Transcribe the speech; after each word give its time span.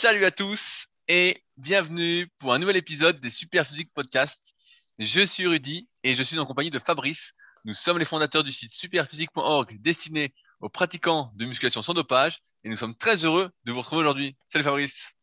Salut 0.00 0.24
à 0.24 0.30
tous 0.30 0.86
et 1.08 1.42
bienvenue 1.56 2.28
pour 2.38 2.54
un 2.54 2.60
nouvel 2.60 2.76
épisode 2.76 3.18
des 3.18 3.30
Super 3.30 3.66
Physique 3.66 3.92
Podcast. 3.92 4.54
Je 5.00 5.26
suis 5.26 5.44
Rudy 5.44 5.88
et 6.04 6.14
je 6.14 6.22
suis 6.22 6.38
en 6.38 6.46
compagnie 6.46 6.70
de 6.70 6.78
Fabrice. 6.78 7.32
Nous 7.64 7.74
sommes 7.74 7.98
les 7.98 8.04
fondateurs 8.04 8.44
du 8.44 8.52
site 8.52 8.72
superphysique.org 8.72 9.76
destiné 9.80 10.32
aux 10.60 10.68
pratiquants 10.68 11.32
de 11.34 11.46
musculation 11.46 11.82
sans 11.82 11.94
dopage 11.94 12.38
et 12.62 12.68
nous 12.68 12.76
sommes 12.76 12.94
très 12.94 13.24
heureux 13.24 13.50
de 13.64 13.72
vous 13.72 13.80
retrouver 13.80 14.02
aujourd'hui. 14.02 14.36
Salut 14.46 14.62
Fabrice. 14.62 15.14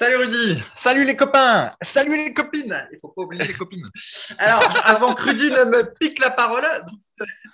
Salut 0.00 0.16
Rudy, 0.16 0.64
salut 0.82 1.04
les 1.04 1.16
copains, 1.16 1.76
salut 1.94 2.16
les 2.16 2.34
copines. 2.34 2.88
Il 2.90 2.98
faut 3.00 3.12
pas 3.14 3.22
oublier 3.22 3.44
les 3.44 3.54
copines. 3.54 3.88
Alors, 4.38 4.84
avant 4.84 5.14
que 5.14 5.22
Rudy 5.22 5.48
ne 5.48 5.62
me 5.62 5.94
pique 5.94 6.18
la 6.18 6.30
parole, 6.30 6.66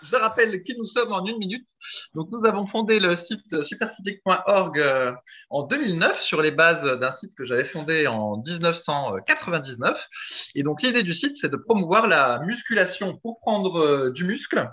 je 0.03 0.17
rappelle 0.17 0.63
qui 0.63 0.77
nous 0.77 0.87
sommes 0.87 1.13
en 1.13 1.25
une 1.25 1.39
minute. 1.39 1.67
Donc, 2.15 2.29
nous 2.33 2.45
avons 2.45 2.67
fondé 2.67 3.01
le 3.01 3.17
site 3.17 3.63
superphysique.org 3.63 4.79
euh, 4.79 5.13
en 5.51 5.67
2009 5.67 6.21
sur 6.23 6.43
les 6.43 6.51
bases 6.51 6.83
d'un 6.99 7.13
site 7.13 7.35
que 7.37 7.45
j'avais 7.45 7.65
fondé 7.65 8.07
en 8.07 8.37
1999. 8.39 9.99
Et 10.55 10.63
donc, 10.63 10.83
l'idée 10.83 11.03
du 11.03 11.15
site, 11.15 11.37
c'est 11.41 11.51
de 11.51 11.57
promouvoir 11.57 12.07
la 12.07 12.41
musculation 12.41 13.17
pour 13.19 13.41
prendre 13.41 13.79
euh, 13.79 14.11
du 14.13 14.25
muscle 14.25 14.69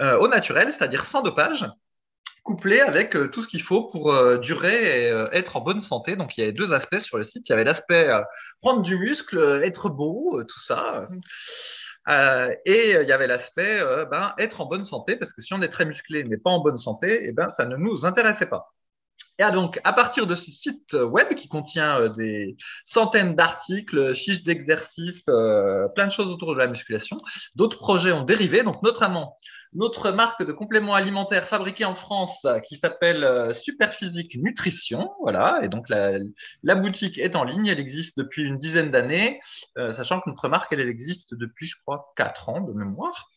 euh, 0.00 0.18
au 0.18 0.28
naturel, 0.28 0.74
c'est-à-dire 0.76 1.06
sans 1.06 1.22
dopage 1.22 1.66
couplé 2.44 2.78
avec 2.78 3.10
tout 3.32 3.42
ce 3.42 3.48
qu'il 3.48 3.62
faut 3.64 3.88
pour 3.88 4.38
durer 4.38 5.08
et 5.08 5.26
être 5.32 5.56
en 5.56 5.60
bonne 5.60 5.82
santé. 5.82 6.14
Donc 6.14 6.36
il 6.38 6.42
y 6.42 6.44
avait 6.44 6.52
deux 6.52 6.72
aspects 6.72 7.00
sur 7.00 7.18
le 7.18 7.24
site. 7.24 7.42
Il 7.48 7.50
y 7.50 7.52
avait 7.52 7.64
l'aspect 7.64 8.08
prendre 8.62 8.82
du 8.82 8.96
muscle, 8.96 9.60
être 9.64 9.88
beau, 9.88 10.40
tout 10.44 10.60
ça. 10.60 11.08
Et 12.08 12.96
il 13.02 13.08
y 13.08 13.12
avait 13.12 13.26
l'aspect 13.26 13.80
ben, 14.10 14.34
être 14.38 14.60
en 14.60 14.66
bonne 14.66 14.84
santé, 14.84 15.16
parce 15.16 15.32
que 15.32 15.42
si 15.42 15.52
on 15.54 15.62
est 15.62 15.68
très 15.68 15.84
musclé 15.84 16.24
mais 16.24 16.36
pas 16.36 16.50
en 16.50 16.60
bonne 16.60 16.78
santé, 16.78 17.20
eh 17.28 17.32
ben, 17.32 17.50
ça 17.56 17.64
ne 17.66 17.76
nous 17.76 18.04
intéressait 18.04 18.46
pas. 18.46 18.72
Et 19.38 19.50
donc, 19.52 19.78
à 19.84 19.92
partir 19.92 20.26
de 20.26 20.34
ce 20.34 20.50
site 20.50 20.94
web 20.94 21.34
qui 21.34 21.48
contient 21.48 22.08
des 22.10 22.56
centaines 22.86 23.36
d'articles, 23.36 24.14
fiches 24.14 24.42
d'exercices, 24.44 25.24
plein 25.24 26.06
de 26.06 26.12
choses 26.12 26.30
autour 26.30 26.54
de 26.54 26.58
la 26.58 26.68
musculation, 26.68 27.18
d'autres 27.54 27.78
projets 27.78 28.12
ont 28.12 28.24
dérivé. 28.24 28.62
Donc, 28.62 28.82
notamment 28.82 29.36
notre 29.72 30.10
marque 30.10 30.42
de 30.42 30.52
compléments 30.52 30.94
alimentaires 30.94 31.48
fabriqués 31.48 31.84
en 31.84 31.94
France 31.94 32.36
euh, 32.44 32.60
qui 32.60 32.78
s'appelle 32.78 33.24
euh, 33.24 33.54
Superphysique 33.54 34.36
Nutrition. 34.36 35.10
Voilà, 35.20 35.60
et 35.62 35.68
donc 35.68 35.88
la, 35.88 36.74
boutique 36.74 37.18
est 37.18 37.36
en 37.36 37.44
ligne, 37.44 37.66
elle 37.66 37.80
existe 37.80 38.16
depuis 38.16 38.42
une 38.42 38.58
dizaine 38.58 38.90
d'années, 38.90 39.40
euh, 39.78 39.92
sachant 39.94 40.20
que 40.20 40.30
notre 40.30 40.48
marque, 40.48 40.72
elle, 40.72 40.80
elle, 40.80 40.88
existe 40.88 41.34
depuis, 41.34 41.66
je 41.66 41.76
crois, 41.82 42.12
quatre 42.16 42.48
ans 42.48 42.60
de 42.60 42.72
mémoire. 42.72 43.28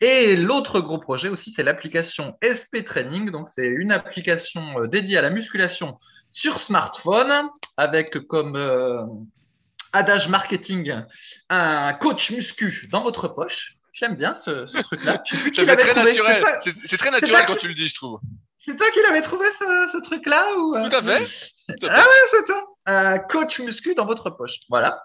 Et 0.00 0.36
l'autre 0.36 0.80
gros 0.80 0.98
projet 0.98 1.28
aussi, 1.28 1.52
c'est 1.54 1.62
l'application 1.62 2.36
SP 2.42 2.84
Training. 2.84 3.30
Donc 3.30 3.48
c'est 3.54 3.66
une 3.66 3.92
application 3.92 4.86
dédiée 4.86 5.18
à 5.18 5.22
la 5.22 5.30
musculation 5.30 5.98
sur 6.32 6.58
smartphone 6.58 7.48
avec 7.76 8.18
comme 8.26 8.56
adage 9.92 10.28
marketing 10.28 11.02
un 11.50 11.92
coach 11.94 12.30
muscu 12.30 12.88
dans 12.90 13.02
votre 13.02 13.28
poche. 13.28 13.76
J'aime 13.92 14.16
bien 14.16 14.34
ce, 14.44 14.66
ce 14.66 14.78
truc-là. 14.82 15.22
c'est 15.52 15.66
très 15.76 15.94
naturel. 15.94 16.44
C'est 16.84 16.96
très 16.96 17.10
naturel 17.10 17.44
quand 17.46 17.56
tu 17.56 17.68
le 17.68 17.74
dis, 17.74 17.88
je 17.88 17.94
trouve. 17.94 18.20
C'est 18.64 18.76
toi 18.76 18.86
qui 18.92 19.00
l'avais 19.02 19.22
trouvé 19.22 19.46
ce, 19.58 19.88
ce 19.92 20.02
truc-là 20.02 20.46
ou 20.56 20.76
euh? 20.76 20.88
Tout 20.88 20.96
à 20.96 21.02
fait. 21.02 21.26
Ah 21.68 21.96
ouais, 21.96 22.28
c'est 22.30 22.46
ça. 22.46 22.62
Un 22.84 23.18
coach 23.20 23.60
muscu 23.60 23.94
dans 23.94 24.06
votre 24.06 24.30
poche. 24.30 24.58
Voilà. 24.68 25.04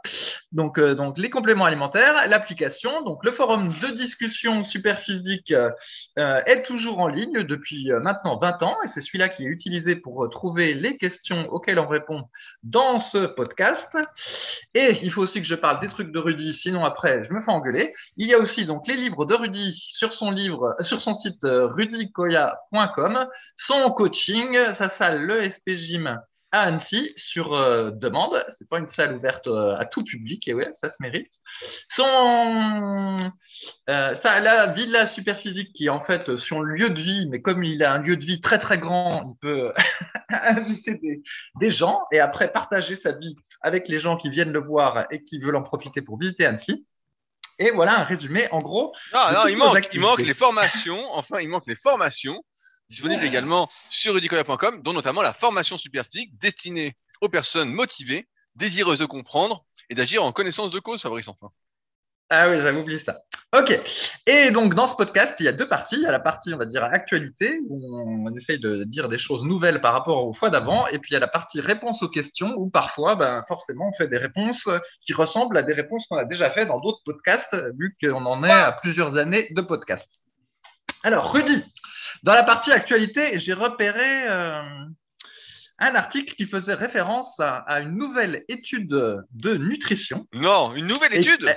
Donc, 0.52 0.80
euh, 0.80 0.96
donc 0.96 1.20
les 1.20 1.30
compléments 1.30 1.66
alimentaires, 1.66 2.28
l'application, 2.28 3.04
donc 3.04 3.24
le 3.24 3.32
forum 3.32 3.68
de 3.68 3.96
discussion 3.96 4.64
super 4.64 5.00
physique 5.02 5.52
euh, 5.52 5.70
est 6.18 6.64
toujours 6.64 7.00
en 7.00 7.08
ligne 7.08 7.44
depuis 7.44 7.92
maintenant 8.02 8.38
20 8.38 8.64
ans 8.64 8.78
et 8.84 8.88
c'est 8.94 9.02
celui-là 9.02 9.30
qui 9.30 9.44
est 9.44 9.48
utilisé 9.48 9.96
pour 9.96 10.28
trouver 10.32 10.74
les 10.74 10.98
questions 10.98 11.48
auxquelles 11.50 11.78
on 11.78 11.88
répond 11.88 12.24
dans 12.64 12.98
ce 12.98 13.28
podcast. 13.28 13.96
Et 14.74 14.98
il 15.04 15.12
faut 15.12 15.22
aussi 15.22 15.40
que 15.40 15.48
je 15.48 15.56
parle 15.56 15.80
des 15.80 15.88
trucs 15.88 16.12
de 16.12 16.20
Rudy, 16.20 16.56
sinon 16.56 16.84
après 16.84 17.24
je 17.26 17.32
me 17.32 17.42
fais 17.42 17.52
engueuler. 17.52 17.94
Il 18.16 18.28
y 18.28 18.34
a 18.34 18.40
aussi 18.40 18.66
donc 18.66 18.88
les 18.88 18.96
livres 18.96 19.26
de 19.26 19.36
Rudy 19.36 19.74
sur 19.94 20.14
son 20.14 20.32
livre, 20.32 20.76
sur 20.82 21.00
son 21.00 21.14
site 21.14 21.44
rudykoya.com, 21.44 23.28
son 23.68 23.92
coaching, 23.92 24.58
sa 24.80 24.90
salle 24.98 25.22
le 25.22 25.48
SP 25.50 25.78
Gym 25.78 26.20
à 26.52 26.62
Annecy 26.62 27.14
sur 27.16 27.54
euh, 27.54 27.92
demande. 27.92 28.44
C'est 28.58 28.68
pas 28.70 28.80
une 28.80 28.90
salle 28.90 29.16
ouverte 29.16 29.48
euh, 29.48 29.76
à 29.78 29.86
tout 29.86 30.04
public 30.04 30.48
et 30.48 30.54
ouais, 30.54 30.70
ça 30.76 30.90
se 30.90 30.96
mérite. 31.00 31.32
Son 31.96 33.32
euh, 33.90 34.16
ça, 34.18 34.40
la 34.40 34.68
Villa 34.68 35.08
Superphysique 35.08 35.74
qui 35.74 35.86
est 35.86 35.90
en 35.90 36.02
fait 36.02 36.38
son 36.38 36.62
lieu 36.62 36.90
de 36.90 37.02
vie, 37.02 37.28
mais 37.30 37.42
comme 37.42 37.64
il 37.64 37.84
a 37.84 37.94
un 37.94 38.00
lieu 38.00 38.18
de 38.18 38.26
vie 38.26 38.42
très 38.42 38.60
très 38.60 38.78
grand, 38.78 39.22
il 39.24 39.36
peut 39.42 39.74
inviter 40.30 40.96
des, 40.96 41.22
des, 41.60 41.70
gens 41.70 42.02
et 42.12 42.20
après 42.20 42.52
partager 42.52 42.96
sa 42.98 43.12
vie 43.12 43.36
avec 43.62 43.88
les 43.88 44.00
gens 44.00 44.18
qui 44.18 44.30
viennent 44.30 44.54
le 44.54 44.64
voir 44.64 45.06
et 45.12 45.24
qui 45.24 45.40
veulent 45.40 45.56
en 45.56 45.64
profiter 45.64 46.02
pour 46.02 46.18
visiter 46.18 46.46
Annecy. 46.46 46.86
Et 47.60 47.72
voilà 47.72 48.00
un 48.00 48.04
résumé 48.04 48.48
en 48.52 48.60
gros. 48.60 48.94
Non, 49.14 49.20
non, 49.34 49.48
il 49.48 49.58
manque, 49.58 49.90
il 49.92 50.00
manque 50.00 50.22
les 50.22 50.36
formations. 50.36 51.04
Enfin, 51.14 51.40
il 51.40 51.50
manque 51.50 51.66
les 51.66 51.76
formations 51.76 52.44
disponible 52.90 53.24
également 53.26 53.70
sur 53.90 54.14
rudicola.com, 54.14 54.82
dont 54.84 54.94
notamment 54.94 55.22
la 55.22 55.34
formation 55.34 55.78
super 55.78 56.06
physique 56.06 56.38
destinée 56.38 56.96
aux 57.22 57.30
personnes 57.30 57.72
motivées, 57.72 58.28
désireuses 58.56 59.00
de 59.00 59.06
comprendre 59.06 59.66
et 59.90 59.96
d'agir 59.96 60.24
en 60.24 60.32
connaissance 60.32 60.72
de 60.72 60.80
cause, 60.80 61.02
Fabrice, 61.02 61.28
enfin. 61.28 61.50
Ah 62.30 62.50
oui, 62.50 62.58
j'avais 62.58 62.78
oublié 62.78 63.00
ça. 63.00 63.22
Ok. 63.58 63.80
Et 64.26 64.52
donc, 64.52 64.74
dans 64.74 64.88
ce 64.88 64.98
podcast, 64.98 65.36
il 65.40 65.46
y 65.46 65.48
a 65.48 65.54
deux 65.54 65.70
parties. 65.70 65.96
Il 65.96 66.02
y 66.02 66.06
a 66.06 66.12
la 66.12 66.20
partie, 66.20 66.54
on 66.54 66.58
va 66.58 66.66
dire, 66.66 66.84
actualité, 66.84 67.58
où 67.70 68.26
on 68.28 68.36
essaye 68.36 68.60
de 68.60 68.84
dire 68.84 69.08
des 69.08 69.18
choses 69.18 69.44
nouvelles 69.44 69.80
par 69.80 69.94
rapport 69.94 70.28
aux 70.28 70.34
fois 70.34 70.50
d'avant. 70.50 70.88
Et 70.88 71.00
puis, 71.00 71.12
il 71.12 71.14
y 71.14 71.18
a 71.18 71.22
la 71.22 71.30
partie 71.30 71.62
réponse 71.62 72.04
aux 72.04 72.10
questions, 72.10 72.54
où 72.58 72.70
parfois, 72.70 73.16
ben, 73.16 73.44
forcément, 73.48 73.88
on 73.88 73.98
fait 73.98 74.10
des 74.10 74.18
réponses 74.18 74.68
qui 75.06 75.14
ressemblent 75.14 75.58
à 75.58 75.64
des 75.64 75.72
réponses 75.72 76.06
qu'on 76.10 76.18
a 76.18 76.26
déjà 76.26 76.52
fait 76.52 76.66
dans 76.66 76.82
d'autres 76.82 77.02
podcasts, 77.06 77.56
vu 77.80 77.96
qu'on 78.04 78.26
en 78.26 78.44
est 78.44 78.52
à 78.52 78.74
plusieurs 78.74 79.16
années 79.16 79.48
de 79.52 79.62
podcasts. 79.62 80.12
Alors, 81.08 81.32
Rudy, 81.32 81.64
dans 82.24 82.34
la 82.34 82.44
partie 82.44 82.70
actualité, 82.70 83.40
j'ai 83.40 83.54
repéré 83.54 84.28
euh, 84.28 84.62
un 85.80 85.96
article 85.96 86.36
qui 86.36 86.48
faisait 86.48 86.74
référence 86.74 87.34
à, 87.40 87.80
une 87.80 87.96
nouvelle 87.96 88.44
étude 88.50 88.90
de 88.90 89.54
nutrition. 89.54 90.28
Non, 90.34 90.76
une 90.76 90.88
nouvelle 90.88 91.14
étude? 91.14 91.48
eh, 91.48 91.54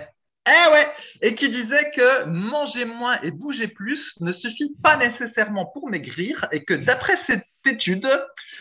eh 0.47 0.71
ouais, 0.71 0.87
et 1.23 1.35
qui 1.35 1.51
disait 1.51 1.91
que 1.97 2.27
manger 2.27 2.85
moins 2.85 3.21
et 3.23 3.33
bouger 3.33 3.67
plus 3.67 4.15
ne 4.21 4.31
suffit 4.31 4.73
pas 4.85 4.97
nécessairement 4.97 5.67
pour 5.67 5.91
maigrir 5.91 6.47
et 6.53 6.65
que 6.65 6.75
d'après 6.75 7.17
cette 7.27 7.43
étude, 7.67 8.09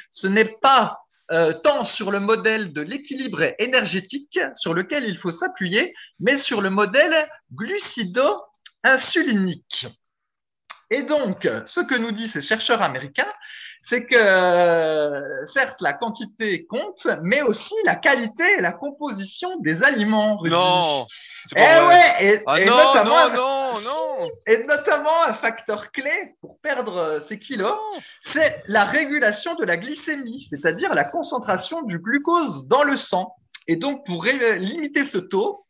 ce 0.09 0.25
n'est 0.25 0.55
pas 0.59 0.97
euh, 1.29 1.53
tant 1.53 1.85
sur 1.85 2.09
le 2.09 2.19
modèle 2.19 2.73
de 2.73 2.81
l'équilibre 2.81 3.53
énergétique 3.59 4.39
sur 4.55 4.73
lequel 4.73 5.03
il 5.03 5.19
faut 5.19 5.33
s'appuyer, 5.33 5.93
mais 6.19 6.39
sur 6.39 6.61
le 6.61 6.71
modèle 6.71 7.29
glucido-insulinique. 7.53 9.85
Et 10.91 11.03
donc, 11.03 11.47
ce 11.65 11.81
que 11.81 11.95
nous 11.95 12.11
disent 12.11 12.33
ces 12.33 12.41
chercheurs 12.41 12.81
américains, 12.81 13.31
c'est 13.87 14.05
que 14.05 14.15
euh, 14.15 15.45
certes 15.53 15.81
la 15.81 15.93
quantité 15.93 16.65
compte, 16.65 17.07
mais 17.21 17.41
aussi 17.41 17.73
la 17.85 17.95
qualité 17.95 18.43
et 18.57 18.61
la 18.61 18.71
composition 18.71 19.57
des 19.59 19.81
aliments. 19.83 20.39
Non. 20.43 21.07
Eh 21.55 21.59
ouais, 21.59 22.15
et, 22.19 22.43
ah 22.45 22.59
non, 22.59 22.77
notamment, 22.77 23.29
non, 23.29 23.81
non, 23.81 24.29
et 24.45 24.63
notamment 24.65 25.23
un 25.25 25.33
facteur 25.35 25.91
clé 25.91 26.35
pour 26.41 26.59
perdre 26.61 26.97
euh, 26.97 27.19
ces 27.27 27.39
kilos, 27.39 27.79
c'est 28.33 28.61
la 28.67 28.83
régulation 28.83 29.55
de 29.55 29.65
la 29.65 29.77
glycémie, 29.77 30.47
c'est-à-dire 30.49 30.93
la 30.93 31.05
concentration 31.05 31.81
du 31.83 31.97
glucose 31.97 32.67
dans 32.67 32.83
le 32.83 32.97
sang. 32.97 33.33
Et 33.67 33.77
donc, 33.77 34.05
pour 34.05 34.25
limiter 34.25 35.05
ce 35.05 35.17
taux, 35.17 35.65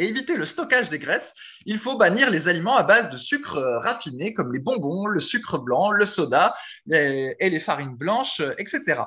et 0.00 0.08
éviter 0.08 0.36
le 0.36 0.46
stockage 0.46 0.88
des 0.88 0.98
graisses, 0.98 1.30
il 1.66 1.78
faut 1.78 1.96
bannir 1.98 2.30
les 2.30 2.48
aliments 2.48 2.76
à 2.76 2.82
base 2.82 3.12
de 3.12 3.18
sucre 3.18 3.58
euh, 3.58 3.78
raffiné 3.78 4.32
comme 4.32 4.52
les 4.52 4.58
bonbons, 4.58 5.06
le 5.06 5.20
sucre 5.20 5.58
blanc, 5.58 5.90
le 5.90 6.06
soda 6.06 6.54
et 6.90 7.50
les 7.50 7.60
farines 7.60 7.96
blanches, 7.96 8.40
euh, 8.40 8.54
etc. 8.56 9.02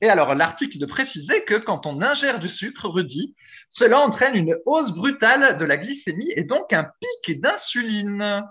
Et 0.00 0.08
alors, 0.08 0.34
l'article 0.34 0.78
de 0.78 0.86
préciser 0.86 1.44
que 1.44 1.56
quand 1.56 1.84
on 1.84 2.00
ingère 2.00 2.38
du 2.38 2.48
sucre 2.48 2.88
rudi, 2.88 3.34
cela 3.68 4.00
entraîne 4.00 4.36
une 4.36 4.56
hausse 4.64 4.92
brutale 4.92 5.58
de 5.58 5.64
la 5.64 5.76
glycémie 5.76 6.32
et 6.34 6.44
donc 6.44 6.72
un 6.72 6.88
pic 7.24 7.40
d'insuline 7.40 8.42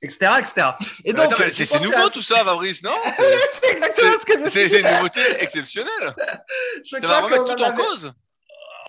etc., 0.00 0.32
etc. 0.38 0.68
Et 1.04 1.12
donc, 1.12 1.32
c'est 1.50 1.80
nouveau 1.80 2.08
tout 2.10 2.22
ça, 2.22 2.44
Fabrice, 2.44 2.84
non 2.84 2.94
C'est 4.46 4.80
une 4.80 4.86
nouveauté 4.86 5.20
exceptionnelle. 5.40 6.14
ça 6.84 7.00
va 7.00 7.20
remettre 7.22 7.56
tout 7.56 7.62
en 7.62 7.72
cause. 7.72 8.12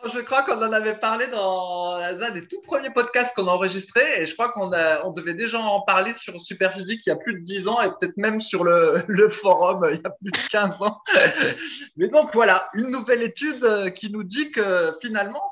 Je 0.05 0.19
crois 0.21 0.43
qu'on 0.43 0.57
en 0.57 0.71
avait 0.71 0.97
parlé 0.97 1.27
dans 1.27 1.95
un 1.95 2.31
des 2.31 2.47
tout 2.47 2.61
premiers 2.65 2.89
podcasts 2.89 3.35
qu'on 3.35 3.47
a 3.47 3.51
enregistré 3.51 4.21
et 4.21 4.27
je 4.27 4.33
crois 4.33 4.49
qu'on 4.49 4.71
on 4.71 5.11
devait 5.11 5.33
déjà 5.33 5.59
en 5.59 5.81
parler 5.81 6.13
sur 6.17 6.39
Superphysique 6.39 7.01
il 7.05 7.09
y 7.09 7.11
a 7.11 7.17
plus 7.17 7.39
de 7.41 7.45
10 7.45 7.67
ans 7.67 7.81
et 7.81 7.89
peut-être 7.89 8.15
même 8.15 8.39
sur 8.39 8.63
le, 8.63 9.03
le 9.07 9.29
forum 9.29 9.85
il 9.91 10.01
y 10.01 10.07
a 10.07 10.09
plus 10.09 10.31
de 10.31 10.49
15 10.49 10.81
ans. 10.81 11.01
Mais 11.97 12.07
donc 12.07 12.33
voilà, 12.33 12.69
une 12.73 12.89
nouvelle 12.89 13.23
étude 13.23 13.63
euh, 13.63 13.89
qui 13.89 14.09
nous 14.09 14.23
dit 14.23 14.51
que 14.51 14.95
finalement, 15.01 15.43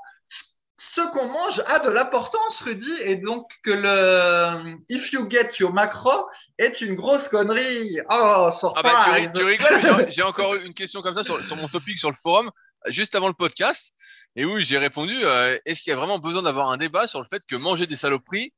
ce 0.95 1.01
qu'on 1.11 1.27
mange 1.27 1.61
a 1.65 1.79
de 1.79 1.89
l'importance, 1.89 2.59
Rudy, 2.61 2.91
et 3.01 3.17
donc 3.17 3.47
que 3.63 3.71
le 3.71 4.77
If 4.89 5.11
you 5.11 5.29
get 5.29 5.49
your 5.59 5.73
macro 5.73 6.25
est 6.57 6.81
une 6.81 6.95
grosse 6.95 7.27
connerie. 7.27 7.99
Oh, 8.09 8.49
ah 8.75 8.81
bah, 8.81 9.05
tu, 9.33 9.43
rigoles, 9.43 10.07
j'ai 10.09 10.23
encore 10.23 10.55
une 10.55 10.73
question 10.73 11.01
comme 11.01 11.15
ça 11.15 11.23
sur, 11.23 11.43
sur, 11.43 11.55
mon 11.55 11.67
topic 11.67 11.99
sur 11.99 12.09
le 12.09 12.15
forum, 12.15 12.49
juste 12.87 13.15
avant 13.15 13.27
le 13.27 13.33
podcast, 13.33 13.93
et 14.35 14.45
où 14.45 14.59
j'ai 14.59 14.77
répondu, 14.77 15.15
euh, 15.23 15.57
est-ce 15.65 15.81
qu'il 15.81 15.91
y 15.91 15.93
a 15.93 15.97
vraiment 15.97 16.19
besoin 16.19 16.43
d'avoir 16.43 16.69
un 16.69 16.77
débat 16.77 17.07
sur 17.07 17.21
le 17.21 17.27
fait 17.27 17.41
que 17.47 17.55
manger 17.55 17.87
des 17.87 17.95
saloperies 17.95 18.53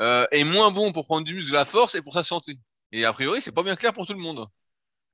euh, 0.00 0.26
est 0.30 0.44
moins 0.44 0.70
bon 0.70 0.92
pour 0.92 1.04
prendre 1.04 1.24
du 1.24 1.34
muscle 1.34 1.50
de 1.50 1.56
la 1.56 1.64
force 1.64 1.94
et 1.94 2.02
pour 2.02 2.12
sa 2.12 2.24
santé? 2.24 2.58
Et 2.92 3.04
a 3.04 3.12
priori, 3.12 3.42
c'est 3.42 3.52
pas 3.52 3.62
bien 3.62 3.76
clair 3.76 3.92
pour 3.92 4.06
tout 4.06 4.12
le 4.12 4.20
monde. 4.20 4.46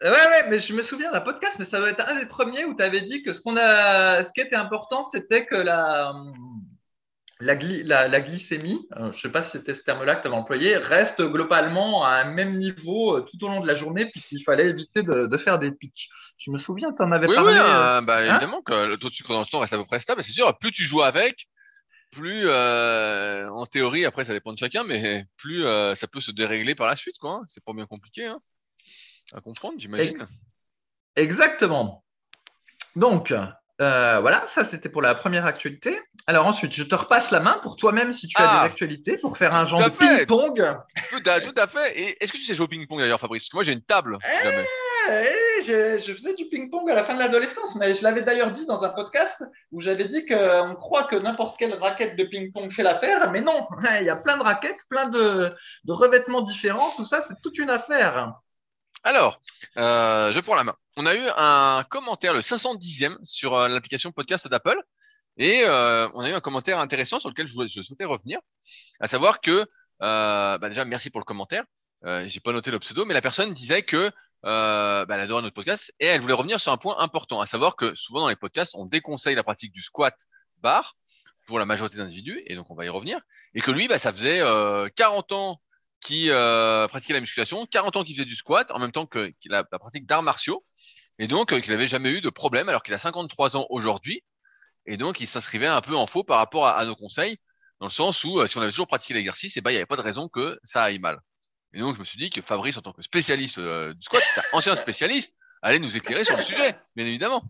Ouais, 0.03 0.11
ouais, 0.11 0.49
mais 0.49 0.61
je 0.61 0.73
me 0.73 0.83
souviens 0.83 1.13
d'un 1.13 1.21
podcast, 1.21 1.57
mais 1.59 1.67
ça 1.67 1.79
doit 1.79 1.91
être 1.91 2.01
un 2.01 2.19
des 2.19 2.27
premiers 2.27 2.65
où 2.65 2.75
tu 2.75 2.83
avais 2.83 3.03
dit 3.03 3.23
que 3.23 3.33
ce 3.33 3.41
qu'on 3.41 3.57
a, 3.57 4.25
ce 4.25 4.33
qui 4.33 4.41
était 4.41 4.57
important, 4.57 5.09
c'était 5.11 5.45
que 5.45 5.55
la, 5.55 6.13
la, 7.41 7.55
la, 7.55 8.09
la 8.09 8.21
glycémie, 8.21 8.87
euh, 8.97 9.13
je 9.13 9.21
sais 9.21 9.33
pas 9.33 9.45
si 9.45 9.53
c'était 9.53 9.75
ce 9.75 9.83
terme-là 9.83 10.17
que 10.17 10.23
tu 10.23 10.29
avais 10.29 10.37
employé, 10.37 10.77
reste 10.77 11.23
globalement 11.23 12.05
à 12.05 12.11
un 12.11 12.25
même 12.33 12.57
niveau 12.57 13.17
euh, 13.17 13.23
tout 13.23 13.43
au 13.45 13.49
long 13.49 13.61
de 13.61 13.67
la 13.67 13.75
journée, 13.75 14.07
puisqu'il 14.11 14.43
fallait 14.45 14.69
éviter 14.69 15.03
de, 15.03 15.27
de, 15.27 15.39
faire 15.39 15.59
des 15.59 15.71
pics. 15.71 16.09
Je 16.39 16.51
me 16.51 16.59
souviens, 16.59 16.93
tu 16.93 17.03
en 17.03 17.13
avais 17.13 17.27
parlé. 17.27 17.53
Oui, 17.53 17.59
euh, 17.59 18.01
bah, 18.03 18.19
hein 18.19 18.31
évidemment 18.31 18.63
que 18.63 18.87
le 18.87 18.97
taux 18.99 19.09
de 19.09 19.15
sucre 19.15 19.33
dans 19.33 19.41
le 19.41 19.47
sang 19.47 19.61
reste 19.61 19.73
à 19.73 19.79
peu 19.79 19.87
près 19.87 20.01
stable. 20.01 20.23
C'est 20.23 20.33
sûr, 20.33 20.57
plus 20.59 20.71
tu 20.71 20.85
joues 20.85 21.03
avec, 21.03 21.47
plus, 22.13 22.49
en 22.49 23.67
théorie, 23.67 24.05
après 24.05 24.25
ça 24.25 24.33
dépend 24.33 24.53
de 24.53 24.59
chacun, 24.59 24.85
mais 24.85 25.25
plus 25.37 25.65
ça 25.95 26.07
peut 26.07 26.21
se 26.21 26.31
dérégler 26.31 26.75
par 26.75 26.87
la 26.87 26.97
suite, 26.97 27.19
quoi. 27.19 27.37
Hein. 27.37 27.43
C'est 27.49 27.65
pas 27.65 27.73
bien 27.73 27.87
compliqué. 27.87 28.27
Hein 28.27 28.41
à 29.33 29.41
comprendre, 29.41 29.79
j'imagine. 29.79 30.27
Exactement. 31.17 32.05
Donc, 32.97 33.33
euh, 33.81 34.21
voilà, 34.21 34.47
ça 34.55 34.69
c'était 34.71 34.91
pour 34.91 35.01
la 35.01 35.15
première 35.15 35.47
actualité. 35.47 35.99
Alors 36.27 36.47
ensuite, 36.47 36.73
je 36.73 36.85
te 36.85 36.95
repasse 36.95 37.31
la 37.31 37.41
main 37.41 37.59
pour 37.63 37.77
toi-même 37.77 38.13
si 38.13 38.27
tu 38.27 38.37
as 38.37 38.43
des 38.43 38.49
ah. 38.53 38.63
actualités 38.63 39.17
pour 39.17 39.39
faire 39.39 39.55
un 39.55 39.67
genre 39.67 39.83
de 39.83 39.89
ping-pong. 39.89 40.77
Tout, 41.09 41.55
à 41.57 41.67
fait. 41.67 41.99
Et 41.99 42.23
est-ce 42.23 42.33
que 42.33 42.37
tu 42.37 42.45
sais 42.45 42.55
jouer 42.55 42.67
au 42.67 42.69
ping-pong 42.69 43.01
d'ailleurs, 43.01 43.21
Fabrice? 43.21 43.45
Parce 43.45 43.51
que 43.51 43.57
moi 43.57 43.65
j'ai 43.65 43.73
une 43.73 43.83
table. 43.83 44.19
Eh, 44.23 44.49
eh, 45.09 45.63
je, 45.67 46.15
faisais 46.15 46.35
du 46.35 46.45
ping-pong 46.51 46.91
à 46.91 46.95
la 46.95 47.05
fin 47.05 47.15
de 47.15 47.21
l'adolescence, 47.21 47.75
mais 47.77 47.95
je 47.95 48.03
l'avais 48.03 48.23
d'ailleurs 48.23 48.53
dit 48.53 48.67
dans 48.67 48.83
un 48.83 48.91
podcast 48.91 49.43
où 49.73 49.81
j'avais 49.81 50.09
dit 50.09 50.27
qu'on 50.27 50.75
croit 50.77 51.05
que 51.05 51.17
n'importe 51.17 51.59
quelle 51.59 51.75
raquette 51.75 52.17
de 52.17 52.25
ping-pong 52.25 52.71
fait 52.73 52.83
l'affaire, 52.83 53.31
mais 53.31 53.41
non, 53.41 53.67
il 54.01 54.05
y 54.05 54.11
a 54.11 54.17
plein 54.17 54.37
de 54.37 54.43
raquettes, 54.43 54.81
plein 54.91 55.09
de, 55.09 55.49
de 55.85 55.93
revêtements 55.93 56.43
différents, 56.43 56.91
tout 56.97 57.07
ça 57.07 57.25
c'est 57.29 57.41
toute 57.43 57.57
une 57.57 57.71
affaire. 57.71 58.35
Alors, 59.03 59.41
euh, 59.79 60.33
je 60.33 60.41
prends 60.41 60.55
la 60.55 60.65
main. 60.65 60.77
On 60.97 61.07
a 61.07 61.15
eu 61.15 61.27
un 61.37 61.85
commentaire, 61.89 62.35
le 62.35 62.41
510e, 62.41 63.17
sur 63.25 63.55
euh, 63.55 63.69
l'application 63.69 64.13
podcast 64.13 64.47
d'Apple. 64.49 64.79
Et 65.39 65.63
euh, 65.65 66.07
on 66.13 66.21
a 66.21 66.29
eu 66.29 66.35
un 66.35 66.41
commentaire 66.41 66.79
intéressant 66.79 67.19
sur 67.19 67.31
lequel 67.31 67.47
je, 67.47 67.83
souhaitais 67.83 68.05
revenir. 68.05 68.41
À 69.01 69.07
savoir 69.07 69.41
que, 69.41 69.67
bah 70.01 70.59
déjà, 70.69 70.85
merci 70.85 71.09
pour 71.09 71.21
le 71.21 71.25
commentaire. 71.25 71.65
J'ai 72.05 72.41
pas 72.41 72.53
noté 72.53 72.71
le 72.71 72.79
pseudo, 72.79 73.07
mais 73.07 73.15
la 73.15 73.23
personne 73.23 73.53
disait 73.55 73.83
que 73.83 74.11
bah, 74.43 75.07
elle 75.09 75.21
adorait 75.21 75.43
notre 75.43 75.55
podcast 75.55 75.95
et 75.99 76.07
elle 76.07 76.21
voulait 76.21 76.35
revenir 76.35 76.61
sur 76.61 76.73
un 76.73 76.77
point 76.77 76.99
important, 76.99 77.41
à 77.41 77.47
savoir 77.47 77.77
que 77.77 77.95
souvent 77.95 78.21
dans 78.21 78.29
les 78.29 78.37
podcasts, 78.37 78.75
on 78.75 78.85
déconseille 78.85 79.35
la 79.35 79.43
pratique 79.43 79.73
du 79.73 79.83
squat 79.83 80.15
bar 80.59 80.97
pour 81.47 81.59
la 81.59 81.65
majorité 81.65 81.97
d'individus, 81.97 82.43
et 82.47 82.55
donc 82.55 82.71
on 82.71 82.75
va 82.75 82.85
y 82.85 82.91
revenir, 82.91 83.19
et 83.55 83.63
que 83.63 83.71
lui, 83.71 83.89
bah, 83.89 83.99
ça 83.99 84.13
faisait 84.13 84.43
40 84.95 85.33
ans 85.33 85.61
qui 86.01 86.31
euh, 86.31 86.89
pratiquait 86.89 87.13
la 87.13 87.21
musculation, 87.21 87.67
40 87.67 87.97
ans 87.97 88.05
qu'il 88.05 88.15
faisait 88.15 88.27
du 88.27 88.35
squat, 88.35 88.71
en 88.71 88.79
même 88.79 88.93
temps 88.93 89.07
qu'il 89.07 89.55
a 89.55 89.65
la 89.71 89.79
pratique 89.79 90.07
d'arts 90.07 90.23
martiaux, 90.23 90.65
et 91.19 91.29
donc 91.29 91.53
euh, 91.53 91.61
qu'il 91.61 91.73
n'avait 91.73 91.87
jamais 91.87 92.11
eu 92.11 92.21
de 92.21 92.31
problème 92.31 92.69
alors 92.69 92.83
qu'il 92.83 92.95
a 92.95 92.99
53 92.99 93.57
ans 93.57 93.67
aujourd'hui, 93.71 94.25
et 94.87 94.97
donc 94.97 95.21
il 95.21 95.27
s'inscrivait 95.27 95.67
un 95.67 95.81
peu 95.81 95.95
en 95.95 96.07
faux 96.07 96.25
par 96.25 96.39
rapport 96.39 96.67
à, 96.67 96.85
nos 96.87 96.97
conseils, 96.97 97.39
dans 97.81 97.87
le 97.87 97.93
sens 97.93 98.25
où 98.25 98.41
euh, 98.41 98.47
si 98.47 98.57
on 98.57 98.63
avait 98.63 98.71
toujours 98.71 98.89
pratiqué 98.89 99.15
l'exercice, 99.15 99.57
eh 99.57 99.61
ben, 99.61 99.71
il 99.71 99.75
n'y 99.75 99.79
avait 99.79 99.87
pas 99.87 99.97
de 99.97 100.03
raison 100.03 100.29
que 100.29 100.59
ça 100.65 100.83
aille 100.83 100.99
mal. 100.99 101.21
Et 101.73 101.81
donc 101.81 101.95
je 101.95 102.01
me 102.01 102.05
suis 102.05 102.19
dit 102.19 102.31
que 102.31 102.41
Fabrice, 102.41 102.77
en 102.77 102.83
tant 102.83 102.93
que 102.93 103.03
spécialiste 103.03 103.61
du 103.61 104.03
squat, 104.03 104.23
ancien 104.53 104.75
spécialiste, 104.75 105.37
allait 105.63 105.79
nous 105.79 105.97
éclairer 105.97 106.25
sur 106.25 106.37
le 106.37 106.43
sujet, 106.43 106.77
bien 106.97 107.07
évidemment. 107.07 107.45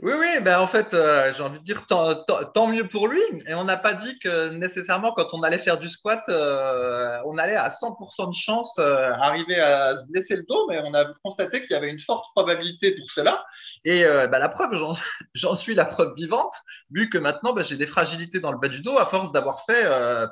Oui, 0.00 0.12
oui, 0.18 0.26
ben 0.42 0.58
en 0.58 0.66
fait, 0.66 0.92
euh, 0.92 1.32
j'ai 1.32 1.42
envie 1.42 1.58
de 1.58 1.64
dire 1.64 1.86
tant, 1.86 2.14
tant, 2.52 2.66
mieux 2.66 2.86
pour 2.86 3.08
lui. 3.08 3.22
Et 3.46 3.54
on 3.54 3.64
n'a 3.64 3.78
pas 3.78 3.94
dit 3.94 4.18
que 4.18 4.50
nécessairement, 4.50 5.12
quand 5.12 5.28
on 5.32 5.42
allait 5.42 5.60
faire 5.60 5.78
du 5.78 5.88
squat, 5.88 6.22
euh, 6.28 7.18
on 7.24 7.38
allait 7.38 7.56
à 7.56 7.70
100% 7.70 8.28
de 8.28 8.34
chance 8.34 8.74
euh, 8.78 9.12
arriver 9.14 9.58
à 9.58 9.98
se 9.98 10.04
blesser 10.12 10.36
le 10.36 10.44
dos, 10.46 10.66
mais 10.68 10.80
on 10.84 10.92
a 10.92 11.06
constaté 11.24 11.62
qu'il 11.62 11.70
y 11.70 11.74
avait 11.74 11.88
une 11.88 12.00
forte 12.00 12.26
probabilité 12.34 12.94
pour 12.94 13.10
cela. 13.12 13.46
Et 13.84 14.04
ben, 14.04 14.38
la 14.38 14.50
preuve, 14.50 14.70
j'en 15.34 15.56
suis 15.56 15.74
la 15.74 15.86
preuve 15.86 16.14
vivante, 16.14 16.52
vu 16.90 17.08
que 17.08 17.16
maintenant, 17.16 17.54
ben, 17.54 17.64
j'ai 17.64 17.76
des 17.76 17.86
fragilités 17.86 18.38
dans 18.38 18.52
le 18.52 18.58
bas 18.58 18.68
du 18.68 18.80
dos 18.80 18.98
à 18.98 19.06
force 19.06 19.32
d'avoir 19.32 19.64
fait 19.64 19.84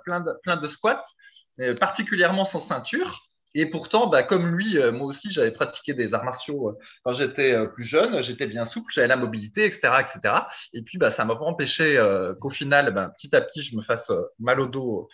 plein, 0.04 0.20
de, 0.20 0.32
plein 0.42 0.56
de 0.56 0.68
squats, 0.68 1.06
particulièrement 1.80 2.44
sans 2.44 2.60
ceinture. 2.60 3.22
Et 3.54 3.66
pourtant, 3.66 4.08
bah, 4.08 4.24
comme 4.24 4.48
lui, 4.56 4.78
euh, 4.78 4.90
moi 4.90 5.06
aussi, 5.08 5.30
j'avais 5.30 5.52
pratiqué 5.52 5.94
des 5.94 6.12
arts 6.12 6.24
martiaux 6.24 6.70
euh, 6.70 6.72
quand 7.04 7.14
j'étais 7.14 7.52
euh, 7.52 7.66
plus 7.66 7.84
jeune. 7.84 8.20
J'étais 8.22 8.46
bien 8.46 8.64
souple, 8.64 8.92
j'avais 8.92 9.06
la 9.06 9.16
mobilité, 9.16 9.64
etc., 9.64 10.00
etc. 10.00 10.34
Et 10.72 10.82
puis, 10.82 10.98
bah, 10.98 11.12
ça 11.12 11.24
m'a 11.24 11.36
pas 11.36 11.44
empêché 11.44 12.00
qu'au 12.40 12.50
final, 12.50 12.92
bah, 12.92 13.12
petit 13.16 13.34
à 13.34 13.40
petit, 13.40 13.62
je 13.62 13.76
me 13.76 13.82
fasse 13.82 14.10
mal 14.40 14.60
au 14.60 14.66
dos 14.66 15.08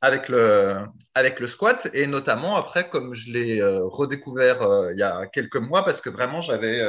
avec 0.00 0.28
le 0.28 0.78
avec 1.14 1.40
le 1.40 1.46
squat. 1.46 1.88
Et 1.94 2.06
notamment 2.06 2.56
après, 2.56 2.88
comme 2.88 3.14
je 3.14 3.30
l'ai 3.32 3.62
redécouvert 3.62 4.90
il 4.92 4.98
y 4.98 5.02
a 5.02 5.26
quelques 5.32 5.56
mois, 5.56 5.84
parce 5.84 6.00
que 6.00 6.10
vraiment, 6.10 6.40
j'avais 6.40 6.82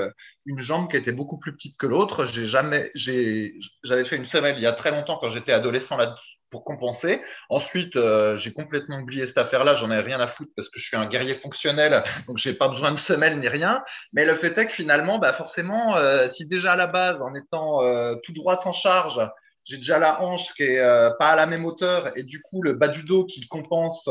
une 0.45 0.59
jambe 0.59 0.89
qui 0.89 0.97
était 0.97 1.11
beaucoup 1.11 1.37
plus 1.39 1.53
petite 1.53 1.77
que 1.77 1.87
l'autre. 1.87 2.25
J'ai 2.25 2.47
jamais, 2.47 2.91
j'ai, 2.95 3.53
j'avais 3.83 4.05
fait 4.05 4.15
une 4.15 4.25
semelle 4.27 4.57
il 4.57 4.63
y 4.63 4.67
a 4.67 4.73
très 4.73 4.91
longtemps 4.91 5.17
quand 5.19 5.29
j'étais 5.29 5.51
adolescent 5.53 5.97
là 5.97 6.15
pour 6.51 6.63
compenser. 6.63 7.21
Ensuite, 7.49 7.95
euh, 7.95 8.37
j'ai 8.37 8.53
complètement 8.53 8.99
oublié 8.99 9.25
cette 9.27 9.37
affaire-là. 9.37 9.75
J'en 9.75 9.91
ai 9.91 9.99
rien 9.99 10.19
à 10.19 10.27
foutre 10.27 10.51
parce 10.55 10.69
que 10.69 10.79
je 10.79 10.85
suis 10.85 10.97
un 10.97 11.07
guerrier 11.07 11.35
fonctionnel, 11.35 12.03
donc 12.27 12.37
j'ai 12.37 12.53
pas 12.53 12.67
besoin 12.67 12.91
de 12.91 12.99
semelle 12.99 13.39
ni 13.39 13.47
rien. 13.47 13.83
Mais 14.13 14.25
le 14.25 14.35
fait 14.37 14.57
est 14.57 14.67
que 14.67 14.73
finalement, 14.73 15.19
bah 15.19 15.33
forcément, 15.33 15.95
euh, 15.97 16.29
si 16.29 16.45
déjà 16.47 16.73
à 16.73 16.75
la 16.75 16.87
base, 16.87 17.21
en 17.21 17.33
étant 17.35 17.83
euh, 17.83 18.15
tout 18.23 18.33
droit 18.33 18.61
sans 18.63 18.73
charge, 18.73 19.19
j'ai 19.65 19.77
déjà 19.77 19.97
la 19.97 20.21
hanche 20.21 20.45
qui 20.55 20.63
est 20.63 21.09
pas 21.17 21.29
à 21.29 21.35
la 21.35 21.47
même 21.47 21.65
hauteur 21.65 22.15
et 22.15 22.23
du 22.23 22.39
coup 22.39 22.61
le 22.61 22.73
bas 22.73 22.87
du 22.87 23.03
dos 23.03 23.25
qui 23.25 23.47
compense 23.47 24.07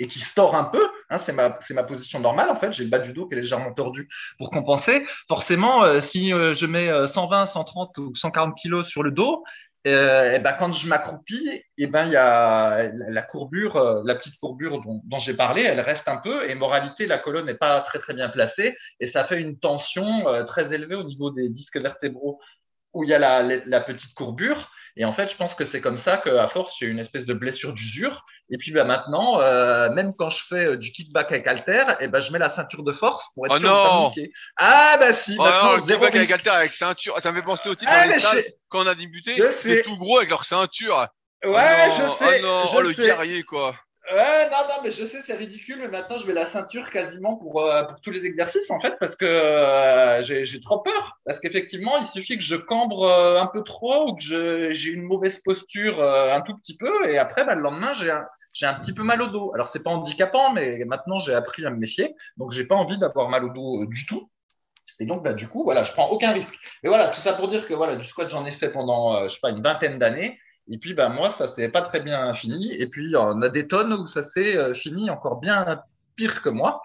et 0.00 0.08
qui 0.08 0.18
store 0.18 0.56
un 0.56 0.64
peu, 0.64 0.84
hein, 1.08 1.20
c'est 1.24 1.32
ma, 1.32 1.56
c'est 1.66 1.72
ma 1.72 1.84
position 1.84 2.18
normale 2.18 2.50
en 2.50 2.56
fait, 2.56 2.72
j'ai 2.72 2.82
le 2.82 2.90
bas 2.90 2.98
du 2.98 3.12
dos 3.12 3.28
qui 3.28 3.34
est 3.34 3.40
légèrement 3.40 3.72
tordu 3.72 4.08
pour 4.38 4.50
compenser. 4.50 5.06
Forcément, 5.28 6.00
si 6.00 6.30
je 6.30 6.66
mets 6.66 6.90
120, 7.14 7.46
130 7.46 7.98
ou 7.98 8.14
140 8.16 8.56
kilos 8.56 8.88
sur 8.88 9.04
le 9.04 9.12
dos, 9.12 9.44
euh, 9.86 10.38
ben 10.38 10.52
quand 10.54 10.72
je 10.72 10.88
m'accroupis, 10.88 11.62
et 11.78 11.86
ben 11.86 12.06
il 12.06 12.12
y 12.12 12.16
a 12.16 12.90
la 13.08 13.22
courbure, 13.22 13.76
euh, 13.76 14.02
la 14.04 14.14
petite 14.14 14.38
courbure 14.40 14.82
dont, 14.82 15.18
j'ai 15.18 15.34
parlé, 15.34 15.62
elle 15.62 15.80
reste 15.80 16.08
un 16.08 16.16
peu 16.16 16.48
et 16.48 16.54
moralité 16.54 17.06
la 17.06 17.18
colonne 17.18 17.46
n'est 17.46 17.54
pas 17.54 17.80
très 17.82 17.98
très 17.98 18.14
bien 18.14 18.28
placée 18.28 18.76
et 19.00 19.06
ça 19.08 19.24
fait 19.24 19.40
une 19.40 19.58
tension 19.58 20.28
euh, 20.28 20.44
très 20.44 20.72
élevée 20.74 20.94
au 20.94 21.04
niveau 21.04 21.30
des 21.30 21.48
disques 21.48 21.78
vertébraux 21.78 22.40
où 22.94 23.04
il 23.04 23.10
y 23.10 23.14
a 23.14 23.18
la 23.42 23.80
petite 23.80 24.14
courbure 24.14 24.70
et 24.98 25.04
en 25.04 25.12
fait, 25.12 25.28
je 25.28 25.36
pense 25.36 25.54
que 25.54 25.66
c'est 25.66 25.82
comme 25.82 25.98
ça 25.98 26.16
qu'à 26.16 26.48
force, 26.48 26.74
j'ai 26.80 26.86
une 26.86 26.98
espèce 26.98 27.26
de 27.26 27.34
blessure 27.34 27.74
d'usure. 27.74 28.24
Et 28.50 28.56
puis 28.56 28.72
bah, 28.72 28.84
maintenant, 28.84 29.40
euh, 29.40 29.90
même 29.90 30.14
quand 30.16 30.30
je 30.30 30.42
fais 30.48 30.64
euh, 30.66 30.76
du 30.76 30.90
kickback 30.90 31.30
avec 31.32 31.46
halter, 31.46 31.84
et 32.00 32.04
eh 32.04 32.08
ben 32.08 32.20
je 32.20 32.32
mets 32.32 32.38
la 32.38 32.54
ceinture 32.54 32.82
de 32.82 32.92
force 32.92 33.22
pour 33.34 33.46
être 33.46 33.56
oh 33.56 33.58
sûr 33.58 33.68
non 33.68 34.10
de 34.16 34.30
Ah 34.56 34.96
bah 34.98 35.14
si. 35.14 35.36
Oh 35.38 35.44
non, 35.44 35.76
le 35.76 35.82
kickback 35.82 36.16
avec 36.16 36.30
halter 36.30 36.50
avec 36.50 36.72
ceinture, 36.72 37.20
ça 37.20 37.30
me 37.30 37.36
fait 37.36 37.42
penser 37.42 37.68
au 37.68 37.74
titre 37.74 37.92
ah, 37.94 38.06
quand 38.68 38.84
on 38.84 38.86
a 38.86 38.94
débuté, 38.94 39.36
c'est 39.60 39.82
tout 39.82 39.96
gros 39.98 40.18
avec 40.18 40.30
leur 40.30 40.44
ceinture. 40.44 41.08
Ouais, 41.44 41.52
oh 41.52 42.16
je 42.20 42.26
sais. 42.26 42.40
Oh 42.40 42.46
non, 42.46 42.70
oh, 42.74 42.80
le 42.80 42.92
guerrier 42.92 43.42
quoi. 43.42 43.74
Ouais, 44.12 44.48
non, 44.50 44.68
non, 44.68 44.82
mais 44.84 44.92
je 44.92 45.04
sais, 45.06 45.20
c'est 45.26 45.34
ridicule, 45.34 45.78
mais 45.80 45.88
maintenant 45.88 46.18
je 46.20 46.26
mets 46.26 46.32
la 46.32 46.50
ceinture 46.52 46.90
quasiment 46.90 47.36
pour, 47.36 47.60
euh, 47.60 47.82
pour 47.84 48.00
tous 48.02 48.12
les 48.12 48.24
exercices 48.24 48.70
en 48.70 48.78
fait, 48.78 48.96
parce 49.00 49.16
que 49.16 49.24
euh, 49.24 50.22
j'ai 50.22 50.60
trop 50.60 50.78
peur. 50.80 51.18
Parce 51.24 51.40
qu'effectivement, 51.40 51.98
il 51.98 52.06
suffit 52.08 52.36
que 52.38 52.44
je 52.44 52.54
cambre 52.54 53.02
euh, 53.02 53.40
un 53.40 53.48
peu 53.48 53.64
trop 53.64 54.10
ou 54.10 54.14
que 54.14 54.72
j'ai 54.72 54.90
une 54.92 55.02
mauvaise 55.02 55.36
posture 55.44 56.00
un 56.02 56.40
tout 56.42 56.56
petit 56.56 56.76
peu, 56.76 57.10
et 57.10 57.18
après, 57.18 57.44
bah, 57.44 57.56
le 57.56 57.62
lendemain, 57.62 57.94
j'ai 57.94 58.12
un, 58.12 58.24
un 58.62 58.74
petit 58.74 58.92
peu 58.92 59.02
mal 59.02 59.20
au 59.22 59.26
dos. 59.28 59.52
Alors 59.54 59.70
c'est 59.72 59.82
pas 59.82 59.90
handicapant, 59.90 60.52
mais 60.52 60.84
maintenant 60.84 61.18
j'ai 61.18 61.34
appris 61.34 61.66
à 61.66 61.70
me 61.70 61.76
méfier, 61.76 62.14
donc 62.36 62.52
j'ai 62.52 62.64
pas 62.64 62.76
envie 62.76 62.98
d'avoir 62.98 63.28
mal 63.28 63.44
au 63.44 63.48
dos 63.48 63.86
du 63.86 64.06
tout. 64.06 64.30
Et 65.00 65.06
donc, 65.06 65.22
bah, 65.24 65.34
du 65.34 65.48
coup, 65.48 65.64
voilà, 65.64 65.84
je 65.84 65.92
prends 65.92 66.08
aucun 66.08 66.32
risque. 66.32 66.54
Mais 66.82 66.88
voilà, 66.88 67.08
tout 67.08 67.20
ça 67.20 67.34
pour 67.34 67.48
dire 67.48 67.66
que 67.66 67.74
voilà, 67.74 67.96
du 67.96 68.06
squat, 68.06 68.30
j'en 68.30 68.46
ai 68.46 68.52
fait 68.52 68.70
pendant, 68.70 69.28
je 69.28 69.34
sais 69.34 69.40
pas, 69.42 69.50
une 69.50 69.62
vingtaine 69.62 69.98
d'années. 69.98 70.38
Et 70.70 70.78
puis, 70.78 70.94
bah, 70.94 71.08
moi, 71.08 71.34
ça 71.38 71.54
s'est 71.54 71.68
pas 71.68 71.82
très 71.82 72.00
bien 72.00 72.34
fini. 72.34 72.72
Et 72.72 72.88
puis, 72.88 73.14
on 73.16 73.42
a 73.42 73.48
des 73.48 73.68
tonnes 73.68 73.92
où 73.92 74.06
ça 74.06 74.24
s'est 74.30 74.56
euh, 74.56 74.74
fini 74.74 75.10
encore 75.10 75.40
bien 75.40 75.80
pire 76.16 76.42
que 76.42 76.48
moi. 76.48 76.82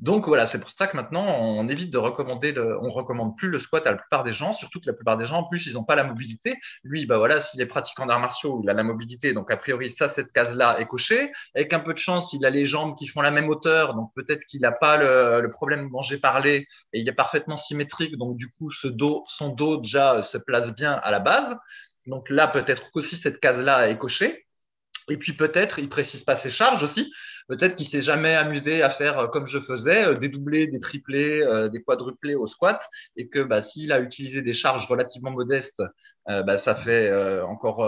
Donc 0.00 0.26
voilà, 0.26 0.46
c'est 0.46 0.58
pour 0.58 0.70
ça 0.70 0.86
que 0.86 0.96
maintenant 0.96 1.24
on 1.26 1.68
évite 1.68 1.90
de 1.90 1.98
recommander, 1.98 2.52
le, 2.52 2.78
on 2.80 2.90
recommande 2.90 3.36
plus 3.36 3.50
le 3.50 3.58
squat 3.58 3.86
à 3.86 3.90
la 3.90 3.98
plupart 3.98 4.24
des 4.24 4.32
gens, 4.32 4.54
surtout 4.54 4.80
que 4.80 4.86
la 4.86 4.92
plupart 4.94 5.18
des 5.18 5.26
gens 5.26 5.40
en 5.40 5.44
plus 5.44 5.66
ils 5.66 5.74
n'ont 5.74 5.84
pas 5.84 5.94
la 5.94 6.04
mobilité. 6.04 6.56
Lui, 6.84 7.06
bah 7.06 7.18
voilà, 7.18 7.42
s'il 7.42 7.60
est 7.60 7.66
pratiquant 7.66 8.06
d'arts 8.06 8.20
martiaux, 8.20 8.60
il 8.62 8.70
a 8.70 8.72
la 8.72 8.82
mobilité, 8.82 9.32
donc 9.34 9.50
a 9.50 9.56
priori 9.56 9.94
ça 9.98 10.08
cette 10.14 10.32
case-là 10.32 10.80
est 10.80 10.86
cochée. 10.86 11.30
Avec 11.54 11.72
un 11.72 11.80
peu 11.80 11.92
de 11.92 11.98
chance, 11.98 12.32
il 12.32 12.44
a 12.46 12.50
les 12.50 12.64
jambes 12.64 12.96
qui 12.96 13.06
font 13.06 13.20
la 13.20 13.30
même 13.30 13.48
hauteur, 13.48 13.94
donc 13.94 14.10
peut-être 14.14 14.44
qu'il 14.46 14.62
n'a 14.62 14.72
pas 14.72 14.96
le, 14.96 15.42
le, 15.42 15.50
problème 15.50 15.90
dont 15.90 16.02
j'ai 16.02 16.18
parlé 16.18 16.66
et 16.92 17.00
il 17.00 17.08
est 17.08 17.12
parfaitement 17.12 17.58
symétrique, 17.58 18.16
donc 18.16 18.36
du 18.36 18.48
coup 18.48 18.70
ce 18.70 18.88
dos, 18.88 19.24
son 19.28 19.50
dos 19.50 19.78
déjà 19.78 20.22
se 20.24 20.38
place 20.38 20.74
bien 20.74 20.92
à 20.92 21.10
la 21.10 21.18
base. 21.18 21.54
Donc 22.06 22.28
là, 22.30 22.48
peut-être 22.48 22.90
qu'aussi 22.92 23.16
cette 23.16 23.40
case-là 23.40 23.88
est 23.88 23.98
cochée. 23.98 24.44
Et 25.08 25.18
puis 25.18 25.34
peut-être, 25.34 25.78
il 25.78 25.88
précise 25.88 26.24
pas 26.24 26.36
ses 26.36 26.50
charges 26.50 26.82
aussi. 26.82 27.12
Peut-être 27.48 27.76
qu'il 27.76 27.88
s'est 27.88 28.02
jamais 28.02 28.34
amusé 28.34 28.82
à 28.82 28.90
faire 28.90 29.18
euh, 29.18 29.26
comme 29.28 29.46
je 29.46 29.58
faisais, 29.58 30.04
euh, 30.06 30.14
des 30.14 30.28
doublés, 30.30 30.66
des 30.66 30.80
triplés, 30.80 31.42
euh, 31.42 31.68
des 31.68 31.82
quadruplés 31.82 32.34
au 32.34 32.46
squat, 32.46 32.80
et 33.16 33.28
que 33.28 33.40
bah, 33.40 33.62
s'il 33.62 33.92
a 33.92 34.00
utilisé 34.00 34.40
des 34.42 34.54
charges 34.54 34.86
relativement 34.86 35.30
modestes, 35.30 35.82
bah, 36.26 36.56
ça 36.58 36.74
fait 36.76 37.12
encore 37.42 37.86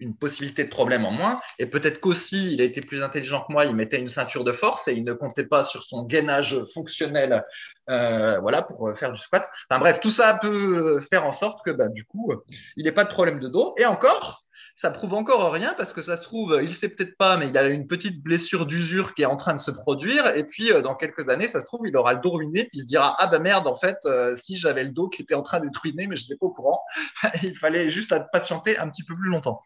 une 0.00 0.16
possibilité 0.16 0.64
de 0.64 0.68
problème 0.68 1.04
en 1.04 1.10
moins. 1.10 1.40
Et 1.58 1.66
peut-être 1.66 2.00
qu'aussi, 2.00 2.52
il 2.52 2.60
a 2.60 2.64
été 2.64 2.80
plus 2.80 3.02
intelligent 3.02 3.44
que 3.46 3.52
moi, 3.52 3.64
il 3.64 3.74
mettait 3.74 4.00
une 4.00 4.10
ceinture 4.10 4.44
de 4.44 4.52
force 4.52 4.86
et 4.88 4.92
il 4.92 5.04
ne 5.04 5.12
comptait 5.12 5.46
pas 5.46 5.64
sur 5.64 5.82
son 5.84 6.04
gainage 6.04 6.56
fonctionnel, 6.74 7.44
voilà, 7.86 8.62
pour 8.62 8.96
faire 8.98 9.12
du 9.12 9.18
squat. 9.18 9.48
Enfin 9.70 9.80
bref, 9.80 10.00
tout 10.00 10.10
ça 10.10 10.38
peut 10.40 11.00
faire 11.10 11.24
en 11.24 11.32
sorte 11.34 11.64
que, 11.64 11.70
bah, 11.70 11.88
du 11.88 12.04
coup, 12.04 12.32
il 12.76 12.84
n'ait 12.84 12.92
pas 12.92 13.04
de 13.04 13.10
problème 13.10 13.40
de 13.40 13.48
dos. 13.48 13.74
Et 13.78 13.86
encore, 13.86 14.46
ça 14.80 14.90
prouve 14.90 15.14
encore 15.14 15.50
rien 15.52 15.74
parce 15.78 15.92
que 15.94 16.02
ça 16.02 16.16
se 16.18 16.22
trouve, 16.22 16.58
il 16.62 16.74
sait 16.76 16.90
peut-être 16.90 17.16
pas, 17.16 17.36
mais 17.38 17.48
il 17.48 17.56
a 17.56 17.66
une 17.68 17.86
petite 17.86 18.22
blessure 18.22 18.66
d'usure 18.66 19.14
qui 19.14 19.22
est 19.22 19.26
en 19.26 19.36
train 19.36 19.54
de 19.54 19.60
se 19.60 19.70
produire. 19.70 20.26
Et 20.36 20.44
puis, 20.44 20.70
euh, 20.70 20.82
dans 20.82 20.94
quelques 20.94 21.28
années, 21.30 21.48
ça 21.48 21.60
se 21.60 21.66
trouve, 21.66 21.86
il 21.86 21.96
aura 21.96 22.12
le 22.12 22.20
dos 22.20 22.32
ruiné, 22.32 22.64
puis 22.64 22.78
il 22.78 22.82
se 22.82 22.86
dira 22.86 23.16
ah 23.18 23.26
bah 23.26 23.38
merde, 23.38 23.66
en 23.66 23.78
fait, 23.78 23.96
euh, 24.04 24.36
si 24.36 24.56
j'avais 24.56 24.84
le 24.84 24.90
dos 24.90 25.08
qui 25.08 25.22
était 25.22 25.34
en 25.34 25.42
train 25.42 25.60
de 25.60 25.70
ruiner, 25.80 26.06
mais 26.06 26.16
je 26.16 26.24
n'étais 26.24 26.36
pas 26.36 26.46
au 26.46 26.52
courant. 26.52 26.82
il 27.42 27.56
fallait 27.56 27.90
juste 27.90 28.14
patienter 28.32 28.76
un 28.76 28.90
petit 28.90 29.04
peu 29.04 29.14
plus 29.16 29.30
longtemps. 29.30 29.60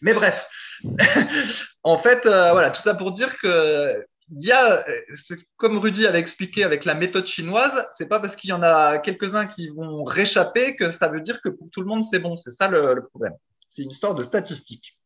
Mais 0.00 0.14
bref, 0.14 0.34
en 1.82 1.98
fait, 1.98 2.24
euh, 2.26 2.52
voilà, 2.52 2.70
tout 2.70 2.82
ça 2.82 2.94
pour 2.94 3.12
dire 3.12 3.36
que 3.38 4.04
il 4.32 4.46
y 4.46 4.52
a, 4.52 4.84
comme 5.56 5.78
Rudy 5.78 6.06
avait 6.06 6.20
expliqué 6.20 6.62
avec 6.62 6.84
la 6.84 6.94
méthode 6.94 7.26
chinoise, 7.26 7.84
c'est 7.98 8.06
pas 8.06 8.20
parce 8.20 8.36
qu'il 8.36 8.50
y 8.50 8.52
en 8.52 8.62
a 8.62 8.98
quelques-uns 8.98 9.46
qui 9.46 9.68
vont 9.70 10.04
réchapper 10.04 10.76
que 10.76 10.92
ça 10.92 11.08
veut 11.08 11.20
dire 11.20 11.40
que 11.42 11.48
pour 11.48 11.68
tout 11.72 11.80
le 11.80 11.86
monde 11.86 12.04
c'est 12.12 12.20
bon. 12.20 12.36
C'est 12.36 12.52
ça 12.52 12.68
le 12.68 13.06
problème. 13.08 13.34
C'est 13.72 13.82
une 13.82 13.90
histoire 13.90 14.14
de 14.14 14.24
statistiques. 14.24 14.96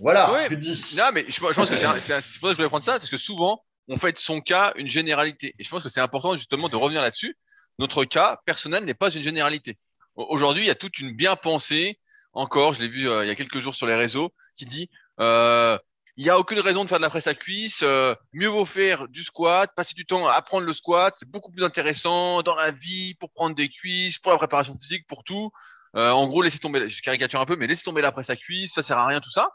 Voilà. 0.00 0.32
Ouais. 0.32 0.48
Non, 0.48 1.10
mais 1.12 1.24
je, 1.28 1.40
pense 1.40 1.70
que 1.70 1.76
c'est 1.76 1.86
pour 1.86 2.00
ça 2.00 2.20
que 2.20 2.48
je 2.52 2.56
voulais 2.56 2.68
prendre 2.68 2.84
ça, 2.84 2.98
parce 2.98 3.10
que 3.10 3.16
souvent, 3.16 3.62
on 3.88 3.96
fait 3.96 4.12
de 4.12 4.18
son 4.18 4.40
cas 4.40 4.72
une 4.76 4.88
généralité. 4.88 5.54
Et 5.58 5.64
je 5.64 5.68
pense 5.68 5.82
que 5.82 5.88
c'est 5.88 6.00
important 6.00 6.36
justement 6.36 6.68
de 6.68 6.76
revenir 6.76 7.02
là-dessus. 7.02 7.36
Notre 7.78 8.04
cas 8.04 8.40
personnel 8.46 8.84
n'est 8.84 8.94
pas 8.94 9.10
une 9.10 9.22
généralité. 9.22 9.76
Aujourd'hui, 10.14 10.64
il 10.64 10.66
y 10.66 10.70
a 10.70 10.74
toute 10.74 10.98
une 10.98 11.14
bien 11.14 11.36
pensée, 11.36 11.98
encore, 12.32 12.74
je 12.74 12.82
l'ai 12.82 12.88
vu 12.88 13.08
euh, 13.08 13.24
il 13.24 13.28
y 13.28 13.30
a 13.30 13.34
quelques 13.34 13.58
jours 13.58 13.74
sur 13.74 13.86
les 13.86 13.94
réseaux, 13.94 14.32
qui 14.56 14.66
dit 14.66 14.90
euh, 15.20 15.78
il 16.20 16.24
n'y 16.24 16.30
a 16.30 16.38
aucune 16.38 16.60
raison 16.60 16.84
de 16.84 16.88
faire 16.90 16.98
de 16.98 17.02
la 17.02 17.08
presse 17.08 17.28
à 17.28 17.34
cuisse, 17.34 17.80
euh, 17.82 18.14
mieux 18.32 18.48
vaut 18.48 18.66
faire 18.66 19.08
du 19.08 19.22
squat, 19.22 19.70
passer 19.74 19.94
du 19.94 20.04
temps 20.04 20.26
à 20.26 20.32
apprendre 20.32 20.66
le 20.66 20.72
squat, 20.74 21.14
c'est 21.16 21.30
beaucoup 21.30 21.50
plus 21.50 21.64
intéressant 21.64 22.42
dans 22.42 22.56
la 22.56 22.70
vie 22.72 23.14
pour 23.14 23.32
prendre 23.32 23.56
des 23.56 23.70
cuisses, 23.70 24.18
pour 24.18 24.30
la 24.32 24.38
préparation 24.38 24.76
physique, 24.78 25.06
pour 25.06 25.24
tout. 25.24 25.50
Euh, 25.96 26.10
en 26.10 26.26
gros, 26.26 26.42
laissez 26.42 26.58
tomber, 26.58 26.90
je 26.90 27.02
caricature 27.02 27.40
un 27.40 27.46
peu, 27.46 27.56
mais 27.56 27.66
laissez 27.66 27.84
tomber 27.84 28.02
la 28.02 28.12
presse 28.12 28.28
à 28.28 28.36
cuisse, 28.36 28.74
ça 28.74 28.82
sert 28.82 28.98
à 28.98 29.06
rien 29.06 29.20
tout 29.20 29.30
ça. 29.30 29.50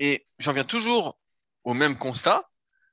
Et 0.00 0.26
j'en 0.38 0.52
viens 0.52 0.64
toujours 0.64 1.18
au 1.62 1.72
même 1.74 1.96
constat, 1.96 2.42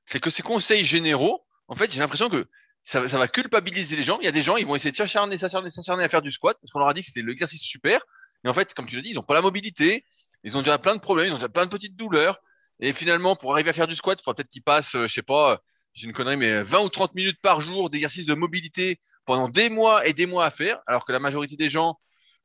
c'est 0.04 0.20
que 0.20 0.30
ces 0.30 0.42
conseils 0.42 0.84
généraux, 0.84 1.44
en 1.68 1.74
fait, 1.74 1.90
j'ai 1.90 1.98
l'impression 1.98 2.28
que 2.28 2.48
ça, 2.84 3.08
ça, 3.08 3.18
va 3.18 3.28
culpabiliser 3.28 3.96
les 3.96 4.04
gens. 4.04 4.18
Il 4.20 4.24
y 4.24 4.28
a 4.28 4.32
des 4.32 4.42
gens, 4.42 4.56
ils 4.56 4.66
vont 4.66 4.76
essayer 4.76 4.92
de 4.92 4.96
s'acharner, 4.96 5.36
s'acharner, 5.36 5.70
s'acharner 5.70 6.04
à 6.04 6.08
faire 6.08 6.22
du 6.22 6.30
squat 6.30 6.56
parce 6.60 6.70
qu'on 6.70 6.78
leur 6.78 6.88
a 6.88 6.94
dit 6.94 7.00
que 7.00 7.08
c'était 7.08 7.22
l'exercice 7.22 7.62
super. 7.62 8.00
Et 8.44 8.48
en 8.48 8.54
fait, 8.54 8.74
comme 8.74 8.86
tu 8.86 8.96
l'as 8.96 9.02
dit, 9.02 9.10
ils 9.10 9.14
n'ont 9.14 9.22
pas 9.22 9.34
la 9.34 9.42
mobilité, 9.42 10.04
ils 10.44 10.56
ont 10.56 10.60
déjà 10.60 10.78
plein 10.78 10.94
de 10.94 11.00
problèmes, 11.00 11.28
ils 11.28 11.32
ont 11.32 11.36
déjà 11.36 11.48
plein 11.48 11.66
de 11.66 11.70
petites 11.70 11.96
douleurs. 11.96 12.40
Et 12.80 12.92
finalement, 12.92 13.36
pour 13.36 13.52
arriver 13.52 13.70
à 13.70 13.72
faire 13.72 13.88
du 13.88 13.94
squat, 13.94 14.18
il 14.20 14.24
faudra 14.24 14.34
peut-être 14.36 14.48
qu'ils 14.48 14.62
passent, 14.62 14.94
euh, 14.94 15.06
je 15.06 15.12
sais 15.12 15.22
pas, 15.22 15.60
j'ai 15.92 16.06
une 16.06 16.12
connerie, 16.12 16.36
mais 16.36 16.62
20 16.62 16.80
ou 16.80 16.88
30 16.88 17.14
minutes 17.14 17.40
par 17.42 17.60
jour 17.60 17.90
d'exercice 17.90 18.26
de 18.26 18.34
mobilité 18.34 19.00
pendant 19.26 19.48
des 19.48 19.68
mois 19.68 20.06
et 20.06 20.14
des 20.14 20.26
mois 20.26 20.46
à 20.46 20.50
faire, 20.50 20.80
alors 20.86 21.04
que 21.04 21.12
la 21.12 21.18
majorité 21.18 21.56
des 21.56 21.68
gens, 21.68 21.98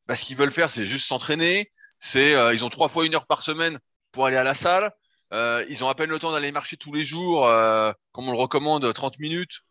bah, 0.08 0.16
ce 0.16 0.26
qu'ils 0.26 0.38
veulent 0.38 0.52
faire, 0.52 0.70
c'est 0.70 0.86
juste 0.86 1.08
s'entraîner. 1.08 1.72
C'est, 2.00 2.36
euh, 2.36 2.54
ils 2.54 2.66
ont 2.66 2.70
trois 2.70 2.90
fois 2.90 3.06
une 3.06 3.16
heure 3.16 3.28
par 3.28 3.42
semaine 3.42 3.80
pour 4.12 4.26
aller 4.26 4.38
à 4.38 4.44
la 4.44 4.56
salle. 4.56 4.92
Euh, 5.34 5.66
ils 5.70 5.84
ont 5.84 5.90
à 5.90 5.96
peine 5.96 6.10
le 6.10 6.20
temps 6.20 6.32
d'aller 6.32 6.52
marcher 6.52 6.78
tous 6.78 6.94
les 6.94 7.04
jours, 7.04 7.48
euh, 7.48 7.92
comme 8.12 8.28
on 8.30 8.32
le 8.32 8.38
recommande, 8.38 8.92
30 8.94 9.20
minutes. 9.20 9.62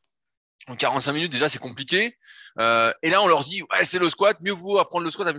En 0.69 0.77
45 0.77 1.13
minutes, 1.13 1.33
déjà, 1.33 1.49
c'est 1.49 1.59
compliqué. 1.59 2.17
Euh, 2.59 2.93
et 3.03 3.11
là, 3.11 3.23
on 3.23 3.29
leur 3.29 3.45
dit, 3.45 3.63
ouais, 3.63 3.85
c'est 3.85 3.99
le 3.99 4.09
squat, 4.11 4.41
mieux 4.41 4.53
vaut 4.53 4.79
apprendre 4.79 5.05
le 5.05 5.11
squat. 5.11 5.37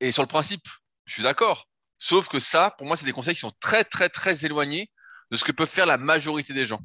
Et 0.00 0.12
sur 0.12 0.22
le 0.22 0.28
principe, 0.28 0.66
je 1.04 1.14
suis 1.14 1.22
d'accord. 1.22 1.66
Sauf 1.98 2.28
que 2.28 2.40
ça, 2.40 2.74
pour 2.78 2.86
moi, 2.86 2.96
c'est 2.96 3.04
des 3.04 3.12
conseils 3.12 3.34
qui 3.34 3.40
sont 3.40 3.52
très, 3.60 3.84
très, 3.84 4.08
très 4.08 4.44
éloignés 4.44 4.90
de 5.30 5.36
ce 5.36 5.44
que 5.44 5.52
peuvent 5.52 5.68
faire 5.68 5.86
la 5.86 5.98
majorité 5.98 6.54
des 6.54 6.66
gens. 6.66 6.80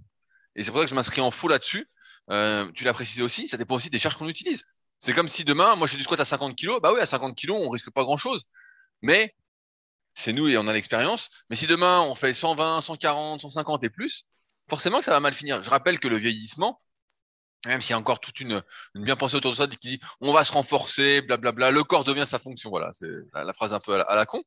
Et 0.55 0.63
c'est 0.63 0.72
pour 0.72 0.79
ça 0.79 0.86
que 0.86 0.89
je 0.89 0.95
m'inscris 0.95 1.22
en 1.22 1.31
faux 1.31 1.48
là-dessus. 1.48 1.89
Euh, 2.31 2.69
tu 2.74 2.84
l'as 2.84 2.93
précisé 2.93 3.22
aussi, 3.22 3.48
ça 3.48 3.57
dépend 3.57 3.75
aussi 3.75 3.89
des 3.89 4.00
charges 4.00 4.17
qu'on 4.17 4.29
utilise. 4.29 4.65
C'est 5.00 5.13
comme 5.13 5.27
si 5.27 5.43
demain, 5.45 5.75
moi 5.75 5.88
je 5.88 5.91
fais 5.93 5.98
du 5.98 6.03
squat 6.03 6.19
à 6.19 6.25
50 6.25 6.55
kg, 6.57 6.79
bah 6.81 6.91
oui, 6.93 7.00
à 7.00 7.05
50 7.05 7.38
kg, 7.38 7.51
on 7.51 7.69
risque 7.69 7.91
pas 7.91 8.03
grand 8.03 8.17
chose. 8.17 8.43
Mais 9.01 9.36
c'est 10.15 10.34
nous 10.34 10.48
et 10.48 10.57
on 10.57 10.67
a 10.67 10.74
l'expérience. 10.74 11.29
Mais 11.50 11.55
si 11.55 11.67
demain 11.67 12.01
on 12.01 12.15
fait 12.15 12.34
120, 12.34 12.81
140, 12.81 13.41
150 13.41 13.84
et 13.84 13.89
plus, 13.89 14.25
forcément 14.69 15.00
que 15.00 15.05
ça 15.05 15.12
va 15.12 15.19
mal 15.19 15.34
finir. 15.34 15.62
Je 15.63 15.69
rappelle 15.69 16.00
que 16.00 16.07
le 16.07 16.17
vieillissement, 16.17 16.81
même 17.65 17.81
s'il 17.81 17.91
y 17.91 17.93
a 17.93 17.98
encore 17.98 18.19
toute 18.19 18.39
une, 18.39 18.63
une 18.95 19.03
bien 19.03 19.15
pensée 19.15 19.36
autour 19.36 19.51
de 19.51 19.57
ça, 19.57 19.67
qui 19.67 19.77
dit 19.77 20.00
on 20.22 20.34
va 20.34 20.43
se 20.45 20.51
renforcer, 20.51 21.22
blablabla, 21.22 21.72
le 21.72 21.84
corps 21.84 22.03
devient 22.03 22.25
sa 22.27 22.39
fonction. 22.39 22.69
Voilà, 22.69 22.91
c'est 22.93 23.10
la, 23.34 23.53
phrase 23.53 23.74
un 23.74 23.79
peu 23.79 23.93
à 23.93 24.15
la, 24.15 24.25
con, 24.25 24.43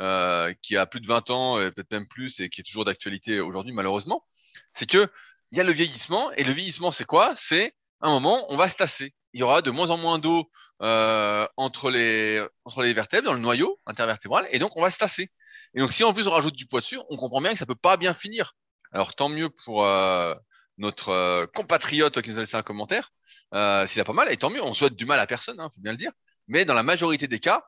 euh, 0.00 0.52
qui 0.62 0.76
a 0.76 0.86
plus 0.86 1.00
de 1.00 1.06
20 1.06 1.30
ans, 1.30 1.56
peut-être 1.56 1.90
même 1.90 2.08
plus, 2.08 2.40
et 2.40 2.48
qui 2.48 2.60
est 2.60 2.64
toujours 2.64 2.84
d'actualité 2.84 3.40
aujourd'hui 3.40 3.72
malheureusement. 3.72 4.24
C'est 4.72 4.88
que 4.88 5.08
il 5.52 5.58
y 5.58 5.60
a 5.60 5.64
le 5.64 5.72
vieillissement, 5.72 6.32
et 6.32 6.44
le 6.44 6.52
vieillissement 6.52 6.92
c'est 6.92 7.04
quoi? 7.04 7.34
C'est 7.36 7.74
un 8.00 8.10
moment, 8.10 8.46
on 8.52 8.56
va 8.56 8.68
se 8.68 8.76
tasser 8.76 9.14
il 9.32 9.40
y 9.40 9.42
aura 9.42 9.62
de 9.62 9.70
moins 9.70 9.90
en 9.90 9.96
moins 9.96 10.18
d'eau 10.18 10.50
euh, 10.82 11.46
entre 11.56 11.90
les 11.90 12.44
entre 12.64 12.82
les 12.82 12.92
vertèbres 12.92 13.26
dans 13.26 13.32
le 13.34 13.40
noyau 13.40 13.78
intervertébral 13.86 14.46
et 14.50 14.58
donc 14.58 14.76
on 14.76 14.82
va 14.82 14.90
se 14.90 14.98
tasser. 14.98 15.30
Et 15.74 15.80
donc 15.80 15.92
si 15.92 16.04
en 16.04 16.12
plus 16.12 16.26
on 16.26 16.30
rajoute 16.30 16.54
du 16.54 16.66
poids 16.66 16.80
dessus, 16.80 16.98
on 17.08 17.16
comprend 17.16 17.40
bien 17.40 17.52
que 17.52 17.58
ça 17.58 17.66
peut 17.66 17.74
pas 17.74 17.96
bien 17.96 18.14
finir. 18.14 18.54
Alors 18.92 19.14
tant 19.14 19.28
mieux 19.28 19.48
pour 19.48 19.84
euh, 19.84 20.34
notre 20.78 21.10
euh, 21.10 21.46
compatriote 21.46 22.20
qui 22.22 22.30
nous 22.30 22.38
a 22.38 22.40
laissé 22.40 22.56
un 22.56 22.62
commentaire, 22.62 23.12
euh, 23.54 23.86
s'il 23.86 24.00
a 24.00 24.04
pas 24.04 24.12
mal, 24.12 24.30
et 24.32 24.36
tant 24.36 24.50
mieux, 24.50 24.62
on 24.62 24.74
souhaite 24.74 24.96
du 24.96 25.06
mal 25.06 25.20
à 25.20 25.26
personne, 25.26 25.60
hein, 25.60 25.68
faut 25.74 25.80
bien 25.80 25.92
le 25.92 25.98
dire. 25.98 26.12
Mais 26.48 26.64
dans 26.64 26.74
la 26.74 26.82
majorité 26.82 27.28
des 27.28 27.38
cas, 27.38 27.64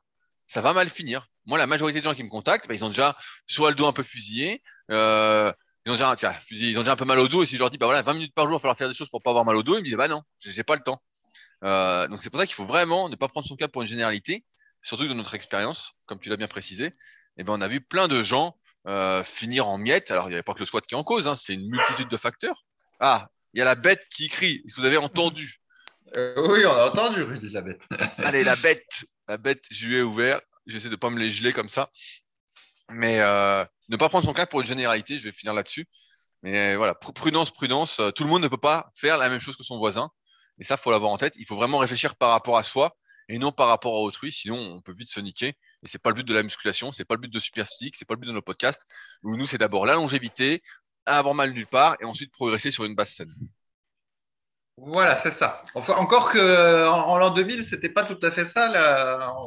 ça 0.47 0.61
va 0.61 0.73
mal 0.73 0.89
finir. 0.89 1.27
Moi, 1.45 1.57
la 1.57 1.67
majorité 1.67 1.99
des 1.99 2.03
gens 2.03 2.15
qui 2.15 2.23
me 2.23 2.29
contactent, 2.29 2.67
bah, 2.67 2.73
ils 2.73 2.83
ont 2.83 2.89
déjà 2.89 3.15
soit 3.47 3.69
le 3.69 3.75
dos 3.75 3.85
un 3.85 3.93
peu 3.93 4.03
fusillé, 4.03 4.61
euh, 4.91 5.51
ils 5.85 5.91
ont 5.91 5.95
déjà, 5.95 6.15
ils 6.49 6.77
ont 6.77 6.81
déjà 6.81 6.93
un 6.93 6.95
peu 6.95 7.05
mal 7.05 7.19
au 7.19 7.27
dos, 7.27 7.43
et 7.43 7.45
si 7.45 7.55
je 7.55 7.59
leur 7.59 7.69
dis, 7.69 7.77
bah 7.77 7.85
voilà, 7.85 8.01
20 8.01 8.13
minutes 8.15 8.33
par 8.33 8.45
jour, 8.45 8.53
il 8.53 8.57
va 8.57 8.61
falloir 8.61 8.77
faire 8.77 8.89
des 8.89 8.95
choses 8.95 9.09
pour 9.09 9.21
pas 9.21 9.29
avoir 9.29 9.45
mal 9.45 9.55
au 9.55 9.63
dos, 9.63 9.75
ils 9.75 9.81
me 9.81 9.85
disent, 9.85 9.95
bah 9.95 10.07
non, 10.07 10.23
j'ai 10.39 10.63
pas 10.63 10.75
le 10.75 10.81
temps. 10.81 11.01
Donc 11.61 12.19
c'est 12.19 12.29
pour 12.29 12.39
ça 12.39 12.45
qu'il 12.45 12.55
faut 12.55 12.65
vraiment 12.65 13.07
ne 13.09 13.15
pas 13.15 13.27
prendre 13.27 13.47
son 13.47 13.55
cas 13.55 13.67
pour 13.67 13.83
une 13.83 13.87
généralité, 13.87 14.43
surtout 14.81 15.03
que 15.03 15.09
dans 15.09 15.15
notre 15.15 15.35
expérience, 15.35 15.93
comme 16.07 16.19
tu 16.19 16.29
l'as 16.29 16.37
bien 16.37 16.47
précisé, 16.47 16.93
eh 17.37 17.43
ben 17.43 17.53
on 17.53 17.61
a 17.61 17.67
vu 17.67 17.81
plein 17.81 18.07
de 18.07 18.23
gens 18.23 18.57
finir 19.23 19.67
en 19.67 19.77
miettes. 19.77 20.09
Alors 20.09 20.25
il 20.25 20.29
n'y 20.29 20.35
avait 20.35 20.43
pas 20.43 20.55
que 20.55 20.59
le 20.59 20.65
squat 20.65 20.85
qui 20.85 20.95
est 20.95 20.97
en 20.97 21.03
cause, 21.03 21.27
hein, 21.27 21.35
c'est 21.35 21.53
une 21.53 21.69
multitude 21.69 22.07
de 22.07 22.17
facteurs. 22.17 22.65
Ah, 22.99 23.29
il 23.53 23.59
y 23.59 23.61
a 23.61 23.65
la 23.65 23.75
bête 23.75 24.05
qui 24.13 24.29
crie. 24.29 24.61
Est-ce 24.65 24.73
que 24.73 24.81
vous 24.81 24.85
avez 24.87 24.97
entendu 24.97 25.61
euh, 26.15 26.47
Oui, 26.47 26.65
on 26.65 26.71
a 26.71 26.89
entendu, 26.89 27.23
Rudy, 27.23 27.49
la 27.49 27.61
bête. 27.61 27.81
Allez, 28.17 28.43
la 28.43 28.55
bête, 28.55 29.05
la 29.27 29.37
bête, 29.37 29.63
je 29.71 29.87
lui 29.87 29.95
ai 29.95 30.01
ouvert. 30.01 30.41
J'essaie 30.67 30.89
de 30.89 30.95
pas 30.95 31.09
me 31.09 31.19
les 31.19 31.29
geler 31.29 31.53
comme 31.53 31.69
ça, 31.69 31.91
mais 32.89 33.19
euh, 33.19 33.63
ne 33.89 33.97
pas 33.97 34.09
prendre 34.09 34.25
son 34.25 34.33
cas 34.33 34.47
pour 34.47 34.61
une 34.61 34.67
généralité. 34.67 35.17
Je 35.17 35.23
vais 35.23 35.31
finir 35.31 35.53
là-dessus. 35.53 35.85
Mais 36.41 36.75
voilà, 36.75 36.95
prudence, 36.95 37.51
prudence. 37.51 38.01
Tout 38.15 38.23
le 38.23 38.29
monde 38.29 38.43
ne 38.43 38.47
peut 38.47 38.57
pas 38.57 38.91
faire 38.95 39.17
la 39.17 39.29
même 39.29 39.39
chose 39.39 39.55
que 39.55 39.63
son 39.63 39.77
voisin. 39.77 40.09
Et 40.59 40.63
ça, 40.63 40.77
faut 40.77 40.91
l'avoir 40.91 41.11
en 41.11 41.17
tête. 41.17 41.33
Il 41.37 41.45
faut 41.45 41.55
vraiment 41.55 41.79
réfléchir 41.79 42.15
par 42.15 42.29
rapport 42.29 42.57
à 42.57 42.63
soi 42.63 42.95
et 43.27 43.39
non 43.39 43.51
par 43.51 43.67
rapport 43.67 43.95
à 43.95 44.01
autrui. 44.01 44.31
Sinon, 44.31 44.57
on 44.57 44.81
peut 44.81 44.93
vite 44.93 45.09
se 45.09 45.19
niquer. 45.19 45.49
Et 45.83 45.87
c'est 45.87 46.01
pas 46.01 46.09
le 46.09 46.15
but 46.15 46.27
de 46.27 46.33
la 46.33 46.43
musculation, 46.43 46.91
c'est 46.91 47.05
pas 47.05 47.15
le 47.15 47.21
but 47.21 47.33
de 47.33 47.39
Super 47.39 47.67
Physique, 47.67 47.95
c'est 47.95 48.05
pas 48.05 48.13
le 48.15 48.19
but 48.19 48.27
de 48.27 48.31
nos 48.31 48.41
podcasts. 48.41 48.85
Nous, 49.23 49.45
c'est 49.45 49.57
d'abord 49.57 49.85
la 49.85 49.93
longévité, 49.93 50.61
avoir 51.05 51.35
mal 51.35 51.51
nulle 51.51 51.67
part 51.67 51.97
et 51.99 52.05
ensuite 52.05 52.31
progresser 52.31 52.71
sur 52.71 52.85
une 52.85 52.95
base 52.95 53.09
saine. 53.09 53.33
Voilà, 54.77 55.21
c'est 55.23 55.33
ça. 55.39 55.61
Encore 55.73 56.31
que 56.33 56.87
en, 56.87 57.17
l'an 57.17 57.33
2000, 57.33 57.65
c'était 57.69 57.87
pas 57.87 58.03
tout 58.03 58.19
à 58.21 58.31
fait 58.31 58.43
ça. 58.45 58.67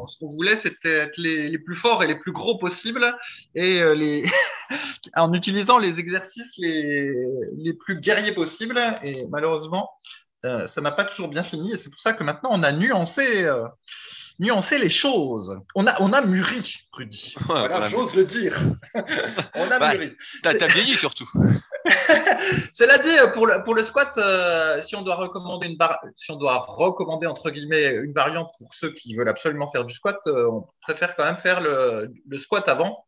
Ce 0.08 0.18
qu'on 0.18 0.34
voulait, 0.34 0.58
c'était 0.62 1.00
être 1.00 1.18
les, 1.18 1.58
plus 1.58 1.76
forts 1.76 2.02
et 2.02 2.06
les 2.06 2.18
plus 2.18 2.32
gros 2.32 2.56
possibles, 2.56 3.14
et 3.54 3.82
euh, 3.82 4.26
en 5.16 5.32
utilisant 5.34 5.78
les 5.78 5.98
exercices 5.98 6.56
les, 6.56 7.12
les 7.58 7.74
plus 7.74 8.00
guerriers 8.00 8.32
possibles. 8.32 8.80
Et 9.02 9.26
malheureusement, 9.28 9.90
euh, 10.44 10.68
ça 10.68 10.80
n'a 10.80 10.92
pas 10.92 11.04
toujours 11.04 11.28
bien 11.28 11.42
fini 11.42 11.72
et 11.72 11.78
c'est 11.78 11.90
pour 11.90 12.00
ça 12.00 12.12
que 12.12 12.22
maintenant 12.22 12.50
on 12.52 12.62
a 12.62 12.70
nuancé, 12.70 13.42
euh, 13.42 13.66
nuancé 14.38 14.78
les 14.78 14.90
choses. 14.90 15.52
On 15.74 15.84
a, 15.86 16.00
on 16.00 16.12
a 16.12 16.20
mûri, 16.20 16.76
Rudy. 16.92 17.34
voilà, 17.40 17.90
j'ose 17.90 18.14
le 18.14 18.24
dire. 18.24 18.56
on 19.54 19.68
a 19.68 19.78
bah, 19.80 19.94
mûri. 19.94 20.12
T'as, 20.44 20.66
vieilli 20.68 20.94
surtout. 20.94 21.28
Cela 22.74 22.98
dit, 22.98 23.16
pour 23.34 23.48
le, 23.48 23.64
pour 23.64 23.74
le 23.74 23.84
squat, 23.84 24.12
euh, 24.16 24.80
si 24.82 24.94
on 24.94 25.02
doit 25.02 25.16
recommander 25.16 25.66
une 25.66 25.78
si 26.16 26.30
on 26.30 26.36
doit 26.36 26.66
recommander 26.68 27.26
entre 27.26 27.50
guillemets 27.50 27.96
une 27.96 28.12
variante 28.12 28.50
pour 28.58 28.72
ceux 28.74 28.92
qui 28.92 29.16
veulent 29.16 29.28
absolument 29.28 29.68
faire 29.72 29.84
du 29.84 29.94
squat, 29.94 30.18
on 30.26 30.66
préfère 30.82 31.16
quand 31.16 31.24
même 31.24 31.38
faire 31.38 31.60
le, 31.60 32.12
le 32.28 32.38
squat 32.38 32.68
avant 32.68 33.06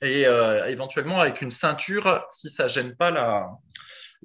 et 0.00 0.22
éventuellement 0.68 1.20
avec 1.20 1.40
une 1.42 1.50
ceinture 1.50 2.22
si 2.40 2.50
ça 2.50 2.68
gêne 2.68 2.96
pas 2.96 3.10
la 3.10 3.48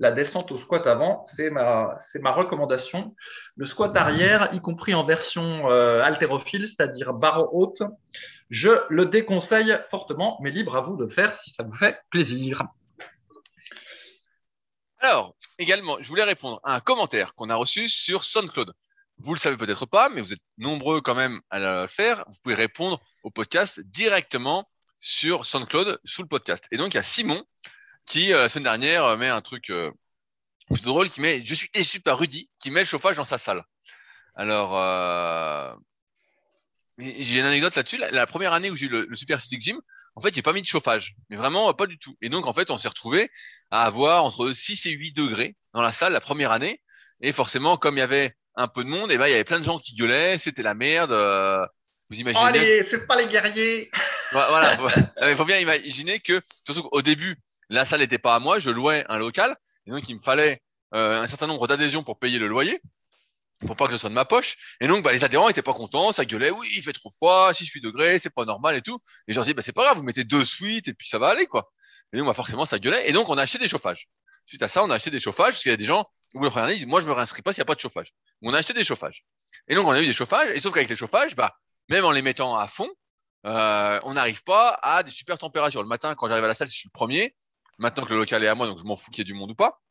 la 0.02 0.12
descente 0.12 0.52
au 0.52 0.58
squat 0.58 0.88
avant, 0.88 1.26
c'est 1.36 1.52
ma, 1.52 2.02
recommandation. 2.26 3.16
Le 3.56 3.68
squat 3.68 3.96
arrière, 3.96 4.50
y 4.52 4.60
compris 4.60 4.96
en 4.96 5.06
version 5.06 5.70
euh, 5.70 6.02
haltérophile, 6.02 6.68
c'est-à-dire 6.68 7.14
barre 7.14 7.54
haute, 7.54 7.84
je 8.50 8.72
le 8.90 9.06
déconseille 9.06 9.78
fortement, 9.92 10.40
mais 10.42 10.50
libre 10.50 10.76
à 10.76 10.82
vous 10.82 10.98
de 10.98 11.06
le 11.06 11.12
faire 11.12 11.40
si 11.42 11.52
ça 11.52 11.62
vous 11.62 11.76
fait 11.76 12.00
plaisir. 12.10 12.64
Alors, 14.98 15.36
également, 15.60 15.98
je 16.00 16.10
voulais 16.10 16.24
répondre 16.24 16.60
à 16.64 16.74
un 16.74 16.80
commentaire 16.80 17.36
qu'on 17.36 17.52
a 17.52 17.56
reçu 17.56 17.88
sur 17.88 18.24
SoundCloud. 18.24 18.74
Vous 19.20 19.36
le 19.36 19.40
savez 19.40 19.56
peut-être 19.56 19.86
pas, 19.86 20.10
mais 20.10 20.22
vous 20.22 20.34
êtes 20.34 20.42
nombreux 20.58 21.02
quand 21.02 21.16
même 21.16 21.42
à 21.52 21.60
le 21.60 21.88
faire. 21.88 22.24
Vous 22.28 22.40
pouvez 22.42 22.56
répondre 22.56 23.00
au 23.22 23.30
podcast 23.30 23.80
directement 23.86 24.68
sur 25.00 25.46
SoundCloud 25.46 26.00
sous 26.06 26.24
le 26.24 26.28
podcast. 26.28 26.68
Et 26.72 26.78
donc, 26.78 26.96
il 26.96 26.98
y 26.98 27.00
a 27.00 27.04
Simon 27.04 27.46
qui, 28.06 28.34
euh, 28.34 28.42
la 28.44 28.50
semaine 28.50 28.64
dernière, 28.66 29.06
euh, 29.06 29.18
met 29.18 29.30
un 29.30 29.42
truc 29.42 29.70
euh, 29.70 29.92
plutôt 30.72 30.90
drôle 30.90 31.10
qui 31.10 31.22
met 31.22 31.42
«Je 31.46 31.54
suis 31.56 31.70
déçu 31.74 32.00
par 32.00 32.20
Rudy 32.20 32.50
qui 32.60 32.72
met 32.72 32.82
le 32.82 32.86
chauffage 32.86 33.18
dans 33.18 33.26
sa 33.26 33.38
salle». 33.38 33.64
Alors, 34.36 34.78
euh, 34.78 35.74
j'ai 36.98 37.40
une 37.40 37.46
anecdote 37.46 37.76
là-dessus. 37.76 37.98
La, 37.98 38.12
la 38.12 38.26
première 38.28 38.54
année 38.54 38.70
où 38.70 38.76
j'ai 38.76 38.86
eu 38.86 38.90
le, 38.90 39.06
le 39.10 39.16
Super 39.16 39.42
Physique 39.42 39.62
Gym, 39.62 39.82
en 40.16 40.22
fait, 40.22 40.34
j'ai 40.34 40.42
pas 40.42 40.54
mis 40.54 40.62
de 40.62 40.68
chauffage. 40.68 41.16
Mais 41.30 41.36
vraiment, 41.38 41.74
pas 41.74 41.88
du 41.88 41.98
tout. 41.98 42.16
Et 42.22 42.30
donc, 42.30 42.48
en 42.48 42.54
fait, 42.54 42.70
on 42.70 42.78
s'est 42.78 42.88
retrouvé 42.90 43.30
à 43.72 43.86
avoir 43.86 44.24
entre 44.24 44.52
6 44.54 44.86
et 44.86 44.92
8 44.92 45.14
degrés 45.14 45.56
dans 45.74 45.82
la 45.82 45.94
salle 45.94 46.14
la 46.14 46.22
première 46.22 46.52
année. 46.52 46.82
Et 47.22 47.32
forcément, 47.32 47.78
comme 47.78 47.98
il 47.98 48.00
y 48.00 48.04
avait 48.04 48.36
un 48.56 48.68
peu 48.68 48.84
de 48.84 48.90
monde, 48.90 49.12
et 49.12 49.18
ben, 49.18 49.28
il 49.28 49.32
y 49.32 49.34
avait 49.34 49.44
plein 49.46 49.60
de 49.60 49.66
gens 49.66 49.80
qui 49.80 49.96
gueulaient, 49.96 50.38
c'était 50.38 50.64
la 50.64 50.74
merde. 50.74 51.12
euh, 51.12 51.66
vous 52.10 52.20
imaginez 52.20 52.44
Oh, 52.44 52.48
allez, 52.48 52.86
c'est 52.90 53.08
pas 53.08 53.22
les 53.22 53.30
guerriers. 53.30 53.90
voilà, 54.34 54.76
voilà. 54.76 54.96
il 55.30 55.36
faut 55.38 55.46
bien 55.46 55.60
imaginer 55.60 56.20
que, 56.20 56.42
surtout 56.66 56.84
qu'au 56.84 57.02
début, 57.02 57.38
la 57.72 57.86
salle 57.86 58.02
n'était 58.02 58.20
pas 58.20 58.36
à 58.36 58.40
moi, 58.40 58.60
je 58.60 58.70
louais 58.70 59.06
un 59.10 59.18
local, 59.18 59.56
et 59.88 59.92
donc 59.92 60.08
il 60.10 60.16
me 60.18 60.22
fallait 60.22 60.62
euh, 60.94 61.22
un 61.22 61.28
certain 61.28 61.48
nombre 61.48 61.68
d'adhésions 61.68 62.04
pour 62.04 62.20
payer 62.20 62.38
le 62.38 62.48
loyer, 62.48 62.82
pour 63.66 63.76
pas 63.76 63.88
que 63.88 63.94
ce 63.94 63.98
soit 63.98 64.10
de 64.10 64.16
ma 64.16 64.26
poche. 64.26 64.58
Et 64.82 64.88
donc, 64.88 65.04
bah, 65.04 65.12
les 65.12 65.24
adhérents 65.24 65.50
étaient 65.50 65.62
pas 65.62 65.74
contents, 65.74 66.12
ça 66.12 66.26
gueulait, 66.26 66.52
oui, 66.52 66.68
il 66.76 66.84
fait 66.84 66.94
trop 66.94 67.10
froid, 67.12 67.54
6 67.54 67.68
8 67.68 67.82
degrés, 67.82 68.20
c'est 68.20 68.30
pas 68.30 68.46
normal 68.46 68.76
et 68.76 68.82
tout. 68.82 69.00
Et 69.28 69.34
je 69.34 69.42
dis, 69.42 69.54
bah, 69.54 69.62
c'est 69.62 69.72
pas 69.72 69.84
grave, 69.84 69.98
vous 69.98 70.04
mettez 70.04 70.24
deux 70.24 70.44
suites 70.44 70.88
et 70.88 70.94
puis 70.94 71.08
ça 71.08 71.20
va 71.20 71.30
aller, 71.30 71.48
quoi. 71.48 71.72
Et 72.14 72.18
donc, 72.18 72.28
bah, 72.28 72.34
forcément, 72.34 72.66
ça 72.66 72.80
gueulait. 72.80 73.10
Et 73.10 73.14
donc, 73.14 73.30
on 73.30 73.38
a 73.38 73.44
acheté 73.44 73.58
des 73.58 73.68
chauffages. 73.68 74.10
Suite 74.46 74.64
à 74.64 74.68
ça, 74.68 74.84
on 74.84 74.90
a 74.90 74.96
acheté 74.96 75.12
des 75.12 75.20
chauffages, 75.20 75.54
parce 75.54 75.62
qu'il 75.62 75.72
y 75.72 75.74
a 75.74 75.78
des 75.78 75.86
gens, 75.86 76.06
première 76.34 76.58
année, 76.58 76.74
ils 76.74 76.80
disent, 76.80 76.88
moi, 76.88 77.00
je 77.00 77.06
me 77.06 77.14
réinscris 77.14 77.42
pas 77.42 77.54
s'il 77.54 77.62
n'y 77.62 77.66
a 77.66 77.68
pas 77.68 77.76
de 77.76 77.80
chauffage. 77.80 78.14
On 78.42 78.54
a 78.54 78.58
acheté 78.58 78.74
des 78.74 78.84
chauffages. 78.84 79.24
Et 79.68 79.76
donc, 79.76 79.88
on 79.88 79.92
a 79.92 80.02
eu 80.02 80.06
des 80.06 80.14
chauffages, 80.14 80.50
et 80.54 80.60
sauf 80.60 80.74
qu'avec 80.74 80.90
les 80.90 80.96
chauffages, 80.96 81.36
bah, 81.36 81.56
même 81.88 82.04
en 82.04 82.12
les 82.12 82.22
mettant 82.22 82.58
à 82.58 82.68
fond, 82.68 82.90
euh, 83.46 84.00
on 84.04 84.14
n'arrive 84.14 84.44
pas 84.44 84.80
à 84.82 85.04
des 85.04 85.12
super 85.12 85.38
températures. 85.38 85.82
Le 85.82 85.88
matin, 85.88 86.16
quand 86.16 86.28
j'arrive 86.28 86.44
à 86.44 86.48
la 86.48 86.54
salle, 86.54 86.68
je 86.68 86.76
suis 86.76 86.90
le 86.90 86.94
premier. 86.98 87.36
Maintenant 87.82 88.06
que 88.06 88.14
le 88.14 88.20
local 88.20 88.44
est 88.44 88.48
à 88.48 88.54
moi, 88.54 88.68
donc 88.68 88.78
je 88.78 88.84
m'en 88.84 88.96
fous 88.96 89.10
qu'il 89.10 89.20
y 89.20 89.22
ait 89.22 89.26
du 89.26 89.34
monde 89.34 89.52
ou 89.52 89.56
pas. 89.56 89.82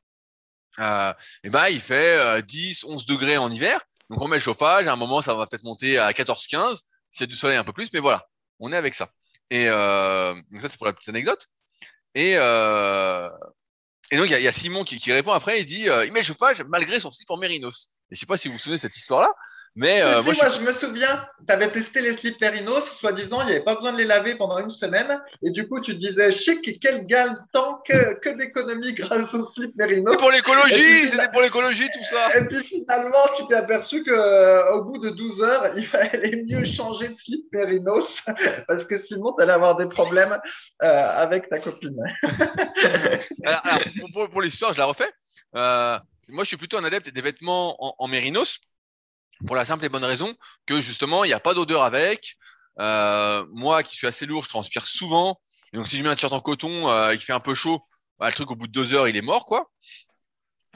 Euh, 0.78 1.12
et 1.42 1.50
ben, 1.50 1.68
il 1.68 1.80
fait 1.80 2.16
euh, 2.16 2.40
10, 2.40 2.84
11 2.84 3.04
degrés 3.04 3.36
en 3.36 3.50
hiver. 3.50 3.80
Donc 4.08 4.22
on 4.22 4.28
met 4.28 4.36
le 4.36 4.40
chauffage. 4.42 4.86
À 4.86 4.92
un 4.92 4.96
moment, 4.96 5.22
ça 5.22 5.34
va 5.34 5.48
peut-être 5.48 5.64
monter 5.64 5.98
à 5.98 6.12
14, 6.12 6.46
15. 6.46 6.82
S'il 7.10 7.22
y 7.22 7.24
a 7.24 7.26
du 7.26 7.34
soleil, 7.34 7.56
un 7.56 7.64
peu 7.64 7.72
plus. 7.72 7.90
Mais 7.92 7.98
voilà, 7.98 8.28
on 8.60 8.72
est 8.72 8.76
avec 8.76 8.94
ça. 8.94 9.10
Et 9.50 9.68
euh, 9.68 10.34
donc 10.52 10.62
ça, 10.62 10.68
c'est 10.68 10.76
pour 10.76 10.86
la 10.86 10.92
petite 10.92 11.08
anecdote. 11.08 11.48
Et, 12.14 12.34
euh, 12.36 13.28
et 14.12 14.16
donc 14.16 14.30
il 14.30 14.40
y, 14.40 14.46
a- 14.48 14.52
Simon 14.52 14.84
qui, 14.84 15.12
répond 15.12 15.32
après. 15.32 15.60
Il 15.60 15.66
dit, 15.66 15.88
euh, 15.88 16.06
il 16.06 16.12
met 16.12 16.20
le 16.20 16.26
chauffage 16.26 16.62
malgré 16.62 17.00
son 17.00 17.10
slip 17.10 17.28
en 17.30 17.38
mérinos. 17.38 17.88
Et 18.12 18.14
je 18.14 18.20
sais 18.20 18.26
pas 18.26 18.36
si 18.36 18.46
vous 18.46 18.54
vous 18.54 18.60
souvenez 18.60 18.76
de 18.76 18.82
cette 18.82 18.96
histoire-là, 18.96 19.34
mais 19.76 20.02
euh, 20.02 20.22
moi, 20.22 20.32
je 20.34 20.60
me 20.60 20.72
souviens, 20.74 21.24
tu 21.46 21.52
avais 21.52 21.70
testé 21.70 22.00
les 22.00 22.16
slips 22.16 22.38
Perinos, 22.40 22.82
soi-disant, 22.98 23.42
il 23.42 23.46
n'y 23.46 23.52
avait 23.52 23.64
pas 23.64 23.76
besoin 23.76 23.92
de 23.92 23.98
les 23.98 24.04
laver 24.04 24.34
pendant 24.34 24.58
une 24.58 24.70
semaine. 24.70 25.20
Et 25.44 25.50
du 25.50 25.68
coup, 25.68 25.80
tu 25.80 25.94
disais, 25.94 26.32
chic, 26.32 26.80
quel 26.80 27.06
temps, 27.52 27.80
que, 27.86 28.18
que 28.18 28.30
d'économie 28.30 28.94
grâce 28.94 29.32
aux 29.32 29.48
slips 29.52 29.76
Merinos. 29.76 30.12
C'est 30.12 30.18
pour 30.18 30.32
l'écologie, 30.32 31.08
c'était 31.08 31.30
pour 31.30 31.42
l'écologie 31.42 31.86
tout 31.94 32.04
ça. 32.04 32.36
Et 32.36 32.46
puis 32.46 32.64
finalement, 32.64 33.28
tu 33.36 33.46
t'es 33.46 33.54
aperçu 33.54 34.02
que 34.02 34.10
euh, 34.10 34.72
au 34.74 34.84
bout 34.84 34.98
de 34.98 35.10
12 35.10 35.42
heures, 35.42 35.72
il 35.76 35.86
fallait 35.86 36.42
mieux 36.48 36.64
changer 36.64 37.10
de 37.10 37.16
slip 37.24 37.44
Merinos 37.52 38.08
parce 38.66 38.84
que 38.86 39.00
sinon, 39.06 39.34
tu 39.36 39.42
allais 39.42 39.52
avoir 39.52 39.76
des 39.76 39.88
problèmes 39.88 40.36
euh, 40.82 40.86
avec 40.86 41.48
ta 41.48 41.60
copine. 41.60 41.96
Alors, 43.44 43.60
alors, 43.64 43.80
pour, 44.00 44.10
pour, 44.12 44.30
pour 44.30 44.42
l'histoire, 44.42 44.72
je 44.72 44.78
la 44.78 44.86
refais. 44.86 45.10
Euh, 45.54 45.98
moi, 46.28 46.44
je 46.44 46.48
suis 46.48 46.56
plutôt 46.56 46.76
un 46.76 46.84
adepte 46.84 47.10
des 47.10 47.22
vêtements 47.22 47.76
en, 47.84 47.94
en 47.98 48.08
mérinos 48.08 48.58
pour 49.46 49.56
la 49.56 49.64
simple 49.64 49.84
et 49.84 49.88
bonne 49.88 50.04
raison 50.04 50.34
que 50.66 50.80
justement, 50.80 51.24
il 51.24 51.28
n'y 51.28 51.32
a 51.34 51.40
pas 51.40 51.54
d'odeur 51.54 51.82
avec. 51.82 52.36
Euh, 52.78 53.44
moi, 53.52 53.82
qui 53.82 53.96
suis 53.96 54.06
assez 54.06 54.26
lourd, 54.26 54.44
je 54.44 54.48
transpire 54.48 54.86
souvent. 54.86 55.40
Et 55.72 55.76
donc, 55.76 55.86
si 55.88 55.98
je 55.98 56.02
mets 56.02 56.08
un 56.08 56.14
t-shirt 56.14 56.32
en 56.32 56.40
coton, 56.40 56.88
euh, 56.88 57.14
il 57.14 57.18
fait 57.20 57.32
un 57.32 57.40
peu 57.40 57.54
chaud, 57.54 57.82
bah, 58.18 58.28
le 58.28 58.34
truc 58.34 58.50
au 58.50 58.56
bout 58.56 58.66
de 58.66 58.72
deux 58.72 58.94
heures, 58.94 59.08
il 59.08 59.16
est 59.16 59.22
mort, 59.22 59.44
quoi. 59.46 59.70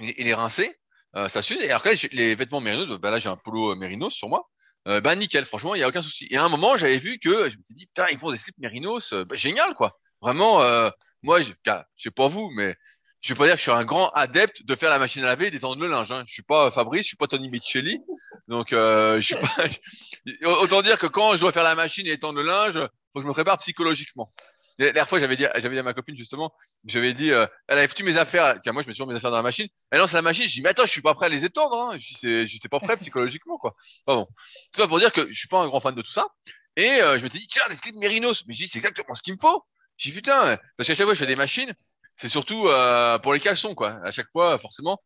Il, 0.01 0.27
est- 0.27 0.35
rincé, 0.35 0.77
euh, 1.17 1.29
ça 1.29 1.41
s'use. 1.43 1.61
Et 1.61 1.71
j'ai- 1.95 2.09
les 2.13 2.35
vêtements 2.35 2.61
mérinos, 2.61 2.99
bah 2.99 3.11
là, 3.11 3.19
j'ai 3.19 3.29
un 3.29 3.37
polo 3.37 3.73
euh, 3.73 3.77
mérinos 3.77 4.13
sur 4.13 4.29
moi. 4.29 4.49
Euh, 4.89 5.01
bah 5.01 5.15
nickel, 5.15 5.45
franchement, 5.47 5.75
il 5.75 5.81
y 5.81 5.83
a 5.83 5.89
aucun 5.89 6.03
souci. 6.03 6.27
Et 6.31 6.37
à 6.37 6.45
un 6.45 6.49
moment, 6.49 6.77
j'avais 6.77 6.99
vu 6.99 7.19
que 7.19 7.49
je 7.51 7.57
me 7.57 7.63
suis 7.65 7.75
dit, 7.75 7.87
putain, 7.87 8.07
ils 8.11 8.19
font 8.19 8.31
des 8.31 8.37
slips 8.39 8.59
mérinos, 8.59 9.13
bah, 9.15 9.35
génial, 9.37 9.75
quoi. 9.75 9.99
Vraiment, 10.21 10.59
moi, 11.23 11.41
je 11.41 11.53
ah, 11.69 11.87
je 11.97 12.05
sais 12.05 12.11
pas 12.11 12.29
vous, 12.29 12.51
mais 12.51 12.77
je 13.25 13.33
vais 13.33 13.39
pas 13.39 13.47
dire 13.47 13.55
que 13.55 13.59
je 13.59 13.63
suis 13.63 13.71
un 13.71 13.85
grand 13.87 14.11
adepte 14.11 14.67
de 14.67 14.75
faire 14.75 14.91
la 14.91 14.99
machine 14.99 15.25
à 15.25 15.29
laver 15.29 15.47
et 15.47 15.51
d'étendre 15.51 15.81
le 15.81 15.89
linge. 15.89 16.13
Hein. 16.13 16.25
Je 16.27 16.33
suis 16.35 16.43
pas 16.43 16.71
Fabrice, 16.71 17.05
je 17.05 17.09
suis 17.09 17.17
pas 17.17 17.27
Tony 17.27 17.49
Micheli, 17.49 17.99
donc 18.49 18.75
euh, 18.75 19.19
je 19.19 19.25
suis 19.25 19.35
pas. 19.35 19.67
Autant 20.61 20.83
dire 20.83 20.99
que 20.99 21.07
quand 21.07 21.35
je 21.35 21.41
dois 21.41 21.51
faire 21.51 21.63
la 21.63 21.75
machine 21.75 22.07
et 22.07 22.11
étendre 22.11 22.39
le 22.39 22.47
linge, 22.47 22.75
faut 22.75 23.21
que 23.21 23.23
je 23.23 23.27
me 23.27 23.33
prépare 23.33 23.57
psychologiquement. 23.57 24.31
La 24.79 24.87
dernière 24.87 25.09
fois, 25.09 25.21
j'avais 25.21 25.37
dit, 25.37 25.47
j'avais 25.57 25.75
dit 25.75 25.79
à 25.79 25.83
ma 25.83 25.95
copine 25.95 26.15
justement, 26.15 26.53
j'avais 26.85 27.15
dit, 27.15 27.31
euh, 27.31 27.47
elle 27.67 27.79
avait 27.79 27.89
foutu 27.89 28.03
mes 28.03 28.19
affaires, 28.19 28.61
car 28.61 28.75
moi 28.75 28.83
je 28.83 28.89
mets 28.89 28.93
toujours 28.93 29.07
mes 29.07 29.15
affaires 29.15 29.31
dans 29.31 29.39
la 29.39 29.43
machine. 29.43 29.69
Elle 29.91 30.01
lance 30.01 30.13
la 30.13 30.21
machine, 30.21 30.47
je 30.47 30.53
dis 30.53 30.61
mais 30.61 30.69
attends, 30.69 30.85
je 30.85 30.91
suis 30.91 31.01
pas 31.01 31.15
prêt 31.15 31.25
à 31.27 31.31
les 31.31 31.47
étendre. 31.47 31.75
Hein. 31.81 31.97
J'étais 31.97 32.69
pas 32.69 32.81
prêt 32.81 32.99
psychologiquement 32.99 33.57
quoi. 33.57 33.75
Bon, 34.07 34.27
tout 34.27 34.83
ça 34.83 34.87
pour 34.87 34.99
dire 34.99 35.13
que 35.13 35.27
je 35.31 35.39
suis 35.39 35.49
pas 35.49 35.63
un 35.63 35.67
grand 35.69 35.81
fan 35.81 35.95
de 35.95 36.03
tout 36.03 36.13
ça. 36.13 36.27
Et 36.77 36.91
euh, 37.01 37.17
je 37.17 37.23
m'étais 37.23 37.39
dit 37.39 37.47
tiens 37.47 37.63
les 37.71 37.75
slips 37.75 37.97
Mérinos, 37.97 38.45
mais 38.47 38.53
je 38.53 38.65
dis 38.65 38.69
c'est 38.69 38.81
exactement 38.81 39.15
ce 39.15 39.23
qu'il 39.23 39.33
me 39.33 39.39
faut. 39.41 39.65
Je 39.97 40.11
dis 40.11 40.15
putain, 40.15 40.59
parce 40.77 40.89
qu'à 40.89 40.95
chaque 40.95 41.07
fois 41.07 41.15
je 41.15 41.21
fais 41.21 41.27
des 41.27 41.37
machines, 41.37 41.73
c'est 42.17 42.29
surtout 42.29 42.69
euh, 42.69 43.19
pour 43.19 43.33
les 43.35 43.41
caleçons 43.41 43.75
quoi. 43.75 44.01
À 44.05 44.11
chaque 44.11 44.31
fois 44.31 44.59
forcément, 44.59 44.99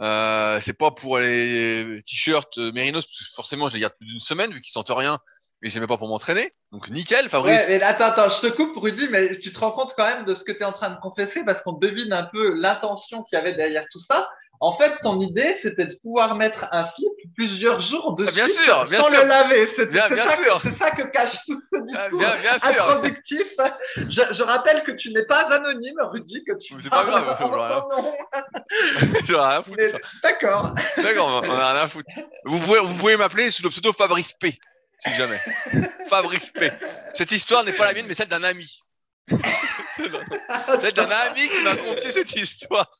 euh, 0.00 0.58
c'est 0.60 0.78
pas 0.78 0.90
pour 0.90 1.18
les 1.18 2.00
t-shirts 2.06 2.58
Mérinos 2.58 3.06
parce 3.06 3.18
que 3.18 3.34
forcément 3.34 3.68
je 3.68 3.74
les 3.74 3.80
garde 3.80 3.94
plus 3.98 4.08
d'une 4.08 4.20
semaine 4.20 4.52
vu 4.52 4.60
qu'ils 4.60 4.72
sentent 4.72 4.90
rien. 4.90 5.18
Et 5.62 5.70
je 5.70 5.80
pas 5.80 5.96
pour 5.96 6.08
m'entraîner. 6.08 6.52
Donc 6.72 6.90
nickel, 6.90 7.30
Fabrice. 7.30 7.68
Ouais, 7.68 7.78
mais 7.78 7.82
attends, 7.82 8.04
attends, 8.04 8.28
je 8.28 8.46
te 8.46 8.54
coupe, 8.54 8.76
Rudy, 8.76 9.08
mais 9.08 9.40
tu 9.40 9.50
te 9.50 9.58
rends 9.58 9.72
compte 9.72 9.94
quand 9.96 10.04
même 10.04 10.26
de 10.26 10.34
ce 10.34 10.44
que 10.44 10.52
tu 10.52 10.58
es 10.58 10.64
en 10.64 10.74
train 10.74 10.90
de 10.90 11.00
confesser 11.00 11.42
parce 11.42 11.62
qu'on 11.62 11.72
devine 11.72 12.12
un 12.12 12.24
peu 12.24 12.52
l'intention 12.52 13.22
qu'il 13.22 13.38
y 13.38 13.40
avait 13.40 13.54
derrière 13.54 13.86
tout 13.90 13.98
ça. 13.98 14.28
En 14.60 14.76
fait, 14.76 14.92
ton 15.02 15.20
idée, 15.20 15.56
c'était 15.62 15.86
de 15.86 15.94
pouvoir 16.02 16.34
mettre 16.36 16.66
un 16.70 16.86
slip 16.94 17.12
plusieurs 17.34 17.80
jours 17.82 18.14
dessus 18.14 18.30
Ah, 18.32 18.34
bien 18.34 18.48
sûr, 18.48 18.86
bien 18.88 19.02
sans 19.02 19.08
sûr. 19.08 19.22
le 19.22 19.28
laver. 19.28 19.68
C'est 19.76 19.92
ça, 19.92 20.90
que 20.90 21.02
cache 21.10 21.36
tout 21.46 21.60
ce 21.70 21.76
Ah, 21.76 22.02
discours 22.08 22.18
bien, 22.20 22.36
bien 22.40 22.54
introductif. 22.62 23.46
Je, 23.96 24.20
je 24.34 24.42
rappelle 24.42 24.82
que 24.84 24.92
tu 24.92 25.10
n'es 25.10 25.24
pas 25.26 25.40
anonyme, 25.52 25.96
Rudy, 26.00 26.44
que 26.44 26.52
tu 26.58 26.74
C'est 26.78 26.88
pas 26.90 27.04
grave. 27.04 27.36
J'en 29.24 29.34
ai 29.34 29.40
rien 29.40 29.58
à 29.58 29.62
foutre 29.62 29.76
de. 29.76 29.92
D'accord. 30.22 30.74
D'accord, 30.98 31.42
on 31.42 31.48
on 31.48 31.52
a 31.58 31.72
rien 31.72 31.82
à 31.82 31.88
foutre. 31.88 32.08
Vous 32.44 32.58
pouvez, 32.60 32.80
vous 32.80 32.94
pouvez 32.94 33.16
m'appeler 33.16 33.50
sous 33.50 33.62
le 33.62 33.70
pseudo 33.70 33.92
Fabrice 33.92 34.32
P, 34.34 34.56
si 34.98 35.12
jamais. 35.12 35.40
Fabrice 36.08 36.50
P. 36.50 36.70
Cette 37.12 37.32
histoire 37.32 37.64
n'est 37.64 37.72
pas 37.74 37.86
la 37.86 37.92
mienne, 37.92 38.06
mais 38.06 38.14
celle 38.14 38.28
d'un 38.28 38.44
ami. 38.44 38.80
Celle 39.96 40.92
d'un 40.92 41.08
ami 41.08 41.48
qui 41.48 41.62
m'a 41.62 41.76
confié 41.76 42.10
cette 42.10 42.34
histoire. 42.34 42.90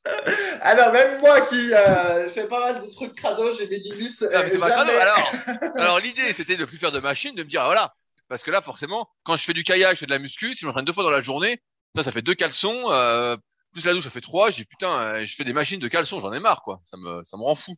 Alors, 0.61 0.93
même 0.93 1.21
moi 1.21 1.43
qui 1.43 1.73
euh, 1.73 2.33
fais 2.33 2.47
pas 2.47 2.61
mal 2.61 2.85
de 2.85 2.91
trucs 2.93 3.15
crado, 3.15 3.55
j'ai 3.59 3.67
des 3.67 3.79
limites. 3.79 4.21
Non, 4.21 4.29
mais 4.33 4.49
c'est 4.49 4.57
euh, 4.57 4.61
pas 4.61 4.81
Alors, 4.81 5.33
alors 5.77 6.01
l'idée, 6.01 6.33
c'était 6.33 6.57
de 6.57 6.65
plus 6.65 6.79
faire 6.79 6.93
de 6.93 7.01
machine, 7.01 7.35
de 7.35 7.43
me 7.43 7.49
dire, 7.49 7.63
ah, 7.63 7.67
voilà. 7.67 7.95
Parce 8.29 8.43
que 8.43 8.51
là, 8.51 8.63
forcément, 8.63 9.09
quand 9.25 9.37
je 9.37 9.45
fais 9.45 9.53
du 9.53 9.65
kayak, 9.65 9.95
je 9.95 10.01
fais 10.01 10.07
de 10.07 10.11
la 10.11 10.19
muscu, 10.19 10.55
si 10.55 10.61
je 10.61 10.67
m'entraîne 10.67 10.85
deux 10.85 10.93
fois 10.93 11.05
dans 11.05 11.11
la 11.11 11.21
journée, 11.21 11.61
ça, 11.95 12.03
ça 12.03 12.13
fait 12.13 12.23
deux 12.23 12.35
caleçons, 12.35 12.91
euh, 12.91 13.37
plus 13.73 13.85
la 13.85 13.93
douche, 13.93 14.05
ça 14.05 14.11
fait 14.11 14.21
trois. 14.21 14.51
J'ai 14.51 14.65
putain, 14.65 15.01
euh, 15.01 15.27
je 15.27 15.35
fais 15.35 15.45
des 15.45 15.53
machines 15.53 15.81
de 15.81 15.89
caleçons, 15.89 16.21
j'en 16.21 16.33
ai 16.33 16.41
marre, 16.41 16.63
quoi. 16.63 16.81
Ça 16.85 16.97
me, 16.97 17.23
ça 17.25 17.37
me 17.37 17.43
rend 17.43 17.55
fou. 17.55 17.75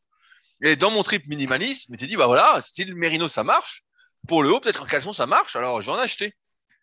Et 0.62 0.76
dans 0.76 0.90
mon 0.90 1.02
trip 1.02 1.26
minimaliste, 1.26 1.84
je 1.86 1.92
m'étais 1.92 2.06
dit, 2.06 2.16
bah 2.16 2.26
voilà, 2.26 2.60
si 2.62 2.84
le 2.84 2.94
mérino, 2.94 3.28
ça 3.28 3.44
marche, 3.44 3.82
pour 4.28 4.42
le 4.42 4.50
haut, 4.50 4.60
peut-être 4.60 4.82
en 4.82 4.86
caleçon, 4.86 5.12
ça 5.12 5.26
marche, 5.26 5.56
alors 5.56 5.82
j'en 5.82 5.98
ai 5.98 6.02
acheté. 6.02 6.34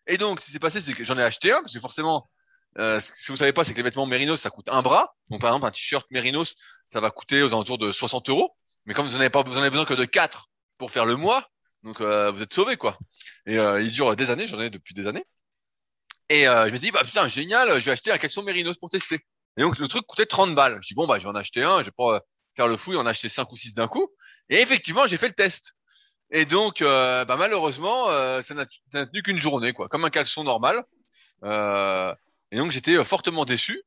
Et 0.06 0.18
donc, 0.18 0.40
ce 0.40 0.46
qui 0.46 0.52
s'est 0.52 0.58
passé, 0.58 0.80
c'est 0.80 0.92
que 0.92 1.04
j'en 1.04 1.18
ai 1.18 1.22
acheté 1.22 1.52
un, 1.52 1.60
parce 1.60 1.72
que 1.72 1.80
forcément, 1.80 2.28
euh, 2.78 2.98
que 3.00 3.32
vous 3.32 3.36
savez 3.36 3.52
pas, 3.52 3.64
c'est 3.64 3.72
que 3.72 3.78
les 3.78 3.84
vêtements 3.84 4.06
mérinos, 4.06 4.40
ça 4.40 4.50
coûte 4.50 4.68
un 4.68 4.82
bras. 4.82 5.14
Donc, 5.30 5.40
par 5.40 5.50
exemple, 5.50 5.66
un 5.66 5.70
t-shirt 5.70 6.06
mérinos, 6.10 6.54
ça 6.92 7.00
va 7.00 7.10
coûter 7.10 7.42
aux 7.42 7.48
alentours 7.48 7.78
de 7.78 7.92
60 7.92 8.28
euros. 8.28 8.56
Mais 8.86 8.94
comme 8.94 9.06
vous 9.06 9.16
en 9.16 9.20
avez 9.20 9.30
pas, 9.30 9.42
vous 9.42 9.56
en 9.56 9.60
avez 9.60 9.70
besoin 9.70 9.86
que 9.86 9.94
de 9.94 10.04
4 10.04 10.50
pour 10.78 10.90
faire 10.90 11.06
le 11.06 11.16
mois, 11.16 11.48
donc 11.82 12.00
euh, 12.00 12.30
vous 12.30 12.42
êtes 12.42 12.52
sauvés, 12.52 12.76
quoi. 12.76 12.98
Et 13.46 13.58
euh, 13.58 13.80
il 13.80 13.92
dure 13.92 14.14
des 14.16 14.30
années, 14.30 14.46
j'en 14.46 14.60
ai 14.60 14.70
depuis 14.70 14.94
des 14.94 15.06
années. 15.06 15.24
Et 16.28 16.48
euh, 16.48 16.68
je 16.68 16.72
me 16.72 16.78
dis, 16.78 16.90
bah 16.90 17.04
putain, 17.04 17.28
génial, 17.28 17.80
je 17.80 17.84
vais 17.84 17.92
acheter 17.92 18.10
un 18.10 18.18
caleçon 18.18 18.42
mérinos 18.42 18.76
pour 18.78 18.90
tester. 18.90 19.20
Et 19.56 19.62
donc, 19.62 19.78
le 19.78 19.88
truc 19.88 20.06
coûtait 20.06 20.26
30 20.26 20.54
balles. 20.54 20.78
Je 20.82 20.88
dis, 20.88 20.94
bon, 20.94 21.06
bah, 21.06 21.18
je 21.18 21.24
vais 21.24 21.30
en 21.30 21.34
acheter 21.34 21.62
un, 21.62 21.80
je 21.80 21.86
vais 21.86 21.94
pas 21.96 22.20
faire 22.56 22.68
le 22.68 22.76
fou 22.76 22.92
et 22.94 22.96
en 22.96 23.06
acheter 23.06 23.28
5 23.28 23.50
ou 23.52 23.56
6 23.56 23.74
d'un 23.74 23.88
coup. 23.88 24.08
Et 24.48 24.60
effectivement, 24.60 25.06
j'ai 25.06 25.16
fait 25.16 25.28
le 25.28 25.34
test. 25.34 25.74
Et 26.34 26.46
donc, 26.46 26.82
euh, 26.82 27.24
bah, 27.24 27.36
malheureusement, 27.36 28.10
euh, 28.10 28.42
ça 28.42 28.54
n'a 28.54 28.66
tenu 29.06 29.22
qu'une 29.22 29.38
journée, 29.38 29.72
quoi, 29.72 29.88
comme 29.88 30.04
un 30.04 30.10
caleçon 30.10 30.42
normal. 30.42 30.82
Euh, 31.44 32.12
et 32.50 32.56
donc, 32.56 32.72
j'étais 32.72 32.96
euh, 32.96 33.04
fortement 33.04 33.44
déçu. 33.44 33.80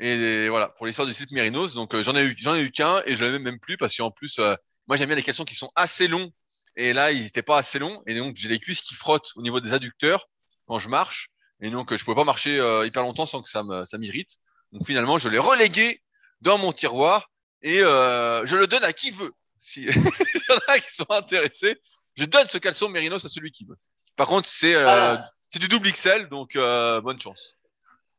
Et 0.00 0.48
voilà, 0.48 0.70
pour 0.70 0.86
l'histoire 0.86 1.06
du 1.06 1.14
slip 1.14 1.30
Mérinos. 1.30 1.74
Donc 1.74 1.94
j'en 2.00 2.16
ai 2.16 2.24
eu, 2.24 2.34
j'en 2.36 2.56
ai 2.56 2.62
eu 2.62 2.70
qu'un 2.72 3.02
et 3.06 3.16
je 3.16 3.24
l'ai 3.24 3.38
même 3.38 3.58
plus 3.58 3.76
parce 3.76 3.96
qu'en 3.96 4.12
plus, 4.12 4.38
moi 4.86 4.96
j'aime 4.96 5.08
bien 5.08 5.16
les 5.16 5.24
caleçons 5.24 5.44
qui 5.44 5.56
sont 5.56 5.72
assez 5.74 6.06
longs. 6.06 6.30
Et 6.76 6.92
là, 6.92 7.10
ils 7.10 7.26
étaient 7.26 7.42
pas 7.42 7.58
assez 7.58 7.80
longs. 7.80 8.00
Et 8.06 8.14
donc 8.14 8.36
j'ai 8.36 8.48
les 8.48 8.60
cuisses 8.60 8.80
qui 8.80 8.94
frottent 8.94 9.32
au 9.34 9.42
niveau 9.42 9.58
des 9.58 9.72
adducteurs 9.72 10.28
quand 10.66 10.78
je 10.78 10.88
marche. 10.88 11.30
Et 11.60 11.70
donc 11.70 11.92
je 11.92 12.04
pouvais 12.04 12.14
pas 12.14 12.22
marcher 12.22 12.58
hyper 12.86 13.02
longtemps 13.02 13.26
sans 13.26 13.42
que 13.42 13.48
ça 13.48 13.64
me, 13.64 13.84
ça 13.84 13.98
m'irrite. 13.98 14.36
Donc 14.72 14.86
finalement, 14.86 15.18
je 15.18 15.28
l'ai 15.28 15.38
relégué 15.38 16.00
dans 16.42 16.58
mon 16.58 16.72
tiroir 16.72 17.32
et 17.62 17.78
je 17.78 18.56
le 18.56 18.68
donne 18.68 18.84
à 18.84 18.92
qui 18.92 19.10
veut. 19.10 19.32
Si 19.58 19.82
il 19.86 19.94
y 19.94 20.52
en 20.52 20.58
a 20.68 20.78
qui 20.78 20.94
sont 20.94 21.10
intéressés, 21.10 21.76
je 22.16 22.24
donne 22.24 22.48
ce 22.48 22.58
caleçon 22.58 22.88
Mérinos 22.88 23.24
à 23.24 23.28
celui 23.28 23.50
qui 23.50 23.64
veut. 23.64 23.76
Par 24.16 24.26
contre, 24.26 24.48
c'est 24.48 24.74
Ah. 24.74 25.24
c'est 25.50 25.58
du 25.60 25.68
double 25.68 25.90
XL, 25.92 26.28
donc 26.28 26.54
bonne 26.54 27.20
chance. 27.20 27.56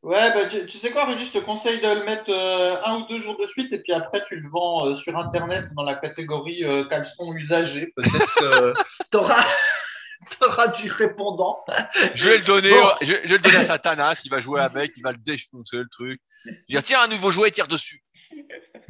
Ouais, 0.01 0.33
bah, 0.33 0.47
tu, 0.49 0.65
tu 0.65 0.77
sais 0.77 0.91
quoi, 0.91 1.03
Rudy, 1.05 1.25
je 1.25 1.31
te 1.33 1.43
conseille 1.43 1.81
de 1.81 1.87
le 1.87 2.05
mettre 2.05 2.29
euh, 2.29 2.81
un 2.85 2.99
ou 3.01 3.07
deux 3.07 3.19
jours 3.19 3.37
de 3.37 3.45
suite 3.47 3.73
et 3.73 3.79
puis 3.79 3.91
après 3.91 4.23
tu 4.29 4.37
le 4.37 4.49
vends 4.49 4.85
euh, 4.87 4.95
sur 4.95 5.17
Internet 5.17 5.65
dans 5.75 5.83
la 5.83 5.95
catégorie 5.95 6.63
euh, 6.63 6.85
caleçon 6.85 7.33
usagé. 7.33 7.91
Peut-être 7.97 8.35
que 8.35 8.73
t'auras 9.11 9.45
t'auras 10.39 10.67
du 10.67 10.89
répondant. 10.89 11.59
Je 12.13 12.29
vais 12.29 12.37
le 12.37 12.43
donner, 12.45 12.69
Bon. 12.69 12.91
je, 13.01 13.07
je 13.07 13.11
vais 13.27 13.27
le 13.27 13.39
donner 13.39 13.57
à 13.57 13.63
Satanas, 13.65 14.15
qui 14.21 14.29
va 14.29 14.39
jouer 14.39 14.61
avec, 14.61 14.91
il 14.95 15.01
va 15.01 15.11
le 15.11 15.17
défoncer 15.17 15.75
le 15.77 15.89
truc. 15.91 16.21
Je 16.45 16.51
vais 16.51 16.57
dire, 16.69 16.83
tiens, 16.83 17.01
un 17.01 17.07
nouveau 17.09 17.31
jouet, 17.31 17.51
tire 17.51 17.67
dessus. 17.67 18.01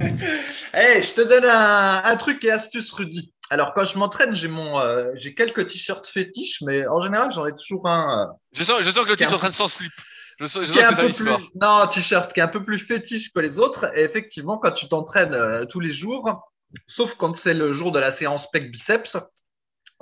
Eh, 0.73 1.03
je 1.03 1.13
te 1.13 1.21
donne 1.21 1.45
un, 1.45 2.01
un 2.03 2.17
truc 2.17 2.43
et 2.43 2.51
astuce, 2.51 2.91
Rudy. 2.93 3.33
Alors, 3.49 3.73
quand 3.73 3.85
je 3.85 3.97
m'entraîne, 3.97 4.35
j'ai 4.35 4.47
mon, 4.47 4.79
euh, 4.79 5.11
j'ai 5.15 5.33
quelques 5.33 5.67
t-shirts 5.67 6.07
fétiches, 6.07 6.61
mais 6.61 6.87
en 6.87 7.01
général, 7.01 7.31
j'en 7.33 7.45
ai 7.45 7.51
toujours 7.53 7.87
un. 7.87 8.29
euh, 8.29 8.33
Je 8.53 8.63
sens, 8.63 8.81
je 8.81 8.91
sens 8.91 9.05
que 9.05 9.11
le 9.11 9.17
type 9.17 9.29
est 9.29 9.33
en 9.33 9.37
train 9.37 9.49
de 9.49 9.53
s'en 9.53 9.67
slip. 9.67 9.91
Je 10.39 10.45
sens, 10.45 10.63
je 10.63 10.67
sens 10.71 10.81
que 10.83 10.87
c'est 10.87 10.95
ça 10.95 11.03
plus, 11.03 11.49
non, 11.59 11.87
t-shirt 11.93 12.31
qui 12.33 12.39
est 12.39 12.43
un 12.43 12.47
peu 12.47 12.63
plus 12.63 12.79
fétiche 12.79 13.31
que 13.33 13.39
les 13.39 13.57
autres. 13.59 13.91
Et 13.97 14.03
effectivement, 14.03 14.57
quand 14.57 14.71
tu 14.71 14.87
t'entraînes 14.87 15.33
euh, 15.33 15.65
tous 15.65 15.79
les 15.79 15.91
jours, 15.91 16.49
sauf 16.87 17.13
quand 17.15 17.35
c'est 17.37 17.53
le 17.55 17.73
jour 17.73 17.91
de 17.91 17.99
la 17.99 18.15
séance 18.15 18.45
pec 18.51 18.71
biceps, 18.71 19.17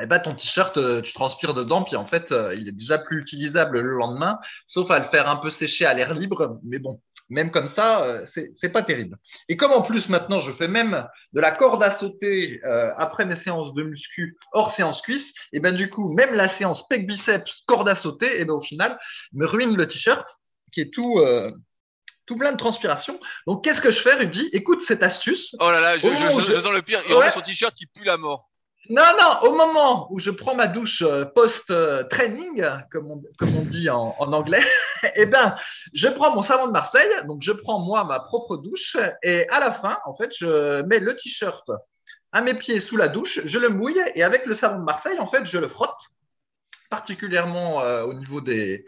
eh 0.02 0.06
ben 0.06 0.20
ton 0.20 0.36
t-shirt, 0.36 0.78
euh, 0.78 1.02
tu 1.02 1.14
transpires 1.14 1.54
dedans, 1.56 1.84
puis 1.84 1.96
en 1.96 2.06
fait, 2.06 2.32
il 2.56 2.68
est 2.68 2.72
déjà 2.78 3.00
plus 3.00 3.22
utilisable 3.22 3.80
le 3.80 3.92
lendemain, 3.98 4.38
sauf 4.68 4.92
à 4.92 5.00
le 5.00 5.06
faire 5.06 5.28
un 5.28 5.38
peu 5.38 5.50
sécher 5.50 5.86
à 5.86 5.94
l'air 5.96 6.14
libre. 6.14 6.60
Mais 6.64 6.78
bon, 6.78 7.02
même 7.30 7.52
comme 7.52 7.68
ça, 7.76 8.04
euh, 8.04 8.26
c'est 8.34 8.70
pas 8.70 8.84
terrible. 8.84 9.18
Et 9.50 9.58
comme 9.58 9.72
en 9.72 9.82
plus 9.82 10.08
maintenant, 10.10 10.40
je 10.40 10.52
fais 10.54 10.68
même 10.68 11.08
de 11.34 11.42
la 11.42 11.52
corde 11.52 11.84
à 11.84 11.98
sauter 12.00 12.60
euh, 12.64 12.92
après 12.98 13.26
mes 13.26 13.36
séances 13.38 13.74
de 13.74 13.84
muscu 13.84 14.38
hors 14.54 14.74
séance 14.74 15.02
cuisse, 15.02 15.28
et 15.54 15.60
ben 15.60 15.76
du 15.76 15.90
coup, 15.90 16.14
même 16.14 16.34
la 16.34 16.56
séance 16.58 16.88
pec 16.88 17.06
biceps 17.08 17.64
corde 17.68 17.90
à 17.90 17.96
sauter, 17.96 18.40
et 18.40 18.46
ben 18.46 18.54
au 18.54 18.62
final, 18.62 18.98
me 19.34 19.46
ruine 19.46 19.76
le 19.76 19.88
t-shirt 19.88 20.26
qui 20.72 20.82
est 20.82 20.94
tout 20.94 21.20
euh, 21.20 21.52
tout 22.26 22.38
plein 22.38 22.52
de 22.52 22.58
transpiration. 22.58 23.20
Donc 23.46 23.64
qu'est-ce 23.64 23.82
que 23.82 23.92
je 23.92 24.02
fais, 24.02 24.16
Rudy? 24.16 24.50
Écoute 24.54 24.84
cette 24.88 25.04
astuce. 25.04 25.56
Oh 25.60 25.72
là 25.72 25.80
là, 25.80 25.98
je, 25.98 26.08
je, 26.08 26.14
je, 26.14 26.60
sens 26.60 26.72
le 26.72 26.82
pire. 26.82 27.02
Il 27.08 27.16
Ouais. 27.16 27.30
son 27.32 27.42
t-shirt 27.42 27.74
qui 27.74 27.86
pue 27.88 28.06
la 28.06 28.18
mort. 28.18 28.50
Non, 28.90 29.04
non, 29.20 29.50
au 29.50 29.54
moment 29.54 30.08
où 30.12 30.20
je 30.20 30.32
prends 30.32 30.56
ma 30.56 30.68
douche 30.68 31.02
euh, 31.02 31.26
post-training, 31.26 32.66
comme 32.90 33.12
on, 33.12 33.22
comme 33.38 33.54
on 33.58 33.62
dit 33.64 33.90
en, 33.90 34.16
en 34.18 34.32
anglais, 34.32 34.66
eh 35.16 35.26
ben, 35.26 35.56
je 35.94 36.08
prends 36.08 36.34
mon 36.34 36.44
savon 36.44 36.68
de 36.68 36.72
Marseille, 36.72 37.10
donc 37.28 37.42
je 37.42 37.52
prends 37.52 37.80
moi 37.80 38.04
ma 38.04 38.20
propre 38.20 38.58
douche, 38.58 38.98
et 39.24 39.48
à 39.50 39.60
la 39.60 39.74
fin, 39.74 39.98
en 40.06 40.16
fait, 40.16 40.32
je 40.38 40.82
mets 40.84 41.00
le 41.00 41.16
t-shirt 41.16 41.70
à 42.32 42.42
mes 42.42 42.54
pieds 42.56 42.82
sous 42.82 42.98
la 42.98 43.08
douche, 43.08 43.40
je 43.46 43.58
le 43.60 43.70
mouille, 43.70 44.02
et 44.16 44.24
avec 44.24 44.46
le 44.46 44.56
savon 44.56 44.80
de 44.80 44.84
Marseille, 44.84 45.18
en 45.20 45.28
fait, 45.28 45.46
je 45.46 45.58
le 45.58 45.68
frotte, 45.68 45.96
particulièrement 46.90 47.82
euh, 47.82 48.04
au 48.04 48.14
niveau 48.14 48.42
de 48.42 48.84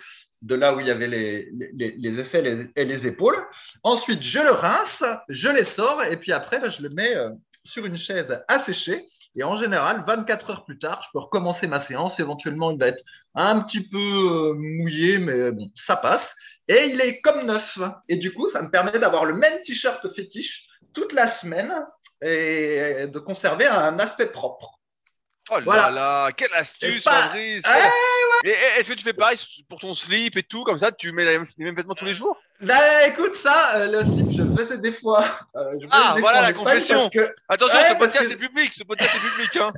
là 0.56 0.74
où 0.74 0.80
il 0.80 0.88
y 0.88 0.92
avait 0.92 1.08
les, 1.08 1.50
les, 1.74 1.92
les 1.98 2.20
effets 2.20 2.42
les- 2.42 2.70
et 2.76 2.86
les 2.86 3.06
épaules. 3.06 3.38
Ensuite, 3.84 4.22
je 4.24 4.40
le 4.40 4.52
rince, 4.52 5.04
je 5.28 5.50
les 5.50 5.66
sors, 5.76 6.04
et 6.04 6.18
puis 6.18 6.32
après, 6.32 6.60
ben, 6.60 6.70
je 6.70 6.82
le 6.82 6.90
mets 6.90 7.16
euh, 7.16 7.30
sur 7.66 7.86
une 7.86 7.98
chaise 7.98 8.42
à 8.48 8.64
sécher. 8.66 9.06
Et 9.36 9.44
en 9.44 9.56
général, 9.56 10.04
24 10.06 10.50
heures 10.50 10.66
plus 10.66 10.80
tard, 10.80 11.02
je 11.06 11.10
peux 11.14 11.20
recommencer 11.20 11.68
ma 11.68 11.86
séance. 11.86 12.20
Éventuellement, 12.20 12.72
il 12.72 12.80
va 12.80 12.88
être 12.88 13.04
un 13.36 13.62
petit 13.62 13.88
peu 13.88 13.98
euh, 13.98 14.54
mouillé, 14.54 15.18
mais 15.18 15.52
bon, 15.52 15.68
ça 15.88 15.96
passe. 15.96 16.28
Et 16.68 16.90
il 16.90 17.02
est 17.02 17.22
comme 17.22 17.46
neuf. 17.46 17.80
Et 18.08 18.18
du 18.18 18.34
coup, 18.34 18.48
ça 18.50 18.62
me 18.62 18.70
permet 18.70 18.98
d'avoir 19.00 19.26
le 19.26 19.36
même 19.36 19.62
t-shirt 19.66 20.06
fétiche 20.16 20.68
toute 20.94 21.14
la 21.14 21.38
semaine 21.40 21.74
et 22.22 23.08
de 23.08 23.20
conserver 23.20 23.66
un 23.66 23.98
aspect 24.00 24.28
propre. 24.28 24.79
Oh 25.52 25.56
là 25.58 25.62
Voilà. 25.66 25.90
là, 25.90 26.32
quelle 26.32 26.54
astuce, 26.54 27.04
pas- 27.04 27.24
Fabrice. 27.24 27.64
Quelle- 27.64 28.50
Et 28.52 28.54
et 28.54 28.80
est-ce 28.80 28.90
que 28.90 28.96
tu 28.96 29.04
fais 29.04 29.14
pareil 29.14 29.38
pour 29.68 29.80
ton 29.80 29.94
slip 29.94 30.38
et 30.38 30.44
tout, 30.44 30.64
comme 30.64 30.78
ça, 30.80 30.92
tu 30.92 31.12
mets 31.12 31.26
les 31.26 31.40
mêmes 31.58 31.76
vêtements 31.76 31.96
tous 31.96 32.06
les 32.06 32.14
jours? 32.14 32.38
Bah 32.62 33.06
écoute, 33.08 33.34
ça, 33.44 33.76
euh, 33.78 33.88
le 33.88 34.04
slip, 34.06 34.32
je 34.38 34.42
le 34.44 34.56
faisais 34.56 34.78
des 34.78 34.94
fois. 34.94 35.40
Euh, 35.56 35.72
je 35.82 35.88
Ah, 35.92 36.14
des 36.16 36.22
voilà 36.22 36.40
fois 36.40 36.48
la 36.48 36.54
confession. 36.54 37.10
Que, 37.10 37.34
Attention, 37.48 37.78
Ouais, 37.78 37.90
ce 37.90 37.96
podcast 37.96 38.28
que- 38.28 38.34
est 38.34 38.36
public, 38.38 38.74
ce 38.74 38.84
podcast 38.84 39.12
est 39.16 39.30
public, 39.30 39.58
hein. 39.58 39.72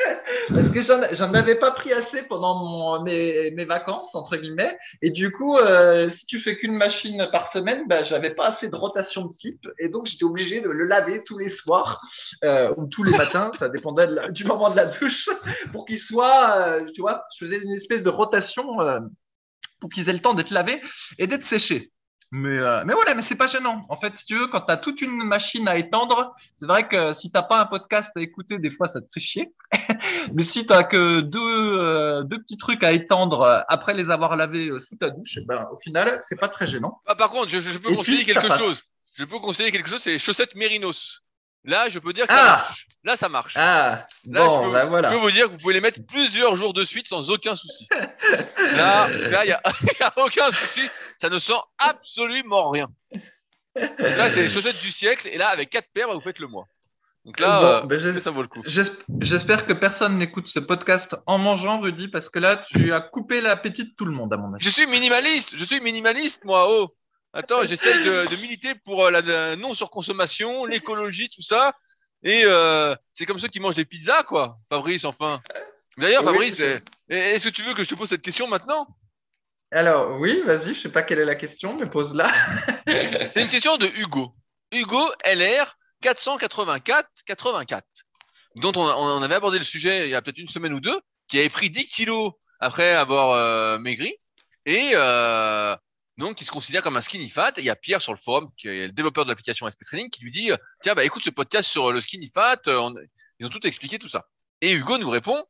parce 0.48 0.68
que 0.70 0.82
j'en, 0.82 1.34
avais 1.34 1.56
pas 1.56 1.70
pris 1.72 1.92
assez 1.92 2.22
pendant 2.22 2.56
mon, 2.56 3.02
mes, 3.02 3.50
mes 3.52 3.64
vacances, 3.64 4.14
entre 4.14 4.36
guillemets. 4.36 4.76
Et 5.02 5.10
du 5.10 5.32
coup, 5.32 5.56
euh, 5.56 6.10
si 6.10 6.26
tu 6.26 6.40
fais 6.40 6.56
qu'une 6.56 6.74
machine 6.74 7.28
par 7.32 7.52
semaine, 7.52 7.86
bah, 7.88 8.04
j'avais 8.04 8.30
pas 8.34 8.48
assez 8.48 8.68
de 8.68 8.76
rotation 8.76 9.26
de 9.26 9.32
slip. 9.32 9.60
Et 9.78 9.88
donc, 9.88 10.06
j'étais 10.06 10.24
obligé 10.24 10.60
de 10.60 10.68
le 10.68 10.84
laver 10.84 11.24
tous 11.24 11.38
les 11.38 11.50
soirs 11.50 12.00
euh, 12.44 12.72
ou 12.76 12.86
tous 12.86 13.02
les 13.02 13.12
matins. 13.12 13.50
ça 13.58 13.68
dépendait 13.68 14.30
du 14.30 14.44
moment 14.44 14.70
de 14.70 14.76
la 14.76 14.86
douche 14.86 15.28
pour 15.72 15.84
qu'il 15.86 16.00
soit, 16.00 16.56
euh, 16.56 16.86
tu 16.94 17.00
vois, 17.00 17.24
je 17.38 17.44
faisais 17.44 17.58
une 17.58 17.72
espèce 17.72 18.02
de 18.02 18.10
rotation 18.10 18.80
euh, 18.80 19.00
pour 19.80 19.90
qu'ils 19.90 20.08
aient 20.08 20.14
le 20.14 20.20
temps 20.20 20.34
d'être 20.34 20.50
lavés 20.50 20.80
et 21.18 21.26
d'être 21.26 21.46
séchés. 21.46 21.90
Mais, 22.32 22.58
euh, 22.58 22.84
mais 22.86 22.94
voilà, 22.94 23.14
mais 23.14 23.24
c'est 23.28 23.34
pas 23.34 23.48
gênant. 23.48 23.84
En 23.88 23.96
fait, 23.96 24.16
si 24.16 24.24
tu 24.24 24.38
veux, 24.38 24.46
quand 24.46 24.60
tu 24.60 24.72
as 24.72 24.76
toute 24.76 25.00
une 25.00 25.24
machine 25.24 25.66
à 25.66 25.76
étendre, 25.76 26.32
c'est 26.60 26.66
vrai 26.66 26.86
que 26.86 27.12
si 27.14 27.32
t'as 27.32 27.42
pas 27.42 27.60
un 27.60 27.66
podcast 27.66 28.08
à 28.16 28.20
écouter, 28.20 28.58
des 28.58 28.70
fois, 28.70 28.86
ça 28.86 29.00
te 29.00 29.06
fait 29.12 29.20
chier. 29.20 29.52
mais 30.32 30.44
si 30.44 30.66
t'as 30.66 30.82
que 30.84 31.20
deux, 31.20 31.38
euh, 31.40 32.22
deux 32.24 32.40
petits 32.42 32.56
trucs 32.56 32.82
à 32.82 32.92
étendre 32.92 33.64
après 33.68 33.94
les 33.94 34.10
avoir 34.10 34.36
lavés 34.36 34.68
euh, 34.68 34.80
sous 34.88 34.96
ta 34.96 35.10
douche, 35.10 35.36
eh 35.36 35.44
ben, 35.46 35.68
au 35.72 35.78
final, 35.78 36.20
c'est 36.28 36.38
pas 36.38 36.48
très 36.48 36.66
gênant. 36.66 37.00
Ah, 37.06 37.14
par 37.14 37.30
contre, 37.30 37.48
je, 37.48 37.60
je 37.60 37.78
peux 37.78 37.92
Et 37.92 37.96
conseiller 37.96 38.24
puis, 38.24 38.32
quelque 38.34 38.56
chose. 38.56 38.82
Je 39.14 39.24
peux 39.24 39.38
conseiller 39.38 39.70
quelque 39.72 39.88
chose, 39.88 40.00
c'est 40.00 40.12
les 40.12 40.18
chaussettes 40.18 40.54
Mérinos. 40.54 41.22
Là, 41.64 41.88
je 41.90 41.98
peux 41.98 42.12
dire 42.14 42.26
que 42.26 42.32
Ah 42.32 42.36
ça 42.36 42.46
marche. 42.46 42.88
Là, 43.04 43.16
ça 43.16 43.28
marche. 43.28 43.54
Ah, 43.56 44.06
Là, 44.24 44.46
bon, 44.46 44.60
je, 44.62 44.66
peux, 44.66 44.72
ben 44.72 44.84
voilà. 44.86 45.08
je 45.08 45.14
peux 45.14 45.20
vous 45.20 45.30
dire 45.30 45.46
que 45.46 45.52
vous 45.52 45.58
pouvez 45.58 45.74
les 45.74 45.80
mettre 45.80 46.00
plusieurs 46.06 46.56
jours 46.56 46.72
de 46.72 46.84
suite 46.84 47.06
sans 47.08 47.30
aucun 47.30 47.54
souci. 47.54 47.86
Là, 48.58 49.08
là, 49.08 49.44
il 49.44 49.48
y 49.48 49.52
a, 49.52 49.60
y 50.00 50.02
a 50.02 50.12
aucun 50.16 50.50
souci. 50.52 50.88
Ça 51.18 51.28
ne 51.28 51.38
sent 51.38 51.60
absolument 51.78 52.70
rien. 52.70 52.88
Là, 53.98 54.30
c'est 54.30 54.42
les 54.42 54.48
chaussettes 54.48 54.80
du 54.80 54.90
siècle. 54.90 55.28
Et 55.28 55.38
là, 55.38 55.48
avec 55.48 55.70
quatre 55.70 55.88
paires, 55.92 56.08
bah, 56.08 56.14
vous 56.14 56.20
faites 56.20 56.38
le 56.38 56.46
mois. 56.46 56.66
Donc 57.26 57.38
là, 57.38 57.80
Bon, 57.82 57.92
euh, 57.92 57.98
ben, 57.98 58.18
ça 58.20 58.30
vaut 58.30 58.40
le 58.42 58.48
coup. 58.48 58.62
J'esp- 58.64 59.02
J'espère 59.20 59.66
que 59.66 59.72
personne 59.74 60.16
n'écoute 60.18 60.46
ce 60.48 60.58
podcast 60.58 61.14
en 61.26 61.36
mangeant, 61.38 61.80
Rudy, 61.80 62.08
parce 62.08 62.28
que 62.30 62.38
là, 62.38 62.64
tu 62.72 62.92
as 62.94 63.00
coupé 63.00 63.40
l'appétit 63.42 63.84
de 63.84 63.90
tout 63.96 64.06
le 64.06 64.12
monde, 64.12 64.32
à 64.32 64.36
mon 64.38 64.54
avis. 64.54 64.64
Je 64.64 64.70
suis 64.70 64.86
minimaliste. 64.86 65.54
Je 65.54 65.64
suis 65.64 65.80
minimaliste, 65.80 66.44
moi. 66.44 66.66
Oh. 66.70 66.94
Attends, 67.32 67.62
j'essaye 67.64 67.98
de, 67.98 68.26
de 68.28 68.36
militer 68.36 68.74
pour 68.84 69.04
euh, 69.06 69.10
la, 69.10 69.20
la 69.20 69.56
non-surconsommation, 69.56 70.64
l'écologie, 70.64 71.28
tout 71.28 71.42
ça. 71.42 71.74
Et 72.22 72.42
euh, 72.44 72.94
c'est 73.12 73.26
comme 73.26 73.38
ceux 73.38 73.48
qui 73.48 73.60
mangent 73.60 73.76
des 73.76 73.84
pizzas, 73.84 74.22
quoi. 74.24 74.56
Fabrice, 74.70 75.04
enfin. 75.04 75.40
D'ailleurs, 75.98 76.22
Oui, 76.24 76.28
Fabrice, 76.32 76.56
c'est- 76.56 76.82
eh, 77.10 77.16
est-ce 77.16 77.48
que 77.48 77.54
tu 77.54 77.62
veux 77.62 77.74
que 77.74 77.82
je 77.84 77.88
te 77.88 77.94
pose 77.94 78.08
cette 78.08 78.22
question 78.22 78.48
maintenant? 78.48 78.86
Alors, 79.70 80.18
oui, 80.18 80.40
vas-y, 80.44 80.74
je 80.74 80.80
sais 80.80 80.88
pas 80.88 81.02
quelle 81.02 81.18
est 81.20 81.24
la 81.24 81.36
question, 81.36 81.76
mais 81.78 81.88
pose-la. 81.88 82.32
C'est 83.32 83.42
une 83.42 83.48
question 83.48 83.76
de 83.76 83.86
Hugo. 84.00 84.34
Hugo 84.72 85.00
LR 85.24 85.76
484 86.00 87.08
84, 87.26 87.84
dont 88.56 88.72
on, 88.76 88.80
on 88.82 89.22
avait 89.22 89.34
abordé 89.34 89.58
le 89.58 89.64
sujet 89.64 90.06
il 90.08 90.10
y 90.10 90.14
a 90.14 90.22
peut-être 90.22 90.38
une 90.38 90.48
semaine 90.48 90.72
ou 90.72 90.80
deux, 90.80 91.00
qui 91.28 91.38
avait 91.38 91.48
pris 91.48 91.70
10 91.70 91.86
kilos 91.86 92.32
après 92.60 92.94
avoir 92.94 93.30
euh, 93.32 93.78
maigri 93.78 94.14
et 94.66 94.92
euh, 94.94 95.74
donc 96.18 96.36
qui 96.36 96.44
se 96.44 96.50
considère 96.50 96.82
comme 96.82 96.96
un 96.96 97.00
skinny 97.02 97.30
fat. 97.30 97.52
Et 97.56 97.60
il 97.60 97.64
y 97.64 97.70
a 97.70 97.76
Pierre 97.76 98.02
sur 98.02 98.12
le 98.12 98.18
forum, 98.18 98.50
qui 98.58 98.68
est 98.68 98.86
le 98.86 98.92
développeur 98.92 99.24
de 99.24 99.30
l'application 99.30 99.66
SP 99.70 99.80
Training, 99.86 100.10
qui 100.10 100.22
lui 100.22 100.30
dit 100.30 100.50
euh, 100.52 100.56
tiens 100.82 100.94
bah 100.94 101.04
écoute 101.04 101.24
ce 101.24 101.30
podcast 101.30 101.68
sur 101.68 101.92
le 101.92 102.00
skinny 102.00 102.30
fat, 102.34 102.60
euh, 102.66 102.78
on- 102.78 102.94
ils 103.38 103.46
ont 103.46 103.50
tout 103.50 103.66
expliqué 103.66 103.98
tout 103.98 104.08
ça. 104.08 104.26
Et 104.60 104.72
Hugo 104.72 104.98
nous 104.98 105.08
répond 105.10 105.44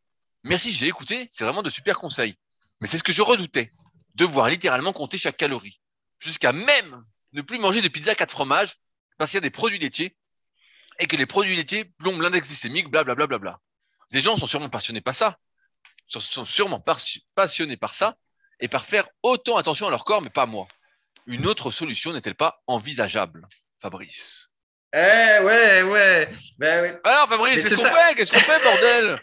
merci 0.44 0.70
j'ai 0.72 0.86
écouté, 0.86 1.28
c'est 1.30 1.44
vraiment 1.44 1.62
de 1.62 1.70
super 1.70 1.98
conseils. 1.98 2.34
Mais 2.80 2.86
c'est 2.86 2.96
ce 2.98 3.02
que 3.02 3.12
je 3.12 3.20
redoutais, 3.22 3.72
devoir 4.14 4.48
littéralement 4.48 4.92
compter 4.92 5.18
chaque 5.18 5.36
calorie, 5.36 5.80
jusqu'à 6.18 6.52
même 6.52 7.04
ne 7.32 7.42
plus 7.42 7.58
manger 7.58 7.82
de 7.82 7.88
pizza 7.88 8.14
quatre 8.14 8.30
fromages 8.30 8.76
parce 9.18 9.30
qu'il 9.32 9.36
y 9.36 9.38
a 9.38 9.42
des 9.42 9.50
produits 9.50 9.78
laitiers 9.78 10.16
et 11.00 11.06
que 11.06 11.16
les 11.16 11.26
produits 11.26 11.56
laitiers 11.56 11.86
plombent 11.98 12.20
l'index 12.20 12.46
glycémique, 12.46 12.88
blablabla. 12.88 13.26
Bla, 13.26 13.38
bla, 13.38 13.52
bla. 13.52 13.60
Des 14.12 14.20
gens 14.20 14.36
sont 14.36 14.46
sûrement 14.46 14.68
passionnés 14.68 15.00
par 15.00 15.14
ça, 15.14 15.36
sont, 16.06 16.20
sont 16.20 16.44
sûrement 16.44 16.84
passionnés 17.34 17.76
par 17.76 17.94
ça 17.94 18.16
et 18.60 18.68
par 18.68 18.84
faire 18.84 19.08
autant 19.22 19.56
attention 19.56 19.86
à 19.86 19.90
leur 19.90 20.04
corps, 20.04 20.22
mais 20.22 20.30
pas 20.30 20.46
moi. 20.46 20.68
Une 21.26 21.46
autre 21.46 21.70
solution 21.70 22.12
n'est-elle 22.12 22.34
pas 22.34 22.60
envisageable, 22.66 23.46
Fabrice? 23.80 24.50
Eh, 24.92 24.98
ouais, 24.98 25.82
ouais. 25.82 26.34
Ben, 26.58 26.82
ouais. 26.82 27.00
Alors, 27.04 27.28
Fabrice, 27.28 27.62
qu'est-ce 27.62 27.76
qu'on 27.76 27.84
ça. 27.84 27.92
fait? 28.08 28.14
Qu'est-ce 28.16 28.32
qu'on 28.32 28.40
fait, 28.40 28.62
bordel? 28.62 29.20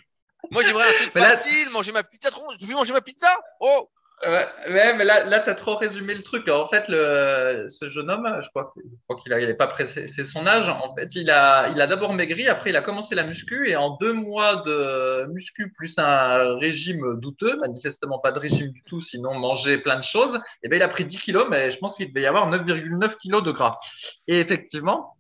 Moi, 0.51 0.63
j'aimerais 0.63 0.89
un 0.89 0.93
truc 0.93 1.13
là- 1.13 1.35
facile, 1.37 1.69
manger 1.69 1.91
ma 1.91 2.03
pizza. 2.03 2.29
Je 2.59 2.65
peux 2.65 2.73
manger 2.73 2.93
ma 2.93 3.01
pizza? 3.01 3.37
Oh 3.59 3.89
Ouais, 4.25 4.47
mais 4.67 5.06
là, 5.06 5.25
là, 5.25 5.39
t'as 5.41 5.53
trop 5.53 5.75
résumé 5.75 6.15
le 6.15 6.23
truc. 6.23 6.49
En 6.49 6.67
fait, 6.67 6.86
le, 6.89 7.67
ce 7.69 7.88
jeune 7.88 8.10
homme, 8.10 8.27
je 8.41 8.49
crois, 8.49 8.73
qu'il 9.21 9.32
n'avait 9.32 9.53
pas 9.53 9.67
précisé 9.67 10.25
son 10.25 10.47
âge. 10.47 10.67
En 10.69 10.95
fait, 10.95 11.10
il 11.13 11.30
a, 11.30 11.69
il 11.69 11.80
a 11.80 11.86
d'abord 11.86 12.13
maigri, 12.13 12.47
après 12.47 12.71
il 12.71 12.75
a 12.75 12.82
commencé 12.82 13.13
la 13.13 13.23
muscu, 13.23 13.69
et 13.69 13.75
en 13.75 13.95
deux 13.97 14.13
mois 14.13 14.63
de 14.65 15.27
muscu 15.32 15.71
plus 15.71 15.93
un 15.99 16.58
régime 16.58 17.19
douteux, 17.19 17.58
manifestement 17.58 18.17
pas 18.17 18.32
de 18.32 18.39
régime 18.39 18.71
du 18.71 18.82
tout, 18.88 19.01
sinon 19.01 19.36
manger 19.36 19.77
plein 19.77 19.97
de 19.99 20.03
choses, 20.03 20.39
et 20.63 20.67
ben 20.67 20.77
il 20.77 20.82
a 20.82 20.88
pris 20.88 21.06
10 21.06 21.19
kilos, 21.19 21.45
mais 21.51 21.71
je 21.71 21.77
pense 21.77 21.95
qu'il 21.95 22.08
devait 22.08 22.21
y 22.23 22.25
avoir 22.25 22.49
9,9 22.49 23.17
kilos 23.17 23.43
de 23.43 23.51
gras. 23.51 23.77
Et 24.27 24.39
effectivement, 24.39 25.13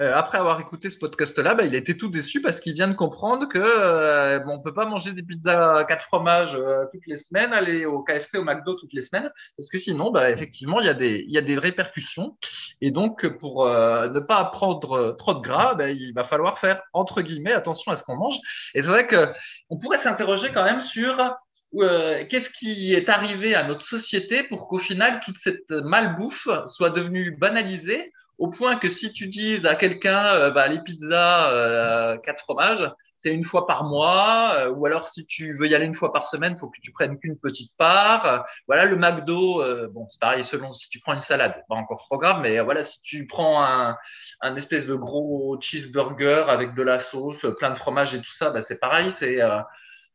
euh, 0.00 0.14
après 0.14 0.38
avoir 0.38 0.60
écouté 0.60 0.90
ce 0.90 0.98
podcast-là, 0.98 1.54
bah, 1.54 1.64
il 1.64 1.74
était 1.74 1.96
tout 1.96 2.08
déçu 2.08 2.42
parce 2.42 2.60
qu'il 2.60 2.74
vient 2.74 2.88
de 2.88 2.94
comprendre 2.94 3.48
que 3.48 3.58
euh, 3.58 4.44
on 4.46 4.60
peut 4.60 4.74
pas 4.74 4.84
manger 4.84 5.12
des 5.12 5.22
pizzas 5.22 5.78
à 5.78 5.84
quatre 5.84 6.04
fromages 6.06 6.54
euh, 6.54 6.84
toutes 6.92 7.06
les 7.06 7.16
semaines, 7.16 7.52
aller 7.52 7.86
au 7.86 8.02
KFC, 8.02 8.36
au 8.38 8.44
McDo 8.44 8.74
toutes 8.74 8.92
les 8.92 9.02
semaines, 9.02 9.30
parce 9.56 9.70
que 9.70 9.78
sinon, 9.78 10.10
bah, 10.10 10.30
effectivement, 10.30 10.80
il 10.80 10.86
y 10.86 10.90
a 10.90 10.94
des 10.94 11.24
il 11.26 11.32
y 11.32 11.38
a 11.38 11.42
des 11.42 11.58
répercussions. 11.58 12.36
Et 12.80 12.90
donc, 12.90 13.26
pour 13.38 13.66
euh, 13.66 14.08
ne 14.08 14.20
pas 14.20 14.44
prendre 14.44 15.12
trop 15.18 15.34
de 15.34 15.40
gras, 15.40 15.74
bah, 15.74 15.90
il 15.90 16.12
va 16.12 16.24
falloir 16.24 16.58
faire 16.58 16.82
entre 16.92 17.22
guillemets 17.22 17.52
attention 17.52 17.92
à 17.92 17.96
ce 17.96 18.02
qu'on 18.02 18.16
mange. 18.16 18.36
Et 18.74 18.82
c'est 18.82 18.88
vrai 18.88 19.06
que 19.06 19.32
on 19.70 19.78
pourrait 19.78 20.02
s'interroger 20.02 20.50
quand 20.52 20.64
même 20.64 20.82
sur 20.82 21.36
euh, 21.74 22.24
qu'est-ce 22.30 22.50
qui 22.50 22.94
est 22.94 23.08
arrivé 23.08 23.54
à 23.54 23.64
notre 23.64 23.86
société 23.86 24.44
pour 24.44 24.68
qu'au 24.68 24.78
final 24.78 25.20
toute 25.24 25.36
cette 25.42 25.70
malbouffe 25.70 26.48
soit 26.68 26.90
devenue 26.90 27.36
banalisée 27.38 28.12
au 28.38 28.48
point 28.50 28.76
que 28.76 28.88
si 28.88 29.12
tu 29.12 29.28
dis 29.28 29.60
à 29.66 29.74
quelqu'un, 29.74 30.26
euh, 30.34 30.50
bah, 30.50 30.68
les 30.68 30.80
pizzas, 30.80 31.50
euh, 31.50 32.16
quatre 32.18 32.40
fromages, 32.40 32.90
c'est 33.18 33.30
une 33.32 33.44
fois 33.44 33.66
par 33.66 33.84
mois, 33.84 34.54
euh, 34.58 34.70
ou 34.70 34.84
alors 34.86 35.08
si 35.08 35.26
tu 35.26 35.54
veux 35.54 35.66
y 35.66 35.74
aller 35.74 35.86
une 35.86 35.94
fois 35.94 36.12
par 36.12 36.28
semaine, 36.28 36.56
faut 36.58 36.68
que 36.68 36.80
tu 36.82 36.92
prennes 36.92 37.18
qu'une 37.18 37.38
petite 37.38 37.72
part. 37.78 38.44
Voilà, 38.66 38.84
le 38.84 38.96
McDo, 38.96 39.62
bon, 39.90 40.06
c'est 40.10 40.20
pareil 40.20 40.44
selon 40.44 40.74
si 40.74 40.88
tu 40.90 41.00
prends 41.00 41.14
une 41.14 41.22
salade, 41.22 41.54
pas 41.68 41.76
encore 41.76 42.04
trop 42.04 42.18
grave, 42.18 42.40
mais 42.42 42.60
voilà, 42.60 42.84
si 42.84 43.00
tu 43.02 43.26
prends 43.26 43.64
un, 43.64 43.96
un 44.42 44.56
espèce 44.56 44.86
de 44.86 44.94
gros 44.94 45.58
cheeseburger 45.60 46.44
avec 46.48 46.74
de 46.74 46.82
la 46.82 47.00
sauce, 47.00 47.44
plein 47.58 47.70
de 47.70 47.76
fromage 47.78 48.14
et 48.14 48.18
tout 48.20 48.34
ça, 48.38 48.50
bah, 48.50 48.60
c'est 48.68 48.78
pareil, 48.78 49.14
c'est 49.18 49.40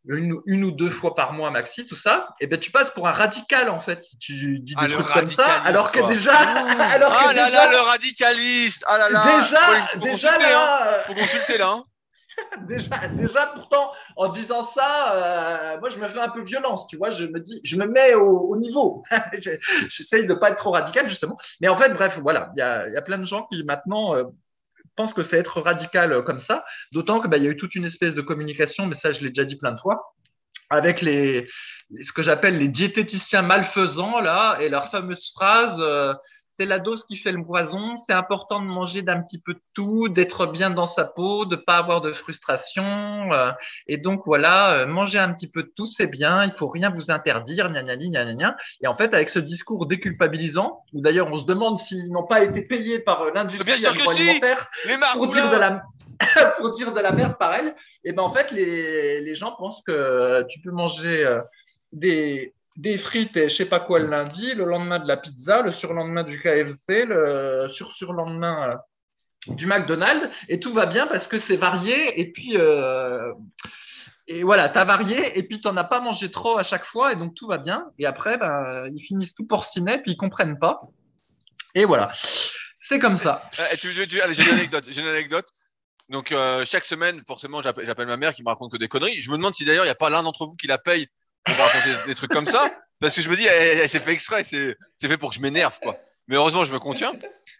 une, 0.07 0.35
une, 0.47 0.63
ou 0.63 0.71
deux 0.71 0.89
fois 0.89 1.15
par 1.15 1.33
mois 1.33 1.51
maxi, 1.51 1.85
tout 1.85 1.97
ça, 1.97 2.29
et 2.39 2.47
ben 2.47 2.59
tu 2.59 2.71
passes 2.71 2.89
pour 2.91 3.07
un 3.07 3.11
radical 3.11 3.69
en 3.69 3.79
fait 3.81 4.03
si 4.03 4.17
tu 4.17 4.59
dis 4.59 4.73
des 4.73 4.81
Ah, 4.81 4.87
le 4.87 4.93
trucs 4.95 5.13
comme 5.13 5.27
ça, 5.27 5.61
alors 5.63 5.91
que 5.91 5.99
déjà, 6.07 6.31
alors 6.91 7.11
que 7.11 7.17
Ah 7.27 7.33
là 7.33 7.45
déjà, 7.45 7.65
là, 7.65 7.71
le 7.71 7.77
radicaliste 7.81 8.83
Ah 8.87 8.97
là 8.97 9.09
là 9.09 9.39
déjà, 9.41 9.57
Faut, 9.93 9.99
faut 9.99 10.05
déjà 10.05 10.29
consulter, 10.29 10.45
hein. 10.45 10.49
là, 10.59 10.87
euh, 10.87 11.03
Faut 11.05 11.13
consulter, 11.13 11.57
là. 11.57 11.69
hein. 11.69 11.83
déjà, 12.67 13.07
déjà, 13.19 13.47
pourtant, 13.53 13.91
en 14.15 14.29
disant 14.29 14.67
ça, 14.73 15.13
euh, 15.75 15.79
moi 15.79 15.89
je 15.89 15.97
me 15.97 16.07
fais 16.07 16.19
un 16.19 16.29
peu 16.29 16.41
violence, 16.41 16.87
tu 16.89 16.97
vois, 16.97 17.11
je 17.11 17.25
me 17.25 17.39
dis, 17.39 17.61
je 17.63 17.75
me 17.75 17.85
mets 17.85 18.15
au, 18.15 18.39
au 18.49 18.57
niveau. 18.57 19.03
Je- 19.39 19.51
J'essaye 19.89 20.25
de 20.25 20.33
pas 20.33 20.49
être 20.51 20.57
trop 20.57 20.71
radical 20.71 21.07
justement, 21.09 21.37
mais 21.59 21.67
en 21.67 21.77
fait, 21.77 21.93
bref, 21.93 22.17
voilà, 22.21 22.49
il 22.55 22.59
y 22.59 22.61
a, 22.63 22.87
il 22.87 22.93
y 22.93 22.97
a 22.97 23.01
plein 23.01 23.17
de 23.17 23.25
gens 23.25 23.45
qui 23.51 23.63
maintenant 23.63 24.15
euh, 24.15 24.23
pensent 24.95 25.13
que 25.13 25.23
c'est 25.23 25.37
être 25.37 25.61
radical 25.61 26.11
euh, 26.11 26.21
comme 26.21 26.39
ça, 26.39 26.63
d'autant 26.91 27.19
que 27.19 27.27
bah, 27.27 27.37
y 27.37 27.47
a 27.47 27.49
eu 27.49 27.57
toute 27.57 27.75
une 27.75 27.85
espèce 27.85 28.13
de 28.13 28.21
communication, 28.21 28.85
mais 28.87 28.95
ça 28.95 29.11
je 29.11 29.21
l'ai 29.21 29.29
déjà 29.29 29.45
dit 29.45 29.57
plein 29.57 29.71
de 29.71 29.79
fois, 29.79 30.13
avec 30.69 31.01
les 31.01 31.47
ce 32.03 32.13
que 32.13 32.23
j'appelle 32.23 32.57
les 32.57 32.69
diététiciens 32.69 33.41
malfaisants 33.41 34.21
là 34.21 34.57
et 34.61 34.69
leur 34.69 34.89
fameuse 34.91 35.31
phrase 35.35 35.77
euh, 35.79 36.13
c'est 36.61 36.67
la 36.67 36.77
dose 36.77 37.03
qui 37.05 37.17
fait 37.17 37.31
le 37.31 37.43
poison, 37.43 37.95
c'est 38.05 38.13
important 38.13 38.61
de 38.61 38.67
manger 38.67 39.01
d'un 39.01 39.19
petit 39.23 39.39
peu 39.39 39.55
de 39.55 39.61
tout, 39.73 40.09
d'être 40.09 40.45
bien 40.45 40.69
dans 40.69 40.85
sa 40.85 41.05
peau, 41.05 41.45
de 41.45 41.55
pas 41.55 41.77
avoir 41.77 42.01
de 42.01 42.13
frustration 42.13 43.33
euh, 43.33 43.51
et 43.87 43.97
donc 43.97 44.21
voilà, 44.27 44.73
euh, 44.73 44.85
manger 44.85 45.17
un 45.17 45.33
petit 45.33 45.49
peu 45.49 45.63
de 45.63 45.71
tout 45.75 45.87
c'est 45.87 46.05
bien, 46.05 46.45
il 46.45 46.51
faut 46.51 46.67
rien 46.67 46.91
vous 46.91 47.09
interdire, 47.09 47.71
gna 47.71 47.81
gna 47.81 47.97
gna 47.97 48.33
gna. 48.35 48.57
Et 48.83 48.85
en 48.85 48.95
fait 48.95 49.11
avec 49.15 49.29
ce 49.29 49.39
discours 49.39 49.87
déculpabilisant, 49.87 50.83
où 50.93 51.01
d'ailleurs 51.01 51.33
on 51.33 51.39
se 51.39 51.47
demande 51.47 51.79
s'ils 51.79 52.11
n'ont 52.11 52.27
pas 52.27 52.43
été 52.43 52.61
payés 52.61 52.99
par 52.99 53.23
euh, 53.23 53.31
l'industrie 53.33 53.79
si. 53.79 53.87
Agroalimentaire 53.87 54.69
pour 55.13 55.27
dire 55.29 55.49
de 55.49 55.57
la 55.57 55.81
pour 56.59 56.73
dire 56.75 56.93
de 56.93 56.99
la 56.99 57.11
merde 57.11 57.39
pareil. 57.39 57.73
Et 58.03 58.11
ben 58.11 58.21
en 58.21 58.31
fait 58.31 58.51
les, 58.51 59.21
les 59.21 59.33
gens 59.33 59.55
pensent 59.57 59.81
que 59.87 60.45
tu 60.47 60.59
peux 60.61 60.71
manger 60.71 61.39
des 61.91 62.53
des 62.77 62.97
frites 62.97 63.35
et 63.37 63.49
je 63.49 63.55
sais 63.55 63.65
pas 63.65 63.79
quoi 63.79 63.99
le 63.99 64.07
lundi, 64.07 64.53
le 64.53 64.65
lendemain 64.65 64.99
de 64.99 65.07
la 65.07 65.17
pizza, 65.17 65.61
le 65.61 65.71
surlendemain 65.73 66.23
du 66.23 66.39
KFC, 66.41 67.05
le 67.05 67.67
sur 67.73 67.91
surlendemain 67.93 68.71
euh, 68.71 69.53
du 69.55 69.65
McDonald's 69.65 70.29
et 70.47 70.59
tout 70.59 70.73
va 70.73 70.85
bien 70.85 71.07
parce 71.07 71.27
que 71.27 71.39
c'est 71.39 71.57
varié 71.57 72.19
et 72.19 72.31
puis 72.31 72.55
euh, 72.57 73.33
et 74.27 74.43
voilà, 74.43 74.69
t'as 74.69 74.85
varié 74.85 75.37
et 75.37 75.43
puis 75.43 75.59
t'en 75.59 75.75
as 75.77 75.83
pas 75.83 75.99
mangé 75.99 76.31
trop 76.31 76.57
à 76.57 76.63
chaque 76.63 76.85
fois 76.85 77.11
et 77.11 77.15
donc 77.15 77.33
tout 77.35 77.47
va 77.47 77.57
bien 77.57 77.85
et 77.99 78.05
après 78.05 78.37
ben 78.37 78.89
ils 78.95 79.01
finissent 79.03 79.35
tout 79.35 79.45
porcinés 79.47 79.97
puis 80.01 80.13
ils 80.13 80.17
comprennent 80.17 80.57
pas 80.59 80.81
et 81.75 81.85
voilà, 81.85 82.11
c'est 82.89 82.99
comme 82.99 83.17
ça. 83.17 83.49
Euh, 83.59 83.63
tu, 83.79 83.93
tu- 83.93 84.07
tu- 84.07 84.19
allez, 84.21 84.33
j'ai 84.33 84.43
une 84.43 84.51
anecdote. 84.57 84.85
J'ai 84.89 85.01
une 85.01 85.07
anecdote. 85.07 85.47
Donc 86.09 86.35
chaque 86.65 86.83
semaine, 86.83 87.21
forcément, 87.25 87.61
j'appelle 87.61 88.07
ma 88.07 88.17
mère 88.17 88.33
qui 88.33 88.43
me 88.43 88.49
raconte 88.49 88.73
que 88.73 88.77
des 88.77 88.89
conneries. 88.89 89.21
Je 89.21 89.31
me 89.31 89.37
demande 89.37 89.55
si 89.55 89.63
d'ailleurs 89.63 89.85
il 89.85 89.87
n'y 89.87 89.91
a 89.91 89.95
pas 89.95 90.09
l'un 90.09 90.23
d'entre 90.23 90.45
vous 90.45 90.55
qui 90.57 90.67
la 90.67 90.77
paye 90.77 91.07
pour 91.45 91.55
raconter 91.55 91.95
des 92.07 92.15
trucs 92.15 92.31
comme 92.31 92.45
ça, 92.45 92.71
parce 92.99 93.15
que 93.15 93.21
je 93.21 93.29
me 93.29 93.35
dis, 93.35 93.45
elle, 93.45 93.79
elle 93.79 93.89
s'est 93.89 93.99
fait 93.99 94.13
exprès, 94.13 94.43
c'est 94.43 94.75
c'est 94.99 95.07
fait 95.07 95.17
pour 95.17 95.29
que 95.29 95.35
je 95.35 95.41
m'énerve, 95.41 95.77
quoi. 95.81 95.97
Mais 96.27 96.35
heureusement, 96.35 96.63
je 96.63 96.71
me 96.71 96.79
contiens. 96.79 97.13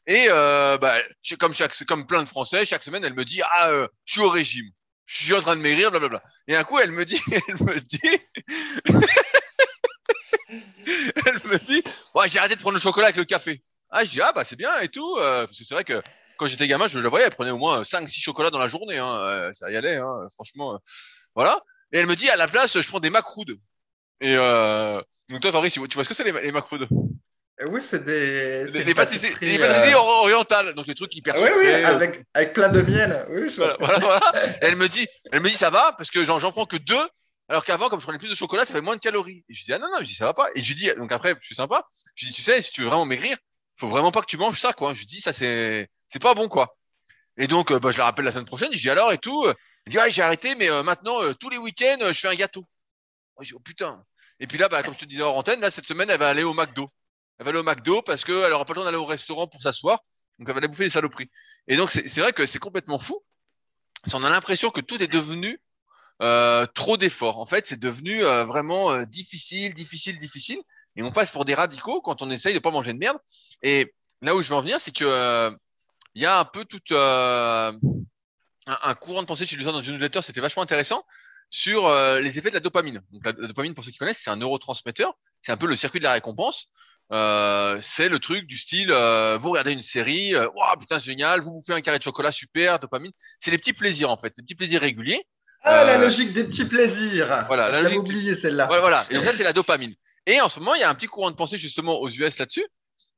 Et 0.08 0.28
euh, 0.30 0.78
bah, 0.78 0.98
comme 1.40 1.54
chaque, 1.54 1.76
comme 1.86 2.08
plein 2.08 2.24
de 2.24 2.28
Français, 2.28 2.66
chaque 2.66 2.84
semaine, 2.84 3.04
elle 3.04 3.14
me 3.14 3.26
dit, 3.26 3.42
ah, 3.44 3.70
euh, 3.70 3.88
je 4.06 4.14
suis 4.14 4.22
au 4.22 4.30
régime, 4.30 4.70
je 5.06 5.26
suis 5.26 5.34
en 5.34 5.42
train 5.42 5.56
de 5.56 5.62
maigrir, 5.62 5.92
blablabla. 5.92 6.24
Et 6.48 6.56
un 6.56 6.64
coup, 6.64 6.80
elle 6.80 6.92
me 6.92 7.06
dit, 7.06 7.22
elle 7.32 7.66
me 7.66 7.80
dit, 7.80 8.00
elle 10.48 11.42
me 11.46 11.58
dit, 11.60 11.84
ouais, 12.16 12.28
j'ai 12.28 12.40
arrêté 12.40 12.56
de 12.56 12.62
prendre 12.62 12.76
le 12.76 12.82
chocolat 12.82 13.08
avec 13.08 13.18
le 13.18 13.26
café. 13.26 13.64
Ah, 13.90 14.06
je 14.06 14.12
dis, 14.12 14.22
ah, 14.22 14.32
bah, 14.34 14.44
c'est 14.44 14.56
bien 14.56 14.80
et 14.80 14.88
tout, 14.88 15.18
euh, 15.18 15.46
parce 15.46 15.58
que 15.58 15.66
c'est 15.66 15.74
vrai 15.74 15.84
que 15.84 16.02
quand 16.38 16.48
j'étais 16.48 16.68
gamin, 16.68 16.88
je 16.88 16.98
la 16.98 17.10
voyais, 17.10 17.26
elle 17.26 17.36
prenait 17.36 17.52
au 17.52 17.58
moins 17.58 17.82
5-6 17.82 18.22
chocolats 18.22 18.50
dans 18.50 18.60
la 18.60 18.70
journée, 18.70 18.98
hein, 18.98 19.18
euh, 19.20 19.54
ça 19.54 19.70
y 19.70 19.76
allait, 19.76 19.98
hein, 19.98 20.28
franchement, 20.34 20.76
euh, 20.76 20.78
voilà. 21.36 21.62
Et 21.92 22.00
elle 22.00 22.08
me 22.08 22.16
dit, 22.16 22.30
à 22.30 22.38
la 22.38 22.48
place, 22.48 22.80
je 22.80 22.88
prends 22.88 23.02
des 23.02 23.10
macroudes. 23.10 23.58
Et 24.22 24.36
euh, 24.38 25.02
donc 25.30 25.42
toi, 25.42 25.52
Fabrice, 25.52 25.74
tu 25.74 25.80
vois, 25.80 26.04
ce 26.04 26.10
que 26.10 26.16
c'est 26.16 26.24
les, 26.24 26.32
les 26.32 26.52
macroudes 26.52 26.88
Euh, 27.62 27.68
Oui, 27.68 27.82
c'est 27.90 28.04
des 28.04 28.66
les 28.66 28.82
une 28.82 28.94
pâtisseries, 28.94 29.34
pâtisseries 29.58 29.94
euh, 29.94 29.98
or- 29.98 30.24
orientales, 30.24 30.74
donc 30.76 30.88
les 30.88 30.96
trucs 30.96 31.16
hyper 31.16 31.36
Oui, 31.36 31.42
oui, 31.42 31.48
sucrés, 31.48 31.86
euh, 31.86 31.96
avec, 31.96 32.24
avec 32.34 32.54
plein 32.54 32.70
de 32.70 32.82
miel. 32.82 33.26
Oui, 33.30 33.54
voilà, 33.58 33.76
voilà, 33.80 34.00
voilà. 34.00 34.32
Elle 34.62 34.76
me 34.76 34.88
dit, 34.88 35.08
elle 35.32 35.42
me 35.42 35.50
dit, 35.50 35.56
ça 35.58 35.70
va, 35.70 35.94
parce 35.98 36.10
que 36.12 36.24
j'en 36.24 36.40
prends 36.52 36.66
que 36.66 36.78
deux, 36.78 37.08
alors 37.50 37.66
qu'avant, 37.66 37.90
comme 37.90 38.00
je 38.00 38.06
prenais 38.06 38.20
plus 38.20 38.30
de 38.30 38.36
chocolat, 38.36 38.66
ça 38.66 38.74
fait 38.74 38.82
moins 38.82 38.96
de 38.96 39.02
calories. 39.02 39.44
Et 39.50 39.54
je 39.54 39.66
dis, 39.66 39.74
ah 39.74 39.80
non, 39.80 39.88
non, 39.92 39.98
je 40.00 40.06
dis, 40.06 40.14
ça 40.16 40.26
va 40.26 40.34
pas. 40.34 40.48
Et 40.56 40.62
je 40.62 40.68
lui 40.70 40.76
dis, 40.76 40.92
donc 40.96 41.12
après, 41.12 41.36
je 41.40 41.46
suis 41.46 41.56
sympa, 41.56 41.86
je 42.16 42.26
lui 42.26 42.32
dis, 42.32 42.36
tu 42.38 42.42
sais, 42.44 42.62
si 42.62 42.72
tu 42.72 42.82
veux 42.82 42.88
vraiment 42.88 43.06
maigrir, 43.06 43.38
faut 43.78 43.88
vraiment 43.88 44.12
pas 44.12 44.22
que 44.22 44.28
tu 44.28 44.38
manges 44.38 44.60
ça, 44.60 44.72
quoi. 44.74 44.94
Je 44.94 45.00
lui 45.00 45.06
dis, 45.08 45.20
ça, 45.20 45.34
c'est, 45.34 45.90
c'est 46.08 46.22
pas 46.22 46.34
bon, 46.36 46.48
quoi. 46.48 46.78
Et 47.38 47.48
donc, 47.48 47.72
euh, 47.72 47.80
bah, 47.80 47.92
je 47.92 47.98
la 47.98 48.06
rappelle 48.06 48.26
la 48.26 48.32
semaine 48.32 48.46
prochaine, 48.46 48.72
je 48.74 48.80
dis, 48.80 48.90
alors, 48.90 49.12
et 49.12 49.18
tout. 49.18 49.46
Elle 49.48 49.92
dit, 49.92 49.98
ouais, 49.98 50.12
j'ai 50.12 50.22
arrêté, 50.22 50.56
mais 50.56 50.70
euh, 50.70 50.84
maintenant, 50.84 51.22
euh, 51.24 51.34
tous 51.34 51.50
les 51.50 51.58
week-ends, 51.58 51.98
euh, 52.02 52.14
je 52.14 52.20
fais 52.20 52.28
un 52.28 52.36
gâteau. 52.36 52.62
Moi, 53.38 53.44
je 53.44 53.50
dis, 53.50 53.54
oh 53.56 53.60
putain. 53.60 54.04
Et 54.42 54.48
puis 54.48 54.58
là, 54.58 54.68
bah, 54.68 54.82
comme 54.82 54.96
je 54.96 55.00
te 55.00 55.06
disais 55.06 55.22
hors 55.22 55.38
antenne, 55.38 55.62
là, 55.62 55.70
cette 55.70 55.86
semaine, 55.86 56.10
elle 56.10 56.20
va 56.20 56.28
aller 56.28 56.44
au 56.44 56.54
McDo. 56.54 56.90
Elle 57.38 57.46
va 57.46 57.52
aller 57.52 57.60
au 57.60 57.64
McDo 57.64 58.02
parce 58.02 58.26
qu'elle 58.26 58.52
aura 58.52 58.66
pas 58.66 58.74
le 58.74 58.80
temps 58.80 58.86
d'aller 58.86 58.98
au 58.98 59.06
restaurant 59.06 59.48
pour 59.48 59.62
s'asseoir. 59.62 60.00
Donc, 60.40 60.50
elle 60.50 60.56
va 60.56 60.58
aller 60.58 60.68
bouffer 60.68 60.86
des 60.86 60.90
saloperies. 60.90 61.30
Et 61.68 61.78
donc, 61.78 61.92
c'est 61.92 62.20
vrai 62.20 62.34
que 62.34 62.48
c'est 62.48 62.60
complètement 62.60 62.98
fou. 62.98 63.24
Qu'on 64.12 64.24
a 64.24 64.30
l'impression 64.32 64.72
que 64.72 64.82
tout 64.82 65.02
est 65.02 65.08
devenu 65.08 65.62
euh, 66.24 66.66
trop 66.74 66.98
d'efforts. 66.98 67.38
En 67.38 67.46
fait, 67.46 67.68
c'est 67.68 67.80
devenu 67.80 68.26
euh, 68.26 68.44
vraiment 68.46 68.92
euh, 68.92 69.06
difficile, 69.06 69.76
difficile, 69.76 70.18
difficile. 70.18 70.60
Et 70.96 71.04
on 71.04 71.12
passe 71.12 71.30
pour 71.30 71.46
des 71.46 71.54
radicaux 71.54 72.02
quand 72.02 72.24
on 72.24 72.32
essaye 72.32 72.56
de 72.56 72.60
pas 72.60 72.72
manger 72.72 72.94
de 72.94 72.98
merde. 72.98 73.18
Et 73.62 73.94
là 74.24 74.36
où 74.36 74.42
je 74.42 74.50
veux 74.50 74.56
en 74.56 74.62
venir, 74.62 74.82
c'est 74.82 74.92
que 74.96 75.52
il 76.16 76.22
y 76.22 76.26
a 76.26 76.40
un 76.40 76.46
peu 76.46 76.66
tout 76.66 76.82
un, 76.94 77.74
courant 79.00 79.22
de 79.22 79.28
pensée 79.28 79.46
chez 79.46 79.56
les 79.56 79.64
gens 79.64 79.72
dans 79.72 79.82
le 79.82 79.88
newsletter, 79.88 80.22
c'était 80.24 80.42
vachement 80.42 80.64
intéressant 80.64 81.06
sur 81.52 81.86
euh, 81.86 82.20
les 82.20 82.40
effets 82.40 82.50
de 82.50 82.56
la 82.56 82.62
dopamine. 82.62 83.04
Donc 83.12 83.24
la, 83.24 83.34
la 83.38 83.48
dopamine, 83.48 83.76
pour 83.76 83.84
ceux 83.84 83.92
qui 83.92 83.98
connaissent, 84.00 84.22
c'est 84.24 84.32
un 84.32 84.38
neurotransmetteur. 84.38 85.14
C'est 85.42 85.52
un 85.52 85.58
peu 85.58 85.68
le 85.68 85.76
circuit 85.76 86.00
de 86.00 86.06
la 86.06 86.14
récompense. 86.14 86.68
Euh, 87.12 87.78
c'est 87.82 88.08
le 88.08 88.20
truc 88.20 88.48
du 88.48 88.58
style, 88.58 88.90
euh, 88.92 89.38
vous 89.38 89.50
regardez 89.50 89.74
une 89.74 89.82
série, 89.82 90.34
euh, 90.34 90.48
Ouah, 90.56 90.78
putain 90.80 90.98
c'est 90.98 91.08
génial, 91.08 91.42
vous 91.42 91.52
bouffez 91.52 91.74
un 91.74 91.82
carré 91.82 91.98
de 91.98 92.04
chocolat, 92.04 92.32
super, 92.32 92.80
dopamine. 92.80 93.12
C'est 93.42 93.52
les 93.52 93.58
petits 93.58 93.74
plaisirs 93.74 94.10
en 94.10 94.16
fait, 94.18 94.34
les 94.38 94.44
petits 94.44 94.56
plaisirs 94.56 94.80
réguliers. 94.80 95.22
Ah, 95.64 95.84
la 95.84 96.00
Euh, 96.00 96.08
logique 96.08 96.32
des 96.34 96.46
petits 96.46 96.64
plaisirs. 96.66 97.44
Voilà, 97.48 97.70
la 97.70 97.82
logique 97.82 98.00
oublié 98.00 98.40
celle-là. 98.42 98.66
Voilà, 98.68 98.82
voilà. 98.82 99.08
Et 99.10 99.16
donc 99.16 99.26
ça, 99.26 99.34
c'est 99.34 99.44
la 99.44 99.52
dopamine. 99.52 99.94
Et 100.26 100.40
en 100.40 100.48
ce 100.48 100.60
moment, 100.60 100.74
il 100.76 100.80
y 100.80 100.84
a 100.84 100.90
un 100.90 100.96
petit 100.96 101.08
courant 101.08 101.30
de 101.32 101.36
pensée 101.36 101.58
justement 101.58 102.00
aux 102.00 102.08
US 102.10 102.38
là-dessus, 102.40 102.66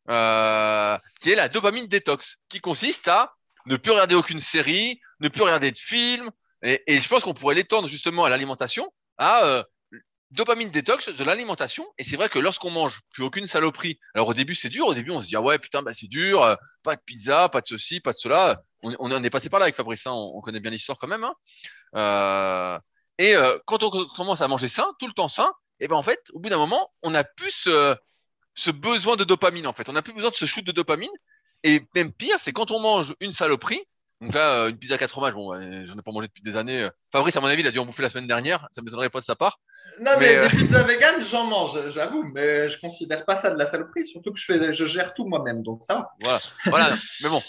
euh, 0.09 0.97
qui 1.21 1.31
est 1.31 1.35
la 1.35 1.47
dopamine 1.47 1.85
détox, 1.87 2.37
qui 2.49 2.59
consiste 2.59 3.07
à 3.07 3.33
ne 3.67 3.77
plus 3.77 3.91
regarder 3.91 4.15
aucune 4.15 4.39
série, 4.39 4.99
ne 5.19 5.29
plus 5.29 5.43
regarder 5.43 5.71
de 5.71 5.77
films. 5.77 6.31
Et, 6.63 6.81
et 6.87 6.99
je 6.99 7.07
pense 7.07 7.23
qu'on 7.23 7.33
pourrait 7.33 7.55
l'étendre 7.55 7.87
justement 7.87 8.23
à 8.25 8.29
l'alimentation, 8.29 8.91
à 9.17 9.45
euh, 9.45 9.63
dopamine 10.31 10.69
détox 10.69 11.09
de 11.09 11.23
l'alimentation. 11.23 11.85
Et 11.97 12.03
c'est 12.03 12.15
vrai 12.15 12.29
que 12.29 12.39
lorsqu'on 12.39 12.71
mange 12.71 13.01
plus 13.11 13.23
aucune 13.23 13.47
saloperie, 13.47 13.99
alors 14.15 14.29
au 14.29 14.33
début 14.33 14.55
c'est 14.55 14.69
dur, 14.69 14.87
au 14.87 14.93
début 14.93 15.11
on 15.11 15.21
se 15.21 15.27
dit 15.27 15.35
ah 15.35 15.41
ouais 15.41 15.59
putain 15.59 15.83
bah 15.83 15.93
c'est 15.93 16.07
dur, 16.07 16.41
euh, 16.41 16.55
pas 16.83 16.95
de 16.95 17.01
pizza, 17.05 17.49
pas 17.49 17.61
de 17.61 17.67
ceci, 17.67 17.99
pas 17.99 18.13
de 18.13 18.17
cela. 18.17 18.61
On, 18.81 18.95
on 18.99 19.11
en 19.11 19.23
est 19.23 19.29
passé 19.29 19.49
par 19.49 19.59
là 19.59 19.65
avec 19.65 19.75
Fabrice, 19.75 20.07
hein, 20.07 20.11
on, 20.13 20.37
on 20.37 20.41
connaît 20.41 20.59
bien 20.59 20.71
l'histoire 20.71 20.97
quand 20.97 21.07
même. 21.07 21.23
Hein. 21.23 21.35
Euh, 21.95 22.79
et 23.19 23.35
euh, 23.35 23.59
quand 23.65 23.83
on 23.83 23.89
commence 23.89 24.41
à 24.41 24.47
manger 24.47 24.67
sain, 24.67 24.91
tout 24.99 25.07
le 25.07 25.13
temps 25.13 25.29
sain, 25.29 25.53
et 25.79 25.87
ben 25.87 25.95
en 25.95 26.03
fait, 26.03 26.19
au 26.33 26.39
bout 26.39 26.49
d'un 26.49 26.57
moment, 26.57 26.91
on 27.01 27.11
n'a 27.11 27.23
plus 27.23 27.51
ce, 27.51 27.95
ce 28.55 28.71
besoin 28.71 29.17
de 29.17 29.23
dopamine 29.23 29.67
en 29.67 29.73
fait. 29.73 29.89
On 29.89 29.93
n'a 29.93 30.01
plus 30.01 30.13
besoin 30.13 30.31
de 30.31 30.35
ce 30.35 30.45
shoot 30.45 30.63
de 30.63 30.71
dopamine. 30.71 31.11
Et 31.63 31.81
même 31.95 32.11
pire, 32.11 32.39
c'est 32.39 32.51
quand 32.53 32.71
on 32.71 32.79
mange 32.79 33.15
une 33.19 33.31
saloperie. 33.31 33.83
Donc 34.23 34.33
là, 34.33 34.63
euh, 34.63 34.69
une 34.69 34.77
pizza 34.77 34.97
4 34.97 35.09
fromages, 35.09 35.33
bon, 35.33 35.53
j'en 35.85 35.97
ai 35.97 36.01
pas 36.01 36.11
mangé 36.11 36.27
depuis 36.27 36.41
des 36.41 36.55
années. 36.55 36.87
Fabrice, 37.11 37.35
à 37.35 37.41
mon 37.41 37.47
avis, 37.47 37.61
il 37.61 37.67
a 37.67 37.71
dû 37.71 37.79
en 37.79 37.85
bouffer 37.85 38.01
la 38.01 38.09
semaine 38.09 38.27
dernière. 38.27 38.69
Ça 38.71 38.81
me 38.81 38.85
m'étonnerait 38.85 39.09
pas 39.09 39.19
de 39.19 39.25
sa 39.25 39.35
part. 39.35 39.59
Non, 39.99 40.11
mais, 40.17 40.19
Mais, 40.19 40.35
euh, 40.37 40.49
des 40.49 40.57
pizzas 40.57 40.83
vegan, 40.83 41.25
j'en 41.29 41.45
mange, 41.45 41.91
j'avoue, 41.91 42.23
mais 42.33 42.69
je 42.69 42.79
considère 42.79 43.25
pas 43.25 43.41
ça 43.41 43.51
de 43.51 43.57
la 43.57 43.69
saloperie, 43.69 44.07
surtout 44.07 44.31
que 44.31 44.39
je 44.39 44.45
fais, 44.45 44.73
je 44.73 44.85
gère 44.85 45.13
tout 45.13 45.25
moi-même, 45.25 45.61
donc 45.61 45.81
ça 45.87 45.95
va. 45.95 46.09
Voilà. 46.21 46.41
voilà. 46.65 46.97
Mais 47.21 47.29
bon, 47.29 47.43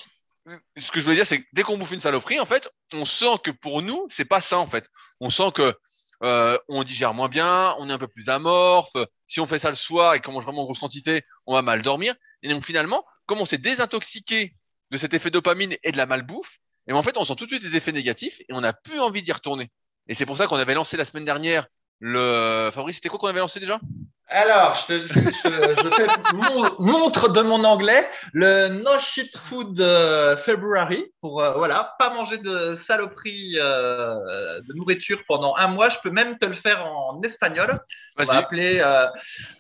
ce 0.76 0.90
que 0.90 0.98
je 0.98 1.04
voulais 1.04 1.16
dire, 1.16 1.26
c'est 1.26 1.40
que 1.40 1.46
dès 1.52 1.62
qu'on 1.62 1.78
bouffe 1.78 1.92
une 1.92 2.00
saloperie, 2.00 2.40
en 2.40 2.46
fait, 2.46 2.68
on 2.92 3.04
sent 3.04 3.38
que 3.42 3.50
pour 3.50 3.82
nous, 3.82 4.06
c'est 4.10 4.24
pas 4.24 4.40
ça, 4.40 4.58
en 4.58 4.66
fait. 4.66 4.86
On 5.20 5.30
sent 5.30 5.52
que 5.54 5.74
euh, 6.22 6.58
on 6.68 6.84
digère 6.84 7.14
moins 7.14 7.28
bien, 7.28 7.74
on 7.78 7.88
est 7.88 7.92
un 7.92 7.98
peu 7.98 8.08
plus 8.08 8.28
amorphe. 8.28 8.96
Si 9.26 9.40
on 9.40 9.46
fait 9.46 9.58
ça 9.58 9.70
le 9.70 9.76
soir 9.76 10.14
et 10.14 10.20
qu'on 10.20 10.32
mange 10.32 10.44
vraiment 10.44 10.62
en 10.62 10.64
grosse 10.64 10.80
quantité, 10.80 11.22
on 11.46 11.54
va 11.54 11.62
mal 11.62 11.82
dormir. 11.82 12.14
Et 12.42 12.48
donc 12.48 12.64
finalement, 12.64 13.04
comme 13.26 13.40
on 13.40 13.46
s'est 13.46 13.58
désintoxiqué 13.58 14.54
de 14.90 14.96
cet 14.96 15.14
effet 15.14 15.30
dopamine 15.30 15.74
et 15.82 15.92
de 15.92 15.96
la 15.96 16.06
malbouffe, 16.06 16.58
et 16.86 16.92
en 16.92 17.02
fait, 17.02 17.16
on 17.16 17.24
sent 17.24 17.34
tout 17.36 17.44
de 17.46 17.50
suite 17.50 17.62
des 17.62 17.76
effets 17.76 17.92
négatifs 17.92 18.40
et 18.40 18.52
on 18.52 18.60
n'a 18.60 18.72
plus 18.72 19.00
envie 19.00 19.22
d'y 19.22 19.32
retourner. 19.32 19.70
Et 20.08 20.14
c'est 20.14 20.26
pour 20.26 20.36
ça 20.36 20.46
qu'on 20.46 20.56
avait 20.56 20.74
lancé 20.74 20.96
la 20.96 21.04
semaine 21.04 21.24
dernière 21.24 21.66
le. 22.00 22.70
Fabrice, 22.72 22.96
c'était 22.96 23.08
quoi 23.08 23.18
qu'on 23.18 23.28
avait 23.28 23.40
lancé 23.40 23.60
déjà? 23.60 23.80
Alors, 24.28 24.84
je, 24.88 24.94
te, 24.94 25.12
je, 25.12 25.82
je 25.82 25.90
fais 25.94 26.06
mon- 26.32 26.74
montre 26.78 27.28
de 27.28 27.42
mon 27.42 27.62
anglais 27.62 28.08
le 28.32 28.68
No 28.68 28.98
Shit 28.98 29.36
Food 29.48 29.78
euh, 29.80 30.36
February 30.38 31.04
pour 31.20 31.42
euh, 31.42 31.52
voilà 31.52 31.94
pas 31.98 32.10
manger 32.10 32.38
de 32.38 32.78
saloperie 32.86 33.58
euh, 33.58 34.60
de 34.62 34.74
nourriture 34.74 35.20
pendant 35.28 35.54
un 35.56 35.68
mois. 35.68 35.90
Je 35.90 35.98
peux 36.02 36.10
même 36.10 36.38
te 36.38 36.46
le 36.46 36.54
faire 36.54 36.84
en 36.86 37.20
espagnol. 37.22 37.78
On 38.18 38.24
va 38.24 38.38
appeler 38.38 38.80
euh, 38.80 39.06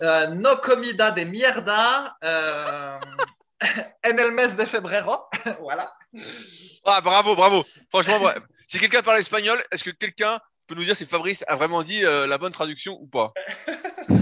euh, 0.02 0.26
No 0.28 0.56
Comida 0.56 1.10
de 1.10 1.22
Mierda 1.24 2.16
euh, 2.24 2.98
en 4.04 4.18
el 4.18 4.32
mes 4.32 4.48
de 4.48 4.66
febrero. 4.66 5.24
voilà. 5.60 5.92
Ah, 6.84 7.00
bravo, 7.00 7.34
bravo. 7.34 7.64
Franchement, 7.90 8.20
si 8.66 8.78
quelqu'un 8.78 9.02
parle 9.02 9.20
espagnol, 9.20 9.62
est-ce 9.70 9.84
que 9.84 9.90
quelqu'un 9.90 10.40
peut 10.66 10.74
nous 10.74 10.84
dire 10.84 10.96
si 10.96 11.06
Fabrice 11.06 11.44
a 11.46 11.56
vraiment 11.56 11.82
dit 11.82 12.04
euh, 12.04 12.26
la 12.26 12.38
bonne 12.38 12.52
traduction 12.52 12.98
ou 13.00 13.06
pas? 13.06 13.32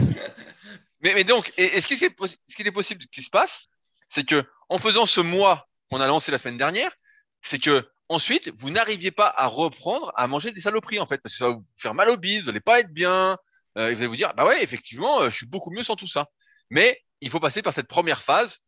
Mais, 1.04 1.14
mais 1.14 1.24
donc, 1.24 1.52
est-ce 1.56 1.88
qu'il 1.88 2.66
est, 2.66 2.70
possible 2.70 3.04
qu'il 3.06 3.24
se 3.24 3.30
passe, 3.30 3.66
c'est 4.06 4.24
que 4.24 4.44
en 4.68 4.78
faisant 4.78 5.04
ce 5.04 5.20
mois 5.20 5.66
qu'on 5.90 6.00
a 6.00 6.06
lancé 6.06 6.30
la 6.30 6.38
semaine 6.38 6.56
dernière, 6.56 6.92
c'est 7.40 7.58
que 7.58 7.90
ensuite 8.08 8.52
vous 8.56 8.70
n'arriviez 8.70 9.10
pas 9.10 9.32
à 9.34 9.48
reprendre 9.48 10.12
à 10.14 10.28
manger 10.28 10.52
des 10.52 10.60
saloperies 10.60 11.00
en 11.00 11.08
fait, 11.08 11.18
parce 11.18 11.34
que 11.34 11.38
ça 11.38 11.48
va 11.48 11.54
vous 11.54 11.66
faire 11.76 11.94
mal 11.94 12.08
au 12.08 12.16
bide, 12.16 12.42
vous 12.42 12.46
n'allez 12.46 12.60
pas 12.60 12.78
être 12.78 12.92
bien, 12.92 13.36
euh, 13.78 13.88
et 13.88 13.94
vous 13.94 14.00
allez 14.00 14.06
vous 14.06 14.14
dire 14.14 14.32
bah 14.36 14.46
ouais 14.46 14.62
effectivement, 14.62 15.22
euh, 15.22 15.30
je 15.30 15.34
suis 15.34 15.46
beaucoup 15.46 15.72
mieux 15.72 15.82
sans 15.82 15.96
tout 15.96 16.06
ça. 16.06 16.28
Mais 16.70 17.02
il 17.20 17.30
faut 17.30 17.40
passer 17.40 17.62
par 17.62 17.72
cette 17.72 17.88
première 17.88 18.22
phase. 18.22 18.58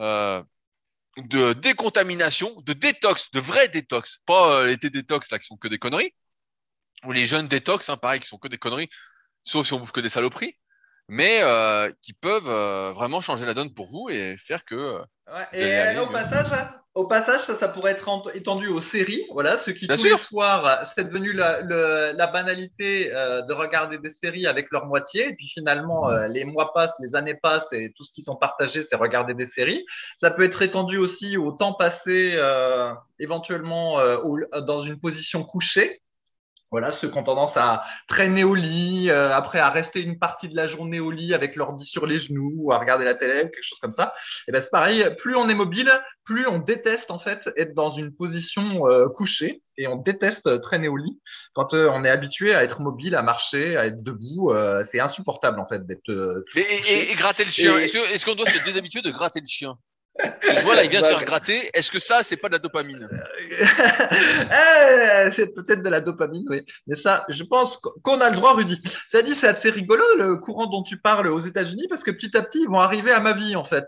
Euh, 0.00 0.42
de 1.16 1.52
décontamination, 1.52 2.60
de 2.62 2.72
détox, 2.72 3.30
de 3.32 3.40
vrai 3.40 3.68
détox, 3.68 4.22
pas 4.26 4.60
euh, 4.60 4.66
les 4.66 4.78
thés 4.78 4.90
détox 4.90 5.30
là 5.30 5.38
qui 5.38 5.46
sont 5.46 5.56
que 5.56 5.68
des 5.68 5.78
conneries, 5.78 6.14
ou 7.04 7.12
les 7.12 7.26
jeunes 7.26 7.48
détox, 7.48 7.88
hein, 7.88 7.96
pareil, 7.96 8.20
qui 8.20 8.28
sont 8.28 8.38
que 8.38 8.48
des 8.48 8.58
conneries, 8.58 8.88
sauf 9.42 9.66
si 9.66 9.72
on 9.72 9.80
bouffe 9.80 9.92
que 9.92 10.00
des 10.00 10.08
saloperies, 10.08 10.56
mais 11.08 11.40
euh, 11.42 11.90
qui 12.02 12.12
peuvent 12.12 12.48
euh, 12.48 12.92
vraiment 12.92 13.20
changer 13.20 13.46
la 13.46 13.54
donne 13.54 13.74
pour 13.74 13.88
vous 13.88 14.08
et 14.10 14.36
faire 14.38 14.64
que 14.64 15.00
Ouais, 15.26 15.46
et 15.52 15.98
au 15.98 16.06
passage, 16.06 16.70
au 16.98 17.06
passage, 17.06 17.42
ça, 17.46 17.56
ça 17.60 17.68
pourrait 17.68 17.92
être 17.92 18.08
étendu 18.34 18.66
aux 18.66 18.80
séries. 18.80 19.24
Voilà, 19.32 19.58
ceux 19.58 19.72
qui 19.72 19.86
Bien 19.86 19.94
tous 19.94 20.02
sûr. 20.02 20.16
les 20.16 20.22
soirs, 20.24 20.66
euh, 20.66 20.84
c'est 20.96 21.04
devenu 21.04 21.32
la, 21.32 22.26
banalité 22.26 23.14
euh, 23.14 23.42
de 23.42 23.52
regarder 23.52 23.98
des 23.98 24.12
séries 24.14 24.48
avec 24.48 24.72
leur 24.72 24.86
moitié. 24.86 25.30
Et 25.30 25.34
puis 25.36 25.46
finalement, 25.46 26.10
euh, 26.10 26.26
les 26.26 26.44
mois 26.44 26.72
passent, 26.72 26.94
les 26.98 27.14
années 27.14 27.36
passent, 27.40 27.72
et 27.72 27.92
tout 27.96 28.02
ce 28.02 28.10
qu'ils 28.12 28.28
ont 28.30 28.34
partagé, 28.36 28.84
c'est 28.90 28.96
regarder 28.96 29.34
des 29.34 29.46
séries. 29.48 29.84
Ça 30.20 30.32
peut 30.32 30.42
être 30.42 30.60
étendu 30.60 30.98
aussi 30.98 31.36
au 31.36 31.52
temps 31.52 31.72
passé, 31.72 32.32
euh, 32.34 32.92
éventuellement 33.20 34.00
euh, 34.00 34.18
au- 34.18 34.60
dans 34.62 34.82
une 34.82 34.98
position 34.98 35.44
couchée. 35.44 36.00
Voilà, 36.70 36.92
ceux 36.92 37.10
qui 37.10 37.16
ont 37.16 37.24
tendance 37.24 37.56
à 37.56 37.82
traîner 38.08 38.44
au 38.44 38.54
lit, 38.54 39.08
euh, 39.10 39.34
après 39.34 39.58
à 39.58 39.70
rester 39.70 40.00
une 40.02 40.18
partie 40.18 40.48
de 40.48 40.56
la 40.56 40.66
journée 40.66 41.00
au 41.00 41.10
lit 41.10 41.32
avec 41.32 41.56
l'ordi 41.56 41.86
sur 41.86 42.06
les 42.06 42.18
genoux, 42.18 42.52
ou 42.56 42.72
à 42.72 42.78
regarder 42.78 43.06
la 43.06 43.14
télé, 43.14 43.40
quelque 43.42 43.62
chose 43.62 43.78
comme 43.80 43.94
ça. 43.94 44.12
Et 44.46 44.52
ben 44.52 44.62
c'est 44.62 44.70
pareil, 44.70 45.04
plus 45.18 45.34
on 45.34 45.48
est 45.48 45.54
mobile, 45.54 45.90
plus 46.24 46.46
on 46.46 46.58
déteste 46.58 47.10
en 47.10 47.18
fait 47.18 47.48
être 47.56 47.74
dans 47.74 47.90
une 47.92 48.14
position 48.14 48.86
euh, 48.86 49.08
couchée 49.08 49.62
et 49.78 49.86
on 49.86 49.96
déteste 49.96 50.46
euh, 50.46 50.58
traîner 50.58 50.88
au 50.88 50.96
lit. 50.98 51.18
Quand 51.54 51.72
euh, 51.72 51.88
on 51.90 52.04
est 52.04 52.10
habitué 52.10 52.54
à 52.54 52.64
être 52.64 52.80
mobile, 52.80 53.14
à 53.14 53.22
marcher, 53.22 53.76
à 53.78 53.86
être 53.86 54.02
debout, 54.02 54.50
euh, 54.52 54.84
c'est 54.92 55.00
insupportable 55.00 55.60
en 55.60 55.66
fait 55.66 55.86
d'être. 55.86 56.10
euh, 56.10 56.44
et, 56.54 56.60
et- 56.60 57.12
et- 57.12 57.14
gratter 57.14 57.44
le 57.44 57.50
chien. 57.50 57.78
Est-ce 57.78 58.24
qu'on 58.26 58.34
doit 58.34 58.50
se 58.50 58.62
déshabituer 58.64 59.00
de 59.00 59.10
gratter 59.10 59.40
le 59.40 59.46
chien? 59.46 59.78
Je 60.42 60.64
vois 60.64 60.74
là, 60.74 60.84
il 60.84 60.90
vient 60.90 61.02
se 61.02 61.08
faire 61.08 61.24
gratter. 61.24 61.70
Est-ce 61.74 61.90
que 61.90 61.98
ça, 61.98 62.22
c'est 62.22 62.36
pas 62.36 62.48
de 62.48 62.54
la 62.54 62.58
dopamine? 62.58 63.08
Eh, 63.60 65.30
c'est 65.36 65.54
peut-être 65.54 65.82
de 65.82 65.88
la 65.88 66.00
dopamine, 66.00 66.44
oui. 66.48 66.64
Mais 66.86 66.96
ça, 66.96 67.24
je 67.28 67.42
pense 67.44 67.78
qu'on 68.02 68.20
a 68.20 68.30
le 68.30 68.36
droit, 68.36 68.54
Rudy. 68.54 68.80
Ça 69.10 69.22
dit, 69.22 69.36
c'est 69.40 69.48
assez 69.48 69.70
rigolo 69.70 70.04
le 70.16 70.36
courant 70.36 70.66
dont 70.66 70.82
tu 70.82 70.98
parles 70.98 71.28
aux 71.28 71.40
États-Unis 71.40 71.86
parce 71.88 72.02
que 72.02 72.10
petit 72.10 72.36
à 72.36 72.42
petit, 72.42 72.60
ils 72.62 72.68
vont 72.68 72.80
arriver 72.80 73.12
à 73.12 73.20
ma 73.20 73.32
vie 73.32 73.56
en 73.56 73.64
fait. 73.64 73.84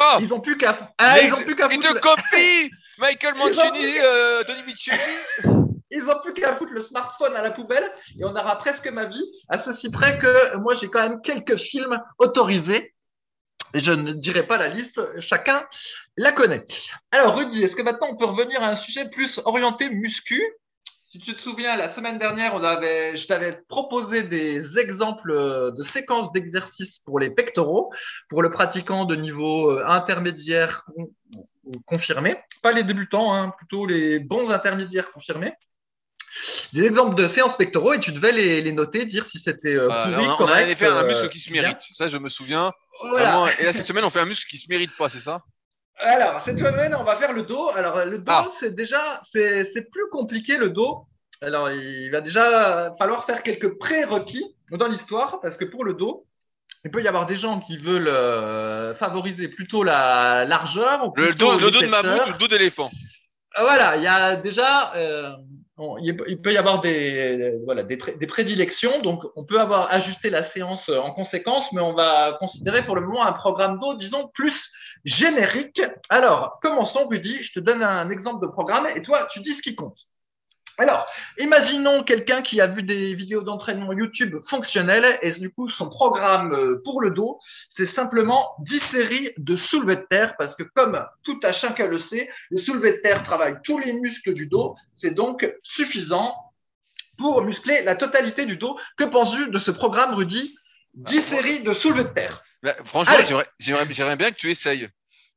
Oh 0.00 0.18
Ils 0.20 0.32
ont 0.32 0.40
plus 0.40 0.56
qu'à. 0.56 0.90
Ah, 0.98 1.20
ils 1.20 1.32
ont 1.34 1.42
plus 1.42 1.54
qu'à 1.54 1.68
Il 1.70 1.74
foutre. 1.82 1.94
te 1.94 1.98
copie 2.00 2.70
Michael 2.98 3.34
Mancini, 3.36 3.94
euh, 4.04 4.42
Tony 4.44 4.62
Micheli. 4.66 4.98
Ils 5.94 6.04
ont 6.04 6.18
plus 6.24 6.32
qu'à 6.32 6.56
foutre 6.56 6.72
le 6.72 6.82
smartphone 6.84 7.36
à 7.36 7.42
la 7.42 7.50
poubelle 7.50 7.84
et 8.18 8.24
on 8.24 8.30
aura 8.34 8.56
presque 8.56 8.88
ma 8.88 9.04
vie. 9.04 9.24
À 9.50 9.58
ceci 9.58 9.90
près 9.90 10.18
que 10.18 10.56
moi 10.56 10.74
j'ai 10.80 10.88
quand 10.88 11.02
même 11.06 11.20
quelques 11.20 11.58
films 11.58 12.00
autorisés 12.18 12.91
et 13.74 13.80
je 13.80 13.92
ne 13.92 14.12
dirai 14.12 14.46
pas 14.46 14.56
la 14.58 14.68
liste, 14.68 15.00
chacun 15.20 15.64
la 16.16 16.32
connaît. 16.32 16.64
Alors 17.10 17.36
Rudy, 17.36 17.62
est-ce 17.62 17.74
que 17.76 17.82
maintenant 17.82 18.08
on 18.10 18.16
peut 18.16 18.26
revenir 18.26 18.62
à 18.62 18.68
un 18.68 18.76
sujet 18.76 19.08
plus 19.10 19.40
orienté 19.44 19.88
muscu? 19.90 20.42
Si 21.06 21.18
tu 21.18 21.34
te 21.34 21.40
souviens, 21.40 21.76
la 21.76 21.92
semaine 21.92 22.18
dernière, 22.18 22.54
on 22.54 22.64
avait, 22.64 23.18
je 23.18 23.26
t'avais 23.26 23.60
proposé 23.68 24.22
des 24.22 24.78
exemples 24.78 25.30
de 25.76 25.82
séquences 25.92 26.32
d'exercices 26.32 27.00
pour 27.04 27.18
les 27.18 27.28
pectoraux, 27.28 27.92
pour 28.30 28.42
le 28.42 28.50
pratiquant 28.50 29.04
de 29.04 29.14
niveau 29.14 29.72
euh, 29.72 29.84
intermédiaire 29.86 30.84
confirmé. 31.86 32.36
Pas 32.62 32.72
les 32.72 32.82
débutants, 32.82 33.34
hein, 33.34 33.52
plutôt 33.58 33.84
les 33.84 34.20
bons 34.20 34.50
intermédiaires 34.50 35.12
confirmés 35.12 35.52
des 36.72 36.84
exemples 36.84 37.14
de 37.14 37.26
séances 37.26 37.58
pectoraux 37.58 37.92
et 37.92 38.00
tu 38.00 38.10
devais 38.10 38.32
les, 38.32 38.62
les 38.62 38.72
noter, 38.72 39.04
dire 39.04 39.26
si 39.26 39.38
c'était 39.38 39.76
euh, 39.76 39.86
Voilà, 39.86 40.16
pourri, 40.16 40.26
on, 40.26 40.30
a- 40.30 40.32
on 40.32 40.36
correct. 40.38 40.62
avait 40.62 40.74
fait 40.76 40.86
un 40.86 41.04
euh, 41.04 41.06
muscle 41.08 41.28
qui 41.28 41.38
se 41.40 41.52
bien. 41.52 41.60
mérite. 41.60 41.82
Ça, 41.92 42.08
je 42.08 42.16
me 42.16 42.30
souviens. 42.30 42.72
Voilà. 43.08 43.30
Vraiment. 43.30 43.46
Et 43.58 43.64
là, 43.64 43.72
cette 43.72 43.86
semaine, 43.86 44.04
on 44.04 44.10
fait 44.10 44.20
un 44.20 44.24
muscle 44.26 44.46
qui 44.48 44.58
se 44.58 44.68
mérite 44.68 44.96
pas, 44.96 45.08
c'est 45.08 45.20
ça? 45.20 45.40
Alors, 45.98 46.42
cette 46.44 46.58
semaine, 46.58 46.94
on 46.94 47.04
va 47.04 47.16
faire 47.18 47.32
le 47.32 47.42
dos. 47.42 47.68
Alors, 47.68 48.04
le 48.04 48.18
dos, 48.18 48.24
Ah. 48.28 48.48
c'est 48.60 48.74
déjà, 48.74 49.20
c'est, 49.32 49.70
c'est 49.72 49.90
plus 49.90 50.08
compliqué 50.10 50.56
le 50.56 50.70
dos. 50.70 51.06
Alors, 51.40 51.70
il 51.70 52.10
va 52.10 52.20
déjà 52.20 52.92
falloir 52.98 53.24
faire 53.26 53.42
quelques 53.42 53.76
prérequis 53.78 54.44
dans 54.70 54.88
l'histoire 54.88 55.40
parce 55.42 55.56
que 55.56 55.64
pour 55.64 55.84
le 55.84 55.94
dos, 55.94 56.24
il 56.84 56.90
peut 56.90 57.02
y 57.02 57.08
avoir 57.08 57.26
des 57.26 57.36
gens 57.36 57.60
qui 57.60 57.76
veulent 57.76 58.08
euh, 58.08 58.94
favoriser 58.96 59.48
plutôt 59.48 59.82
la 59.84 60.44
largeur. 60.44 61.06
ou 61.08 61.12
Le 61.16 61.34
dos, 61.34 61.58
le 61.58 61.70
dos 61.70 61.80
de 61.80 61.86
mammouth 61.86 62.26
ou 62.26 62.32
le 62.32 62.38
dos 62.38 62.48
d'éléphant? 62.48 62.90
Voilà, 63.58 63.96
il 63.96 64.02
y 64.02 64.06
a 64.08 64.36
déjà, 64.36 64.94
euh, 64.96 65.30
il 66.00 66.16
peut- 66.16 66.52
y 66.52 66.56
avoir 66.56 66.80
des, 66.80 67.58
voilà, 67.64 67.82
des 67.82 68.26
prédilections, 68.26 69.00
donc 69.02 69.24
on 69.36 69.44
peut 69.44 69.60
avoir 69.60 69.92
ajusté 69.92 70.30
la 70.30 70.48
séance 70.50 70.86
euh, 70.88 70.98
en 70.98 71.12
conséquence, 71.12 71.64
mais 71.72 71.80
on 71.80 71.94
va 71.94 72.36
considérer 72.38 72.84
pour 72.84 72.94
le 72.94 73.02
moment 73.02 73.24
un 73.24 73.32
programme 73.32 73.78
d'eau, 73.78 73.94
disons, 73.94 74.28
plus 74.34 74.54
générique. 75.04 75.80
Alors, 76.08 76.58
commençons, 76.60 77.06
Rudy, 77.08 77.42
je 77.42 77.52
te 77.52 77.60
donne 77.60 77.82
un 77.82 78.10
exemple 78.10 78.44
de 78.46 78.50
programme 78.50 78.86
et 78.94 79.02
toi, 79.02 79.28
tu 79.32 79.40
dis 79.40 79.52
ce 79.54 79.62
qui 79.62 79.74
compte. 79.74 79.98
Alors, 80.78 81.06
imaginons 81.38 82.02
quelqu'un 82.02 82.42
qui 82.42 82.60
a 82.60 82.66
vu 82.66 82.82
des 82.82 83.14
vidéos 83.14 83.42
d'entraînement 83.42 83.92
YouTube 83.92 84.36
fonctionnelles 84.48 85.18
et 85.22 85.32
du 85.32 85.50
coup, 85.50 85.68
son 85.68 85.90
programme 85.90 86.52
euh, 86.52 86.80
pour 86.84 87.00
le 87.02 87.10
dos, 87.10 87.38
c'est 87.76 87.86
simplement 87.94 88.54
10 88.60 88.80
séries 88.90 89.30
de 89.36 89.54
soulevés 89.56 89.96
de 89.96 90.06
terre 90.08 90.34
parce 90.38 90.54
que 90.54 90.62
comme 90.62 91.04
tout 91.24 91.38
à 91.42 91.52
chacun 91.52 91.86
le 91.86 91.98
sait, 91.98 92.28
le 92.50 92.60
soulevé 92.60 92.92
de 92.92 93.02
terre 93.02 93.22
travaille 93.22 93.56
tous 93.64 93.78
les 93.78 93.92
muscles 93.92 94.32
du 94.34 94.46
dos. 94.46 94.74
C'est 94.94 95.14
donc 95.14 95.46
suffisant 95.62 96.34
pour 97.18 97.42
muscler 97.42 97.82
la 97.82 97.94
totalité 97.94 98.46
du 98.46 98.56
dos. 98.56 98.78
Que 98.96 99.04
penses-tu 99.04 99.50
de 99.50 99.58
ce 99.58 99.70
programme, 99.70 100.14
Rudy? 100.14 100.56
10 100.94 101.18
Ah, 101.18 101.28
séries 101.28 101.62
de 101.62 101.72
soulevés 101.74 102.04
de 102.04 102.08
terre. 102.08 102.42
Bah, 102.62 102.74
franchement, 102.84 103.42
j'aimerais 103.58 104.16
bien 104.16 104.30
que 104.30 104.36
tu 104.36 104.50
essayes. 104.50 104.88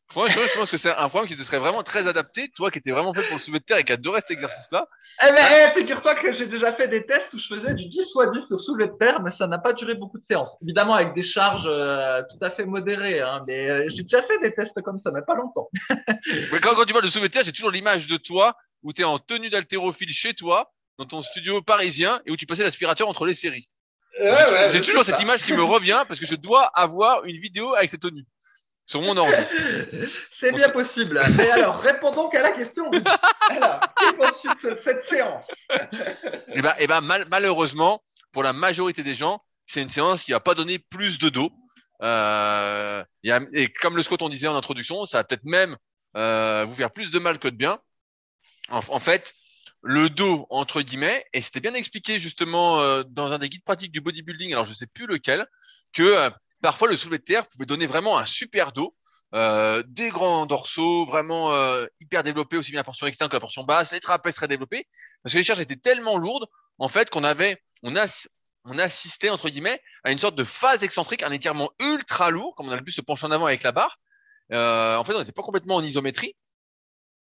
Franchement, 0.10 0.46
je 0.46 0.54
pense 0.54 0.70
que 0.70 0.78
c'est 0.78 0.92
un 0.92 1.10
programme 1.10 1.28
qui 1.28 1.36
te 1.36 1.42
serait 1.42 1.58
vraiment 1.58 1.82
très 1.82 2.08
adapté. 2.08 2.50
Toi 2.56 2.70
qui 2.70 2.78
étais 2.78 2.92
vraiment 2.92 3.14
fait 3.14 3.24
pour 3.24 3.34
le 3.34 3.40
soulevé 3.40 3.60
de 3.60 3.66
terre 3.66 3.78
et 3.78 3.84
qui 3.84 3.92
adorait 3.92 4.22
cet 4.22 4.32
exercice-là. 4.32 4.88
Eh 5.24 5.32
ben, 5.32 5.44
eh, 5.52 5.80
figure-toi 5.80 6.16
que 6.16 6.32
j'ai 6.34 6.46
déjà 6.46 6.74
fait 6.74 6.88
des 6.88 7.06
tests 7.06 7.34
où 7.34 7.40
je 7.40 7.56
faisais 7.56 7.74
du 7.74 7.88
10 7.88 8.00
x 8.00 8.10
10 8.34 8.52
au 8.52 8.58
soulevé 8.58 8.88
de 8.88 8.98
terre, 8.98 9.22
mais 9.22 9.32
ça 9.32 9.48
n'a 9.48 9.58
pas 9.58 9.74
duré 9.74 9.96
beaucoup 9.96 10.20
de 10.20 10.24
séances. 10.24 10.52
Évidemment, 10.62 10.94
avec 10.94 11.16
des 11.16 11.24
charges 11.24 11.66
euh, 11.68 12.22
tout 12.30 12.44
à 12.46 12.52
fait 12.52 12.66
modérées, 12.66 13.22
hein, 13.22 13.44
mais 13.48 13.70
euh, 13.70 13.90
j'ai 13.90 14.04
déjà 14.04 14.22
fait 14.24 14.40
des 14.40 14.54
tests 14.54 14.80
comme 14.84 15.00
ça, 15.00 15.10
mais 15.12 15.22
pas 15.26 15.36
longtemps. 15.36 15.70
Mais 16.52 16.60
quand, 16.60 16.76
quand 16.76 16.86
tu 16.86 16.94
parles 16.94 17.06
de 17.06 17.10
soulevé 17.10 17.30
de 17.30 17.34
terre, 17.34 17.44
j'ai 17.44 17.52
toujours 17.52 17.72
l'image 17.72 18.08
de 18.08 18.18
toi 18.18 18.56
où 18.84 18.94
tu 18.94 19.02
es 19.02 19.06
en 19.06 19.18
tenue 19.18 19.50
d'haltérophile 19.50 20.12
chez 20.12 20.34
toi, 20.34 20.72
dans 21.00 21.06
ton 21.06 21.22
studio 21.22 21.62
parisien, 21.62 22.22
et 22.26 22.32
où 22.32 22.38
tu 22.38 22.46
passais 22.46 22.64
l'aspirateur 22.64 23.10
entre 23.10 23.26
les 23.26 23.34
séries. 23.34 23.68
J'ai 24.70 24.82
toujours 24.82 25.04
cette 25.04 25.20
image 25.20 25.44
qui 25.44 25.54
me 25.54 25.64
revient 25.64 26.04
parce 26.08 26.20
que 26.20 26.26
je 26.26 26.36
dois 26.36 26.64
avoir 26.74 27.26
une 27.26 27.36
vidéo 27.36 27.74
avec 27.76 27.90
cette 27.90 28.02
tenue 28.02 28.26
sur 28.86 29.02
mon 29.02 29.18
ordi. 29.18 29.44
C'est 30.40 30.52
bien 30.52 30.70
possible. 30.70 31.22
Mais 31.36 31.50
alors, 31.52 31.80
réponds 31.80 32.12
donc 32.12 32.36
à 32.36 32.42
la 32.42 32.52
question. 32.52 32.90
Alors, 33.50 33.80
qu'est-ce 33.98 34.84
cette 34.84 35.06
séance 35.10 35.46
Eh 36.54 36.62
ben, 36.62 36.76
eh 36.80 36.88
ben 36.88 37.02
malheureusement, 37.02 38.02
pour 38.32 38.44
la 38.44 38.54
majorité 38.54 39.04
des 39.04 39.16
gens, 39.16 39.42
c'est 39.66 39.82
une 39.82 39.90
séance 39.90 40.24
qui 40.24 40.32
va 40.32 40.40
pas 40.40 40.54
donner 40.54 40.80
plus 40.80 41.18
de 41.18 41.30
dos. 41.30 41.52
Euh, 42.02 43.04
et 43.24 43.70
comme 43.82 43.96
le 43.96 44.04
Scott 44.04 44.22
on 44.22 44.30
disait 44.30 44.48
en 44.48 44.56
introduction, 44.56 45.06
ça 45.06 45.20
va 45.20 45.24
peut-être 45.24 45.46
même 45.46 45.78
euh, 46.18 46.66
vous 46.68 46.76
faire 46.76 46.92
plus 46.92 47.12
de 47.12 47.20
mal 47.20 47.40
que 47.40 47.48
de 47.48 47.56
bien. 47.56 47.80
En, 48.70 49.00
fait, 49.00 49.34
le 49.84 50.10
dos 50.10 50.48
entre 50.50 50.82
guillemets, 50.82 51.24
et 51.34 51.42
c'était 51.42 51.60
bien 51.60 51.76
expliqué 51.76 52.18
justement 52.18 52.82
euh, 52.82 53.04
dans 53.04 53.32
un 53.32 53.38
des 53.38 53.48
guides 53.48 53.64
pratiques 53.64 53.92
du 53.92 54.02
bodybuilding, 54.02 54.52
alors 54.54 54.66
je 54.66 54.74
sais 54.74 54.88
plus 54.88 55.06
lequel, 55.06 55.46
que 55.94 56.04
euh, 56.04 56.30
parfois 56.66 56.88
le 56.88 56.98
soulevé 56.98 57.20
de 57.20 57.24
terre 57.24 57.48
pouvait 57.48 57.66
donner 57.66 57.86
vraiment 57.86 58.18
un 58.18 58.26
super 58.26 58.72
dos. 58.72 58.96
Euh, 59.34 59.84
des 59.88 60.10
grands 60.10 60.46
dorsaux 60.46 61.06
vraiment 61.06 61.52
hyper 62.00 62.24
développés, 62.24 62.58
aussi 62.58 62.72
bien 62.72 62.80
la 62.80 62.84
portion 62.84 63.06
externe 63.06 63.30
que 63.30 63.36
la 63.36 63.40
portion 63.40 63.64
basse, 63.64 63.92
les 63.92 64.00
trapèzes 64.00 64.36
très 64.36 64.48
développés, 64.48 64.88
parce 65.22 65.34
que 65.34 65.38
les 65.38 65.44
charges 65.44 65.60
étaient 65.60 65.76
tellement 65.76 66.18
lourdes 66.18 66.48
en 66.80 66.88
fait 66.88 67.10
qu'on 67.10 67.24
avait, 67.24 67.62
on 67.84 67.94
on 68.66 68.80
assistait 68.80 69.30
entre 69.30 69.50
guillemets 69.50 69.80
à 70.04 70.12
une 70.12 70.18
sorte 70.18 70.36
de 70.36 70.44
phase 70.44 70.84
excentrique, 70.84 71.22
un 71.22 71.32
étirement 71.32 71.70
ultra 71.80 72.32
lourd, 72.32 72.56
comme 72.56 72.68
on 72.68 72.72
a 72.72 72.78
le 72.78 72.84
plus 72.84 72.94
se 72.94 73.02
pencher 73.02 73.28
en 73.28 73.32
avant 73.32 73.46
avec 73.46 73.62
la 73.62 73.72
barre. 73.72 74.00
Euh, 74.52 74.96
en 74.96 75.04
fait, 75.04 75.14
on 75.14 75.20
n'était 75.20 75.32
pas 75.32 75.44
complètement 75.44 75.76
en 75.76 75.84
isométrie. 75.84 76.36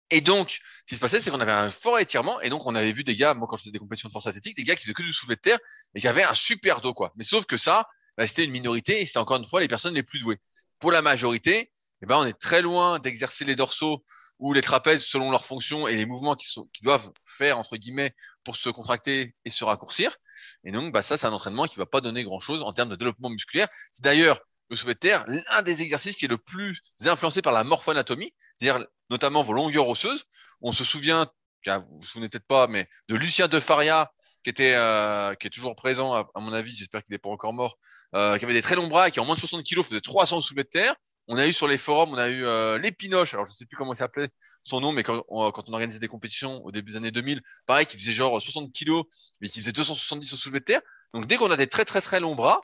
Et 0.09 0.21
donc, 0.21 0.59
ce 0.79 0.85
qui 0.87 0.95
se 0.95 0.99
passait, 0.99 1.19
c'est 1.19 1.29
qu'on 1.29 1.41
avait 1.41 1.51
un 1.51 1.69
fort 1.69 1.99
étirement, 1.99 2.39
et 2.41 2.49
donc 2.49 2.65
on 2.65 2.73
avait 2.73 2.93
vu 2.93 3.03
des 3.03 3.15
gars, 3.15 3.33
moi 3.33 3.47
quand 3.47 3.57
je 3.57 3.63
faisais 3.63 3.71
des 3.71 3.79
compétitions 3.79 4.07
de 4.07 4.13
force 4.13 4.25
athlétique, 4.25 4.55
des 4.55 4.63
gars 4.63 4.75
qui 4.75 4.83
faisaient 4.83 4.93
que 4.93 5.03
du 5.03 5.13
soulevé 5.13 5.35
de 5.35 5.41
terre, 5.41 5.59
et 5.93 5.99
qui 5.99 6.07
avaient 6.07 6.23
un 6.23 6.33
super 6.33 6.81
dos, 6.81 6.93
quoi. 6.93 7.11
Mais 7.17 7.25
sauf 7.25 7.45
que 7.45 7.57
ça, 7.57 7.87
c'était 8.25 8.45
une 8.45 8.51
minorité, 8.51 9.01
et 9.01 9.05
c'était 9.05 9.19
encore 9.19 9.37
une 9.37 9.45
fois 9.45 9.59
les 9.59 9.67
personnes 9.67 9.93
les 9.93 10.03
plus 10.03 10.19
douées. 10.19 10.39
Pour 10.79 10.91
la 10.91 11.01
majorité, 11.01 11.71
eh 12.01 12.05
ben, 12.05 12.17
on 12.17 12.25
est 12.25 12.39
très 12.39 12.61
loin 12.61 12.99
d'exercer 12.99 13.45
les 13.45 13.55
dorsaux 13.55 14.03
ou 14.39 14.53
les 14.53 14.61
trapèzes 14.61 15.03
selon 15.03 15.31
leur 15.31 15.45
fonction 15.45 15.87
et 15.87 15.95
les 15.95 16.05
mouvements 16.05 16.35
qui, 16.35 16.47
sont, 16.47 16.69
qui 16.73 16.83
doivent 16.83 17.11
faire 17.23 17.57
entre 17.57 17.75
guillemets 17.77 18.15
pour 18.43 18.55
se 18.55 18.69
contracter 18.69 19.35
et 19.45 19.49
se 19.49 19.63
raccourcir. 19.63 20.15
Et 20.63 20.71
donc, 20.71 20.93
bah, 20.93 21.01
ça, 21.01 21.17
c'est 21.17 21.25
un 21.25 21.33
entraînement 21.33 21.65
qui 21.65 21.77
va 21.77 21.85
pas 21.85 22.01
donner 22.01 22.23
grand 22.23 22.39
chose 22.39 22.61
en 22.61 22.73
termes 22.73 22.89
de 22.89 22.95
développement 22.95 23.29
musculaire. 23.29 23.67
C'est 23.91 24.03
d'ailleurs 24.03 24.39
le 24.69 24.75
soulevé 24.75 24.93
de 24.95 24.99
terre 24.99 25.25
l'un 25.27 25.61
des 25.61 25.81
exercices 25.81 26.15
qui 26.15 26.25
est 26.25 26.29
le 26.29 26.37
plus 26.37 26.81
influencé 27.05 27.41
par 27.41 27.53
la 27.53 27.63
morphoanatomie, 27.63 28.33
c'est-à-dire 28.57 28.85
notamment 29.09 29.41
vos 29.41 29.53
longueurs 29.53 29.87
osseuses. 29.87 30.25
On 30.61 30.71
se 30.71 30.83
souvient, 30.83 31.31
vous 31.65 31.99
vous 31.99 32.05
souvenez 32.05 32.29
peut-être 32.29 32.47
pas, 32.47 32.67
mais 32.67 32.87
de 33.07 33.15
Lucien 33.15 33.47
de 33.47 33.59
Faria 33.59 34.11
qui 34.47 34.51
était 34.51 34.75
euh, 34.75 35.35
qui 35.35 35.47
est 35.47 35.49
toujours 35.49 35.75
présent 35.75 36.13
à, 36.13 36.39
mon 36.39 36.53
avis, 36.53 36.73
j'espère 36.73 37.03
qu'il 37.03 37.13
n'est 37.13 37.17
pas 37.17 37.27
encore 37.27 37.51
mort, 37.51 37.77
euh, 38.15 38.37
qui 38.37 38.45
avait 38.45 38.53
des 38.53 38.61
très 38.61 38.75
longs 38.75 38.87
bras 38.87 39.11
qui 39.11 39.19
en 39.19 39.25
moins 39.25 39.35
de 39.35 39.41
60 39.41 39.61
kilos 39.61 39.85
faisait 39.85 39.99
300 39.99 40.39
soulevés 40.39 40.63
de 40.63 40.69
terre. 40.69 40.95
On 41.27 41.35
a 41.37 41.45
eu 41.45 41.51
sur 41.51 41.67
les 41.67 41.77
forums, 41.77 42.13
on 42.13 42.17
a 42.17 42.29
eu 42.29 42.45
euh, 42.45 42.77
l'épinoche, 42.77 43.33
alors 43.33 43.45
je 43.45 43.51
sais 43.51 43.65
plus 43.65 43.75
comment 43.75 43.91
il 43.91 43.97
s'appelait 43.97 44.29
son 44.63 44.79
nom, 44.79 44.93
mais 44.93 45.03
quand 45.03 45.25
on, 45.27 45.51
quand 45.51 45.67
on 45.67 45.73
organisait 45.73 45.99
des 45.99 46.07
compétitions 46.07 46.63
au 46.63 46.71
début 46.71 46.91
des 46.91 46.97
années 46.97 47.11
2000, 47.11 47.41
pareil, 47.65 47.85
qui 47.87 47.97
faisait 47.97 48.13
genre 48.13 48.41
60 48.41 48.71
kilos, 48.71 49.03
mais 49.41 49.49
qui 49.49 49.59
faisait 49.59 49.73
270 49.73 50.31
au 50.31 50.37
soulevé 50.37 50.61
de 50.61 50.63
terre. 50.63 50.81
Donc 51.13 51.27
dès 51.27 51.35
qu'on 51.35 51.51
a 51.51 51.57
des 51.57 51.67
très 51.67 51.83
très 51.83 51.99
très 51.99 52.21
longs 52.21 52.35
bras, 52.35 52.61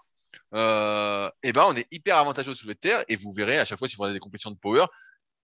euh, 0.54 1.28
et 1.44 1.50
eh 1.50 1.52
ben 1.52 1.66
on 1.68 1.76
est 1.76 1.88
hyper 1.92 2.16
avantageux 2.16 2.52
au 2.52 2.56
soulevé 2.56 2.76
de 2.76 2.80
terre 2.80 3.04
et 3.10 3.18
vous 3.18 3.34
verrez 3.34 3.60
à 3.60 3.66
chaque 3.66 3.78
fois 3.78 3.90
si 3.90 3.98
vous 3.98 4.04
regardez 4.04 4.20
des 4.20 4.22
compétitions 4.22 4.52
de 4.52 4.58
power, 4.58 4.86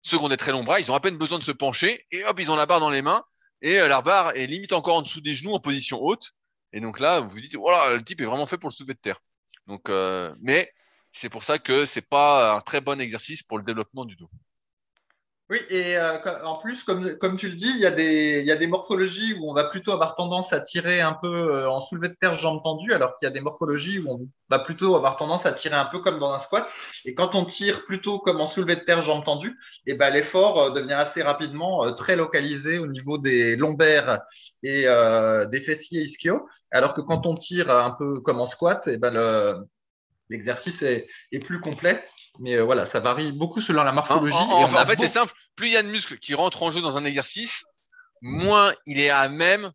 ceux 0.04 0.18
qui 0.18 0.24
ont 0.24 0.30
des 0.30 0.38
très 0.38 0.54
longs 0.54 0.64
bras, 0.64 0.80
ils 0.80 0.90
ont 0.90 0.96
à 0.96 1.02
peine 1.02 1.18
besoin 1.18 1.38
de 1.38 1.44
se 1.44 1.52
pencher 1.52 2.06
et 2.12 2.24
hop 2.24 2.40
ils 2.40 2.50
ont 2.50 2.56
la 2.56 2.66
barre 2.66 2.80
dans 2.80 2.90
les 2.90 3.02
mains 3.02 3.26
et 3.62 3.80
euh, 3.80 3.88
la 3.88 4.02
barre 4.02 4.36
est 4.36 4.48
limite 4.48 4.74
encore 4.74 4.98
en 4.98 5.02
dessous 5.02 5.22
des 5.22 5.36
genoux 5.36 5.54
en 5.54 5.60
position 5.60 6.02
haute 6.02 6.34
et 6.74 6.82
donc 6.82 7.00
là 7.00 7.20
vous 7.20 7.30
vous 7.30 7.42
dites 7.42 7.56
voilà 7.56 7.96
le 7.96 8.04
type 8.04 8.22
est 8.22 8.26
vraiment 8.26 8.48
fait 8.48 8.58
pour 8.58 8.70
le 8.70 8.74
soulevé 8.74 8.94
de 8.94 9.00
terre. 9.00 9.22
Donc 9.68 9.90
euh, 9.90 10.34
mais 10.42 10.72
c'est 11.12 11.30
pour 11.30 11.44
ça 11.44 11.60
que 11.60 11.86
c'est 11.86 12.02
pas 12.02 12.56
un 12.56 12.62
très 12.62 12.82
bon 12.82 13.00
exercice 13.02 13.44
pour 13.44 13.58
le 13.58 13.64
développement 13.64 14.06
du 14.06 14.16
dos. 14.16 14.30
Oui, 15.50 15.58
et 15.72 15.98
euh, 15.98 16.20
en 16.44 16.58
plus, 16.60 16.84
comme, 16.84 17.18
comme 17.18 17.36
tu 17.38 17.50
le 17.50 17.56
dis, 17.56 17.66
il 17.68 17.80
y, 17.80 17.86
a 17.88 17.90
des, 17.90 18.38
il 18.42 18.46
y 18.46 18.52
a 18.52 18.56
des 18.56 18.68
morphologies 18.68 19.34
où 19.34 19.50
on 19.50 19.54
va 19.56 19.64
plutôt 19.64 19.92
avoir 19.92 20.14
tendance 20.14 20.54
à 20.54 20.60
tirer 20.62 21.02
un 21.02 21.14
peu 21.14 21.28
euh, 21.28 21.68
en 21.68 21.82
soulevé 21.82 22.10
de 22.10 22.14
terre 22.14 22.36
jambes 22.36 22.62
tendues, 22.64 22.94
alors 22.94 23.18
qu'il 23.18 23.26
y 23.26 23.30
a 23.30 23.34
des 23.34 23.42
morphologies 23.42 23.98
où 23.98 24.12
on 24.12 24.20
va 24.52 24.60
plutôt 24.60 24.96
avoir 24.96 25.16
tendance 25.16 25.48
à 25.48 25.54
tirer 25.54 25.76
un 25.76 25.86
peu 25.86 26.02
comme 26.02 26.20
dans 26.20 26.32
un 26.34 26.40
squat. 26.40 26.68
Et 27.04 27.16
quand 27.16 27.34
on 27.34 27.46
tire 27.46 27.84
plutôt 27.86 28.20
comme 28.20 28.40
en 28.42 28.52
soulevé 28.52 28.76
de 28.76 28.82
terre 28.82 29.02
jambes 29.02 29.26
tendues, 29.26 29.58
et 29.88 29.94
eh 29.94 29.96
ben 29.96 30.12
l'effort 30.12 30.60
euh, 30.62 30.70
devient 30.70 30.94
assez 30.94 31.24
rapidement 31.24 31.92
très 31.96 32.16
localisé 32.16 32.78
au 32.78 32.86
niveau 32.86 33.18
des 33.18 33.56
lombaires 33.56 34.22
et 34.62 34.84
des 35.52 35.62
fessiers 35.62 36.04
ischio, 36.04 36.48
alors 36.70 36.94
que 36.94 37.02
quand 37.02 37.26
on 37.26 37.36
tire 37.36 37.72
un 37.72 37.92
peu 37.98 38.20
comme 38.22 38.40
en 38.40 38.48
squat, 38.48 38.86
et 38.88 38.94
eh 38.94 38.98
ben 38.98 39.12
le, 39.12 39.66
l'exercice 40.30 40.82
est, 40.82 41.08
est, 41.32 41.40
plus 41.40 41.60
complet. 41.60 42.04
Mais 42.40 42.56
euh, 42.56 42.64
voilà, 42.64 42.90
ça 42.92 43.00
varie 43.00 43.32
beaucoup 43.32 43.62
selon 43.62 43.84
la 43.84 43.92
morphologie. 43.92 44.36
En, 44.36 44.74
en 44.74 44.86
fait, 44.86 45.00
c'est 45.00 45.08
simple. 45.08 45.34
Plus 45.56 45.68
il 45.68 45.74
y 45.74 45.78
a 45.78 45.84
de 45.84 45.90
muscles 45.90 46.18
qui 46.20 46.36
rentrent 46.36 46.64
en 46.64 46.72
jeu 46.72 46.82
dans 46.82 46.98
un 46.98 47.06
exercice, 47.06 47.66
moins 48.22 48.74
il 48.86 49.00
est 49.00 49.10
à 49.10 49.28
même, 49.30 49.72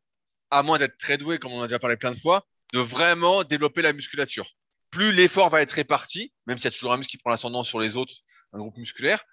à 0.50 0.62
moins 0.62 0.78
d'être 0.78 0.96
très 0.98 1.18
doué, 1.18 1.38
comme 1.38 1.52
on 1.52 1.62
a 1.62 1.66
déjà 1.66 1.78
parlé 1.78 1.96
plein 1.96 2.12
de 2.12 2.18
fois, 2.18 2.46
de 2.72 2.78
vraiment 2.78 3.44
développer 3.44 3.82
la 3.82 3.92
musculature. 3.92 4.46
Plus 4.90 5.12
l'effort 5.12 5.50
va 5.50 5.62
être 5.62 5.72
réparti, 5.72 6.32
même 6.46 6.57
s'il 6.57 6.66
y 6.66 6.68
a 6.68 6.70
toujours 6.70 6.92
un 6.92 6.96
muscle 6.96 7.11
qui 7.11 7.18
prend 7.18 7.30
l'ascendant 7.30 7.64
sur 7.64 7.80
les 7.80 7.96
autres, 7.96 8.14
un 8.52 8.59
groupe 8.59 8.76
musculaire, 8.76 9.24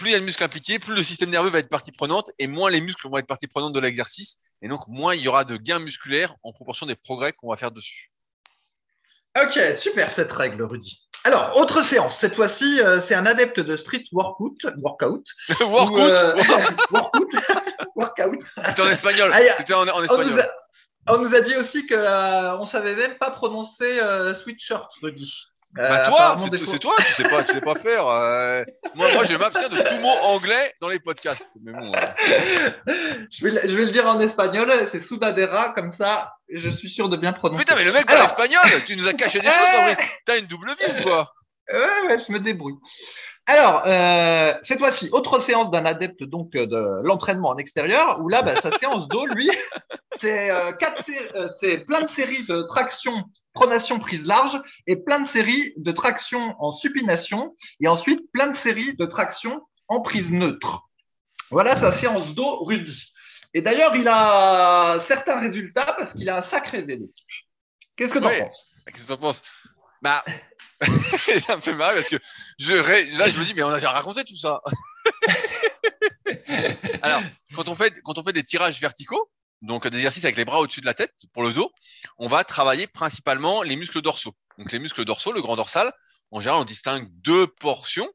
plus 0.00 0.08
il 0.08 0.12
y 0.12 0.14
a 0.14 0.20
de 0.20 0.24
muscles 0.24 0.42
impliqués, 0.42 0.78
plus 0.78 0.94
le 0.94 1.02
système 1.02 1.30
nerveux 1.30 1.50
va 1.50 1.58
être 1.58 1.68
partie 1.68 1.92
prenante 1.92 2.30
et 2.38 2.46
moins 2.46 2.70
les 2.70 2.80
muscles 2.80 3.06
vont 3.08 3.18
être 3.18 3.26
partie 3.26 3.46
prenante 3.46 3.74
de 3.74 3.80
l'exercice. 3.80 4.38
Et 4.62 4.68
donc, 4.68 4.88
moins 4.88 5.14
il 5.14 5.20
y 5.20 5.28
aura 5.28 5.44
de 5.44 5.56
gains 5.56 5.78
musculaires 5.78 6.34
en 6.42 6.52
proportion 6.52 6.86
des 6.86 6.96
progrès 6.96 7.32
qu'on 7.32 7.50
va 7.50 7.56
faire 7.56 7.70
dessus. 7.70 8.10
Ok, 9.36 9.58
super 9.78 10.14
cette 10.14 10.32
règle, 10.32 10.62
Rudy. 10.62 11.02
Alors, 11.24 11.56
autre 11.56 11.82
séance. 11.82 12.16
Cette 12.20 12.34
fois-ci, 12.34 12.80
euh, 12.80 13.00
c'est 13.06 13.14
un 13.14 13.26
adepte 13.26 13.60
de 13.60 13.76
street 13.76 14.04
workout. 14.12 14.56
Workout. 14.78 15.24
workout. 15.60 15.98
Euh, 15.98 16.34
workout. 16.90 17.28
workout. 17.96 18.40
C'était 18.68 18.82
en 18.82 18.88
espagnol. 18.88 19.32
C'était 19.58 19.74
en, 19.74 19.84
espagnol. 20.02 20.48
On 21.06 21.18
nous, 21.18 21.34
a, 21.34 21.40
dit 21.40 21.56
aussi 21.56 21.86
qu'on 21.86 21.96
euh, 21.96 22.56
on 22.58 22.66
savait 22.66 22.94
même 22.94 23.16
pas 23.18 23.30
prononcer 23.30 24.00
sweatshirt, 24.42 24.88
Rudy. 25.02 25.32
bah 25.74 26.00
toi, 26.00 26.36
c'est 26.38 26.78
toi, 26.78 26.94
tu 27.04 27.12
sais 27.14 27.28
pas, 27.28 27.42
tu 27.42 27.52
sais 27.52 27.60
pas 27.60 27.74
faire. 27.74 28.04
moi, 28.94 29.12
moi, 29.12 29.24
je 29.24 29.36
m'abstiens 29.36 29.68
de 29.68 29.76
tout 29.76 30.00
mot 30.00 30.14
anglais 30.22 30.74
dans 30.80 30.88
les 30.88 31.00
podcasts. 31.00 31.56
Mais 31.62 31.72
bon. 31.72 31.92
je, 32.86 33.44
vais, 33.44 33.68
je 33.68 33.76
vais 33.76 33.86
le 33.86 33.92
dire 33.92 34.06
en 34.06 34.20
espagnol. 34.20 34.72
C'est 34.92 35.00
sudadera, 35.06 35.70
comme 35.70 35.92
ça, 35.96 36.32
je 36.52 36.70
suis 36.70 36.90
sûr 36.90 37.08
de 37.08 37.16
bien 37.16 37.32
prononcer. 37.32 37.64
Putain, 37.64 37.76
mais 37.76 37.84
le 37.84 37.92
mec 37.92 38.06
parle 38.06 38.24
espagnol, 38.24 38.84
tu 38.84 38.96
nous 38.96 39.08
as 39.08 39.12
caché 39.14 39.40
des 39.40 39.46
choses, 39.48 39.96
T'as 40.24 40.38
une 40.38 40.46
double 40.46 40.68
vie 40.68 41.00
ou 41.00 41.02
quoi 41.02 41.32
Ouais, 41.72 42.08
ouais, 42.08 42.18
je 42.26 42.32
me 42.32 42.40
débrouille. 42.40 42.76
Alors, 43.46 43.82
euh, 43.86 44.54
cette 44.62 44.78
fois-ci, 44.78 45.08
autre 45.12 45.40
séance 45.40 45.70
d'un 45.70 45.84
adepte 45.84 46.22
donc 46.22 46.52
de 46.52 47.04
l'entraînement 47.04 47.48
en 47.48 47.56
extérieur, 47.56 48.20
où 48.20 48.28
là, 48.28 48.42
bah, 48.42 48.54
sa 48.60 48.70
séance 48.78 49.08
d'eau, 49.08 49.26
lui, 49.26 49.50
c'est 50.20 50.50
euh, 50.50 50.72
euh, 51.34 51.48
c'est 51.60 51.78
plein 51.86 52.02
de 52.02 52.10
séries 52.10 52.44
de 52.46 52.62
traction, 52.62 53.24
pronation 53.54 53.98
prise 53.98 54.24
large, 54.24 54.60
et 54.86 54.96
plein 54.96 55.20
de 55.20 55.28
séries 55.30 55.72
de 55.76 55.90
traction 55.90 56.54
en 56.60 56.72
supination, 56.74 57.54
et 57.80 57.88
ensuite 57.88 58.20
plein 58.32 58.48
de 58.48 58.56
séries 58.58 58.94
de 58.96 59.06
traction 59.06 59.60
en 59.88 60.00
prise 60.00 60.30
neutre. 60.30 60.82
Voilà 61.50 61.80
sa 61.80 61.98
séance 61.98 62.32
d'eau 62.34 62.62
Rudy. 62.64 63.10
Et 63.54 63.62
d'ailleurs, 63.62 63.96
il 63.96 64.06
a 64.06 65.04
certains 65.08 65.40
résultats 65.40 65.94
parce 65.98 66.12
qu'il 66.12 66.28
a 66.28 66.38
un 66.38 66.50
sacré 66.50 66.82
vélo. 66.82 67.10
Qu'est-ce 67.96 68.12
que 68.12 68.18
tu 68.18 68.24
en 68.24 68.28
penses? 68.28 68.66
Qu'est-ce 68.86 69.02
que 69.02 69.06
tu 69.06 69.12
en 69.12 69.16
penses? 69.16 69.42
Bah, 70.02 70.24
ça 71.46 71.56
me 71.56 71.60
fait 71.60 71.74
marrer 71.74 71.96
parce 71.96 72.08
que 72.08 72.16
je, 72.58 72.74
là, 73.18 73.28
je 73.28 73.38
me 73.38 73.44
dis, 73.44 73.54
mais 73.54 73.62
on 73.62 73.70
a 73.70 73.74
déjà 73.74 73.90
raconté 73.90 74.24
tout 74.24 74.36
ça. 74.36 74.60
Alors, 77.02 77.22
quand 77.54 77.68
on 77.68 77.74
fait, 77.74 78.00
quand 78.02 78.18
on 78.18 78.22
fait 78.22 78.32
des 78.32 78.42
tirages 78.42 78.80
verticaux, 78.80 79.30
donc 79.62 79.86
des 79.86 79.98
exercices 79.98 80.24
avec 80.24 80.36
les 80.36 80.44
bras 80.44 80.60
au-dessus 80.60 80.80
de 80.80 80.86
la 80.86 80.94
tête 80.94 81.14
pour 81.32 81.42
le 81.42 81.52
dos, 81.52 81.70
on 82.18 82.28
va 82.28 82.44
travailler 82.44 82.86
principalement 82.86 83.62
les 83.62 83.76
muscles 83.76 84.00
dorsaux. 84.00 84.34
Donc 84.58 84.72
les 84.72 84.78
muscles 84.78 85.04
dorsaux, 85.04 85.32
le 85.32 85.42
grand 85.42 85.56
dorsal, 85.56 85.92
en 86.30 86.40
général, 86.40 86.62
on 86.62 86.64
distingue 86.64 87.08
deux 87.10 87.46
portions. 87.46 88.08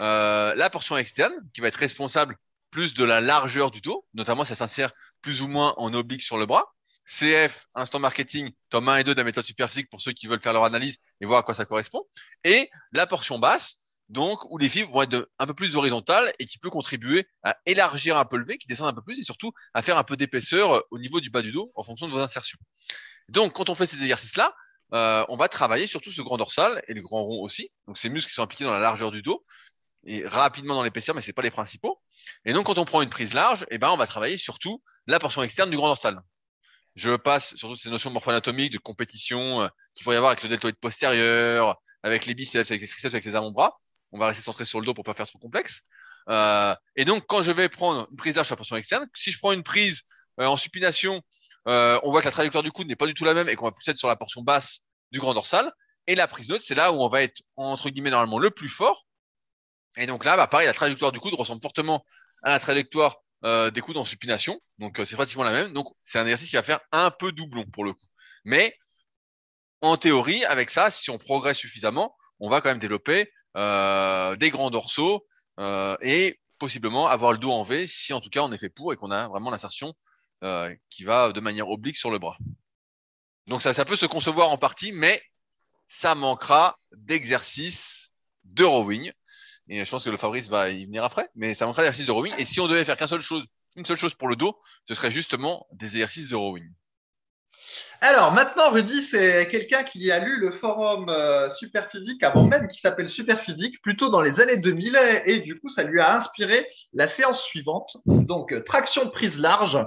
Euh, 0.00 0.54
la 0.54 0.70
portion 0.70 0.96
externe, 0.96 1.34
qui 1.54 1.60
va 1.60 1.68
être 1.68 1.76
responsable 1.76 2.36
plus 2.76 2.92
de 2.92 3.04
la 3.04 3.22
largeur 3.22 3.70
du 3.70 3.80
dos, 3.80 4.04
notamment 4.12 4.44
ça 4.44 4.54
s'insère 4.54 4.92
plus 5.22 5.40
ou 5.40 5.48
moins 5.48 5.72
en 5.78 5.94
oblique 5.94 6.20
sur 6.20 6.36
le 6.36 6.44
bras. 6.44 6.74
CF, 7.06 7.64
instant 7.74 7.98
marketing, 8.00 8.52
tome 8.68 8.90
1 8.90 8.98
et 8.98 9.04
2 9.04 9.14
de 9.14 9.18
la 9.18 9.24
méthode 9.24 9.46
superphysique 9.46 9.88
pour 9.88 10.02
ceux 10.02 10.12
qui 10.12 10.26
veulent 10.26 10.42
faire 10.42 10.52
leur 10.52 10.64
analyse 10.64 10.98
et 11.22 11.24
voir 11.24 11.38
à 11.38 11.42
quoi 11.42 11.54
ça 11.54 11.64
correspond. 11.64 12.02
Et 12.44 12.68
la 12.92 13.06
portion 13.06 13.38
basse, 13.38 13.76
donc 14.10 14.44
où 14.50 14.58
les 14.58 14.68
fibres 14.68 14.92
vont 14.92 15.00
être 15.00 15.26
un 15.38 15.46
peu 15.46 15.54
plus 15.54 15.74
horizontales 15.74 16.34
et 16.38 16.44
qui 16.44 16.58
peut 16.58 16.68
contribuer 16.68 17.26
à 17.42 17.56
élargir 17.64 18.18
un 18.18 18.26
peu 18.26 18.36
le 18.36 18.44
V, 18.44 18.58
qui 18.58 18.66
descend 18.66 18.88
un 18.88 18.92
peu 18.92 19.00
plus 19.00 19.18
et 19.18 19.22
surtout 19.22 19.52
à 19.72 19.80
faire 19.80 19.96
un 19.96 20.04
peu 20.04 20.18
d'épaisseur 20.18 20.74
euh, 20.74 20.80
au 20.90 20.98
niveau 20.98 21.22
du 21.22 21.30
bas 21.30 21.40
du 21.40 21.52
dos 21.52 21.72
en 21.76 21.82
fonction 21.82 22.08
de 22.08 22.12
vos 22.12 22.20
insertions. 22.20 22.58
Donc 23.30 23.54
quand 23.54 23.70
on 23.70 23.74
fait 23.74 23.86
ces 23.86 24.02
exercices-là, 24.02 24.54
euh, 24.92 25.24
on 25.30 25.38
va 25.38 25.48
travailler 25.48 25.86
surtout 25.86 26.12
ce 26.12 26.20
grand 26.20 26.36
dorsal 26.36 26.82
et 26.88 26.92
le 26.92 27.00
grand 27.00 27.22
rond 27.22 27.42
aussi, 27.42 27.70
donc 27.86 27.96
ces 27.96 28.10
muscles 28.10 28.28
qui 28.28 28.34
sont 28.34 28.42
impliqués 28.42 28.64
dans 28.64 28.74
la 28.74 28.80
largeur 28.80 29.12
du 29.12 29.22
dos 29.22 29.46
et 30.06 30.26
rapidement 30.26 30.74
dans 30.74 30.82
l'épaisseur, 30.82 31.14
mais 31.14 31.20
c'est 31.20 31.32
pas 31.32 31.42
les 31.42 31.50
principaux. 31.50 32.00
Et 32.46 32.54
donc, 32.54 32.66
quand 32.66 32.78
on 32.78 32.86
prend 32.86 33.02
une 33.02 33.10
prise 33.10 33.34
large, 33.34 33.66
eh 33.70 33.78
ben, 33.78 33.90
on 33.90 33.96
va 33.96 34.06
travailler 34.06 34.38
surtout 34.38 34.82
la 35.06 35.18
portion 35.18 35.42
externe 35.42 35.68
du 35.68 35.76
grand 35.76 35.88
dorsal. 35.88 36.20
je 36.94 37.14
passe 37.16 37.54
surtout 37.56 37.76
ces 37.76 37.90
notions 37.90 38.10
morpho-anatomiques 38.10 38.72
de 38.72 38.78
compétition 38.78 39.60
euh, 39.62 39.68
qu'il 39.94 40.04
pourrait 40.04 40.16
y 40.16 40.18
avoir 40.18 40.30
avec 40.30 40.42
le 40.42 40.48
deltoïde 40.48 40.76
postérieur, 40.76 41.76
avec 42.02 42.24
les 42.24 42.34
biceps, 42.34 42.70
avec 42.70 42.80
les 42.80 42.88
triceps, 42.88 43.14
avec 43.14 43.24
les 43.24 43.34
avant-bras. 43.34 43.78
On 44.12 44.18
va 44.18 44.28
rester 44.28 44.42
centré 44.42 44.64
sur 44.64 44.80
le 44.80 44.86
dos 44.86 44.94
pour 44.94 45.04
pas 45.04 45.14
faire 45.14 45.26
trop 45.26 45.38
complexe. 45.38 45.82
Euh, 46.28 46.74
et 46.96 47.04
donc, 47.04 47.24
quand 47.26 47.42
je 47.42 47.52
vais 47.52 47.68
prendre 47.68 48.08
une 48.10 48.16
prise 48.16 48.36
d'arche 48.36 48.48
sur 48.48 48.54
la 48.54 48.58
portion 48.58 48.76
externe, 48.76 49.06
si 49.14 49.30
je 49.30 49.38
prends 49.38 49.52
une 49.52 49.62
prise 49.62 50.02
euh, 50.40 50.46
en 50.46 50.56
supination, 50.56 51.22
euh, 51.68 51.98
on 52.02 52.10
voit 52.10 52.20
que 52.20 52.26
la 52.26 52.32
trajectoire 52.32 52.62
du 52.62 52.72
coude 52.72 52.88
n'est 52.88 52.96
pas 52.96 53.06
du 53.06 53.14
tout 53.14 53.24
la 53.24 53.34
même 53.34 53.48
et 53.48 53.56
qu'on 53.56 53.66
va 53.66 53.72
plus 53.72 53.88
être 53.88 53.98
sur 53.98 54.08
la 54.08 54.16
portion 54.16 54.42
basse 54.42 54.80
du 55.12 55.20
grand 55.20 55.34
dorsal. 55.34 55.72
Et 56.06 56.14
la 56.14 56.28
prise 56.28 56.48
neutre, 56.48 56.64
c'est 56.66 56.74
là 56.74 56.92
où 56.92 57.02
on 57.02 57.08
va 57.08 57.22
être 57.22 57.42
entre 57.56 57.90
guillemets 57.90 58.10
normalement 58.10 58.38
le 58.38 58.50
plus 58.50 58.68
fort. 58.68 59.06
Et 59.96 60.06
donc 60.06 60.24
là, 60.24 60.36
bah, 60.36 60.46
pareil, 60.46 60.66
la 60.66 60.74
trajectoire 60.74 61.10
du 61.10 61.20
coude 61.20 61.34
ressemble 61.34 61.62
fortement 61.62 62.04
à 62.42 62.50
la 62.50 62.60
trajectoire 62.60 63.16
euh, 63.44 63.70
des 63.70 63.80
coudes 63.80 63.96
en 63.96 64.04
supination. 64.04 64.60
Donc 64.78 65.00
c'est 65.04 65.16
pratiquement 65.16 65.44
la 65.44 65.52
même. 65.52 65.72
Donc 65.72 65.88
c'est 66.02 66.18
un 66.18 66.22
exercice 66.22 66.50
qui 66.50 66.56
va 66.56 66.62
faire 66.62 66.80
un 66.92 67.10
peu 67.10 67.32
doublon 67.32 67.64
pour 67.66 67.84
le 67.84 67.92
coup. 67.92 68.06
Mais 68.44 68.76
en 69.82 69.96
théorie, 69.96 70.44
avec 70.44 70.70
ça, 70.70 70.90
si 70.90 71.10
on 71.10 71.18
progresse 71.18 71.58
suffisamment, 71.58 72.16
on 72.40 72.48
va 72.48 72.60
quand 72.60 72.68
même 72.68 72.78
développer 72.78 73.30
euh, 73.56 74.36
des 74.36 74.50
grands 74.50 74.70
dorsaux 74.70 75.26
euh, 75.60 75.96
et 76.02 76.38
possiblement 76.58 77.08
avoir 77.08 77.32
le 77.32 77.38
dos 77.38 77.52
en 77.52 77.62
V 77.62 77.86
si 77.86 78.12
en 78.12 78.20
tout 78.20 78.30
cas 78.30 78.42
on 78.42 78.52
est 78.52 78.58
fait 78.58 78.68
pour 78.68 78.92
et 78.92 78.96
qu'on 78.96 79.10
a 79.10 79.28
vraiment 79.28 79.50
l'insertion 79.50 79.94
euh, 80.44 80.74
qui 80.90 81.04
va 81.04 81.32
de 81.32 81.40
manière 81.40 81.68
oblique 81.68 81.96
sur 81.96 82.10
le 82.10 82.18
bras. 82.18 82.36
Donc 83.46 83.62
ça, 83.62 83.72
ça 83.72 83.84
peut 83.84 83.96
se 83.96 84.06
concevoir 84.06 84.50
en 84.50 84.58
partie, 84.58 84.92
mais 84.92 85.22
ça 85.88 86.14
manquera 86.14 86.78
d'exercices 86.92 88.10
de 88.44 88.64
rowing. 88.64 89.12
Et 89.68 89.84
je 89.84 89.90
pense 89.90 90.04
que 90.04 90.10
le 90.10 90.16
Fabrice 90.16 90.48
va 90.48 90.70
y 90.70 90.86
venir 90.86 91.04
après, 91.04 91.28
mais 91.34 91.54
ça 91.54 91.66
manquera 91.66 91.82
d'exercices 91.82 92.06
de 92.06 92.12
rowing. 92.12 92.32
Et 92.38 92.44
si 92.44 92.60
on 92.60 92.68
devait 92.68 92.84
faire 92.84 92.96
qu'une 92.96 93.06
seule 93.06 93.20
chose, 93.20 93.44
une 93.76 93.84
seule 93.84 93.96
chose 93.96 94.14
pour 94.14 94.28
le 94.28 94.36
dos, 94.36 94.56
ce 94.84 94.94
serait 94.94 95.10
justement 95.10 95.66
des 95.72 95.86
exercices 95.86 96.28
de 96.28 96.36
rowing. 96.36 96.64
Alors 98.00 98.32
maintenant, 98.32 98.70
Rudy, 98.70 99.06
c'est 99.10 99.48
quelqu'un 99.50 99.82
qui 99.82 100.10
a 100.12 100.18
lu 100.18 100.38
le 100.38 100.52
forum 100.52 101.08
euh, 101.08 101.48
Superphysique 101.54 102.22
avant 102.22 102.44
même 102.44 102.68
qu'il 102.68 102.80
s'appelle 102.80 103.08
Superphysique, 103.08 103.80
plutôt 103.80 104.10
dans 104.10 104.20
les 104.20 104.38
années 104.38 104.58
2000, 104.58 105.22
et 105.24 105.40
du 105.40 105.58
coup, 105.58 105.70
ça 105.70 105.82
lui 105.82 106.00
a 106.00 106.16
inspiré 106.16 106.66
la 106.92 107.08
séance 107.08 107.42
suivante. 107.44 107.96
Donc, 108.04 108.52
euh, 108.52 108.62
traction 108.62 109.08
prise 109.08 109.36
large, 109.38 109.78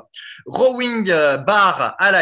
rowing 0.47 1.09
euh, 1.11 1.37
bar 1.37 1.95
à 1.99 2.11
la 2.11 2.19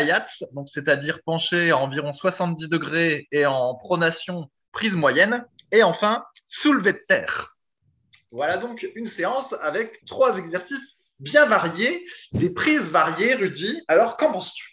donc 0.53 0.67
c'est-à-dire 0.69 1.19
penché 1.25 1.71
à 1.71 1.77
environ 1.77 2.13
70 2.13 2.67
degrés 2.67 3.27
et 3.31 3.45
en 3.45 3.75
pronation 3.75 4.49
prise 4.71 4.93
moyenne, 4.93 5.45
et 5.71 5.83
enfin, 5.83 6.23
soulevé 6.49 6.93
de 6.93 7.03
terre. 7.07 7.55
Voilà 8.31 8.57
donc 8.57 8.85
une 8.95 9.09
séance 9.09 9.53
avec 9.61 10.03
trois 10.05 10.37
exercices 10.37 10.95
bien 11.19 11.45
variés, 11.47 12.05
des 12.33 12.49
prises 12.49 12.89
variées, 12.89 13.35
Rudy. 13.35 13.81
Alors, 13.87 14.17
qu'en 14.17 14.31
penses-tu? 14.33 14.63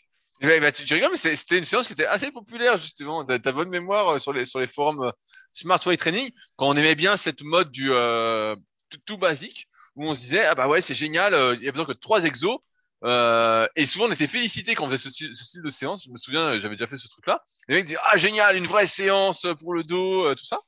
Ouais, 0.42 0.60
bah, 0.60 0.72
tu, 0.72 0.84
tu 0.84 0.92
rigoles, 0.94 1.12
mais 1.12 1.16
c'est- 1.16 1.36
c'était 1.36 1.58
une 1.58 1.64
séance 1.64 1.86
qui 1.86 1.92
était 1.94 2.06
assez 2.06 2.30
populaire, 2.30 2.76
justement. 2.76 3.24
T'as 3.24 3.38
t'as 3.38 3.52
bonne 3.52 3.70
mémoire 3.70 4.08
euh, 4.14 4.18
sur 4.18 4.32
les, 4.32 4.44
sur 4.44 4.58
les 4.60 4.66
forums 4.66 5.02
euh, 5.04 5.10
Smart 5.52 5.80
Way 5.86 5.96
Training, 5.96 6.30
quand 6.56 6.68
on 6.68 6.76
aimait 6.76 6.96
bien 6.96 7.16
cette 7.16 7.42
mode 7.42 7.70
du 7.70 7.92
euh, 7.92 8.54
tout, 8.90 8.98
tout 9.06 9.16
basique, 9.18 9.68
où 9.94 10.04
on 10.06 10.14
se 10.14 10.20
disait, 10.20 10.44
ah 10.44 10.54
bah 10.54 10.68
ouais, 10.68 10.80
c'est 10.82 10.94
génial, 10.94 11.32
euh, 11.34 11.54
il 11.54 11.64
y 11.64 11.68
a 11.68 11.72
besoin 11.72 11.86
que 11.86 11.92
de 11.92 11.98
trois 11.98 12.24
exos. 12.24 12.58
Euh, 13.04 13.66
et 13.76 13.86
souvent, 13.86 14.06
on 14.06 14.12
était 14.12 14.26
félicité 14.26 14.74
quand 14.74 14.86
on 14.86 14.90
faisait 14.90 14.98
ce, 14.98 15.10
style- 15.10 15.36
ce 15.36 15.44
style 15.44 15.62
de 15.62 15.70
séance. 15.70 16.04
Je 16.04 16.10
me 16.10 16.18
souviens, 16.18 16.58
j'avais 16.58 16.74
déjà 16.74 16.86
fait 16.88 16.98
ce 16.98 17.08
truc-là. 17.08 17.42
Les 17.68 17.76
mecs 17.76 17.84
disaient, 17.84 17.98
ah 18.02 18.16
génial, 18.16 18.56
une 18.56 18.66
vraie 18.66 18.86
séance 18.86 19.46
pour 19.60 19.72
le 19.72 19.84
dos, 19.84 20.26
euh, 20.26 20.34
tout 20.34 20.44
ça. 20.46 20.60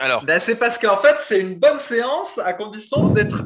Alors, 0.00 0.24
Ben, 0.24 0.40
c'est 0.46 0.56
parce 0.56 0.78
qu'en 0.78 1.00
fait, 1.02 1.16
c'est 1.28 1.40
une 1.40 1.58
bonne 1.58 1.80
séance 1.88 2.28
à 2.38 2.52
condition 2.54 3.12
d'être 3.12 3.42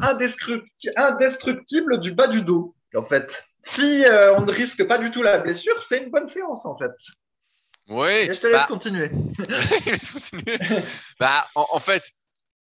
indestructible 0.97 2.01
du 2.01 2.13
bas 2.13 2.27
du 2.27 2.43
dos. 2.43 2.75
En 2.95 3.05
fait, 3.05 3.27
si 3.75 4.05
euh, 4.05 4.35
on 4.37 4.43
ne 4.43 4.53
risque 4.53 4.87
pas 4.87 4.99
du 4.99 5.11
tout 5.11 5.23
la 5.23 5.39
blessure, 5.39 5.75
c'est 5.89 5.99
une 6.05 6.11
bonne 6.11 6.29
séance 6.29 6.65
en 6.67 6.77
fait. 6.77 6.91
ouais. 7.89 8.27
Et 8.27 8.35
je 8.35 8.41
te 8.41 8.47
laisse 8.47 8.57
bah, 8.57 8.67
continuer. 8.69 9.11
Continuez. 10.13 10.59
bah, 11.19 11.47
en, 11.55 11.67
en 11.71 11.81
fait, 11.81 12.05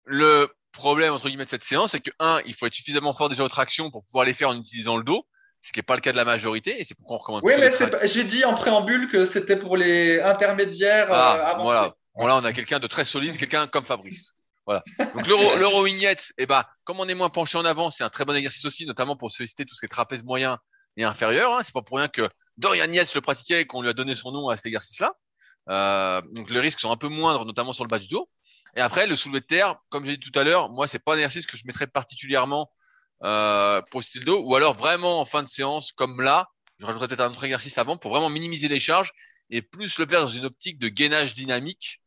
le 0.04 0.48
problème 0.72 1.12
entre 1.12 1.28
guillemets 1.28 1.44
de 1.44 1.50
cette 1.50 1.64
séance, 1.64 1.90
c'est 1.92 2.00
que 2.00 2.10
un, 2.18 2.40
il 2.46 2.54
faut 2.54 2.66
être 2.66 2.72
suffisamment 2.74 3.12
fort 3.14 3.28
déjà 3.28 3.44
aux 3.44 3.48
tractions 3.48 3.90
pour 3.90 4.04
pouvoir 4.04 4.24
les 4.24 4.32
faire 4.32 4.48
en 4.48 4.56
utilisant 4.56 4.96
le 4.96 5.04
dos, 5.04 5.26
ce 5.60 5.72
qui 5.72 5.78
n'est 5.78 5.84
pas 5.84 5.96
le 5.96 6.00
cas 6.00 6.12
de 6.12 6.16
la 6.16 6.24
majorité, 6.24 6.80
et 6.80 6.84
c'est 6.84 6.96
pourquoi 6.96 7.16
on 7.16 7.18
recommande. 7.18 7.42
Oui, 7.44 7.52
mais 7.58 7.68
tra- 7.68 8.08
j'ai 8.08 8.24
dit 8.24 8.44
en 8.44 8.54
préambule 8.54 9.10
que 9.10 9.26
c'était 9.32 9.56
pour 9.56 9.76
les 9.76 10.20
intermédiaires 10.20 11.08
euh, 11.12 11.14
Ah, 11.14 11.50
avancés. 11.50 11.64
voilà. 11.64 11.94
Bon 12.14 12.26
là, 12.26 12.36
on 12.36 12.44
a 12.44 12.52
quelqu'un 12.52 12.78
de 12.78 12.86
très 12.86 13.04
solide, 13.04 13.36
quelqu'un 13.36 13.66
comme 13.66 13.84
Fabrice. 13.84 14.34
Voilà. 14.66 14.82
Donc 15.14 15.26
l'euro, 15.26 15.54
l'eurovignette, 15.56 16.32
eh 16.38 16.46
ben, 16.46 16.64
comme 16.84 17.00
on 17.00 17.08
est 17.08 17.14
moins 17.14 17.30
penché 17.30 17.58
en 17.58 17.64
avant, 17.64 17.90
c'est 17.90 18.04
un 18.04 18.10
très 18.10 18.24
bon 18.24 18.34
exercice 18.34 18.64
aussi, 18.64 18.86
notamment 18.86 19.16
pour 19.16 19.30
solliciter 19.30 19.64
tout 19.64 19.74
ce 19.74 19.80
qui 19.80 19.86
est 19.86 19.88
trapèze 19.88 20.22
moyen 20.24 20.58
et 20.96 21.04
inférieur. 21.04 21.54
Hein. 21.54 21.62
C'est 21.62 21.72
pas 21.72 21.82
pour 21.82 21.98
rien 21.98 22.08
que 22.08 22.28
Dorian 22.58 22.92
Yates 22.92 23.14
le 23.14 23.20
pratiquait 23.20 23.62
et 23.62 23.66
qu'on 23.66 23.82
lui 23.82 23.88
a 23.88 23.92
donné 23.92 24.14
son 24.14 24.30
nom 24.30 24.48
à 24.48 24.56
cet 24.56 24.66
exercice-là. 24.66 25.14
Euh, 25.68 26.20
donc 26.32 26.50
les 26.50 26.60
risques 26.60 26.80
sont 26.80 26.90
un 26.90 26.96
peu 26.96 27.08
moindres, 27.08 27.44
notamment 27.44 27.72
sur 27.72 27.84
le 27.84 27.88
bas 27.88 27.98
du 27.98 28.08
dos. 28.08 28.28
Et 28.76 28.80
après, 28.80 29.06
le 29.06 29.16
soulevé 29.16 29.40
de 29.40 29.46
terre, 29.46 29.76
comme 29.90 30.04
j'ai 30.04 30.16
dit 30.16 30.30
tout 30.30 30.38
à 30.38 30.44
l'heure, 30.44 30.70
moi, 30.70 30.88
c'est 30.88 30.98
pas 30.98 31.12
un 31.14 31.16
exercice 31.16 31.46
que 31.46 31.56
je 31.56 31.66
mettrais 31.66 31.86
particulièrement 31.86 32.70
euh, 33.22 33.80
pour 33.90 34.00
le 34.00 34.04
style 34.04 34.24
dos, 34.24 34.42
ou 34.44 34.56
alors 34.56 34.74
vraiment 34.74 35.20
en 35.20 35.24
fin 35.24 35.42
de 35.42 35.48
séance, 35.48 35.92
comme 35.92 36.20
là, 36.20 36.48
je 36.78 36.86
rajouterais 36.86 37.08
peut-être 37.08 37.20
un 37.20 37.30
autre 37.30 37.44
exercice 37.44 37.78
avant 37.78 37.96
pour 37.96 38.10
vraiment 38.10 38.30
minimiser 38.30 38.68
les 38.68 38.80
charges 38.80 39.12
et 39.50 39.62
plus 39.62 39.98
le 39.98 40.06
faire 40.06 40.22
dans 40.22 40.28
une 40.28 40.44
optique 40.44 40.78
de 40.78 40.88
gainage 40.88 41.34
dynamique 41.34 42.00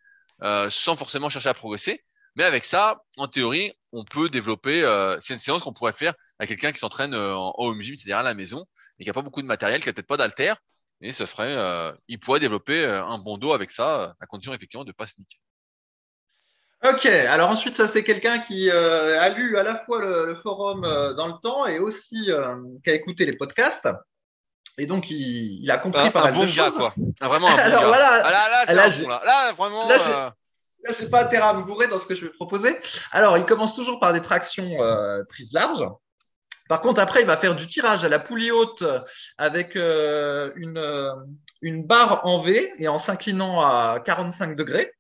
euh, 0.46 0.70
sans 0.70 0.96
forcément 0.96 1.30
chercher 1.30 1.50
à 1.50 1.56
progresser. 1.56 2.04
Mais 2.36 2.44
avec 2.44 2.66
ça, 2.66 3.02
en 3.18 3.28
théorie, 3.28 3.74
on 3.92 4.04
peut 4.04 4.30
développer. 4.30 4.84
Euh, 4.84 5.18
c'est 5.20 5.34
une 5.34 5.40
séance 5.40 5.64
qu'on 5.64 5.74
pourrait 5.74 5.94
faire 5.94 6.14
à 6.38 6.46
quelqu'un 6.46 6.72
qui 6.72 6.78
s'entraîne 6.78 7.16
euh, 7.16 7.36
en 7.36 7.54
home 7.58 7.82
gym, 7.82 7.96
c'est-à-dire 7.96 8.20
à 8.20 8.24
la 8.24 8.36
maison, 8.36 8.66
et 9.00 9.04
qui 9.04 9.10
a 9.10 9.14
pas 9.14 9.24
beaucoup 9.24 9.42
de 9.42 9.48
matériel, 9.48 9.82
qui 9.82 9.90
a 9.90 9.94
peut-être 9.94 10.08
pas 10.08 10.18
d'haltère, 10.18 10.58
et 11.02 11.12
ce 11.12 11.26
ferait, 11.26 11.56
il 12.08 12.20
pourrait 12.20 12.40
développer 12.40 12.86
un 12.86 13.18
bon 13.18 13.38
dos 13.38 13.54
avec 13.54 13.70
ça, 13.70 14.16
à 14.22 14.26
condition 14.28 14.54
effectivement 14.54 14.86
de 14.86 14.94
pas 14.94 15.06
niquer. 15.18 15.40
Ok, 16.84 17.06
alors 17.06 17.50
ensuite, 17.50 17.76
ça 17.76 17.92
c'est 17.92 18.04
quelqu'un 18.06 18.40
qui 18.40 18.72
a 18.72 19.30
lu 19.30 19.58
à 19.58 19.64
la 19.64 19.84
fois 19.84 20.00
le, 20.00 20.36
forum 20.42 20.82
dans 20.82 21.28
le 21.28 21.42
temps 21.42 21.66
et 21.66 21.80
aussi 21.80 22.30
qui 22.84 22.90
a 22.90 22.94
écouté 22.94 23.26
les 23.26 23.36
podcasts. 23.36 23.88
Et 24.78 24.86
donc, 24.86 25.06
il, 25.10 25.64
il 25.64 25.72
a 25.72 25.78
compris 25.78 26.02
Un, 26.08 26.12
pas 26.12 26.22
un 26.22 26.24
mal 26.26 26.34
bon 26.34 26.46
de 26.46 26.52
gars, 26.52 26.66
choses. 26.68 26.78
quoi. 26.78 26.94
Un, 27.22 27.28
vraiment 27.28 27.48
un 27.48 27.52
bon 27.56 27.62
Alors 27.62 27.82
gars. 27.82 27.88
voilà, 27.88 28.08
Ah, 28.26 28.32
là, 28.32 28.50
là, 28.50 28.64
c'est 28.68 28.76
là, 28.76 28.90
bon, 28.90 29.08
là. 29.10 29.22
Là, 29.26 29.52
vraiment. 29.54 29.88
là, 29.90 29.98
j'ai- 29.98 30.14
euh, 30.14 30.30
Là, 30.88 30.94
j'ai 31.00 31.10
pas 31.10 31.24
intérêt 31.24 31.48
à 31.48 31.54
me 31.54 31.64
bourrer 31.64 31.88
dans 31.88 32.00
ce 32.00 32.06
que 32.06 32.14
je 32.14 32.26
vais 32.26 32.32
proposer. 32.34 32.78
Alors, 33.12 33.38
il 33.40 33.46
commence 33.46 33.74
toujours 33.76 34.00
par 34.00 34.14
des 34.14 34.22
tractions 34.22 34.70
euh, 34.84 35.24
prises 35.30 35.52
larges. 35.52 35.84
Par 36.70 36.82
contre, 36.82 37.00
après, 37.00 37.22
il 37.22 37.26
va 37.28 37.38
faire 37.38 37.56
du 37.56 37.66
tirage 37.68 38.04
à 38.04 38.10
la 38.10 38.20
poulie 38.20 38.52
haute 38.52 38.84
avec 39.40 39.76
euh, 39.76 40.52
une, 40.56 40.78
euh, 40.78 41.10
une 41.64 41.88
barre 41.88 42.26
en 42.28 42.42
V 42.42 42.72
et 42.78 42.88
en 42.88 43.00
s'inclinant 43.00 43.62
à 43.62 44.00
45 44.06 44.56
degrés. 44.56 44.92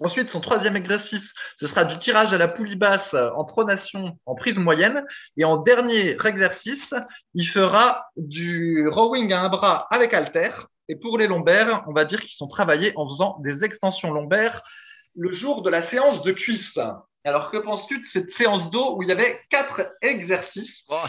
Ensuite, 0.00 0.30
son 0.30 0.40
troisième 0.40 0.76
exercice, 0.76 1.24
ce 1.56 1.66
sera 1.66 1.84
du 1.84 1.98
tirage 1.98 2.32
à 2.32 2.38
la 2.38 2.48
poulie 2.48 2.76
basse 2.76 3.12
en 3.14 3.44
pronation 3.44 4.16
en 4.26 4.34
prise 4.34 4.56
moyenne. 4.56 5.04
Et 5.36 5.44
en 5.44 5.56
dernier 5.56 6.16
exercice, 6.24 6.94
il 7.34 7.46
fera 7.46 8.06
du 8.16 8.86
rowing 8.88 9.32
à 9.32 9.40
un 9.40 9.48
bras 9.48 9.86
avec 9.90 10.14
halter. 10.14 10.50
Et 10.88 10.96
pour 10.96 11.18
les 11.18 11.26
lombaires, 11.26 11.84
on 11.88 11.92
va 11.92 12.04
dire 12.04 12.20
qu'ils 12.20 12.36
sont 12.36 12.48
travaillés 12.48 12.92
en 12.96 13.08
faisant 13.08 13.38
des 13.40 13.64
extensions 13.64 14.12
lombaires 14.12 14.62
le 15.16 15.32
jour 15.32 15.62
de 15.62 15.70
la 15.70 15.88
séance 15.90 16.22
de 16.22 16.32
cuisse. 16.32 16.78
Alors, 17.24 17.50
que 17.50 17.58
penses-tu 17.58 17.98
de 17.98 18.06
cette 18.12 18.30
séance 18.32 18.70
d'eau 18.70 18.96
où 18.96 19.02
il 19.02 19.08
y 19.08 19.12
avait 19.12 19.38
quatre 19.50 19.82
exercices? 20.00 20.82
Bon. 20.88 21.02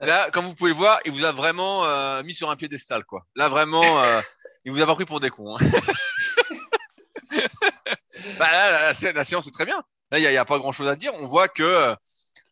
Là, 0.00 0.30
comme 0.30 0.44
vous 0.44 0.54
pouvez 0.54 0.70
le 0.70 0.76
voir, 0.76 1.00
il 1.04 1.12
vous 1.12 1.24
a 1.24 1.32
vraiment 1.32 1.84
euh, 1.84 2.22
mis 2.22 2.32
sur 2.32 2.50
un 2.50 2.56
piédestal, 2.56 3.04
quoi. 3.04 3.24
Là, 3.34 3.48
vraiment, 3.48 4.00
euh, 4.00 4.20
il 4.64 4.70
vous 4.70 4.80
a 4.80 4.86
pas 4.86 4.94
pris 4.94 5.04
pour 5.04 5.18
des 5.18 5.30
cons. 5.30 5.56
hein. 5.56 5.66
bah, 8.38 8.50
là, 8.50 8.92
la, 8.92 9.24
séance 9.24 9.46
est 9.46 9.52
très 9.52 9.66
bien. 9.66 9.82
Là, 10.10 10.18
il 10.18 10.28
n'y 10.28 10.36
a, 10.36 10.44
pas 10.44 10.58
grand-chose 10.58 10.88
à 10.88 10.96
dire. 10.96 11.12
On 11.14 11.26
voit 11.26 11.48
que 11.48 11.94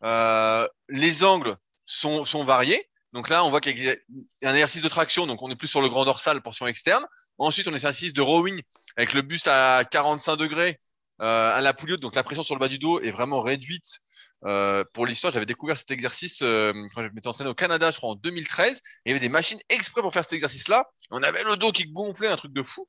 euh, 0.03 0.67
les 0.89 1.23
angles 1.23 1.55
sont, 1.85 2.25
sont 2.25 2.43
variés. 2.43 2.89
Donc 3.13 3.29
là, 3.29 3.43
on 3.43 3.49
voit 3.49 3.61
qu'il 3.61 3.77
y 3.77 3.89
a 3.89 3.95
un 4.43 4.53
exercice 4.53 4.81
de 4.81 4.89
traction, 4.89 5.25
donc 5.25 5.41
on 5.41 5.49
est 5.49 5.55
plus 5.55 5.67
sur 5.67 5.81
le 5.81 5.89
grand 5.89 6.05
dorsal, 6.05 6.41
portion 6.41 6.67
externe. 6.67 7.05
Ensuite, 7.37 7.67
on 7.67 7.73
est 7.73 7.79
sur 7.79 7.87
un 7.87 7.91
exercice 7.91 8.13
de 8.13 8.21
rowing 8.21 8.61
avec 8.95 9.13
le 9.13 9.21
buste 9.21 9.47
à 9.47 9.83
45 9.89 10.35
degrés 10.35 10.79
euh, 11.21 11.51
à 11.51 11.61
la 11.61 11.73
poulie 11.73 11.93
haute, 11.93 12.01
donc 12.01 12.15
la 12.15 12.23
pression 12.23 12.43
sur 12.43 12.53
le 12.53 12.59
bas 12.59 12.67
du 12.67 12.77
dos 12.77 12.99
est 12.99 13.11
vraiment 13.11 13.41
réduite. 13.41 14.01
Euh, 14.45 14.83
pour 14.93 15.05
l'histoire, 15.05 15.33
j'avais 15.33 15.45
découvert 15.45 15.77
cet 15.77 15.91
exercice 15.91 16.41
euh, 16.41 16.73
quand 16.93 17.01
je 17.03 17.09
m'étais 17.09 17.27
entraîné 17.27 17.49
au 17.49 17.55
Canada, 17.55 17.91
je 17.91 17.97
crois 17.97 18.11
en 18.11 18.15
2013. 18.15 18.77
Et 18.77 18.81
il 19.05 19.09
y 19.09 19.11
avait 19.11 19.19
des 19.19 19.29
machines 19.29 19.59
exprès 19.69 20.01
pour 20.01 20.13
faire 20.13 20.23
cet 20.23 20.33
exercice-là. 20.33 20.87
On 21.09 21.23
avait 21.23 21.43
le 21.43 21.55
dos 21.55 21.71
qui 21.71 21.85
gonflait, 21.87 22.27
un 22.27 22.37
truc 22.37 22.53
de 22.53 22.63
fou. 22.63 22.87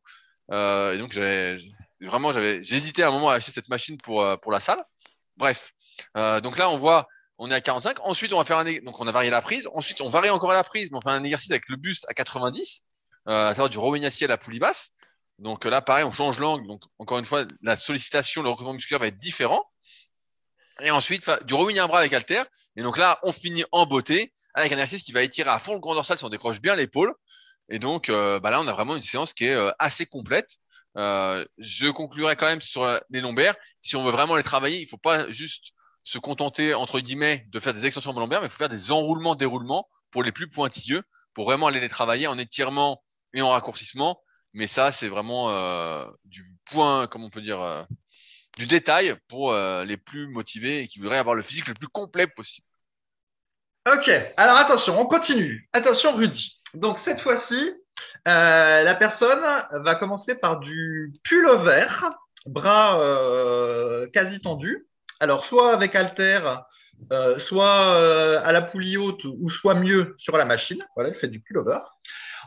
Euh, 0.51 0.95
et 0.95 0.99
donc 0.99 1.12
j'avais 1.12 1.59
vraiment, 2.01 2.32
j'avais, 2.32 2.62
j'hésitais 2.62 3.03
à 3.03 3.09
un 3.09 3.11
moment 3.11 3.30
à 3.30 3.34
acheter 3.34 3.53
cette 3.53 3.68
machine 3.68 3.99
pour 3.99 4.22
euh, 4.22 4.36
pour 4.36 4.53
la 4.53 4.61
salle. 4.61 4.82
Bref, 5.36 5.72
Euh, 6.16 6.40
donc 6.40 6.59
là 6.59 6.70
on 6.70 6.76
voit, 6.78 7.09
on 7.38 7.51
est 7.51 7.55
à 7.55 7.61
45. 7.61 7.99
Ensuite 8.07 8.32
on 8.32 8.38
va 8.38 8.44
faire 8.44 8.59
un, 8.59 8.64
donc 8.82 9.01
on 9.01 9.07
a 9.07 9.12
varié 9.12 9.30
la 9.30 9.42
prise. 9.42 9.68
Ensuite 9.74 10.01
on 10.01 10.11
varie 10.11 10.30
encore 10.30 10.53
la 10.53 10.64
prise, 10.64 10.90
mais 10.90 10.99
on 10.99 11.01
fait 11.01 11.11
un 11.11 11.24
exercice 11.24 11.51
avec 11.51 11.68
le 11.68 11.76
buste 11.76 12.05
à 12.09 12.14
90, 12.14 12.84
euh, 13.28 13.49
à 13.49 13.51
savoir 13.51 13.68
du 13.68 13.78
rowing 13.78 14.05
assis 14.05 14.24
à 14.24 14.28
la 14.28 14.38
poulie 14.38 14.59
basse. 14.59 14.90
Donc 15.38 15.64
là 15.64 15.80
pareil, 15.82 16.05
on 16.05 16.12
change 16.12 16.38
l'angle. 16.38 16.66
Donc 16.66 16.82
encore 16.99 17.18
une 17.18 17.24
fois, 17.24 17.44
la 17.62 17.76
sollicitation, 17.76 18.42
le 18.42 18.51
recrutement 18.51 18.74
musculaire 18.74 19.01
va 19.01 19.09
être 19.09 19.18
différent. 19.18 19.64
Et 20.80 20.90
ensuite, 20.90 21.28
du 21.44 21.55
rowing 21.55 21.78
à 21.78 21.86
bras 21.86 22.01
avec 22.01 22.12
halter. 22.12 22.42
Et 22.76 22.82
donc 22.82 22.96
là, 22.99 23.18
on 23.24 23.32
finit 23.32 23.64
en 23.72 23.86
beauté 23.86 24.32
avec 24.55 24.70
un 24.70 24.76
exercice 24.76 25.03
qui 25.03 25.12
va 25.12 25.22
étirer 25.22 25.51
à 25.51 25.59
fond 25.59 25.74
le 25.74 25.80
grand 25.80 25.94
dorsal 25.94 26.16
si 26.18 26.24
on 26.24 26.28
décroche 26.28 26.61
bien 26.61 26.76
l'épaule. 26.76 27.12
Et 27.68 27.78
donc, 27.78 28.09
euh, 28.09 28.38
bah 28.40 28.51
là, 28.51 28.61
on 28.61 28.66
a 28.68 28.72
vraiment 28.72 28.96
une 28.96 29.03
séance 29.03 29.32
qui 29.32 29.46
est 29.46 29.55
euh, 29.55 29.70
assez 29.78 30.07
complète. 30.07 30.59
Euh, 30.99 31.44
je 31.59 31.88
conclurai 31.88 32.36
quand 32.36 32.46
même 32.46 32.61
sur 32.61 33.01
les 33.11 33.20
lombaires. 33.20 33.55
Si 33.80 33.96
on 33.96 34.05
veut 34.05 34.11
vraiment 34.11 34.36
les 34.36 34.42
travailler, 34.42 34.80
il 34.80 34.88
faut 34.88 34.99
pas 34.99 35.30
juste 35.30 35.72
se 36.03 36.18
contenter 36.18 36.74
entre 36.74 37.01
guillemets 37.01 37.46
de 37.49 37.61
faire 37.61 37.74
des 37.74 37.86
extensions 37.86 38.12
lombaires, 38.12 38.40
mais 38.40 38.49
il 38.49 38.51
faut 38.51 38.59
faire 38.59 38.68
des 38.68 38.90
enroulements, 38.90 39.34
déroulements 39.34 39.88
pour 40.11 40.22
les 40.22 40.32
plus 40.32 40.49
pointilleux, 40.49 41.03
pour 41.34 41.44
vraiment 41.44 41.68
aller 41.68 41.80
les 41.80 41.88
travailler 41.88 42.26
en 42.26 42.38
étirement 42.38 43.03
et 43.34 43.42
en 43.42 43.51
raccourcissement. 43.51 44.20
Mais 44.55 44.66
ça, 44.66 44.90
c'est 44.90 45.09
vraiment 45.09 45.51
du 46.24 46.51
point, 46.70 47.07
comme 47.07 47.22
on 47.22 47.30
peut 47.30 47.42
dire, 47.42 47.86
du 48.57 48.66
détail 48.66 49.14
pour 49.28 49.55
les 49.55 49.96
plus 49.99 50.26
motivés 50.28 50.80
et 50.80 50.88
qui 50.88 50.99
voudraient 50.99 51.18
avoir 51.18 51.34
le 51.34 51.42
physique 51.42 51.68
le 51.68 51.74
plus 51.74 51.88
complet 51.88 52.26
possible. 52.26 52.66
Ok, 53.86 54.11
alors 54.36 54.57
attention, 54.57 54.99
on 55.01 55.07
continue. 55.07 55.68
Attention 55.72 56.16
Rudy. 56.16 56.59
Donc 56.74 56.99
cette 57.05 57.20
fois-ci, 57.20 57.72
euh, 58.26 58.82
la 58.82 58.94
personne 58.94 59.44
va 59.72 59.94
commencer 59.94 60.34
par 60.34 60.61
du 60.61 61.12
pullover, 61.24 61.86
bras 62.46 63.01
euh, 63.01 64.07
quasi 64.12 64.40
tendus. 64.40 64.86
Alors 65.20 65.44
soit 65.46 65.72
avec 65.72 65.94
halter, 65.94 66.40
euh, 67.12 67.38
soit 67.40 67.94
euh, 67.94 68.40
à 68.42 68.53
la 68.53 68.62
poulie 68.62 68.96
haute 68.96 69.24
ou 69.24 69.51
soit 69.51 69.74
mieux 69.74 70.14
sur 70.18 70.36
la 70.36 70.44
machine. 70.44 70.84
Voilà, 70.94 71.11
elle 71.11 71.16
fait 71.16 71.28
du 71.28 71.40
pullover. 71.40 71.78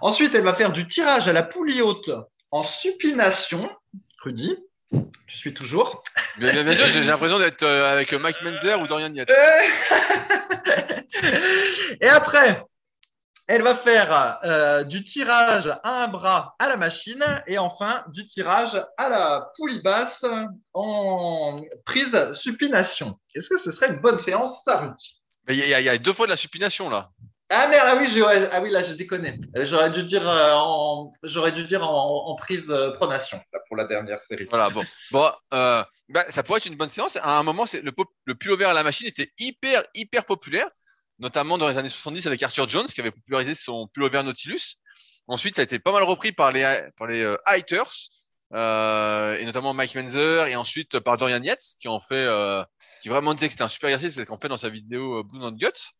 Ensuite, 0.01 0.33
elle 0.35 0.43
va 0.43 0.55
faire 0.55 0.71
du 0.71 0.87
tirage 0.87 1.27
à 1.27 1.33
la 1.33 1.43
poulie 1.43 1.81
haute 1.81 2.09
en 2.51 2.63
supination. 2.63 3.69
Rudy, 4.23 4.57
tu 4.91 5.37
suis 5.37 5.53
toujours. 5.53 6.03
Bien, 6.37 6.51
bien, 6.51 6.63
bien 6.63 6.73
sûr, 6.73 6.87
j'ai 6.87 7.01
l'impression 7.01 7.39
d'être 7.39 7.65
avec 7.65 8.13
Mike 8.13 8.41
Menzer 8.43 8.79
ou 8.81 8.87
Dorian 8.87 9.13
Yates. 9.13 9.29
Et 12.01 12.07
après, 12.07 12.63
elle 13.47 13.63
va 13.63 13.75
faire 13.77 14.39
euh, 14.43 14.83
du 14.83 15.03
tirage 15.03 15.67
à 15.83 16.03
un 16.03 16.07
bras 16.07 16.55
à 16.59 16.67
la 16.67 16.77
machine 16.77 17.23
et 17.47 17.57
enfin 17.57 18.03
du 18.13 18.25
tirage 18.27 18.81
à 18.97 19.09
la 19.09 19.49
poulie 19.57 19.81
basse 19.81 20.23
en 20.73 21.61
prise 21.85 22.33
supination. 22.35 23.17
Est-ce 23.35 23.49
que 23.49 23.57
ce 23.57 23.71
serait 23.71 23.89
une 23.89 24.01
bonne 24.01 24.19
séance, 24.19 24.61
ça, 24.65 24.95
Il 25.49 25.55
y, 25.55 25.73
a 25.73 25.97
deux 25.97 26.13
fois 26.13 26.27
de 26.27 26.31
la 26.31 26.37
supination 26.37 26.89
là. 26.89 27.09
Ah 27.53 27.67
merde, 27.67 27.83
ah 27.85 27.97
oui, 27.99 28.23
ah 28.51 28.61
oui, 28.61 28.69
là 28.71 28.81
je 28.83 28.93
déconne. 28.93 29.25
Euh, 29.25 29.65
j'aurais 29.65 29.91
dû 29.91 30.03
dire 30.03 30.25
euh, 30.25 30.53
en, 30.53 31.11
j'aurais 31.23 31.51
dû 31.51 31.65
dire 31.65 31.83
en, 31.83 32.33
prise 32.37 32.63
pronation 32.95 33.41
pour 33.67 33.75
la 33.75 33.83
dernière 33.83 34.19
série. 34.29 34.47
Voilà, 34.49 34.69
bon, 34.69 34.85
bon, 35.11 35.29
bah, 35.51 36.25
ça 36.29 36.43
pourrait 36.43 36.59
être 36.59 36.67
une 36.67 36.77
bonne 36.77 36.87
séance. 36.87 37.17
À 37.17 37.37
un 37.37 37.43
moment, 37.43 37.65
c'est 37.65 37.81
le, 37.81 37.91
le 38.23 38.35
pullover 38.35 38.63
à 38.63 38.71
la 38.71 38.83
machine 38.83 39.07
était 39.07 39.33
hyper 39.37 39.83
hyper 39.93 40.23
populaire 40.23 40.69
notamment 41.22 41.57
dans 41.57 41.69
les 41.69 41.78
années 41.78 41.89
70 41.89 42.28
avec 42.28 42.41
Arthur 42.43 42.67
Jones 42.67 42.88
qui 42.88 42.99
avait 42.99 43.11
popularisé 43.11 43.55
son 43.55 43.88
pullover 43.88 44.24
Nautilus. 44.24 44.78
Ensuite, 45.28 45.55
ça 45.55 45.61
a 45.61 45.63
été 45.63 45.80
pas 45.80 45.91
mal 45.91 46.03
repris 46.03 46.32
par 46.32 46.51
les 46.51 46.63
par 46.97 47.07
les 47.07 47.22
euh, 47.22 47.38
euh, 48.53 49.38
et 49.38 49.45
notamment 49.45 49.74
Mike 49.74 49.95
Menzer 49.95 50.47
et 50.47 50.55
ensuite 50.57 50.99
par 50.99 51.17
Dorian 51.17 51.41
Yates 51.41 51.76
qui 51.80 51.88
en 51.88 52.01
fait 52.01 52.15
euh, 52.15 52.65
qui 53.01 53.07
vraiment 53.07 53.34
disait 53.34 53.47
que 53.47 53.53
c'était 53.53 53.63
un 53.63 53.69
super 53.69 53.89
exercice, 53.89 54.15
c'est 54.15 54.24
ce 54.24 54.28
qu'on 54.28 54.39
fait 54.39 54.49
dans 54.49 54.57
sa 54.57 54.69
vidéo 54.69 55.19
euh, 55.19 55.24
Blue 55.24 55.39
Not 55.39 55.53
Guts 55.53 55.93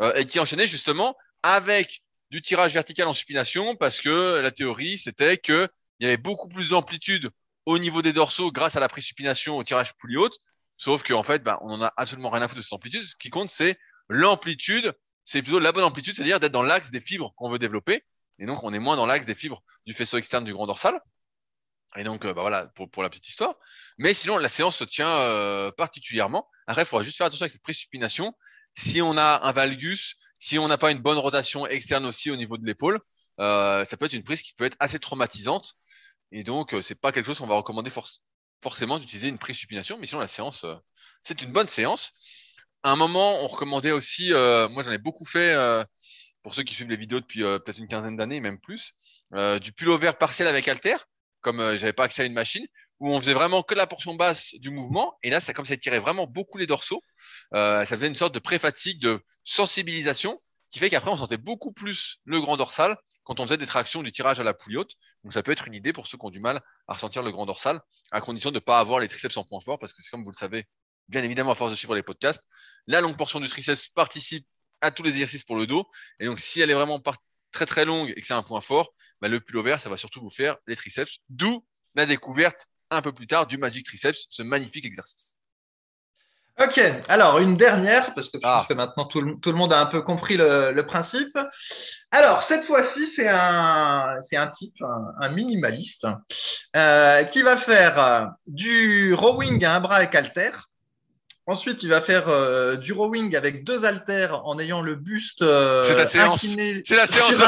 euh, 0.00 0.14
et 0.14 0.24
qui 0.24 0.40
enchaînait 0.40 0.66
justement 0.66 1.16
avec 1.42 2.00
du 2.30 2.40
tirage 2.40 2.72
vertical 2.72 3.08
en 3.08 3.14
supination 3.14 3.74
parce 3.74 4.00
que 4.00 4.40
la 4.40 4.50
théorie 4.52 4.96
c'était 4.96 5.36
que 5.38 5.68
il 5.98 6.04
y 6.04 6.06
avait 6.06 6.16
beaucoup 6.16 6.48
plus 6.48 6.70
d'amplitude 6.70 7.30
au 7.66 7.78
niveau 7.78 8.00
des 8.00 8.12
dorsaux 8.12 8.52
grâce 8.52 8.76
à 8.76 8.80
la 8.80 8.88
supination 8.98 9.56
au 9.56 9.64
tirage 9.64 9.92
poulie 9.96 10.16
haute. 10.16 10.38
Sauf 10.80 11.02
qu'en 11.02 11.24
fait, 11.24 11.42
bah, 11.42 11.58
on 11.62 11.70
en 11.72 11.82
a 11.82 11.92
absolument 11.96 12.30
rien 12.30 12.40
à 12.40 12.46
foutre 12.46 12.58
de 12.58 12.62
cette 12.62 12.72
amplitude. 12.72 13.02
Ce 13.02 13.16
qui 13.16 13.30
compte, 13.30 13.50
c'est 13.50 13.76
L'amplitude, 14.08 14.92
c'est 15.24 15.42
plutôt 15.42 15.58
la 15.58 15.72
bonne 15.72 15.84
amplitude, 15.84 16.14
c'est-à-dire 16.16 16.40
d'être 16.40 16.52
dans 16.52 16.62
l'axe 16.62 16.90
des 16.90 17.00
fibres 17.00 17.34
qu'on 17.36 17.50
veut 17.50 17.58
développer. 17.58 18.04
Et 18.38 18.46
donc, 18.46 18.62
on 18.62 18.72
est 18.72 18.78
moins 18.78 18.96
dans 18.96 19.06
l'axe 19.06 19.26
des 19.26 19.34
fibres 19.34 19.62
du 19.86 19.92
faisceau 19.92 20.16
externe 20.16 20.44
du 20.44 20.52
grand 20.52 20.66
dorsal. 20.66 21.00
Et 21.96 22.04
donc, 22.04 22.24
euh, 22.24 22.34
bah 22.34 22.42
voilà, 22.42 22.66
pour, 22.68 22.90
pour, 22.90 23.02
la 23.02 23.10
petite 23.10 23.28
histoire. 23.28 23.56
Mais 23.98 24.14
sinon, 24.14 24.38
la 24.38 24.48
séance 24.48 24.76
se 24.76 24.84
tient 24.84 25.08
euh, 25.08 25.70
particulièrement. 25.72 26.48
Après, 26.66 26.82
il 26.82 26.86
faudra 26.86 27.02
juste 27.02 27.16
faire 27.16 27.26
attention 27.26 27.44
avec 27.44 27.52
cette 27.52 27.62
présupination. 27.62 28.34
Si 28.76 29.02
on 29.02 29.16
a 29.16 29.40
un 29.42 29.52
valgus, 29.52 30.16
si 30.38 30.58
on 30.58 30.68
n'a 30.68 30.78
pas 30.78 30.90
une 30.92 30.98
bonne 30.98 31.18
rotation 31.18 31.66
externe 31.66 32.06
aussi 32.06 32.30
au 32.30 32.36
niveau 32.36 32.56
de 32.58 32.64
l'épaule, 32.64 33.00
euh, 33.40 33.84
ça 33.84 33.96
peut 33.96 34.04
être 34.04 34.12
une 34.12 34.24
prise 34.24 34.42
qui 34.42 34.54
peut 34.54 34.64
être 34.64 34.76
assez 34.80 34.98
traumatisante. 34.98 35.74
Et 36.30 36.44
donc, 36.44 36.76
c'est 36.82 36.94
pas 36.94 37.10
quelque 37.10 37.26
chose 37.26 37.38
qu'on 37.38 37.46
va 37.46 37.56
recommander 37.56 37.90
forcément 38.62 38.98
d'utiliser 38.98 39.28
une 39.28 39.38
présupination. 39.38 39.98
Mais 39.98 40.06
sinon, 40.06 40.20
la 40.20 40.28
séance, 40.28 40.66
c'est 41.24 41.40
une 41.42 41.52
bonne 41.52 41.68
séance 41.68 42.12
à 42.82 42.92
un 42.92 42.96
moment, 42.96 43.42
on 43.42 43.46
recommandait 43.46 43.92
aussi, 43.92 44.32
euh, 44.32 44.68
moi 44.68 44.82
j'en 44.82 44.92
ai 44.92 44.98
beaucoup 44.98 45.24
fait, 45.24 45.52
euh, 45.52 45.84
pour 46.42 46.54
ceux 46.54 46.62
qui 46.62 46.74
suivent 46.74 46.88
les 46.88 46.96
vidéos 46.96 47.20
depuis 47.20 47.42
euh, 47.42 47.58
peut-être 47.58 47.78
une 47.78 47.88
quinzaine 47.88 48.16
d'années, 48.16 48.40
même 48.40 48.60
plus, 48.60 48.94
du 49.60 49.72
pullover 49.72 50.12
partiel 50.18 50.48
avec 50.48 50.66
halter, 50.68 50.96
comme 51.42 51.76
j'avais 51.76 51.92
pas 51.92 52.04
accès 52.04 52.22
à 52.22 52.24
une 52.24 52.32
machine, 52.32 52.66
où 53.00 53.12
on 53.12 53.20
faisait 53.20 53.34
vraiment 53.34 53.62
que 53.62 53.74
la 53.74 53.86
portion 53.86 54.14
basse 54.14 54.54
du 54.54 54.70
mouvement, 54.70 55.16
et 55.22 55.30
là, 55.30 55.40
ça 55.40 55.52
comme 55.52 55.66
ça 55.66 55.76
tirait 55.76 55.98
vraiment 55.98 56.26
beaucoup 56.26 56.58
les 56.58 56.66
dorsaux, 56.66 57.02
ça 57.52 57.84
faisait 57.86 58.08
une 58.08 58.16
sorte 58.16 58.34
de 58.34 58.38
pré-fatigue, 58.38 59.00
de 59.02 59.20
sensibilisation, 59.44 60.40
qui 60.70 60.78
fait 60.78 60.90
qu'après 60.90 61.10
on 61.10 61.16
sentait 61.16 61.38
beaucoup 61.38 61.72
plus 61.72 62.18
le 62.24 62.40
grand 62.40 62.56
dorsal 62.56 62.96
quand 63.24 63.40
on 63.40 63.44
faisait 63.44 63.56
des 63.56 63.66
tractions 63.66 64.02
du 64.02 64.12
tirage 64.12 64.40
à 64.40 64.44
la 64.44 64.54
poulie 64.54 64.76
haute. 64.76 64.92
Donc 65.24 65.32
ça 65.32 65.42
peut 65.42 65.52
être 65.52 65.66
une 65.66 65.74
idée 65.74 65.92
pour 65.92 66.06
ceux 66.06 66.18
qui 66.18 66.26
ont 66.26 66.30
du 66.30 66.40
mal 66.40 66.62
à 66.88 66.94
ressentir 66.94 67.22
le 67.22 67.30
grand 67.30 67.46
dorsal, 67.46 67.80
à 68.10 68.20
condition 68.20 68.50
de 68.50 68.56
ne 68.56 68.60
pas 68.60 68.78
avoir 68.78 69.00
les 69.00 69.08
triceps 69.08 69.36
en 69.36 69.44
point 69.44 69.60
fort, 69.60 69.78
parce 69.78 69.92
que 69.92 70.02
c'est 70.02 70.10
comme 70.10 70.24
vous 70.24 70.30
le 70.30 70.36
savez, 70.36 70.66
bien 71.08 71.22
évidemment 71.22 71.52
à 71.52 71.54
force 71.54 71.70
de 71.70 71.76
suivre 71.76 71.94
les 71.94 72.02
podcasts, 72.02 72.46
la 72.86 73.00
longue 73.00 73.16
portion 73.16 73.40
du 73.40 73.48
triceps 73.48 73.88
participe 73.88 74.46
à 74.80 74.90
tous 74.90 75.02
les 75.02 75.10
exercices 75.10 75.44
pour 75.44 75.56
le 75.56 75.66
dos. 75.66 75.86
Et 76.20 76.26
donc, 76.26 76.38
si 76.38 76.60
elle 76.60 76.70
est 76.70 76.74
vraiment 76.74 77.02
très 77.52 77.66
très 77.66 77.84
longue 77.84 78.12
et 78.16 78.20
que 78.20 78.26
c'est 78.26 78.34
un 78.34 78.42
point 78.42 78.60
fort, 78.60 78.92
bah, 79.20 79.28
le 79.28 79.40
pullover, 79.40 79.78
ça 79.80 79.88
va 79.88 79.96
surtout 79.96 80.20
vous 80.20 80.30
faire 80.30 80.56
les 80.66 80.76
triceps. 80.76 81.18
D'où 81.28 81.64
la 81.94 82.06
découverte 82.06 82.68
un 82.90 83.02
peu 83.02 83.12
plus 83.12 83.26
tard 83.26 83.46
du 83.46 83.58
Magic 83.58 83.84
Triceps, 83.86 84.26
ce 84.30 84.42
magnifique 84.42 84.84
exercice. 84.84 85.38
Ok, 86.60 86.80
alors 87.06 87.38
une 87.38 87.56
dernière, 87.56 88.14
parce 88.14 88.30
que, 88.30 88.38
ah. 88.42 88.66
maintenant 88.70 89.04
tout 89.04 89.20
le, 89.20 89.52
monde 89.52 89.72
a 89.72 89.78
un 89.78 89.86
peu 89.86 90.02
compris 90.02 90.36
le, 90.36 90.82
principe. 90.82 91.38
Alors, 92.10 92.42
cette 92.48 92.64
fois-ci, 92.64 93.06
c'est 93.14 93.28
un, 93.28 94.16
c'est 94.28 94.36
un 94.36 94.48
type, 94.48 94.74
un, 95.20 95.28
minimaliste, 95.28 96.04
euh, 96.74 97.22
qui 97.24 97.42
va 97.42 97.58
faire 97.58 98.32
du 98.48 99.14
rowing 99.14 99.64
à 99.64 99.76
un 99.76 99.80
bras 99.80 99.96
avec 99.96 100.14
halter, 100.16 100.50
Ensuite, 101.48 101.82
il 101.82 101.88
va 101.88 102.02
faire 102.02 102.28
euh, 102.28 102.76
du 102.76 102.92
rowing 102.92 103.34
avec 103.34 103.64
deux 103.64 103.82
haltères 103.82 104.46
en 104.46 104.58
ayant 104.58 104.82
le 104.82 104.96
buste 104.96 105.40
euh, 105.40 105.82
C'est 105.82 105.96
la 105.96 106.04
séance. 106.04 106.42
C'est 106.84 106.94
la 106.94 107.06
séance. 107.06 107.40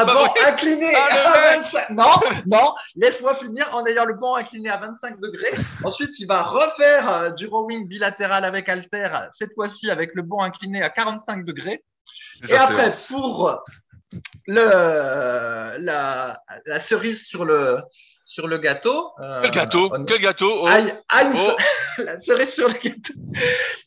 incliné 0.49 0.95
ah, 0.97 1.33
à 1.33 1.59
25. 1.59 1.91
Non, 1.91 2.05
non. 2.47 2.75
Laisse-moi 2.97 3.37
finir 3.37 3.69
en 3.73 3.85
ayant 3.85 4.07
le 4.07 4.15
banc 4.15 4.37
incliné 4.37 4.71
à 4.71 4.79
25 4.79 5.21
degrés. 5.21 5.53
Ensuite, 5.85 6.19
il 6.19 6.27
va 6.27 6.45
refaire 6.45 7.13
euh, 7.13 7.31
du 7.33 7.47
rowing 7.47 7.87
bilatéral 7.87 8.47
avec 8.47 8.71
haltère, 8.71 9.29
cette 9.39 9.53
fois-ci 9.53 9.91
avec 9.91 10.15
le 10.15 10.23
banc 10.23 10.41
incliné 10.41 10.83
à 10.83 10.89
45 10.89 11.45
degrés. 11.45 11.85
Et 12.49 12.55
après, 12.55 12.89
pour 13.11 13.63
le 14.47 15.77
la, 15.79 16.41
la 16.65 16.85
cerise 16.85 17.21
sur 17.27 17.45
le 17.45 17.81
sur 18.31 18.47
le 18.47 18.59
gâteau. 18.59 19.11
Euh, 19.19 19.43
quel 19.43 19.51
gâteau 19.51 19.91
Quel 20.07 20.21
gâteau 20.21 20.51
oh. 20.63 20.69
oh. 20.69 21.57
La 21.99 22.21
cerise 22.23 22.55
sur 22.55 22.69
le 22.69 22.75
gâteau. 22.75 23.13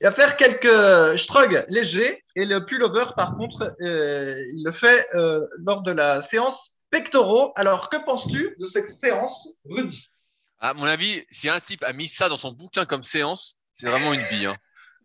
Il 0.01 0.03
va 0.03 0.11
faire 0.11 0.35
quelques 0.35 1.17
shrugs 1.17 1.65
légers 1.69 2.23
et 2.35 2.45
le 2.45 2.65
pullover, 2.65 3.05
par 3.15 3.35
contre, 3.37 3.73
euh, 3.81 4.35
il 4.53 4.63
le 4.65 4.71
fait 4.73 5.07
euh, 5.15 5.47
lors 5.65 5.81
de 5.81 5.91
la 5.91 6.27
séance 6.27 6.57
pectoraux. 6.91 7.53
Alors, 7.55 7.89
que 7.89 8.03
penses-tu 8.03 8.55
de 8.59 8.65
cette 8.65 8.89
séance, 8.99 9.47
Rudy? 9.65 10.05
À 10.59 10.73
mon 10.73 10.85
avis, 10.85 11.23
si 11.31 11.49
un 11.49 11.59
type 11.61 11.83
a 11.83 11.93
mis 11.93 12.07
ça 12.07 12.27
dans 12.27 12.37
son 12.37 12.51
bouquin 12.51 12.85
comme 12.85 13.03
séance, 13.03 13.55
c'est 13.71 13.87
vraiment 13.87 14.13
une 14.13 14.27
bille. 14.27 14.47
Hein. 14.47 14.57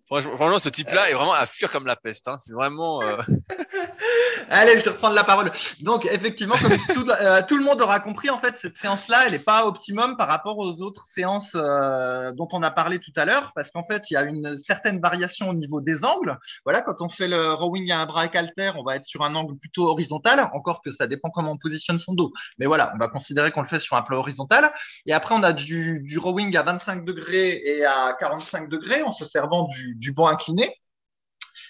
Franchement, 0.08 0.58
ce 0.58 0.70
type-là 0.70 1.10
est 1.10 1.14
vraiment 1.14 1.34
à 1.34 1.44
fuir 1.44 1.70
comme 1.70 1.86
la 1.86 1.96
peste. 1.96 2.28
Hein. 2.28 2.38
C'est 2.38 2.54
vraiment. 2.54 3.02
Euh, 3.02 3.18
Allez, 4.50 4.78
je 4.78 4.84
vais 4.84 4.90
reprendre 4.90 5.14
la 5.14 5.24
parole. 5.24 5.52
Donc, 5.80 6.06
effectivement, 6.06 6.54
comme 6.56 6.78
tout, 6.94 7.10
euh, 7.10 7.42
tout, 7.46 7.58
le 7.58 7.64
monde 7.64 7.82
aura 7.82 8.00
compris, 8.00 8.30
en 8.30 8.38
fait, 8.38 8.54
cette 8.62 8.76
séance-là, 8.78 9.24
elle 9.26 9.32
n'est 9.32 9.38
pas 9.38 9.66
optimum 9.66 10.16
par 10.16 10.28
rapport 10.28 10.56
aux 10.56 10.80
autres 10.80 11.06
séances 11.14 11.52
euh, 11.54 12.32
dont 12.32 12.48
on 12.52 12.62
a 12.62 12.70
parlé 12.70 13.00
tout 13.00 13.12
à 13.16 13.26
l'heure, 13.26 13.52
parce 13.54 13.70
qu'en 13.70 13.84
fait, 13.84 14.04
il 14.10 14.14
y 14.14 14.16
a 14.16 14.22
une 14.22 14.58
certaine 14.66 15.00
variation 15.00 15.50
au 15.50 15.54
niveau 15.54 15.82
des 15.82 16.02
angles. 16.02 16.38
Voilà, 16.64 16.80
quand 16.80 17.02
on 17.02 17.10
fait 17.10 17.28
le 17.28 17.52
rowing 17.52 17.90
à 17.92 17.98
un 17.98 18.06
bras 18.06 18.28
halter, 18.32 18.72
on 18.76 18.84
va 18.84 18.96
être 18.96 19.04
sur 19.04 19.22
un 19.22 19.34
angle 19.34 19.56
plutôt 19.58 19.86
horizontal, 19.88 20.48
encore 20.54 20.80
que 20.82 20.92
ça 20.92 21.06
dépend 21.06 21.28
comment 21.28 21.52
on 21.52 21.58
positionne 21.58 21.98
son 21.98 22.14
dos. 22.14 22.32
Mais 22.58 22.64
voilà, 22.64 22.92
on 22.94 22.98
va 22.98 23.08
considérer 23.08 23.52
qu'on 23.52 23.62
le 23.62 23.68
fait 23.68 23.80
sur 23.80 23.96
un 23.96 24.02
plan 24.02 24.18
horizontal. 24.18 24.72
Et 25.04 25.12
après, 25.12 25.34
on 25.34 25.42
a 25.42 25.52
du, 25.52 26.00
du 26.00 26.18
rowing 26.18 26.56
à 26.56 26.62
25 26.62 27.04
degrés 27.04 27.60
et 27.64 27.84
à 27.84 28.16
45 28.18 28.70
degrés 28.70 29.02
en 29.02 29.12
se 29.12 29.26
servant 29.26 29.68
du, 29.68 29.97
du 29.98 30.12
banc 30.12 30.28
incliné. 30.28 30.74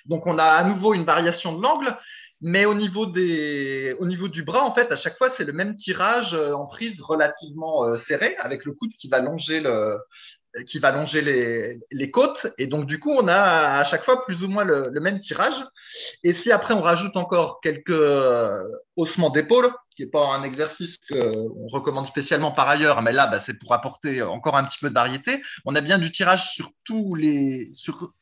Donc, 0.07 0.27
on 0.27 0.39
a 0.39 0.45
à 0.45 0.65
nouveau 0.65 0.95
une 0.95 1.05
variation 1.05 1.57
de 1.57 1.63
l'angle. 1.63 1.97
Mais 2.41 2.67
au 2.67 2.75
niveau 2.75 3.07
des, 3.07 3.97
au 3.99 4.07
niveau 4.07 4.29
du 4.29 4.45
bras, 4.45 4.63
en 4.63 4.73
fait, 4.73 4.93
à 4.93 4.97
chaque 4.97 5.19
fois, 5.19 5.31
c'est 5.37 5.45
le 5.45 5.53
même 5.53 5.75
tirage 5.75 6.35
euh, 6.35 6.53
en 6.53 6.67
prise 6.67 7.01
relativement 7.01 7.85
euh, 7.85 7.97
serré, 8.07 8.37
avec 8.37 8.65
le 8.65 8.75
coude 8.75 8.93
qui 8.93 9.09
va 9.09 9.19
longer 9.19 9.59
le, 9.59 9.99
qui 10.69 10.79
va 10.79 10.93
longer 10.93 11.21
les, 11.21 11.81
les, 11.91 12.11
côtes. 12.13 12.47
Et 12.57 12.69
donc, 12.69 12.87
du 12.87 13.01
coup, 13.01 13.11
on 13.11 13.27
a 13.27 13.81
à 13.81 13.85
chaque 13.87 14.05
fois 14.05 14.25
plus 14.25 14.43
ou 14.45 14.49
moins 14.49 14.63
le, 14.63 14.91
même 15.01 15.19
tirage. 15.19 15.65
Et 16.23 16.35
si 16.35 16.53
après, 16.53 16.75
on 16.75 16.81
rajoute 16.81 17.17
encore 17.17 17.61
quelques 17.61 17.91
euh, 17.91 18.63
ossements 18.97 19.31
d'épaule, 19.31 19.73
qui 19.97 20.05
n'est 20.05 20.11
pas 20.11 20.25
un 20.27 20.45
exercice 20.45 20.97
qu'on 21.11 21.67
recommande 21.73 22.07
spécialement 22.07 22.53
par 22.53 22.69
ailleurs, 22.69 23.03
mais 23.03 23.13
là, 23.13 23.27
bah, 23.27 23.43
c'est 23.47 23.59
pour 23.59 23.73
apporter 23.75 24.23
encore 24.23 24.57
un 24.57 24.65
petit 24.65 24.79
peu 24.81 24.91
de 24.91 24.95
variété. 24.95 25.43
On 25.65 25.75
a 25.75 25.81
bien 25.81 25.99
du 25.99 26.13
tirage 26.13 26.49
sur 26.55 26.71
tous 26.85 27.17
les, 27.17 27.71
sur 27.75 28.13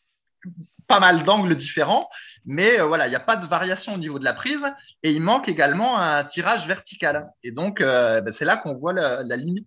pas 0.87 1.01
mal 1.01 1.25
d'angles 1.25 1.57
différents, 1.57 2.09
mais 2.45 2.79
euh, 2.81 2.87
voilà, 2.87 3.07
il 3.07 3.11
n'y 3.11 3.17
a 3.17 3.21
pas 3.21 3.37
de 3.37 3.47
variation 3.47 3.95
au 3.95 3.99
niveau 3.99 4.19
de 4.19 4.25
la 4.25 4.33
prise 4.33 4.63
et 5.03 5.11
il 5.11 5.21
manque 5.21 5.49
également 5.49 5.99
un 5.99 6.25
tirage 6.25 6.67
vertical. 6.67 7.29
Et 7.43 7.51
donc, 7.51 7.81
euh, 7.81 8.21
bah, 8.21 8.31
c'est 8.39 8.45
là 8.45 8.57
qu'on 8.57 8.75
voit 8.75 8.93
la, 8.93 9.37
limite 9.37 9.67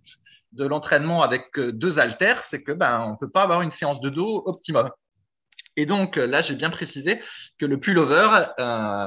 de 0.53 0.65
l'entraînement 0.65 1.21
avec 1.21 1.45
euh, 1.57 1.71
deux 1.71 1.99
haltères, 1.99 2.43
c'est 2.49 2.63
que 2.63 2.71
ben 2.71 3.05
on 3.07 3.17
peut 3.17 3.29
pas 3.29 3.43
avoir 3.43 3.61
une 3.61 3.71
séance 3.71 3.99
de 4.01 4.09
dos 4.09 4.43
optimum. 4.45 4.89
Et 5.75 5.85
donc 5.85 6.17
là, 6.17 6.41
j'ai 6.41 6.55
bien 6.55 6.71
précisé 6.71 7.21
que 7.57 7.65
le 7.65 7.79
pullover 7.79 8.27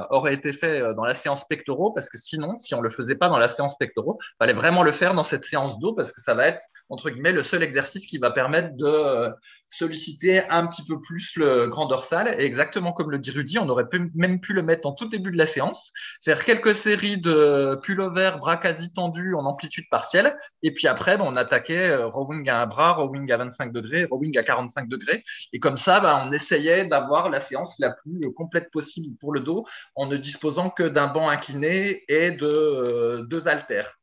aurait 0.09 0.33
été 0.33 0.53
fait 0.53 0.81
dans 0.95 1.05
la 1.05 1.13
séance 1.15 1.45
pectoraux 1.47 1.91
parce 1.91 2.09
que 2.09 2.17
sinon, 2.17 2.55
si 2.57 2.73
on 2.73 2.81
le 2.81 2.89
faisait 2.89 3.15
pas 3.15 3.29
dans 3.29 3.37
la 3.37 3.53
séance 3.53 3.77
pectoraux, 3.77 4.17
fallait 4.39 4.53
vraiment 4.53 4.81
le 4.81 4.91
faire 4.93 5.13
dans 5.13 5.23
cette 5.23 5.45
séance 5.45 5.77
dos 5.79 5.93
parce 5.93 6.11
que 6.11 6.21
ça 6.21 6.33
va 6.33 6.47
être 6.47 6.61
entre 6.93 7.09
guillemets 7.09 7.31
le 7.31 7.43
seul 7.43 7.63
exercice 7.63 8.05
qui 8.05 8.19
va 8.19 8.31
permettre 8.31 8.75
de 8.77 9.33
solliciter 9.77 10.47
un 10.49 10.67
petit 10.67 10.83
peu 10.85 11.01
plus 11.01 11.31
le 11.35 11.67
grand 11.67 11.87
dorsal. 11.87 12.35
Et 12.39 12.45
exactement 12.45 12.93
comme 12.93 13.11
le 13.11 13.19
dit 13.19 13.31
Rudy, 13.31 13.57
on 13.59 13.67
aurait 13.69 13.87
même 14.15 14.39
pu 14.39 14.53
le 14.53 14.61
mettre 14.61 14.87
en 14.87 14.93
tout 14.93 15.07
début 15.07 15.31
de 15.31 15.37
la 15.37 15.47
séance, 15.47 15.91
faire 16.23 16.45
quelques 16.45 16.75
séries 16.77 17.17
de 17.17 17.79
pullover, 17.83 18.33
bras 18.37 18.57
quasi 18.57 18.93
tendus 18.93 19.33
en 19.35 19.45
amplitude 19.45 19.85
partielle. 19.89 20.35
Et 20.61 20.71
puis 20.71 20.87
après, 20.87 21.17
ben, 21.17 21.25
on 21.27 21.35
attaquait 21.35 21.89
euh, 21.89 22.07
rowing 22.07 22.47
à 22.49 22.61
un 22.61 22.67
bras, 22.67 22.93
rowing 22.93 23.31
à 23.31 23.37
25 23.37 23.73
degrés, 23.73 24.05
rowing 24.05 24.37
à 24.37 24.43
45 24.43 24.87
degrés. 24.87 25.23
Et 25.53 25.59
comme 25.59 25.77
ça, 25.77 25.99
ben, 25.99 26.27
on 26.27 26.31
essayait 26.31 26.85
d'avoir 26.85 27.29
la 27.29 27.41
séance 27.47 27.73
la 27.79 27.91
plus 27.91 28.31
complète 28.33 28.69
possible 28.71 29.15
pour 29.19 29.33
le 29.33 29.39
dos 29.39 29.65
en 29.95 30.05
ne 30.05 30.17
disposant 30.17 30.69
que 30.69 30.83
d'un 30.83 31.07
banc 31.07 31.29
incliné 31.29 32.03
et 32.07 32.31
de 32.31 32.45
euh, 32.45 33.23
deux 33.23 33.47
haltères. 33.47 33.97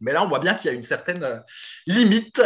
Mais 0.00 0.12
là, 0.12 0.22
on 0.22 0.28
voit 0.28 0.40
bien 0.40 0.54
qu'il 0.54 0.70
y 0.70 0.74
a 0.74 0.76
une 0.76 0.86
certaine 0.86 1.22
euh, 1.22 1.38
limite. 1.86 2.36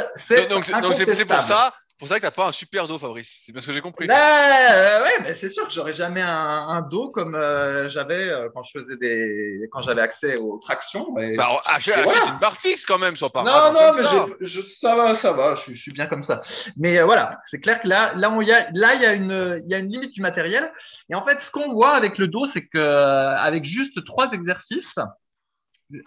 Donc, 0.49 0.65
c'est 0.65 1.25
pour 1.27 1.43
ça 1.43 1.73
pour 2.01 2.09
ça 2.09 2.17
que 2.17 2.23
t'as 2.23 2.31
pas 2.31 2.49
un 2.49 2.53
super 2.53 2.89
dos, 2.89 2.99
Fabrice. 2.99 3.43
C'est 3.45 3.53
parce 3.53 3.67
que 3.67 3.73
j'ai 3.73 3.83
compris. 3.83 4.09
Euh, 4.11 5.03
ouais, 5.03 5.23
mais 5.23 5.37
c'est 5.39 5.51
sûr 5.51 5.69
que 5.69 5.73
j'aurais 5.73 5.93
jamais 5.93 6.23
un, 6.23 6.29
un, 6.31 6.81
dos 6.81 7.11
comme 7.11 7.35
euh, 7.35 7.91
j'avais 7.91 8.27
euh, 8.27 8.49
quand 8.55 8.63
je 8.63 8.81
faisais 8.81 8.97
des, 8.97 9.69
quand 9.71 9.83
j'avais 9.83 10.01
accès 10.01 10.37
aux 10.37 10.59
tractions. 10.59 11.07
Bah, 11.37 11.61
achète, 11.67 11.99
une 11.99 12.39
barre 12.39 12.57
fixe 12.57 12.87
quand 12.87 12.99
même, 12.99 13.17
soit 13.17 13.29
pas. 13.29 13.43
Non, 13.43 13.75
non, 13.75 13.91
mais 13.95 14.03
ça. 14.03 14.27
Je, 14.41 14.61
ça 14.81 14.97
va, 14.97 15.21
ça 15.21 15.33
va. 15.33 15.57
Je, 15.57 15.75
je, 15.75 15.79
suis 15.79 15.93
bien 15.93 16.07
comme 16.07 16.23
ça. 16.23 16.41
Mais 16.79 17.03
voilà, 17.03 17.39
c'est 17.51 17.61
clair 17.61 17.83
que 17.83 17.87
là, 17.87 18.13
là, 18.15 18.31
on 18.31 18.41
y 18.41 18.51
a, 18.51 18.69
là, 18.73 18.95
il 18.95 19.03
y 19.03 19.07
a 19.07 19.13
une, 19.13 19.63
il 19.67 19.71
y 19.71 19.75
a 19.75 19.79
une 19.79 19.93
limite 19.93 20.15
du 20.15 20.23
matériel. 20.23 20.73
Et 21.11 21.15
en 21.15 21.27
fait, 21.27 21.39
ce 21.43 21.51
qu'on 21.51 21.71
voit 21.71 21.91
avec 21.91 22.17
le 22.17 22.29
dos, 22.29 22.47
c'est 22.55 22.67
que 22.67 22.79
avec 22.79 23.65
juste 23.65 24.03
trois 24.07 24.33
exercices, 24.33 24.99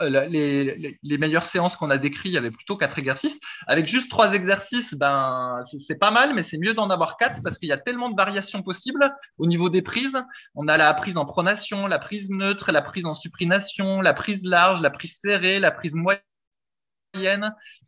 euh, 0.02 0.28
les, 0.28 1.18
meilleures 1.18 1.48
séances 1.48 1.76
qu'on 1.76 1.90
a 1.90 1.98
décrites, 1.98 2.32
il 2.32 2.34
y 2.34 2.38
avait 2.38 2.52
plutôt 2.52 2.78
quatre 2.78 3.00
exercices. 3.00 3.38
Avec 3.68 3.88
juste 3.88 4.10
trois 4.10 4.34
exercices, 4.34 4.94
ben 4.94 5.64
c'est 5.88 6.00
pas 6.00 6.12
mal, 6.12 6.34
mais 6.34 6.44
c'est 6.44 6.58
mieux 6.58 6.74
d'en 6.74 6.90
avoir 6.90 7.18
quatre 7.18 7.42
parce 7.44 7.58
qu'il 7.58 7.70
y 7.70 7.74
a 7.74 7.78
tellement 7.78 8.10
de 8.10 8.16
variations 8.16 8.64
possibles 8.64 9.14
au 9.38 9.46
niveau 9.46 9.70
des 9.70 9.82
prises. 9.82 10.18
On 10.56 10.68
a 10.68 10.78
la 10.78 10.94
prise 10.94 11.18
en 11.18 11.26
pronation, 11.26 11.88
la 11.88 12.00
prise 12.00 12.30
neutre, 12.30 12.72
la 12.72 12.82
prise 12.82 13.06
en 13.06 13.16
supination, 13.16 14.02
la 14.02 14.14
prise 14.14 14.44
large, 14.44 14.82
la 14.82 14.90
prise 14.90 15.16
serrée, 15.22 15.60
la 15.60 15.72
prise 15.72 15.94
moyenne 15.94 16.22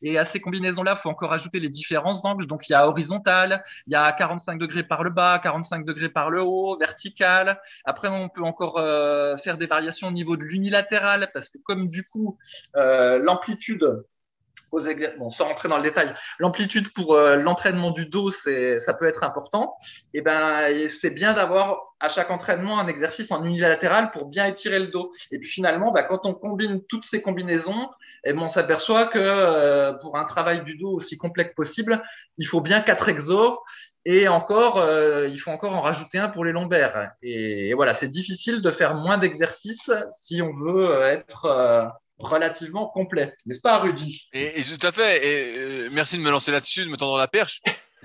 et 0.02 0.18
à 0.18 0.26
ces 0.26 0.40
combinaisons-là, 0.40 0.96
il 0.98 1.02
faut 1.02 1.10
encore 1.10 1.34
ajouter 1.34 1.60
les 1.60 1.70
différences 1.70 2.22
d'angle. 2.22 2.46
Donc, 2.46 2.70
il 2.70 2.74
y 2.74 2.76
a 2.76 2.88
horizontal, 2.88 3.64
il 3.88 3.94
y 3.94 3.96
a 3.96 4.12
45 4.12 4.60
degrés 4.60 4.84
par 4.84 5.04
le 5.04 5.10
bas, 5.10 5.40
45 5.40 5.86
degrés 5.86 6.10
par 6.10 6.30
le 6.30 6.42
haut, 6.42 6.78
vertical. 6.78 7.60
Après, 7.86 8.08
on 8.08 8.30
peut 8.30 8.44
encore 8.44 8.78
euh, 8.78 9.38
faire 9.38 9.58
des 9.58 9.66
variations 9.66 10.10
au 10.10 10.12
niveau 10.12 10.38
de 10.38 10.44
l'unilatéral 10.44 11.30
parce 11.34 11.50
que 11.50 11.58
comme 11.58 11.90
du 11.90 12.06
coup, 12.06 12.38
euh, 12.76 13.20
l'amplitude 13.20 14.06
bon, 14.72 15.32
sans 15.32 15.46
rentrer 15.46 15.70
dans 15.70 15.78
le 15.78 15.84
détail, 15.84 16.14
l'amplitude 16.40 16.92
pour 16.94 17.14
euh, 17.14 17.38
l'entraînement 17.38 17.92
du 17.92 18.06
dos, 18.06 18.32
c'est, 18.44 18.80
ça 18.82 18.94
peut 18.94 19.06
être 19.06 19.24
important. 19.24 19.76
Et 20.14 20.22
ben, 20.22 20.90
c'est 21.02 21.10
bien 21.10 21.34
d'avoir 21.34 21.80
à 22.00 22.10
chaque 22.10 22.30
entraînement 22.30 22.80
un 22.80 22.88
exercice 22.88 23.32
en 23.32 23.44
unilatéral 23.44 24.12
pour 24.12 24.26
bien 24.26 24.46
étirer 24.46 24.80
le 24.80 24.88
dos. 24.88 25.12
Et 25.32 25.40
puis 25.40 25.50
finalement, 25.50 25.92
bah, 25.92 26.04
quand 26.04 26.26
on 26.26 26.34
combine 26.34 26.82
toutes 26.90 27.06
ces 27.06 27.22
combinaisons, 27.22 27.90
et 28.24 28.30
eh 28.30 28.34
ben, 28.34 28.42
on 28.42 28.50
s'aperçoit 28.50 29.06
que 29.06 29.20
euh, 29.20 29.94
pour 29.94 30.18
un 30.18 30.26
travail 30.26 30.64
du 30.64 30.78
dos 30.78 30.92
aussi 30.92 31.18
complexe 31.18 31.54
possible, 31.54 32.02
il 32.38 32.48
faut 32.48 32.62
bien 32.62 32.82
quatre 32.82 33.08
exos. 33.08 33.58
Et 34.08 34.28
encore, 34.28 34.78
euh, 34.78 35.28
il 35.28 35.40
faut 35.40 35.50
encore 35.50 35.76
en 35.76 35.82
rajouter 35.82 36.20
un 36.20 36.30
pour 36.30 36.46
les 36.46 36.52
lombaires. 36.52 37.12
Et, 37.24 37.70
et 37.70 37.74
voilà, 37.74 37.96
c'est 37.96 38.08
difficile 38.08 38.62
de 38.62 38.72
faire 38.72 38.94
moins 38.96 39.18
d'exercices 39.18 39.92
si 40.28 40.42
on 40.44 40.54
veut 40.54 41.02
être 41.02 41.92
relativement 42.20 42.88
complet, 42.88 43.36
n'est-ce 43.46 43.62
pas, 43.62 43.80
Rudy 43.80 44.28
et, 44.34 44.60
et, 44.60 44.64
tout 44.64 44.86
à 44.86 44.92
fait. 44.92 45.26
Et 45.26 45.58
euh, 45.58 45.90
merci 45.92 46.18
de 46.18 46.22
me 46.22 46.32
lancer 46.32 46.52
là-dessus, 46.52 46.86
de 46.86 46.90
me 46.90 46.98
tendre 46.98 47.18
la 47.18 47.28
perche. 47.28 47.62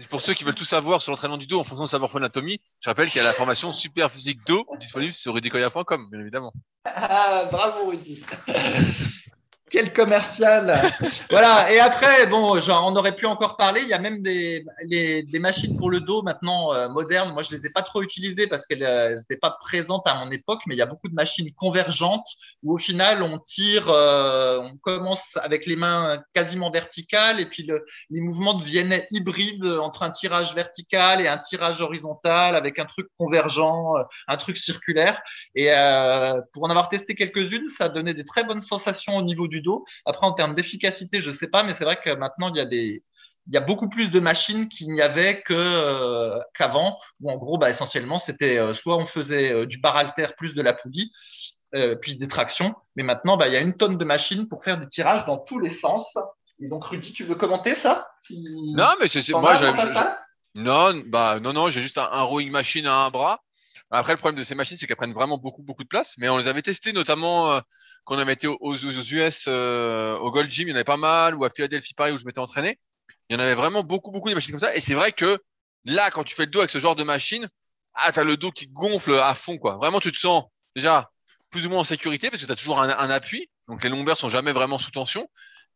Pour 0.09 0.23
ceux 0.23 0.35
qui 0.35 0.45
veulent 0.45 0.55
tout 0.55 0.65
savoir 0.65 1.03
sur 1.03 1.13
l'entraînement 1.13 1.37
du 1.37 1.47
dos 1.47 1.61
en 1.61 1.65
fonction 1.65 1.85
de 1.85 1.91
sa 1.91 1.99
morphoanatomie, 1.99 2.61
je 2.81 2.89
rappelle 2.89 3.09
qu'il 3.09 3.19
y 3.19 3.21
a 3.21 3.25
la 3.25 3.35
formation 3.35 3.73
super 3.73 4.11
physique 4.11 4.39
dos 4.47 4.65
disponible 4.79 5.13
sur 5.13 5.35
rudycoya.com, 5.35 6.09
bien 6.11 6.21
évidemment. 6.21 6.53
Ah, 6.85 7.49
bravo 7.51 7.91
Rudy. 7.91 8.25
Quel 9.71 9.93
commercial 9.93 10.75
Voilà. 11.31 11.73
Et 11.73 11.79
après, 11.79 12.27
bon, 12.27 12.61
genre, 12.61 12.91
on 12.91 12.97
aurait 12.97 13.15
pu 13.15 13.27
encore 13.27 13.57
parler. 13.57 13.83
Il 13.83 13.89
y 13.89 13.93
a 13.93 14.01
même 14.01 14.21
des, 14.21 14.65
les, 14.85 15.23
des 15.23 15.39
machines 15.39 15.77
pour 15.77 15.91
le 15.91 16.01
dos 16.01 16.23
maintenant 16.23 16.75
euh, 16.75 16.89
modernes. 16.89 17.33
Moi, 17.33 17.45
je 17.45 17.55
les 17.55 17.67
ai 17.67 17.71
pas 17.71 17.83
trop 17.83 18.03
utilisées 18.03 18.49
parce 18.49 18.67
qu'elles 18.67 18.81
n'étaient 18.81 19.35
euh, 19.35 19.41
pas 19.41 19.57
présentes 19.61 20.03
à 20.07 20.17
mon 20.17 20.31
époque. 20.33 20.61
Mais 20.67 20.75
il 20.75 20.79
y 20.79 20.83
a 20.83 20.87
beaucoup 20.87 21.09
de 21.09 21.15
machines 21.15 21.53
convergentes 21.55 22.27
où 22.65 22.75
au 22.75 22.79
final, 22.79 23.23
on 23.23 23.39
tire, 23.39 23.89
euh, 23.89 24.59
on 24.59 24.77
commence 24.77 25.23
avec 25.37 25.67
les 25.67 25.77
mains 25.77 26.21
quasiment 26.35 26.73
verticales 26.73 27.39
et 27.39 27.47
puis 27.47 27.63
le, 27.63 27.85
les 28.11 28.21
mouvements 28.21 28.55
deviennent 28.55 29.05
hybrides 29.13 29.65
entre 29.65 30.03
un 30.03 30.11
tirage 30.11 30.53
vertical 30.55 31.21
et 31.21 31.29
un 31.29 31.39
tirage 31.39 31.81
horizontal 31.81 32.57
avec 32.57 32.81
un 32.81 32.87
truc 32.87 33.07
convergent, 33.17 33.95
un 34.27 34.37
truc 34.37 34.57
circulaire. 34.57 35.21
Et 35.55 35.71
pour 36.53 36.65
en 36.65 36.71
avoir 36.71 36.89
testé 36.89 37.15
quelques-unes, 37.15 37.69
ça 37.79 37.89
donnait 37.89 38.15
des 38.15 38.25
très 38.25 38.43
bonnes 38.43 38.63
sensations 38.63 39.17
au 39.17 39.23
niveau 39.23 39.47
du 39.47 39.60
dos. 39.61 39.85
Après, 40.07 40.27
en 40.27 40.33
termes 40.33 40.55
d'efficacité, 40.55 41.21
je 41.21 41.31
sais 41.31 41.49
pas, 41.49 41.63
mais 41.63 41.75
c'est 41.79 41.85
vrai 41.85 41.99
que 42.03 42.11
maintenant, 42.11 42.53
il 42.53 42.57
y 42.57 42.61
a 42.61 42.67
des, 42.67 43.05
il 43.47 43.55
y 43.55 43.57
a 43.57 43.61
beaucoup 43.61 43.89
plus 43.89 44.11
de 44.11 44.21
machines 44.21 44.69
qu'il 44.69 44.91
n'y 44.93 45.03
avait 45.03 45.43
que 45.43 45.55
euh, 45.55 46.39
qu'avant 46.55 46.99
où 47.21 47.31
en 47.31 47.37
gros 47.37 47.59
bah 47.59 47.71
essentiellement 47.71 48.19
c'était 48.21 48.59
euh, 48.59 48.75
soit 48.75 48.97
on 48.97 49.07
faisait 49.07 49.53
euh, 49.53 49.67
du 49.67 49.79
bar 49.79 49.97
alter 49.97 50.29
plus 50.37 50.55
de 50.55 50.63
la 50.63 50.73
poulie 50.73 51.13
puis 52.03 52.19
des 52.19 52.27
tractions 52.27 52.75
mais 52.97 53.05
maintenant 53.05 53.37
bah 53.37 53.47
il 53.47 53.55
y 53.55 53.57
a 53.57 53.61
une 53.61 53.77
tonne 53.77 53.97
de 53.97 54.05
machines 54.05 54.49
pour 54.49 54.65
faire 54.65 54.79
des 54.79 54.89
tirages 54.89 55.25
dans 55.27 55.39
tous 55.39 55.61
les 55.61 55.77
sens. 55.79 56.05
Et 56.61 56.69
donc 56.69 56.85
Rudy 56.85 57.13
tu 57.13 57.25
veux 57.25 57.37
commenter 57.37 57.77
ça? 57.77 58.09
Non 58.31 58.89
mais 59.01 59.07
c'est 59.07 59.29
moi 59.31 59.55
je, 59.55 59.67
non 60.57 61.01
bah 61.07 61.39
non 61.41 61.53
non 61.53 61.71
j'ai 61.71 61.81
juste 61.81 61.97
un, 61.97 62.09
un, 62.11 62.23
rowing 62.23 62.51
machine 62.51 62.87
à 62.87 63.05
un 63.05 63.11
bras 63.11 63.41
après, 63.99 64.13
le 64.13 64.19
problème 64.19 64.39
de 64.39 64.45
ces 64.45 64.55
machines, 64.55 64.77
c'est 64.77 64.87
qu'elles 64.87 64.97
prennent 64.97 65.13
vraiment 65.13 65.39
beaucoup, 65.39 65.63
beaucoup 65.63 65.83
de 65.83 65.89
place. 65.89 66.15
Mais 66.19 66.29
on 66.29 66.39
les 66.39 66.47
avait 66.47 66.63
testées 66.63 66.93
notamment 66.93 67.53
euh, 67.53 67.61
quand 68.05 68.17
on 68.17 68.19
avait 68.19 68.35
été 68.35 68.47
aux, 68.47 68.77
US, 68.77 69.45
euh, 69.49 70.17
au 70.19 70.31
Gold 70.31 70.51
Gym, 70.51 70.69
il 70.69 70.71
y 70.71 70.73
en 70.73 70.77
avait 70.77 70.85
pas 70.85 70.97
mal, 70.97 71.35
ou 71.35 71.45
à 71.45 71.51
Philadelphie, 71.51 71.95
Paris, 71.95 72.13
où 72.13 72.19
je 72.19 72.25
m'étais 72.25 72.39
entraîné. 72.39 72.79
Il 73.29 73.35
y 73.35 73.37
en 73.37 73.41
avait 73.41 73.55
vraiment 73.55 73.83
beaucoup, 73.83 74.13
beaucoup 74.13 74.29
de 74.29 74.35
machines 74.35 74.53
comme 74.53 74.61
ça. 74.61 74.75
Et 74.77 74.81
c'est 74.81 74.95
vrai 74.95 75.13
que 75.13 75.41
là, 75.85 76.11
quand 76.11 76.25
tu 76.25 76.35
fais 76.35 76.45
le 76.45 76.51
dos 76.51 76.61
avec 76.61 76.71
ce 76.71 76.79
genre 76.79 76.97
de 76.97 77.03
machine, 77.03 77.49
ah, 77.95 78.13
t'as 78.13 78.23
le 78.23 78.37
dos 78.37 78.53
qui 78.53 78.69
gonfle 78.69 79.15
à 79.15 79.35
fond, 79.35 79.59
quoi. 79.59 79.77
Vraiment, 79.77 80.01
tu 80.01 80.13
te 80.13 80.19
sens 80.19 80.45
déjà 80.77 81.11
plus 81.51 81.67
ou 81.67 81.71
moins 81.71 81.81
en 81.81 81.85
sécurité 81.85 82.31
parce 82.31 82.43
que 82.43 82.47
tu 82.47 82.53
as 82.53 82.57
toujours 82.57 82.81
un, 82.81 83.11
appui. 83.11 83.51
Donc, 83.69 83.83
les 83.83 83.91
lombaires 83.91 84.17
sont 84.17 84.29
jamais 84.29 84.53
vraiment 84.53 84.79
sous 84.79 84.93
tension. 84.93 85.29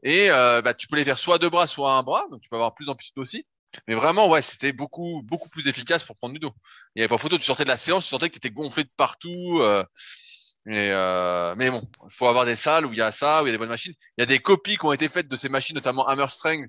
Et 0.05 0.31
euh, 0.31 0.63
bah, 0.63 0.75
tu 0.75 0.87
peux 0.87 0.97
les 0.97 1.05
faire 1.05 1.19
soit 1.19 1.39
deux 1.39 1.51
bras, 1.51 1.67
soit 1.67 1.95
un 1.95 2.03
bras. 2.05 2.27
Donc, 2.31 2.41
tu 2.43 2.49
peux 2.49 2.57
avoir 2.57 2.75
plus 2.75 2.87
d'amplitude 2.87 3.19
aussi. 3.19 3.45
Mais 3.89 3.95
vraiment, 3.95 4.29
ouais, 4.29 4.43
c'était 4.43 4.73
beaucoup, 4.73 5.23
beaucoup 5.25 5.49
plus 5.49 5.69
efficace 5.69 6.05
pour 6.05 6.17
prendre 6.17 6.35
du 6.35 6.41
dos. 6.41 6.53
Il 6.95 7.01
n'y 7.01 7.03
avait 7.03 7.09
pas 7.09 7.19
photo, 7.19 7.39
tu 7.39 7.45
sortais 7.45 7.65
de 7.65 7.69
la 7.69 7.77
séance, 7.77 8.05
tu 8.05 8.11
sentais 8.11 8.31
que 8.31 8.39
tu 8.39 8.51
gonflé 8.51 8.85
de 8.85 8.91
partout. 8.97 9.59
Euh, 9.61 9.85
et 10.67 10.91
euh, 10.93 11.55
mais 11.57 11.71
bon, 11.71 11.83
il 12.09 12.15
faut 12.15 12.27
avoir 12.27 12.47
des 12.47 12.57
salles 12.57 12.87
où 12.87 12.93
il 12.93 12.99
y 12.99 13.03
a 13.03 13.13
ça, 13.13 13.43
où 13.43 13.47
il 13.47 13.51
y 13.51 13.53
a 13.53 13.55
des 13.55 13.59
bonnes 13.59 13.69
machines. 13.69 13.93
Il 14.17 14.23
y 14.23 14.25
a 14.25 14.27
des 14.27 14.39
copies 14.41 14.79
qui 14.79 14.87
ont 14.87 14.93
été 14.93 15.09
faites 15.09 15.29
de 15.29 15.37
ces 15.37 15.49
machines, 15.51 15.75
notamment 15.77 16.07
Hammerstreng 16.09 16.67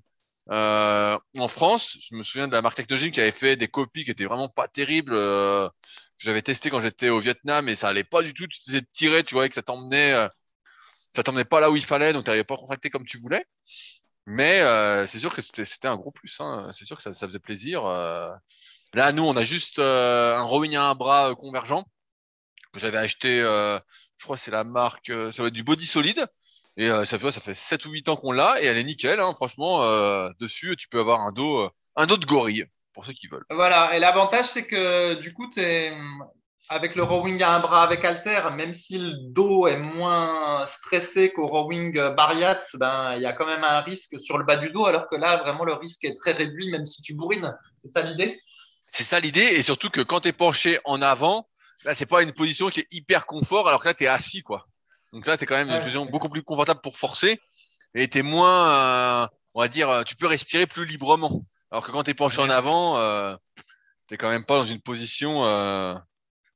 euh, 0.51 1.18
en 1.38 1.47
France. 1.47 1.97
Je 2.01 2.16
me 2.16 2.24
souviens 2.24 2.47
de 2.47 2.53
la 2.53 2.62
marque 2.62 2.76
Technogym 2.78 3.12
qui 3.12 3.22
avait 3.22 3.32
fait 3.32 3.56
des 3.56 3.68
copies 3.70 4.03
qui 4.06 4.12
étaient 4.12 4.26
vraiment 4.26 4.49
pas 4.49 4.68
terribles. 4.68 5.14
Euh, 5.16 5.70
J'avais 6.18 6.41
testé 6.41 6.70
quand 6.70 6.82
j'étais 6.82 7.10
au 7.10 7.20
Vietnam 7.20 7.70
et 7.70 7.76
ça 7.76 7.88
allait 7.89 8.03
pas 8.03 8.22
du 8.22 8.34
tout. 8.34 8.47
Tu 8.47 8.60
faisais 8.66 8.82
tirer, 8.91 9.24
tu 9.24 9.36
voyais 9.36 9.49
que 9.49 9.56
ça 9.56 9.64
t'emmenait, 9.64 10.14
euh, 10.14 10.28
ça 11.16 11.24
t'emmenait 11.24 11.45
pas 11.45 11.60
là 11.62 11.72
où 11.72 11.76
il 11.76 11.86
fallait, 11.86 12.14
donc 12.14 12.26
tu 12.26 12.30
n'arrivais 12.30 12.43
pas 12.45 12.58
contracté 12.58 12.89
comme 12.89 13.06
tu 13.06 13.18
voulais. 13.20 13.45
Mais 14.26 14.59
euh, 14.61 15.05
c'est 15.05 15.19
sûr 15.19 15.34
que 15.34 15.41
c'était 15.41 15.88
un 15.88 15.95
gros 15.95 16.11
plus. 16.11 16.39
Hein. 16.39 16.69
C'est 16.73 16.86
sûr 16.86 16.97
que 16.97 17.03
ça, 17.03 17.13
ça 17.13 17.28
faisait 17.28 17.39
plaisir. 17.39 17.86
Euh. 17.86 18.34
Là, 18.93 19.11
nous, 19.11 19.23
on 19.23 19.36
a 19.36 19.43
juste 19.43 19.80
euh, 19.80 20.36
un 20.36 20.41
rowing 20.41 20.76
à 20.76 20.86
un 20.86 20.95
bras 20.95 21.36
convergent 21.36 21.86
que 22.73 22.80
j'avais 22.80 22.97
acheté. 22.97 23.39
je 23.39 24.23
crois 24.23 24.38
c'est 24.38 24.51
la 24.51 24.63
marque. 24.63 25.11
ça 25.32 25.43
va 25.43 25.47
être 25.47 25.53
du 25.53 25.63
Body 25.63 25.86
Solide. 25.86 26.28
Et 26.78 26.89
ça 27.05 27.17
fait 27.19 27.32
ça 27.32 27.39
fait 27.39 27.53
7 27.53 27.86
ou 27.86 27.91
8 27.91 28.09
ans 28.09 28.17
qu'on 28.17 28.34
l'a 28.34 28.61
et 28.61 28.65
elle 28.65 28.78
est 28.78 28.84
nickel. 28.84 29.19
Hein. 29.19 29.34
Franchement, 29.36 29.80
dessus, 30.39 30.76
tu 30.78 30.89
peux 30.89 30.99
avoir 30.99 31.21
un 31.21 31.32
dos 31.32 31.69
un 31.95 32.07
autre 32.07 32.28
gorille, 32.28 32.65
pour 32.93 33.05
ceux 33.05 33.13
qui 33.13 33.28
veulent. 33.28 33.45
Voilà, 33.49 33.95
et 33.95 33.99
l'avantage 33.99 34.47
c'est 34.53 34.67
que 34.67 35.15
du 35.21 35.34
coup, 35.34 35.49
t'es 35.51 35.93
avec 36.70 36.95
le 36.95 37.03
rowing 37.03 37.41
à 37.43 37.55
un 37.55 37.59
bras 37.59 37.84
avec 37.84 38.03
halter, 38.03 38.41
même 38.55 38.74
si 38.74 38.97
le 38.97 39.13
dos 39.32 39.68
est 39.68 39.78
moins 39.78 40.68
stressé 40.80 41.32
qu'au 41.32 41.47
rowing 41.47 41.93
bariat, 42.16 42.61
ben 42.74 43.16
il 43.16 43.22
y 43.22 43.26
a 43.26 43.34
quand 43.34 43.45
même 43.45 43.63
un 43.63 43.82
risque 43.82 44.20
sur 44.22 44.38
le 44.38 44.45
bas 44.45 44.57
du 44.57 44.72
dos, 44.72 44.86
alors 44.86 45.07
que 45.09 45.16
là 45.16 45.38
vraiment 45.38 45.63
le 45.63 45.74
risque 45.74 46.03
est 46.03 46.18
très 46.20 46.32
réduit, 46.32 46.72
même 46.72 46.86
si 46.86 47.01
tu 47.01 47.13
bourrines. 47.13 47.53
C'est 47.84 47.91
ça 47.93 48.01
l'idée? 48.01 48.39
C'est 48.88 49.03
ça 49.03 49.20
l'idée, 49.20 49.41
et 49.41 49.61
surtout 49.61 49.89
que 49.89 50.01
quand 50.01 50.22
tu 50.22 50.30
es 50.30 50.34
penché 50.34 50.80
en 50.86 51.01
avant, 51.01 51.47
là 51.84 51.93
c'est 51.93 52.05
pas 52.05 52.24
une 52.24 52.32
position 52.32 52.70
qui 52.70 52.80
est 52.80 52.88
hyper 52.91 53.26
confort, 53.26 53.68
alors 53.68 53.82
que 53.82 53.88
là 53.89 53.93
tu 53.93 54.05
es 54.05 54.07
assis 54.07 54.41
quoi. 54.41 54.66
Donc 55.13 55.28
là 55.28 55.38
tu 55.38 55.43
es 55.43 55.45
quand 55.47 55.55
même 55.55 55.68
une 55.68 55.76
Ouais. 55.76 55.82
position 55.82 56.05
beaucoup 56.05 56.30
plus 56.30 56.43
confortable 56.43 56.82
pour 56.82 56.97
forcer, 56.97 57.39
et 57.93 58.07
tu 58.09 58.20
es 58.20 58.22
moins, 58.24 58.72
euh, 58.72 59.28
on 59.53 59.61
va 59.61 59.68
dire, 59.68 59.89
euh, 59.89 60.03
tu 60.03 60.16
peux 60.16 60.28
respirer 60.28 60.66
plus 60.66 60.86
librement. 60.86 61.43
Alors 61.72 61.86
que 61.86 61.91
quand 61.91 62.03
tu 62.03 62.11
es 62.11 62.13
penché 62.13 62.41
en 62.41 62.49
avant, 62.49 62.97
euh, 62.97 63.36
t'es 64.07 64.18
quand 64.18 64.30
même 64.30 64.45
pas 64.45 64.55
dans 64.55 64.66
une 64.66 64.82
position, 64.82 65.45
euh, 65.45 65.95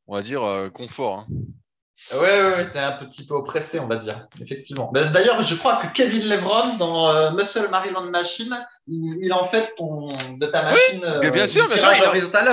on 0.09 0.15
va 0.15 0.21
dire, 0.21 0.43
euh, 0.43 0.69
confort. 0.69 1.19
hein. 1.19 1.27
Ouais, 2.13 2.19
ouais, 2.19 2.55
ouais, 2.55 2.71
t'es 2.71 2.79
un 2.79 2.93
petit 2.93 3.25
peu 3.27 3.33
oppressé, 3.33 3.77
on 3.77 3.87
va 3.87 3.97
dire, 3.97 4.25
effectivement. 4.41 4.89
Ben, 4.93 5.11
D'ailleurs, 5.11 5.41
je 5.43 5.53
crois 5.55 5.81
que 5.81 5.87
Kevin 5.93 6.23
Lebron, 6.29 6.77
dans 6.77 7.09
euh, 7.09 7.31
Muscle 7.31 7.67
Maryland 7.69 8.09
Machine, 8.09 8.57
il, 8.87 9.19
il 9.21 9.33
en 9.33 9.49
fait 9.49 9.73
ton, 9.77 10.07
de 10.37 10.45
ta 10.47 10.63
machine. 10.63 11.03
euh, 11.03 11.19
mais 11.21 11.29
bien 11.31 11.45
sûr, 11.45 11.67
bien 11.67 11.75
sûr, 11.77 11.89
il 11.93 12.03
en- 12.07 12.11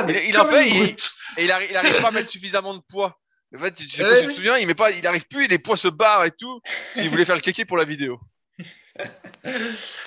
il- 0.09 0.29
il 0.31 0.37
fait, 0.47 0.69
il-. 0.69 0.97
Et 1.39 1.45
il 1.45 1.51
arrive, 1.53 2.01
pas 2.03 2.09
à 2.09 2.11
mettre 2.11 2.29
suffisamment 2.29 2.75
de 2.75 2.81
poids. 2.91 3.17
En 3.55 3.59
fait, 3.59 3.81
je 3.81 4.05
oui. 4.05 4.27
te 4.27 4.33
souviens, 4.33 4.57
il 4.59 4.67
met 4.67 4.75
pas, 4.75 4.91
il 4.91 5.07
arrive 5.07 5.27
plus, 5.29 5.45
et 5.45 5.49
les 5.49 5.59
poids 5.61 5.77
se 5.77 5.87
barrent 5.89 6.25
et 6.25 6.33
tout. 6.33 6.61
Il 6.97 7.09
voulait 7.09 7.25
faire 7.25 7.37
le 7.37 7.41
kéké 7.41 7.65
pour 7.65 7.77
la 7.77 7.85
vidéo. 7.85 8.19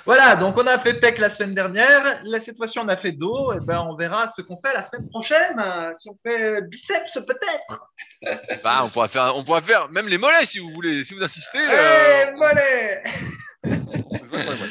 Voilà, 0.06 0.36
donc 0.36 0.58
on 0.58 0.68
a 0.68 0.80
fait 0.80 0.96
PEC 0.96 1.18
la 1.18 1.30
semaine 1.34 1.56
dernière. 1.56 2.20
Là, 2.24 2.40
cette 2.44 2.58
fois-ci, 2.58 2.78
on 2.80 2.88
a 2.90 2.98
fait 2.98 3.14
dos. 3.14 3.54
Et 3.54 3.60
ben, 3.66 3.80
on 3.90 3.96
verra 3.96 4.32
ce 4.36 4.42
qu'on 4.42 4.60
fait 4.60 4.74
la 4.74 4.86
semaine 4.90 5.08
prochaine. 5.10 5.58
Euh, 5.60 5.94
Si 5.98 6.10
on 6.10 6.18
fait 6.26 6.62
biceps, 6.64 7.14
peut-être. 7.14 7.86
Bah, 8.64 8.82
on 8.84 8.90
pourra 8.90 9.08
faire, 9.08 9.34
on 9.38 9.46
pourra 9.46 9.62
faire 9.62 9.88
même 9.90 10.10
les 10.10 10.18
mollets 10.18 10.46
si 10.46 10.60
vous 10.60 10.70
voulez, 10.72 11.06
si 11.06 11.14
vous 11.14 11.24
insistez. 11.24 11.58
euh, 11.60 12.26
Eh, 12.28 12.32
mollet 12.36 13.04
c'est 13.64 14.30
pas 14.30 14.44
très 14.44 14.58
mal. 14.58 14.70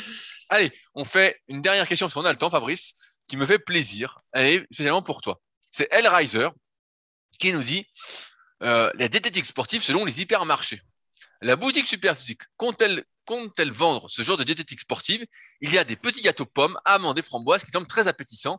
Allez, 0.51 0.73
on 0.95 1.05
fait 1.07 1.41
une 1.49 1.63
dernière 1.63 1.87
question 1.89 2.07
parce 2.07 2.15
qu'on 2.15 2.27
a 2.27 2.31
le 2.31 2.37
temps, 2.37 2.51
Fabrice, 2.51 2.93
qui 3.27 3.39
me 3.39 3.47
fait 3.47 3.59
plaisir. 3.59 4.21
Elle 4.35 4.47
est 4.47 4.65
spécialement 4.73 5.03
pour 5.03 5.23
toi. 5.23 5.41
C'est 5.71 5.89
El 5.91 6.07
Riser 6.09 6.49
qui 7.39 7.53
nous 7.55 7.63
dit 7.63 7.87
euh, 8.63 8.91
la 8.99 9.09
diététique 9.09 9.47
sportive 9.47 9.83
selon 9.83 10.05
les 10.05 10.21
hypermarchés. 10.21 10.83
La 11.41 11.57
boutique 11.57 11.87
Superphysique 11.87 12.43
compte-t-elle 12.59 13.05
compte-t-elle 13.29 13.73
vendre 13.73 14.09
ce 14.09 14.23
genre 14.23 14.39
de 14.39 14.45
diététique 14.45 14.81
sportive? 14.81 15.27
Il 15.61 15.71
y 15.71 15.77
a 15.77 15.85
des 15.85 15.97
petits 15.97 16.23
gâteaux 16.23 16.47
pommes, 16.47 16.79
amandes 16.87 17.19
et 17.19 17.23
framboises 17.23 17.63
qui 17.63 17.71
semblent 17.71 17.87
très 17.87 18.09
appétissants. 18.09 18.57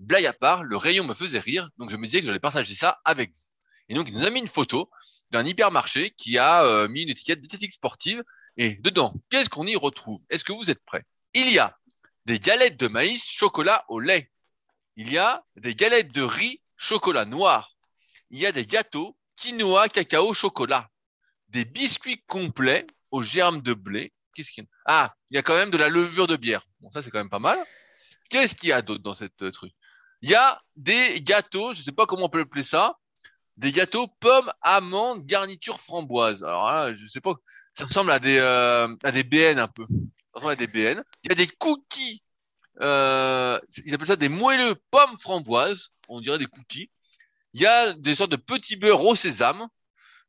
Blague 0.00 0.26
à 0.26 0.32
part, 0.32 0.64
le 0.64 0.76
rayon 0.76 1.04
me 1.04 1.14
faisait 1.14 1.38
rire, 1.38 1.70
donc 1.78 1.90
je 1.90 1.96
me 1.96 2.04
disais 2.04 2.18
que 2.18 2.26
j'allais 2.26 2.40
partager 2.40 2.74
ça 2.74 3.00
avec 3.04 3.30
vous. 3.30 3.40
Et 3.88 3.94
donc 3.94 4.08
il 4.08 4.14
nous 4.14 4.26
a 4.26 4.30
mis 4.30 4.40
une 4.40 4.48
photo 4.48 4.90
d'un 5.30 5.46
hypermarché 5.46 6.10
qui 6.16 6.36
a 6.36 6.64
euh, 6.64 6.88
mis 6.88 7.02
une 7.02 7.10
étiquette 7.10 7.40
diététique 7.40 7.72
sportive 7.72 8.24
et 8.56 8.74
dedans, 8.74 9.14
qu'est-ce 9.30 9.48
qu'on 9.48 9.68
y 9.68 9.76
retrouve? 9.76 10.20
Est-ce 10.30 10.44
que 10.44 10.52
vous 10.52 10.68
êtes 10.68 10.84
prêts? 10.84 11.04
Il 11.32 11.48
y 11.48 11.60
a 11.60 11.78
des 12.26 12.40
galettes 12.40 12.76
de 12.76 12.88
maïs 12.88 13.24
chocolat 13.24 13.84
au 13.86 14.00
lait. 14.00 14.32
Il 14.96 15.12
y 15.12 15.18
a 15.18 15.44
des 15.54 15.76
galettes 15.76 16.10
de 16.10 16.22
riz 16.22 16.60
chocolat 16.76 17.24
noir. 17.24 17.76
Il 18.30 18.40
y 18.40 18.46
a 18.46 18.52
des 18.52 18.66
gâteaux 18.66 19.16
quinoa 19.36 19.88
cacao 19.88 20.34
chocolat. 20.34 20.90
Des 21.50 21.64
biscuits 21.64 22.20
complets 22.26 22.84
aux 23.10 23.22
germes 23.22 23.62
de 23.62 23.74
blé. 23.74 24.12
Qu'est-ce 24.34 24.50
qu'il 24.50 24.64
y 24.64 24.66
a? 24.66 24.70
Ah, 24.86 25.14
il 25.30 25.34
y 25.34 25.38
a 25.38 25.42
quand 25.42 25.56
même 25.56 25.70
de 25.70 25.78
la 25.78 25.88
levure 25.88 26.26
de 26.26 26.36
bière. 26.36 26.64
Bon, 26.80 26.90
ça 26.90 27.02
c'est 27.02 27.10
quand 27.10 27.18
même 27.18 27.30
pas 27.30 27.38
mal. 27.38 27.58
Qu'est-ce 28.30 28.54
qu'il 28.54 28.68
y 28.68 28.72
a 28.72 28.82
d'autre 28.82 29.02
dans 29.02 29.14
cette 29.14 29.42
euh, 29.42 29.50
truc? 29.50 29.72
Il 30.22 30.30
y 30.30 30.34
a 30.34 30.60
des 30.76 31.20
gâteaux, 31.20 31.72
je 31.72 31.82
sais 31.82 31.92
pas 31.92 32.06
comment 32.06 32.26
on 32.26 32.28
peut 32.28 32.40
appeler 32.40 32.62
ça, 32.62 32.96
des 33.56 33.72
gâteaux 33.72 34.06
pommes, 34.20 34.50
amandes, 34.62 35.26
garniture 35.26 35.80
framboise. 35.80 36.44
Alors 36.44 36.70
là, 36.70 36.94
je 36.94 37.06
sais 37.06 37.20
pas, 37.20 37.34
ça 37.74 37.84
ressemble 37.84 38.10
à 38.10 38.18
des 38.18 38.38
euh, 38.38 38.88
à 39.02 39.10
des 39.12 39.24
BN 39.24 39.58
un 39.58 39.68
peu. 39.68 39.86
Ça 39.88 40.34
ressemble 40.34 40.52
à 40.52 40.56
des 40.56 40.66
BN. 40.66 41.02
Il 41.24 41.30
y 41.30 41.32
a 41.32 41.34
des 41.34 41.48
cookies. 41.48 42.22
Euh, 42.80 43.58
ils 43.84 43.94
appellent 43.94 44.06
ça 44.06 44.16
des 44.16 44.28
moelleux 44.28 44.76
pommes 44.90 45.18
framboises. 45.18 45.90
On 46.08 46.20
dirait 46.20 46.38
des 46.38 46.46
cookies. 46.46 46.90
Il 47.54 47.60
y 47.60 47.66
a 47.66 47.92
des 47.92 48.14
sortes 48.14 48.30
de 48.30 48.36
petits 48.36 48.76
beurres 48.76 49.04
au 49.04 49.16
sésame. 49.16 49.68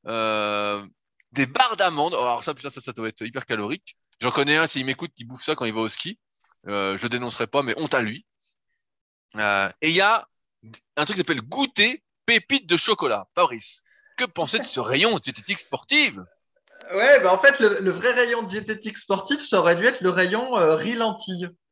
Euh, 0.08 0.86
des 1.32 1.46
barres 1.46 1.78
d'amandes. 1.78 2.14
Alors 2.14 2.44
ça, 2.44 2.54
ça, 2.62 2.70
ça 2.70 2.92
doit 2.94 3.10
être 3.10 3.22
hyper 3.26 3.46
calorique. 3.46 3.96
J'en 4.20 4.32
connais 4.32 4.58
un, 4.58 4.68
s'il 4.68 4.86
m'écoute, 4.86 5.12
qui 5.16 5.24
bouffe 5.24 5.44
ça 5.44 5.56
quand 5.56 5.66
il 5.66 5.74
va 5.74 5.82
au 5.82 5.90
ski. 5.90 6.20
Euh, 6.68 6.98
je 6.98 7.08
dénoncerai 7.08 7.48
pas, 7.48 7.64
mais 7.64 7.74
honte 7.78 7.94
à 7.94 8.02
lui. 8.02 8.26
Euh, 9.36 9.70
et 9.82 9.90
il 9.90 9.96
y 9.96 10.02
a 10.02 10.28
un 10.98 11.06
truc 11.06 11.16
qui 11.16 11.22
s'appelle 11.22 11.42
goûter 11.42 12.04
pépites 12.26 12.68
de 12.68 12.78
chocolat. 12.78 13.28
Fabrice, 13.36 13.82
que 14.18 14.26
pensez 14.26 14.60
de 14.60 14.66
ce 14.66 14.80
rayon 14.80 15.20
diététique 15.20 15.60
sportive 15.60 16.24
Ouais, 16.94 17.20
bah 17.22 17.32
en 17.34 17.40
fait, 17.40 17.60
le, 17.60 17.92
vrai 17.92 18.14
rayon 18.14 18.44
diététique 18.44 18.98
sportif, 18.98 19.42
ça 19.42 19.60
aurait 19.60 19.76
dû 19.76 19.86
être 19.86 20.02
le 20.02 20.10
rayon 20.10 20.58
euh. 20.58 20.76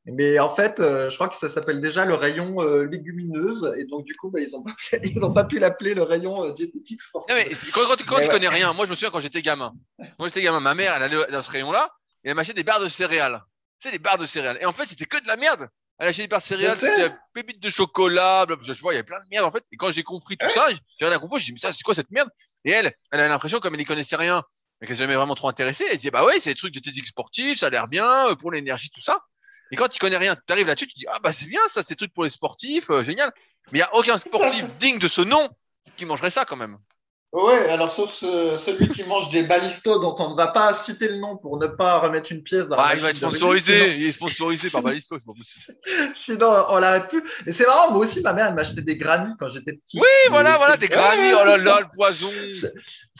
Mais 0.07 0.39
en 0.39 0.55
fait, 0.55 0.79
euh, 0.79 1.09
je 1.09 1.15
crois 1.15 1.27
que 1.29 1.37
ça 1.37 1.53
s'appelle 1.53 1.81
déjà 1.81 2.05
le 2.05 2.15
rayon 2.15 2.61
euh, 2.61 2.83
légumineuse. 2.85 3.73
Et 3.77 3.85
donc, 3.85 4.05
du 4.05 4.15
coup, 4.15 4.29
bah, 4.31 4.39
ils 4.39 4.51
n'ont 4.51 4.63
pas, 4.63 4.71
ils 5.03 5.23
ont 5.23 5.33
pas 5.33 5.43
pu 5.43 5.59
l'appeler 5.59 5.93
le 5.93 6.03
rayon 6.03 6.45
euh, 6.45 6.53
diététique. 6.53 7.01
Non, 7.13 7.23
mais 7.29 7.53
c'est- 7.53 7.69
quand, 7.71 7.85
quand, 7.85 7.97
quand 8.05 8.15
Mais 8.15 8.21
tu 8.21 8.27
ouais. 8.27 8.33
connais 8.33 8.47
rien, 8.47 8.71
moi 8.73 8.85
je 8.85 8.91
me 8.91 8.95
souviens 8.95 9.09
quand 9.11 9.19
j'étais 9.19 9.41
gamin. 9.41 9.73
Quand 10.17 10.25
j'étais 10.25 10.41
gamin, 10.41 10.59
ma 10.59 10.75
mère, 10.75 10.93
elle 10.95 11.03
allait 11.03 11.31
dans 11.31 11.41
ce 11.43 11.51
rayon-là 11.51 11.91
et 12.23 12.29
elle 12.29 12.35
m'achetait 12.35 12.53
des 12.53 12.63
barres 12.63 12.79
de 12.79 12.89
céréales. 12.89 13.41
Tu 13.79 13.87
sais, 13.89 13.91
des 13.91 13.99
barres 13.99 14.17
de 14.17 14.25
céréales. 14.25 14.57
Et 14.61 14.65
en 14.65 14.73
fait, 14.73 14.85
c'était 14.85 15.05
que 15.05 15.21
de 15.21 15.27
la 15.27 15.35
merde. 15.35 15.67
Elle 15.99 16.07
achetait 16.07 16.23
des 16.23 16.27
barres 16.27 16.39
de 16.41 16.45
céréales, 16.45 16.79
c'était 16.79 17.11
pépites 17.33 17.61
de 17.61 17.69
chocolat, 17.69 18.45
blablabla. 18.45 18.73
je 18.73 18.81
vois, 18.81 18.93
il 18.93 18.95
y 18.95 18.99
avait 18.99 19.05
plein 19.05 19.19
de 19.19 19.27
merde 19.31 19.45
en 19.45 19.51
fait. 19.51 19.63
Et 19.71 19.77
quand 19.77 19.91
j'ai 19.91 20.03
compris 20.03 20.37
tout 20.37 20.47
ça, 20.49 20.67
j'ai 20.99 21.05
rien 21.05 21.17
compris, 21.19 21.39
j'ai 21.39 21.47
dit, 21.47 21.53
mais 21.53 21.59
ça, 21.59 21.73
c'est 21.73 21.83
quoi 21.83 21.95
cette 21.95 22.11
merde? 22.11 22.29
Et 22.65 22.71
elle, 22.71 22.93
elle 23.11 23.19
avait 23.19 23.29
l'impression, 23.29 23.59
comme 23.59 23.73
elle 23.73 23.79
n'y 23.79 23.85
connaissait 23.85 24.15
rien, 24.15 24.43
et 24.81 24.85
qu'elle 24.85 24.95
s'est 24.95 25.03
jamais 25.03 25.15
vraiment 25.15 25.33
trop 25.35 25.49
intéressée, 25.49 25.85
elle 25.89 25.97
disait, 25.97 26.11
bah 26.11 26.23
ouais, 26.23 26.39
c'est 26.39 26.51
des 26.51 26.55
trucs 26.55 26.73
de 26.73 26.79
diététique 26.79 27.07
sportive, 27.07 27.57
ça 27.57 27.67
a 27.67 27.69
l'air 27.71 27.87
bien, 27.87 28.29
euh, 28.29 28.35
pour 28.35 28.51
l'énergie, 28.51 28.89
tout 28.91 29.01
ça. 29.01 29.21
Et 29.71 29.75
quand 29.75 29.87
tu 29.89 29.99
connais 29.99 30.17
rien, 30.17 30.35
tu 30.35 30.53
arrives 30.53 30.67
là-dessus, 30.67 30.87
tu 30.87 30.97
dis, 30.97 31.05
ah 31.11 31.19
bah 31.19 31.31
c'est 31.31 31.47
bien 31.47 31.61
ça, 31.67 31.83
ces 31.83 31.95
trucs 31.95 32.13
pour 32.13 32.23
les 32.23 32.29
sportifs, 32.29 32.89
euh, 32.89 33.03
génial. 33.03 33.31
Mais 33.71 33.79
il 33.79 33.81
y 33.81 33.83
a 33.83 33.95
aucun 33.95 34.17
sportif 34.17 34.65
digne 34.79 34.99
de 34.99 35.07
ce 35.07 35.21
nom 35.21 35.49
qui 35.95 36.05
mangerait 36.05 36.29
ça 36.29 36.45
quand 36.45 36.55
même. 36.55 36.77
Ouais, 37.33 37.69
alors 37.69 37.93
sauf 37.95 38.09
ce- 38.21 38.57
celui 38.65 38.87
qui 38.89 39.03
mange 39.03 39.29
des 39.31 39.43
balistos 39.43 39.99
dont 39.99 40.15
on 40.17 40.31
ne 40.31 40.35
va 40.37 40.47
pas 40.47 40.83
citer 40.85 41.09
le 41.09 41.17
nom 41.17 41.35
pour 41.35 41.59
ne 41.59 41.67
pas 41.67 41.99
remettre 41.99 42.31
une 42.31 42.41
pièce 42.41 42.65
dans 42.67 42.77
la 42.77 42.83
Ah, 42.83 42.95
il 42.95 43.01
va 43.01 43.09
être 43.09 43.17
sponsorisé, 43.17 43.97
il 43.97 44.05
est 44.07 44.11
sponsorisé 44.13 44.69
par 44.69 44.81
Balisto, 44.81 45.19
c'est 45.19 45.25
pas 45.25 45.33
possible. 45.37 45.65
Sinon, 46.25 46.65
on 46.69 46.77
l'arrête 46.77 47.09
plus. 47.09 47.21
Et 47.45 47.51
c'est 47.51 47.65
marrant, 47.65 47.91
moi 47.91 48.05
aussi, 48.05 48.21
ma 48.21 48.31
mère, 48.31 48.47
elle 48.47 48.55
m'achetait 48.55 48.81
des 48.81 48.95
granits 48.95 49.35
quand 49.37 49.49
j'étais 49.49 49.73
petit. 49.73 49.99
Oui, 49.99 50.07
voilà, 50.29 50.55
voilà, 50.57 50.75
Ouais, 50.79 50.87
granny, 50.87 51.33
oh 51.33 51.45
là 51.45 51.57
là, 51.57 51.79
le 51.81 51.87
poison. 51.93 52.31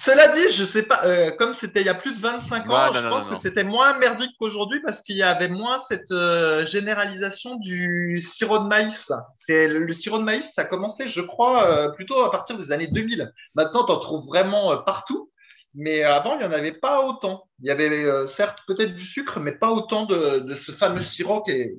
Cela 0.06 0.28
dit, 0.28 0.54
je 0.58 0.64
sais 0.66 0.84
pas, 0.84 1.04
euh, 1.06 1.32
comme 1.32 1.56
c'était 1.56 1.82
il 1.82 1.88
y 1.88 1.90
a 1.90 1.96
plus 1.96 2.16
de 2.16 2.22
25 2.22 2.70
ans, 2.70 2.92
Ouais, 2.92 2.94
je 2.94 3.00
non, 3.00 3.10
pense 3.10 3.30
non, 3.32 3.36
que 3.38 3.42
c'était 3.42 3.64
moins 3.64 3.98
merdique 3.98 4.32
qu'aujourd'hui 4.40 4.80
parce 4.86 5.02
qu'il 5.02 5.18
y 5.18 5.24
avait 5.24 5.48
moins 5.50 5.82
cette 5.90 6.12
euh, 6.12 6.66
généralisation 6.68 7.56
du 7.56 8.22
sirop 8.36 8.60
de 8.60 8.68
maïs. 8.68 9.12
C'est 9.48 9.68
le, 9.68 9.80
le 9.80 9.94
sirop 9.94 10.20
de 10.20 10.24
maïs, 10.24 10.44
ça 10.56 10.62
a 10.62 10.66
commencé, 10.66 11.08
je 11.10 11.22
crois, 11.22 11.68
euh, 11.68 11.90
plutôt 11.90 12.20
à 12.24 12.32
partir 12.32 12.58
des 12.60 12.72
années 12.72 12.88
2000. 12.92 13.32
Maintenant, 13.56 13.86
t'en 13.98 14.04
trouves 14.04 14.26
vraiment 14.28 14.72
euh, 14.72 14.78
partout, 14.78 15.32
mais 15.74 16.04
avant, 16.04 16.38
il 16.38 16.42
y 16.42 16.46
en 16.46 16.52
avait 16.52 16.74
pas 16.74 17.06
autant. 17.06 17.48
Il 17.60 17.68
y 17.68 17.72
avait 17.72 17.90
euh, 17.90 18.28
certes 18.36 18.60
peut-être 18.68 18.94
du 18.94 19.06
sucre, 19.06 19.40
mais 19.40 19.52
pas 19.52 19.72
autant 19.72 20.06
de, 20.06 20.60
ce 20.66 20.72
fameux 20.74 21.06
sirop 21.06 21.44
qui 21.44 21.52
est, 21.52 21.76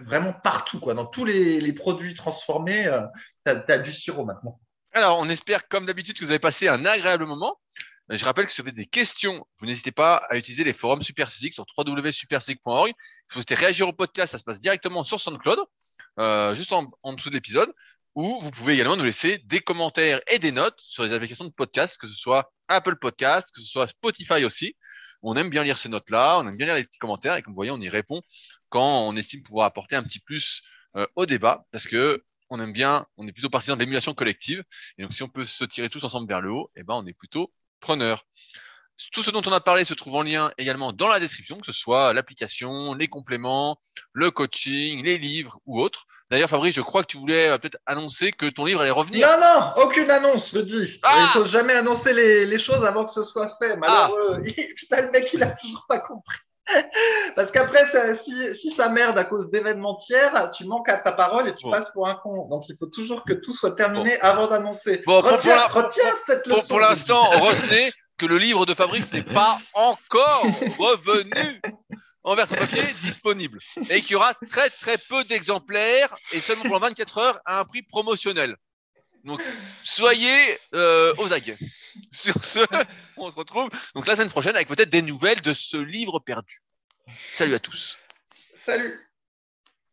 vraiment 0.00 0.32
partout, 0.32 0.80
quoi. 0.80 0.94
Dans 0.94 1.06
tous 1.06 1.24
les, 1.24 1.72
produits 1.72 2.14
transformés, 2.14 2.86
euh, 2.86 3.00
t'as, 3.44 3.56
t'as 3.56 3.78
du 3.78 3.92
sirop 3.92 4.24
maintenant. 4.24 4.60
Alors, 4.92 5.18
on 5.18 5.28
espère, 5.28 5.68
comme 5.68 5.86
d'habitude, 5.86 6.18
que 6.18 6.24
vous 6.24 6.30
avez 6.30 6.40
passé 6.40 6.68
un 6.68 6.84
agréable 6.84 7.24
moment. 7.24 7.58
Euh, 8.10 8.16
Je 8.16 8.24
rappelle 8.24 8.46
que 8.46 8.52
si 8.52 8.60
vous 8.60 8.68
avez 8.68 8.76
des 8.76 8.86
questions, 8.86 9.46
vous 9.58 9.66
n'hésitez 9.66 9.92
pas 9.92 10.16
à 10.28 10.36
utiliser 10.36 10.64
les 10.64 10.72
forums 10.72 11.02
Superphysique 11.02 11.54
sur 11.54 11.64
www.superphysique.org. 11.76 12.90
Si 12.90 12.94
vous 13.30 13.34
souhaitez 13.40 13.54
réagir 13.54 13.88
au 13.88 13.92
podcast, 13.92 14.32
ça 14.32 14.38
se 14.38 14.44
passe 14.44 14.60
directement 14.60 15.04
sur 15.04 15.20
SoundCloud, 15.20 15.58
euh, 16.18 16.54
juste 16.54 16.72
en, 16.72 16.90
en 17.02 17.12
dessous 17.12 17.30
de 17.30 17.34
l'épisode, 17.34 17.72
ou 18.14 18.40
vous 18.40 18.50
pouvez 18.50 18.74
également 18.74 18.96
nous 18.96 19.04
laisser 19.04 19.38
des 19.38 19.60
commentaires 19.60 20.20
et 20.28 20.38
des 20.38 20.52
notes 20.52 20.78
sur 20.78 21.02
les 21.04 21.12
applications 21.12 21.44
de 21.44 21.52
podcast, 21.52 21.98
que 22.00 22.06
ce 22.06 22.14
soit 22.14 22.52
Apple 22.68 22.96
Podcast, 22.96 23.50
que 23.54 23.60
ce 23.60 23.66
soit 23.66 23.88
Spotify 23.88 24.44
aussi. 24.44 24.76
On 25.22 25.36
aime 25.36 25.50
bien 25.50 25.64
lire 25.64 25.78
ces 25.78 25.88
notes-là, 25.88 26.38
on 26.38 26.46
aime 26.46 26.56
bien 26.56 26.66
lire 26.66 26.76
les 26.76 26.84
petits 26.84 26.98
commentaires, 26.98 27.36
et 27.36 27.42
comme 27.42 27.52
vous 27.52 27.56
voyez, 27.56 27.70
on 27.70 27.80
y 27.80 27.88
répond 27.88 28.22
quand 28.68 29.08
on 29.08 29.16
estime 29.16 29.42
pouvoir 29.42 29.66
apporter 29.66 29.96
un 29.96 30.02
petit 30.02 30.20
plus 30.20 30.62
euh, 30.96 31.06
au 31.16 31.26
débat, 31.26 31.64
parce 31.72 31.86
que 31.86 32.22
on 32.50 32.60
aime 32.60 32.72
bien, 32.72 33.06
on 33.16 33.26
est 33.26 33.32
plutôt 33.32 33.48
partisan 33.48 33.74
de 33.74 33.80
l'émulation 33.80 34.14
collective. 34.14 34.62
Et 34.98 35.02
donc, 35.02 35.12
si 35.12 35.22
on 35.22 35.28
peut 35.28 35.44
se 35.44 35.64
tirer 35.64 35.88
tous 35.88 36.04
ensemble 36.04 36.28
vers 36.28 36.40
le 36.40 36.50
haut, 36.50 36.70
eh 36.76 36.82
ben, 36.82 36.94
on 36.94 37.06
est 37.06 37.14
plutôt 37.14 37.52
preneur. 37.80 38.26
Tout 39.12 39.22
ce 39.24 39.30
dont 39.32 39.42
on 39.46 39.52
a 39.52 39.60
parlé 39.60 39.84
se 39.84 39.92
trouve 39.94 40.14
en 40.14 40.22
lien 40.22 40.52
également 40.56 40.92
dans 40.92 41.08
la 41.08 41.18
description, 41.18 41.58
que 41.58 41.66
ce 41.66 41.72
soit 41.72 42.12
l'application, 42.14 42.94
les 42.94 43.08
compléments, 43.08 43.76
le 44.12 44.30
coaching, 44.30 45.04
les 45.04 45.18
livres 45.18 45.58
ou 45.66 45.80
autres. 45.80 46.04
D'ailleurs, 46.30 46.48
Fabrice, 46.48 46.74
je 46.76 46.80
crois 46.80 47.02
que 47.02 47.08
tu 47.08 47.16
voulais 47.18 47.48
euh, 47.48 47.58
peut-être 47.58 47.78
annoncer 47.86 48.30
que 48.32 48.46
ton 48.46 48.64
livre 48.64 48.80
allait 48.80 48.90
revenir. 48.90 49.26
Non, 49.28 49.40
non, 49.40 49.72
aucune 49.82 50.10
annonce, 50.10 50.52
le 50.52 50.62
dis. 50.62 51.00
Ah 51.02 51.26
il 51.34 51.38
faut 51.40 51.46
jamais 51.46 51.72
annoncer 51.74 52.12
les, 52.12 52.46
les 52.46 52.58
choses 52.58 52.84
avant 52.84 53.04
que 53.04 53.12
ce 53.12 53.24
soit 53.24 53.56
fait. 53.60 53.76
Malheureux. 53.76 54.42
Putain, 54.78 55.02
le 55.02 55.10
mec, 55.10 55.28
il 55.32 55.42
a 55.42 55.50
toujours 55.50 55.84
pas 55.88 55.98
compris. 55.98 56.36
Parce 57.36 57.50
qu'après, 57.50 57.84
si, 58.24 58.32
si 58.60 58.74
ça 58.74 58.88
merde 58.88 59.18
à 59.18 59.24
cause 59.24 59.50
d'événements 59.50 59.96
tiers, 60.06 60.50
tu 60.56 60.64
manques 60.64 60.88
à 60.88 60.96
ta 60.98 61.12
parole 61.12 61.48
et 61.48 61.54
tu 61.56 61.64
Bon. 61.64 61.72
passes 61.72 61.90
pour 61.92 62.08
un 62.08 62.14
con. 62.14 62.48
Donc 62.48 62.64
il 62.68 62.76
faut 62.78 62.86
toujours 62.86 63.22
que 63.24 63.34
tout 63.34 63.52
soit 63.54 63.72
terminé 63.76 64.18
avant 64.20 64.46
d'annoncer. 64.48 65.02
Bon, 65.06 65.20
pour- 65.20 65.32
retiens, 65.32 65.58
pour 65.68 65.80
la- 65.80 65.86
retiens 65.88 66.14
cette 66.26 66.44
Pour, 66.44 66.56
leçon. 66.58 66.66
pour 66.68 66.80
l'instant, 66.80 67.22
retenez 67.40 67.92
que 68.16 68.26
le 68.26 68.38
livre 68.38 68.66
de 68.66 68.74
Fabrice 68.74 69.12
n'est 69.12 69.22
pas 69.22 69.60
encore 69.72 70.44
revenu 70.78 71.60
en 72.22 72.34
version 72.34 72.56
papier 72.56 72.82
disponible 73.00 73.58
et 73.90 74.00
qu'il 74.00 74.12
y 74.12 74.14
aura 74.14 74.34
très 74.48 74.70
très 74.70 74.98
peu 74.98 75.24
d'exemplaires 75.24 76.14
et 76.32 76.40
seulement 76.40 76.64
pendant 76.64 76.80
24 76.80 77.18
heures 77.18 77.40
à 77.44 77.60
un 77.60 77.64
prix 77.64 77.82
promotionnel. 77.82 78.56
Donc 79.24 79.40
soyez 79.82 80.58
euh, 80.74 81.14
aux 81.18 81.32
aguets. 81.32 81.58
Sur 82.10 82.42
ce, 82.44 82.60
on 83.16 83.30
se 83.30 83.36
retrouve 83.36 83.68
donc 83.94 84.06
la 84.06 84.16
semaine 84.16 84.28
prochaine 84.28 84.56
avec 84.56 84.68
peut-être 84.68 84.90
des 84.90 85.02
nouvelles 85.02 85.40
de 85.40 85.54
ce 85.54 85.76
livre 85.76 86.18
perdu. 86.18 86.60
Salut 87.34 87.54
à 87.54 87.58
tous. 87.58 87.98
Salut. 88.64 88.98